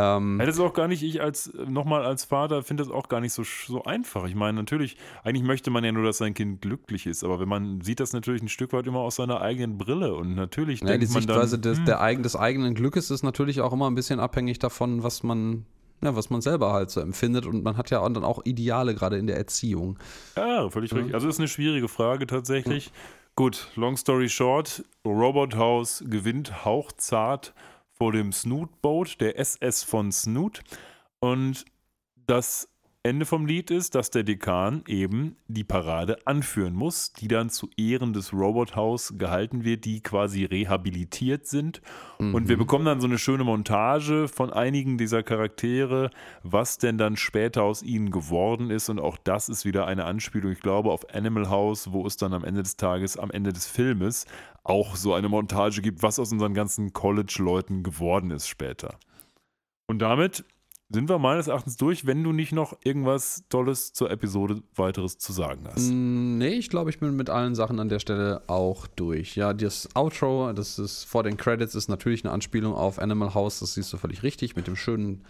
Ähm, 0.00 0.40
Ja, 0.40 0.46
das 0.46 0.56
ist 0.56 0.60
auch 0.60 0.72
gar 0.72 0.88
nicht, 0.88 1.02
ich 1.02 1.20
als, 1.20 1.52
nochmal 1.66 2.04
als 2.04 2.24
Vater 2.24 2.62
finde 2.62 2.84
das 2.84 2.92
auch 2.92 3.08
gar 3.08 3.20
nicht 3.20 3.32
so, 3.32 3.42
so 3.44 3.84
einfach. 3.84 4.24
Ich 4.26 4.34
meine, 4.34 4.54
natürlich, 4.54 4.96
eigentlich 5.24 5.44
möchte 5.44 5.70
man 5.70 5.84
ja 5.84 5.92
nur, 5.92 6.04
dass 6.04 6.18
sein 6.18 6.32
Kind 6.34 6.62
glücklich 6.62 7.06
ist, 7.06 7.22
aber 7.24 7.40
wenn 7.40 7.48
man 7.48 7.80
sieht 7.82 8.00
das 8.00 8.12
natürlich 8.12 8.42
ein 8.42 8.48
Stück 8.48 8.72
weit 8.72 8.86
immer 8.86 9.00
aus 9.00 9.16
seiner 9.16 9.40
eigenen 9.40 9.76
Brille 9.78 10.14
und 10.14 10.34
natürlich 10.34 10.80
ja, 10.80 10.86
die 10.86 10.98
denkt 10.98 11.12
man 11.12 11.22
Sichtweise 11.22 11.58
dann, 11.58 11.72
des, 11.72 11.78
hm, 11.78 11.84
der 11.86 12.00
eigen, 12.00 12.22
des 12.22 12.36
eigenen 12.36 12.74
Glückes 12.74 13.10
ist 13.10 13.22
natürlich 13.22 13.60
auch 13.60 13.72
immer 13.72 13.90
ein 13.90 13.94
bisschen 13.94 14.20
abhängig 14.20 14.58
davon, 14.58 15.02
was 15.02 15.22
man, 15.22 15.66
ja, 16.02 16.16
was 16.16 16.30
man 16.30 16.40
selber 16.40 16.72
halt 16.72 16.90
so 16.90 17.00
empfindet. 17.00 17.46
Und 17.46 17.62
man 17.62 17.76
hat 17.76 17.90
ja 17.90 18.08
dann 18.08 18.24
auch 18.24 18.44
Ideale, 18.44 18.94
gerade 18.94 19.18
in 19.18 19.26
der 19.26 19.36
Erziehung. 19.36 19.98
Ja, 20.36 20.68
völlig 20.70 20.90
Ja. 20.92 20.98
richtig. 20.98 21.14
Also 21.14 21.28
ist 21.28 21.38
eine 21.38 21.48
schwierige 21.48 21.88
Frage 21.88 22.26
tatsächlich. 22.26 22.90
Gut, 23.36 23.68
long 23.76 23.96
story 23.96 24.28
short, 24.28 24.84
Robot 25.04 25.56
House 25.56 26.04
gewinnt 26.06 26.64
hauchzart 26.64 27.54
vor 28.00 28.12
dem 28.12 28.32
Snoot 28.32 28.80
Boat, 28.80 29.20
der 29.20 29.38
SS 29.38 29.84
von 29.84 30.10
Snoot. 30.10 30.62
Und 31.20 31.66
das 32.26 32.66
Ende 33.02 33.24
vom 33.24 33.46
Lied 33.46 33.70
ist, 33.70 33.94
dass 33.94 34.10
der 34.10 34.24
Dekan 34.24 34.84
eben 34.86 35.36
die 35.48 35.64
Parade 35.64 36.18
anführen 36.26 36.74
muss, 36.74 37.14
die 37.14 37.28
dann 37.28 37.48
zu 37.48 37.70
Ehren 37.78 38.12
des 38.12 38.34
Robot 38.34 38.76
House 38.76 39.14
gehalten 39.16 39.64
wird, 39.64 39.86
die 39.86 40.02
quasi 40.02 40.44
rehabilitiert 40.44 41.46
sind. 41.46 41.80
Und 42.18 42.48
wir 42.48 42.56
Mhm. 42.56 42.60
bekommen 42.60 42.84
dann 42.84 43.00
so 43.00 43.06
eine 43.06 43.16
schöne 43.16 43.42
Montage 43.44 44.28
von 44.28 44.50
einigen 44.52 44.98
dieser 44.98 45.22
Charaktere, 45.22 46.10
was 46.42 46.76
denn 46.76 46.98
dann 46.98 47.16
später 47.16 47.62
aus 47.62 47.82
ihnen 47.82 48.10
geworden 48.10 48.70
ist. 48.70 48.90
Und 48.90 48.98
auch 49.00 49.16
das 49.16 49.48
ist 49.48 49.64
wieder 49.64 49.86
eine 49.86 50.04
Anspielung, 50.04 50.52
ich 50.52 50.60
glaube, 50.60 50.90
auf 50.90 51.14
Animal 51.14 51.48
House, 51.48 51.92
wo 51.92 52.06
es 52.06 52.18
dann 52.18 52.34
am 52.34 52.44
Ende 52.44 52.62
des 52.62 52.76
Tages, 52.76 53.16
am 53.16 53.30
Ende 53.30 53.54
des 53.54 53.66
Filmes, 53.66 54.26
auch 54.62 54.96
so 54.96 55.14
eine 55.14 55.28
Montage 55.28 55.82
gibt, 55.82 56.02
was 56.02 56.18
aus 56.18 56.32
unseren 56.32 56.54
ganzen 56.54 56.92
College-Leuten 56.92 57.82
geworden 57.82 58.30
ist 58.30 58.48
später. 58.48 58.98
Und 59.86 60.00
damit 60.00 60.44
sind 60.92 61.08
wir 61.08 61.18
meines 61.18 61.46
Erachtens 61.46 61.76
durch, 61.76 62.04
wenn 62.04 62.22
du 62.24 62.32
nicht 62.32 62.52
noch 62.52 62.76
irgendwas 62.82 63.44
Tolles 63.48 63.92
zur 63.92 64.10
Episode 64.10 64.62
weiteres 64.74 65.18
zu 65.18 65.32
sagen 65.32 65.66
hast. 65.68 65.90
Mm, 65.90 66.38
Nee, 66.38 66.54
ich 66.54 66.70
glaube, 66.70 66.90
ich 66.90 66.98
bin 66.98 67.16
mit 67.16 67.28
allen 67.28 67.54
Sachen 67.54 67.78
an 67.80 67.88
der 67.90 67.98
Stelle 67.98 68.42
auch 68.46 68.86
durch. 68.86 69.36
Ja, 69.36 69.52
das 69.52 69.88
Outro, 69.94 70.52
das 70.52 70.78
ist 70.78 71.04
vor 71.04 71.22
den 71.22 71.36
Credits, 71.36 71.74
ist 71.74 71.88
natürlich 71.88 72.24
eine 72.24 72.32
Anspielung 72.32 72.72
auf 72.74 72.98
Animal 72.98 73.34
House, 73.34 73.60
das 73.60 73.74
siehst 73.74 73.92
du 73.92 73.98
völlig 73.98 74.22
richtig, 74.22 74.56
mit 74.56 74.66
dem 74.66 74.74
schönen 74.74 75.24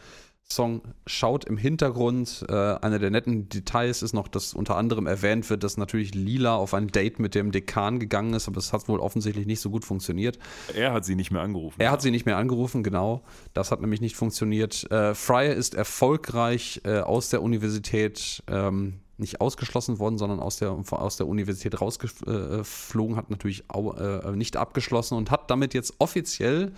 Song 0.53 0.83
Schaut 1.07 1.45
im 1.45 1.57
Hintergrund. 1.57 2.45
Äh, 2.49 2.53
einer 2.53 2.99
der 2.99 3.11
netten 3.11 3.49
Details 3.49 4.03
ist 4.03 4.13
noch, 4.13 4.29
dass 4.29 4.53
unter 4.53 4.77
anderem 4.77 5.07
erwähnt 5.07 5.49
wird, 5.49 5.63
dass 5.63 5.77
natürlich 5.77 6.15
Lila 6.15 6.57
auf 6.57 6.75
ein 6.75 6.89
Date 6.89 7.19
mit 7.19 7.35
dem 7.35 7.53
Dekan 7.53 8.01
gegangen 8.01 8.35
ist, 8.35 8.49
aber 8.49 8.59
es 8.59 8.73
hat 8.73 8.89
wohl 8.89 9.01
offensichtlich 9.01 9.47
nicht 9.47 9.61
so 9.61 9.71
gut 9.71 9.85
funktioniert. 9.85 10.39
Er 10.75 10.93
hat 10.93 11.05
sie 11.05 11.15
nicht 11.15 11.31
mehr 11.31 11.43
angerufen. 11.43 11.81
Er 11.81 11.91
hat 11.91 12.03
sie 12.03 12.11
nicht 12.11 12.27
mehr 12.27 12.37
angerufen, 12.37 12.83
genau. 12.83 13.23
Das 13.55 13.71
hat 13.71 13.81
nämlich 13.81 14.01
nicht 14.01 14.17
funktioniert. 14.17 14.91
Äh, 14.91 15.15
Fryer 15.15 15.55
ist 15.55 15.75
erfolgreich 15.75 16.81
äh, 16.85 16.99
aus 16.99 17.31
der 17.31 17.43
Universität 17.43 18.43
ähm, 18.49 19.01
nicht 19.19 19.41
ausgeschlossen 19.41 19.99
worden, 19.99 20.19
sondern 20.19 20.41
aus 20.41 20.57
der, 20.57 20.71
aus 20.71 21.17
der 21.17 21.29
Universität 21.29 21.81
rausgeflogen, 21.81 23.17
hat 23.17 23.31
natürlich 23.31 23.65
au, 23.69 23.93
äh, 23.93 24.35
nicht 24.35 24.57
abgeschlossen 24.57 25.17
und 25.17 25.31
hat 25.31 25.51
damit 25.51 25.75
jetzt 25.75 25.95
offiziell 25.99 26.73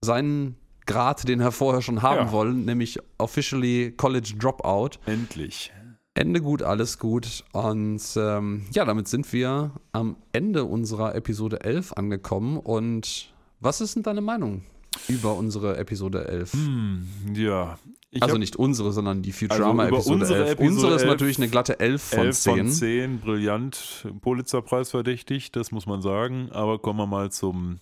seinen 0.00 0.56
Grad, 0.86 1.26
den 1.28 1.40
er 1.40 1.52
vorher 1.52 1.82
schon 1.82 2.02
haben 2.02 2.26
Ja. 2.26 2.32
wollen, 2.32 2.64
nämlich 2.64 2.98
officially 3.18 3.92
College 3.96 4.34
Dropout. 4.38 4.98
Endlich. 5.06 5.72
Ende 6.14 6.40
gut, 6.40 6.62
alles 6.62 6.98
gut. 6.98 7.44
Und 7.52 8.02
ähm, 8.16 8.66
ja, 8.72 8.84
damit 8.84 9.08
sind 9.08 9.32
wir 9.32 9.72
am 9.92 10.16
Ende 10.32 10.64
unserer 10.64 11.14
Episode 11.14 11.62
11 11.62 11.92
angekommen. 11.94 12.56
Und 12.58 13.32
was 13.60 13.80
ist 13.80 13.96
denn 13.96 14.04
deine 14.04 14.20
Meinung 14.20 14.62
über 15.08 15.34
unsere 15.34 15.76
Episode 15.76 16.28
11? 16.28 16.52
Hm, 16.52 17.06
ja. 17.34 17.78
Ich 18.12 18.22
also 18.22 18.38
nicht 18.38 18.54
unsere, 18.54 18.92
sondern 18.92 19.22
die 19.22 19.32
Also 19.32 19.46
Futurama 19.54 19.88
über 19.88 19.96
Episode 19.96 20.14
unsere 20.20 20.38
11. 20.44 20.52
Episode 20.52 20.68
unsere 20.70 20.94
ist 20.94 21.02
11 21.02 21.10
natürlich 21.10 21.38
eine 21.38 21.48
glatte 21.48 21.80
11 21.80 22.02
von 22.02 22.18
11 22.20 22.38
10. 22.38 22.56
von 22.56 22.68
10, 22.70 23.18
brillant, 23.18 24.06
Pulitzerpreis 24.20 24.90
verdächtig, 24.92 25.50
das 25.50 25.72
muss 25.72 25.86
man 25.86 26.00
sagen. 26.00 26.48
Aber 26.52 26.78
kommen 26.78 27.00
wir 27.00 27.06
mal 27.06 27.32
zum 27.32 27.80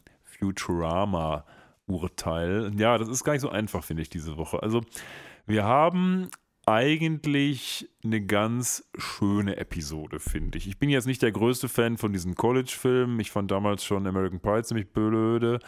Futurama-Urteil. 1.86 2.72
Ja, 2.76 2.98
das 2.98 3.08
ist 3.08 3.24
gar 3.24 3.32
nicht 3.32 3.42
so 3.42 3.50
einfach, 3.50 3.84
finde 3.84 4.02
ich, 4.02 4.10
diese 4.10 4.36
Woche. 4.36 4.62
Also, 4.62 4.82
wir 5.46 5.64
haben 5.64 6.28
eigentlich 6.64 7.88
eine 8.04 8.24
ganz 8.24 8.88
schöne 8.96 9.56
Episode, 9.56 10.20
finde 10.20 10.58
ich. 10.58 10.68
Ich 10.68 10.78
bin 10.78 10.90
jetzt 10.90 11.06
nicht 11.06 11.22
der 11.22 11.32
größte 11.32 11.68
Fan 11.68 11.98
von 11.98 12.12
diesen 12.12 12.36
College-Filmen. 12.36 13.18
Ich 13.18 13.32
fand 13.32 13.50
damals 13.50 13.84
schon 13.84 14.06
American 14.06 14.40
Pie 14.40 14.62
ziemlich 14.62 14.92
blöde. 14.92 15.58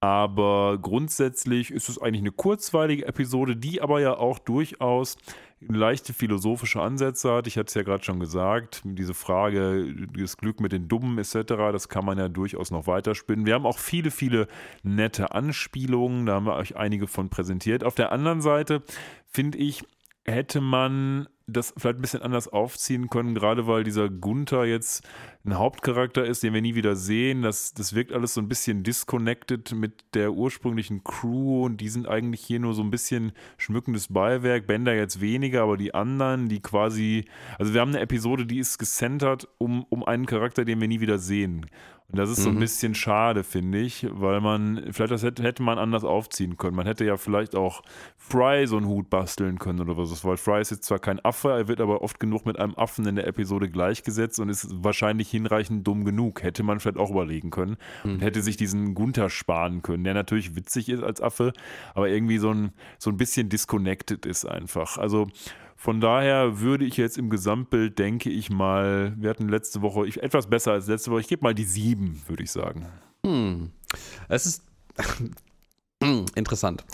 Aber 0.00 0.78
grundsätzlich 0.80 1.72
ist 1.72 1.88
es 1.88 2.00
eigentlich 2.00 2.20
eine 2.20 2.30
kurzweilige 2.30 3.06
Episode, 3.06 3.56
die 3.56 3.80
aber 3.80 4.00
ja 4.00 4.16
auch 4.16 4.38
durchaus 4.38 5.16
leichte 5.60 6.12
philosophische 6.12 6.80
Ansätze 6.80 7.32
hat. 7.32 7.46
Ich 7.46 7.56
hatte 7.56 7.68
es 7.68 7.74
ja 7.74 7.82
gerade 7.82 8.04
schon 8.04 8.20
gesagt, 8.20 8.82
diese 8.84 9.14
Frage, 9.14 9.94
das 10.16 10.36
Glück 10.36 10.60
mit 10.60 10.72
den 10.72 10.88
Dummen 10.88 11.18
etc., 11.18 11.44
das 11.72 11.88
kann 11.88 12.04
man 12.04 12.18
ja 12.18 12.28
durchaus 12.28 12.70
noch 12.70 12.86
weiterspinnen. 12.86 13.46
Wir 13.46 13.54
haben 13.54 13.66
auch 13.66 13.78
viele, 13.78 14.10
viele 14.10 14.48
nette 14.82 15.32
Anspielungen, 15.32 16.26
da 16.26 16.34
haben 16.34 16.46
wir 16.46 16.54
euch 16.54 16.76
einige 16.76 17.06
von 17.06 17.30
präsentiert. 17.30 17.84
Auf 17.84 17.94
der 17.94 18.12
anderen 18.12 18.42
Seite 18.42 18.82
finde 19.26 19.58
ich, 19.58 19.84
hätte 20.24 20.60
man 20.60 21.28
das 21.46 21.72
vielleicht 21.76 21.98
ein 21.98 22.02
bisschen 22.02 22.22
anders 22.22 22.48
aufziehen 22.48 23.08
können, 23.08 23.34
gerade 23.34 23.68
weil 23.68 23.84
dieser 23.84 24.08
Gunther 24.08 24.64
jetzt 24.64 25.06
ein 25.44 25.56
Hauptcharakter 25.56 26.24
ist, 26.24 26.42
den 26.42 26.54
wir 26.54 26.60
nie 26.60 26.74
wieder 26.74 26.96
sehen. 26.96 27.42
Das, 27.42 27.72
das 27.72 27.94
wirkt 27.94 28.12
alles 28.12 28.34
so 28.34 28.40
ein 28.40 28.48
bisschen 28.48 28.82
disconnected 28.82 29.72
mit 29.72 30.04
der 30.14 30.32
ursprünglichen 30.32 31.04
Crew 31.04 31.64
und 31.64 31.76
die 31.76 31.88
sind 31.88 32.08
eigentlich 32.08 32.40
hier 32.40 32.58
nur 32.58 32.74
so 32.74 32.82
ein 32.82 32.90
bisschen 32.90 33.30
schmückendes 33.58 34.12
Beiwerk. 34.12 34.66
Bender 34.66 34.94
jetzt 34.94 35.20
weniger, 35.20 35.62
aber 35.62 35.76
die 35.76 35.94
anderen, 35.94 36.48
die 36.48 36.60
quasi, 36.60 37.26
also 37.58 37.72
wir 37.74 37.80
haben 37.80 37.90
eine 37.90 38.00
Episode, 38.00 38.44
die 38.44 38.58
ist 38.58 38.78
gecentert 38.78 39.46
um, 39.58 39.84
um 39.88 40.02
einen 40.02 40.26
Charakter, 40.26 40.64
den 40.64 40.80
wir 40.80 40.88
nie 40.88 41.00
wieder 41.00 41.18
sehen. 41.18 41.66
Und 42.08 42.18
das 42.18 42.30
ist 42.30 42.44
so 42.44 42.50
ein 42.50 42.54
Mhm. 42.54 42.60
bisschen 42.60 42.94
schade, 42.94 43.42
finde 43.42 43.78
ich, 43.78 44.06
weil 44.10 44.40
man, 44.40 44.80
vielleicht 44.92 45.10
das 45.10 45.24
hätte, 45.24 45.42
hätte 45.42 45.62
man 45.64 45.76
anders 45.78 46.04
aufziehen 46.04 46.56
können. 46.56 46.76
Man 46.76 46.86
hätte 46.86 47.04
ja 47.04 47.16
vielleicht 47.16 47.56
auch 47.56 47.82
Fry 48.16 48.66
so 48.68 48.76
einen 48.76 48.86
Hut 48.86 49.10
basteln 49.10 49.58
können 49.58 49.80
oder 49.80 49.96
was. 49.96 50.24
Weil 50.24 50.36
Fry 50.36 50.60
ist 50.60 50.70
jetzt 50.70 50.84
zwar 50.84 51.00
kein 51.00 51.18
Affe, 51.24 51.50
er 51.50 51.66
wird 51.66 51.80
aber 51.80 52.02
oft 52.02 52.20
genug 52.20 52.46
mit 52.46 52.60
einem 52.60 52.76
Affen 52.76 53.06
in 53.06 53.16
der 53.16 53.26
Episode 53.26 53.68
gleichgesetzt 53.68 54.38
und 54.38 54.48
ist 54.50 54.68
wahrscheinlich 54.84 55.28
hinreichend 55.30 55.84
dumm 55.86 56.04
genug. 56.04 56.44
Hätte 56.44 56.62
man 56.62 56.78
vielleicht 56.78 56.96
auch 56.98 57.10
überlegen 57.10 57.50
können 57.50 57.76
und 58.04 58.18
Mhm. 58.18 58.20
hätte 58.20 58.40
sich 58.40 58.56
diesen 58.56 58.94
Gunther 58.94 59.28
sparen 59.28 59.82
können, 59.82 60.04
der 60.04 60.14
natürlich 60.14 60.54
witzig 60.54 60.88
ist 60.88 61.02
als 61.02 61.20
Affe, 61.20 61.52
aber 61.94 62.08
irgendwie 62.08 62.38
so 62.38 62.50
ein, 62.50 62.70
so 62.98 63.10
ein 63.10 63.16
bisschen 63.16 63.48
disconnected 63.48 64.26
ist 64.26 64.44
einfach. 64.44 64.96
Also 64.96 65.26
von 65.76 66.00
daher 66.00 66.60
würde 66.60 66.84
ich 66.84 66.96
jetzt 66.96 67.18
im 67.18 67.28
Gesamtbild, 67.28 67.98
denke 67.98 68.30
ich 68.30 68.50
mal, 68.50 69.14
wir 69.18 69.30
hatten 69.30 69.48
letzte 69.48 69.82
Woche, 69.82 70.06
ich, 70.06 70.22
etwas 70.22 70.48
besser 70.48 70.72
als 70.72 70.86
letzte 70.86 71.10
Woche, 71.10 71.20
ich 71.20 71.28
gebe 71.28 71.42
mal 71.42 71.54
die 71.54 71.64
sieben, 71.64 72.22
würde 72.26 72.42
ich 72.42 72.50
sagen. 72.50 72.86
Hm. 73.24 73.70
Es 74.28 74.46
ist 74.46 74.64
interessant. 76.34 76.84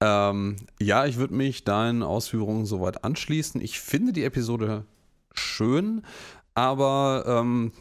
Ähm, 0.00 0.56
ja, 0.80 1.04
ich 1.04 1.18
würde 1.18 1.34
mich 1.34 1.64
deinen 1.64 2.02
Ausführungen 2.02 2.64
soweit 2.64 3.04
anschließen. 3.04 3.60
Ich 3.60 3.78
finde 3.78 4.12
die 4.12 4.24
Episode 4.24 4.86
schön, 5.34 6.02
aber 6.54 7.24
ähm, 7.26 7.72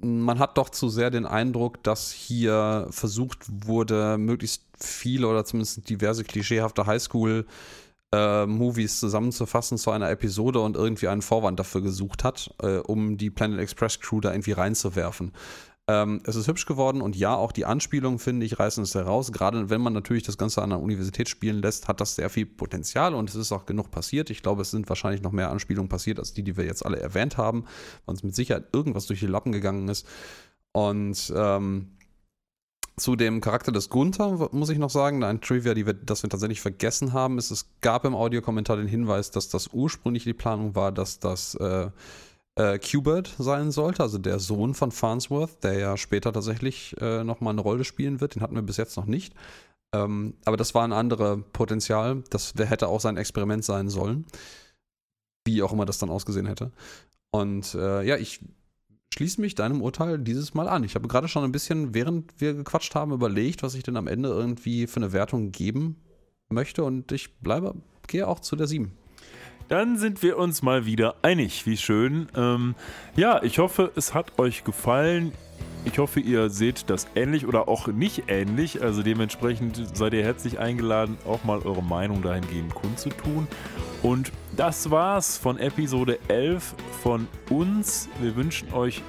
man 0.00 0.38
hat 0.38 0.56
doch 0.56 0.70
zu 0.70 0.88
sehr 0.88 1.10
den 1.10 1.26
Eindruck, 1.26 1.82
dass 1.82 2.10
hier 2.10 2.88
versucht 2.90 3.46
wurde, 3.48 4.16
möglichst 4.16 4.64
viele 4.80 5.28
oder 5.28 5.44
zumindest 5.44 5.88
diverse 5.88 6.24
klischeehafte 6.24 6.86
Highschool- 6.86 7.44
äh, 8.12 8.46
Movies 8.46 9.00
zusammenzufassen 9.00 9.78
zu 9.78 9.90
einer 9.90 10.10
Episode 10.10 10.60
und 10.60 10.76
irgendwie 10.76 11.08
einen 11.08 11.22
Vorwand 11.22 11.58
dafür 11.58 11.82
gesucht 11.82 12.24
hat, 12.24 12.54
äh, 12.62 12.78
um 12.78 13.16
die 13.16 13.30
Planet 13.30 13.60
Express 13.60 14.00
Crew 14.00 14.20
da 14.20 14.32
irgendwie 14.32 14.52
reinzuwerfen. 14.52 15.32
Ähm, 15.88 16.20
es 16.24 16.34
ist 16.34 16.48
hübsch 16.48 16.66
geworden 16.66 17.00
und 17.00 17.14
ja, 17.14 17.36
auch 17.36 17.52
die 17.52 17.64
Anspielungen, 17.64 18.18
finde 18.18 18.44
ich, 18.44 18.58
reißen 18.58 18.82
es 18.82 18.96
heraus. 18.96 19.30
Gerade 19.30 19.70
wenn 19.70 19.80
man 19.80 19.92
natürlich 19.92 20.24
das 20.24 20.36
Ganze 20.36 20.60
an 20.60 20.70
der 20.70 20.80
Universität 20.80 21.28
spielen 21.28 21.62
lässt, 21.62 21.86
hat 21.86 22.00
das 22.00 22.16
sehr 22.16 22.28
viel 22.28 22.44
Potenzial 22.44 23.14
und 23.14 23.30
es 23.30 23.36
ist 23.36 23.52
auch 23.52 23.66
genug 23.66 23.92
passiert. 23.92 24.30
Ich 24.30 24.42
glaube, 24.42 24.62
es 24.62 24.72
sind 24.72 24.88
wahrscheinlich 24.88 25.22
noch 25.22 25.30
mehr 25.30 25.50
Anspielungen 25.50 25.88
passiert, 25.88 26.18
als 26.18 26.32
die, 26.32 26.42
die 26.42 26.56
wir 26.56 26.64
jetzt 26.64 26.84
alle 26.84 26.98
erwähnt 26.98 27.36
haben, 27.36 27.66
weil 28.04 28.14
uns 28.14 28.24
mit 28.24 28.34
Sicherheit 28.34 28.64
irgendwas 28.72 29.06
durch 29.06 29.20
die 29.20 29.26
Lappen 29.26 29.52
gegangen 29.52 29.86
ist. 29.88 30.08
Und 30.72 31.32
ähm, 31.36 31.95
zu 32.98 33.14
dem 33.14 33.40
Charakter 33.40 33.72
des 33.72 33.90
Gunther 33.90 34.48
muss 34.52 34.70
ich 34.70 34.78
noch 34.78 34.90
sagen, 34.90 35.22
ein 35.22 35.40
Trivia, 35.40 35.74
die 35.74 35.86
wir, 35.86 35.92
das 35.92 36.22
wir 36.22 36.30
tatsächlich 36.30 36.60
vergessen 36.60 37.12
haben, 37.12 37.36
ist, 37.38 37.50
es 37.50 37.68
gab 37.82 38.04
im 38.04 38.14
Audiokommentar 38.14 38.76
den 38.76 38.88
Hinweis, 38.88 39.30
dass 39.30 39.48
das 39.48 39.68
ursprünglich 39.72 40.24
die 40.24 40.32
Planung 40.32 40.74
war, 40.74 40.92
dass 40.92 41.18
das 41.18 41.54
äh, 41.56 41.90
äh, 42.58 42.78
sein 43.38 43.70
sollte, 43.70 44.02
also 44.02 44.16
der 44.16 44.38
Sohn 44.38 44.74
von 44.74 44.92
Farnsworth, 44.92 45.62
der 45.62 45.78
ja 45.78 45.96
später 45.98 46.32
tatsächlich 46.32 46.96
äh, 47.00 47.22
nochmal 47.22 47.52
eine 47.52 47.60
Rolle 47.60 47.84
spielen 47.84 48.20
wird. 48.20 48.34
Den 48.34 48.42
hatten 48.42 48.54
wir 48.54 48.62
bis 48.62 48.78
jetzt 48.78 48.96
noch 48.96 49.06
nicht. 49.06 49.34
Ähm, 49.94 50.34
aber 50.46 50.56
das 50.56 50.74
war 50.74 50.84
ein 50.84 50.92
anderes 50.92 51.38
Potenzial. 51.52 52.24
Das 52.30 52.54
hätte 52.56 52.88
auch 52.88 53.00
sein 53.00 53.18
Experiment 53.18 53.64
sein 53.64 53.90
sollen. 53.90 54.24
Wie 55.44 55.62
auch 55.62 55.72
immer 55.72 55.84
das 55.84 55.98
dann 55.98 56.10
ausgesehen 56.10 56.46
hätte. 56.46 56.72
Und 57.30 57.74
äh, 57.74 58.02
ja, 58.02 58.16
ich 58.16 58.40
schließe 59.14 59.40
mich 59.40 59.54
deinem 59.54 59.82
Urteil 59.82 60.18
dieses 60.18 60.54
Mal 60.54 60.68
an. 60.68 60.84
Ich 60.84 60.94
habe 60.94 61.08
gerade 61.08 61.28
schon 61.28 61.44
ein 61.44 61.52
bisschen, 61.52 61.94
während 61.94 62.40
wir 62.40 62.54
gequatscht 62.54 62.94
haben, 62.94 63.12
überlegt, 63.12 63.62
was 63.62 63.74
ich 63.74 63.82
denn 63.82 63.96
am 63.96 64.06
Ende 64.06 64.28
irgendwie 64.28 64.86
für 64.86 64.96
eine 64.96 65.12
Wertung 65.12 65.52
geben 65.52 65.96
möchte. 66.48 66.84
Und 66.84 67.12
ich 67.12 67.38
bleibe, 67.38 67.74
gehe 68.06 68.28
auch 68.28 68.40
zu 68.40 68.56
der 68.56 68.66
7. 68.66 68.92
Dann 69.68 69.98
sind 69.98 70.22
wir 70.22 70.38
uns 70.38 70.62
mal 70.62 70.86
wieder 70.86 71.16
einig. 71.22 71.66
Wie 71.66 71.76
schön. 71.76 72.28
Ähm, 72.36 72.74
ja, 73.16 73.42
ich 73.42 73.58
hoffe, 73.58 73.90
es 73.96 74.14
hat 74.14 74.38
euch 74.38 74.62
gefallen. 74.62 75.32
Ich 75.86 76.00
hoffe, 76.00 76.18
ihr 76.18 76.50
seht 76.50 76.90
das 76.90 77.06
ähnlich 77.14 77.46
oder 77.46 77.68
auch 77.68 77.86
nicht 77.86 78.24
ähnlich. 78.26 78.82
Also 78.82 79.04
dementsprechend 79.04 79.96
seid 79.96 80.14
ihr 80.14 80.24
herzlich 80.24 80.58
eingeladen, 80.58 81.16
auch 81.24 81.44
mal 81.44 81.60
eure 81.60 81.82
Meinung 81.82 82.22
dahingehend 82.22 82.74
kundzutun. 82.74 83.46
Und 84.02 84.32
das 84.56 84.90
war's 84.90 85.38
von 85.38 85.58
Episode 85.58 86.18
11 86.26 86.74
von 87.02 87.28
uns. 87.50 88.08
Wir 88.20 88.34
wünschen 88.34 88.72
euch 88.74 89.02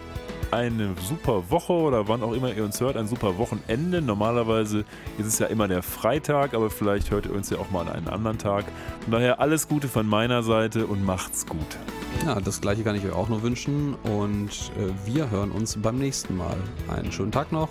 eine 0.52 0.95
super 1.07 1.49
Woche 1.49 1.74
oder 1.74 2.07
wann 2.07 2.24
auch 2.24 2.34
immer 2.34 2.53
ihr 2.53 2.64
uns 2.64 2.80
hört, 2.80 2.98
ein 2.98 3.07
super 3.07 3.38
Wochenende. 3.38 4.02
Normalerweise 4.02 4.86
ist 5.18 5.28
es 5.28 5.40
ja 5.40 5.48
immer 5.48 5.68
der 5.68 5.84
Freitag, 5.84 6.53
aber 6.53 6.69
vielleicht 6.69 7.11
hört 7.11 7.26
ihr 7.26 7.34
uns 7.34 7.49
ja 7.49 7.57
auch 7.57 7.72
mal 7.72 7.88
an 7.88 7.95
einem 7.95 8.07
anderen 8.07 8.38
Tag. 8.38 8.65
Von 9.02 9.14
daher 9.14 9.40
alles 9.40 9.68
Gute 9.68 9.88
von 9.88 10.07
meiner 10.07 10.44
Seite 10.44 10.88
und 10.88 11.03
macht's 11.03 11.45
gut. 11.45 11.78
Ja, 12.26 12.40
das 12.40 12.61
gleiche 12.61 12.84
kann 12.84 12.95
ich 12.95 13.06
euch 13.06 13.14
auch 13.14 13.30
nur 13.30 13.44
wünschen 13.44 13.95
und 14.03 14.49
äh, 14.78 14.91
wir 15.06 15.30
hören 15.30 15.52
uns 15.52 15.78
beim 15.78 15.98
nächsten 15.98 16.36
Mal. 16.36 16.57
Einen 16.88 17.11
schönen 17.11 17.32
Tag 17.32 17.52
noch 17.52 17.69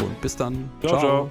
und 0.00 0.20
bis 0.20 0.36
dann. 0.36 0.70
ciao. 0.80 0.98
ciao. 0.98 1.00
ciao. 1.00 1.30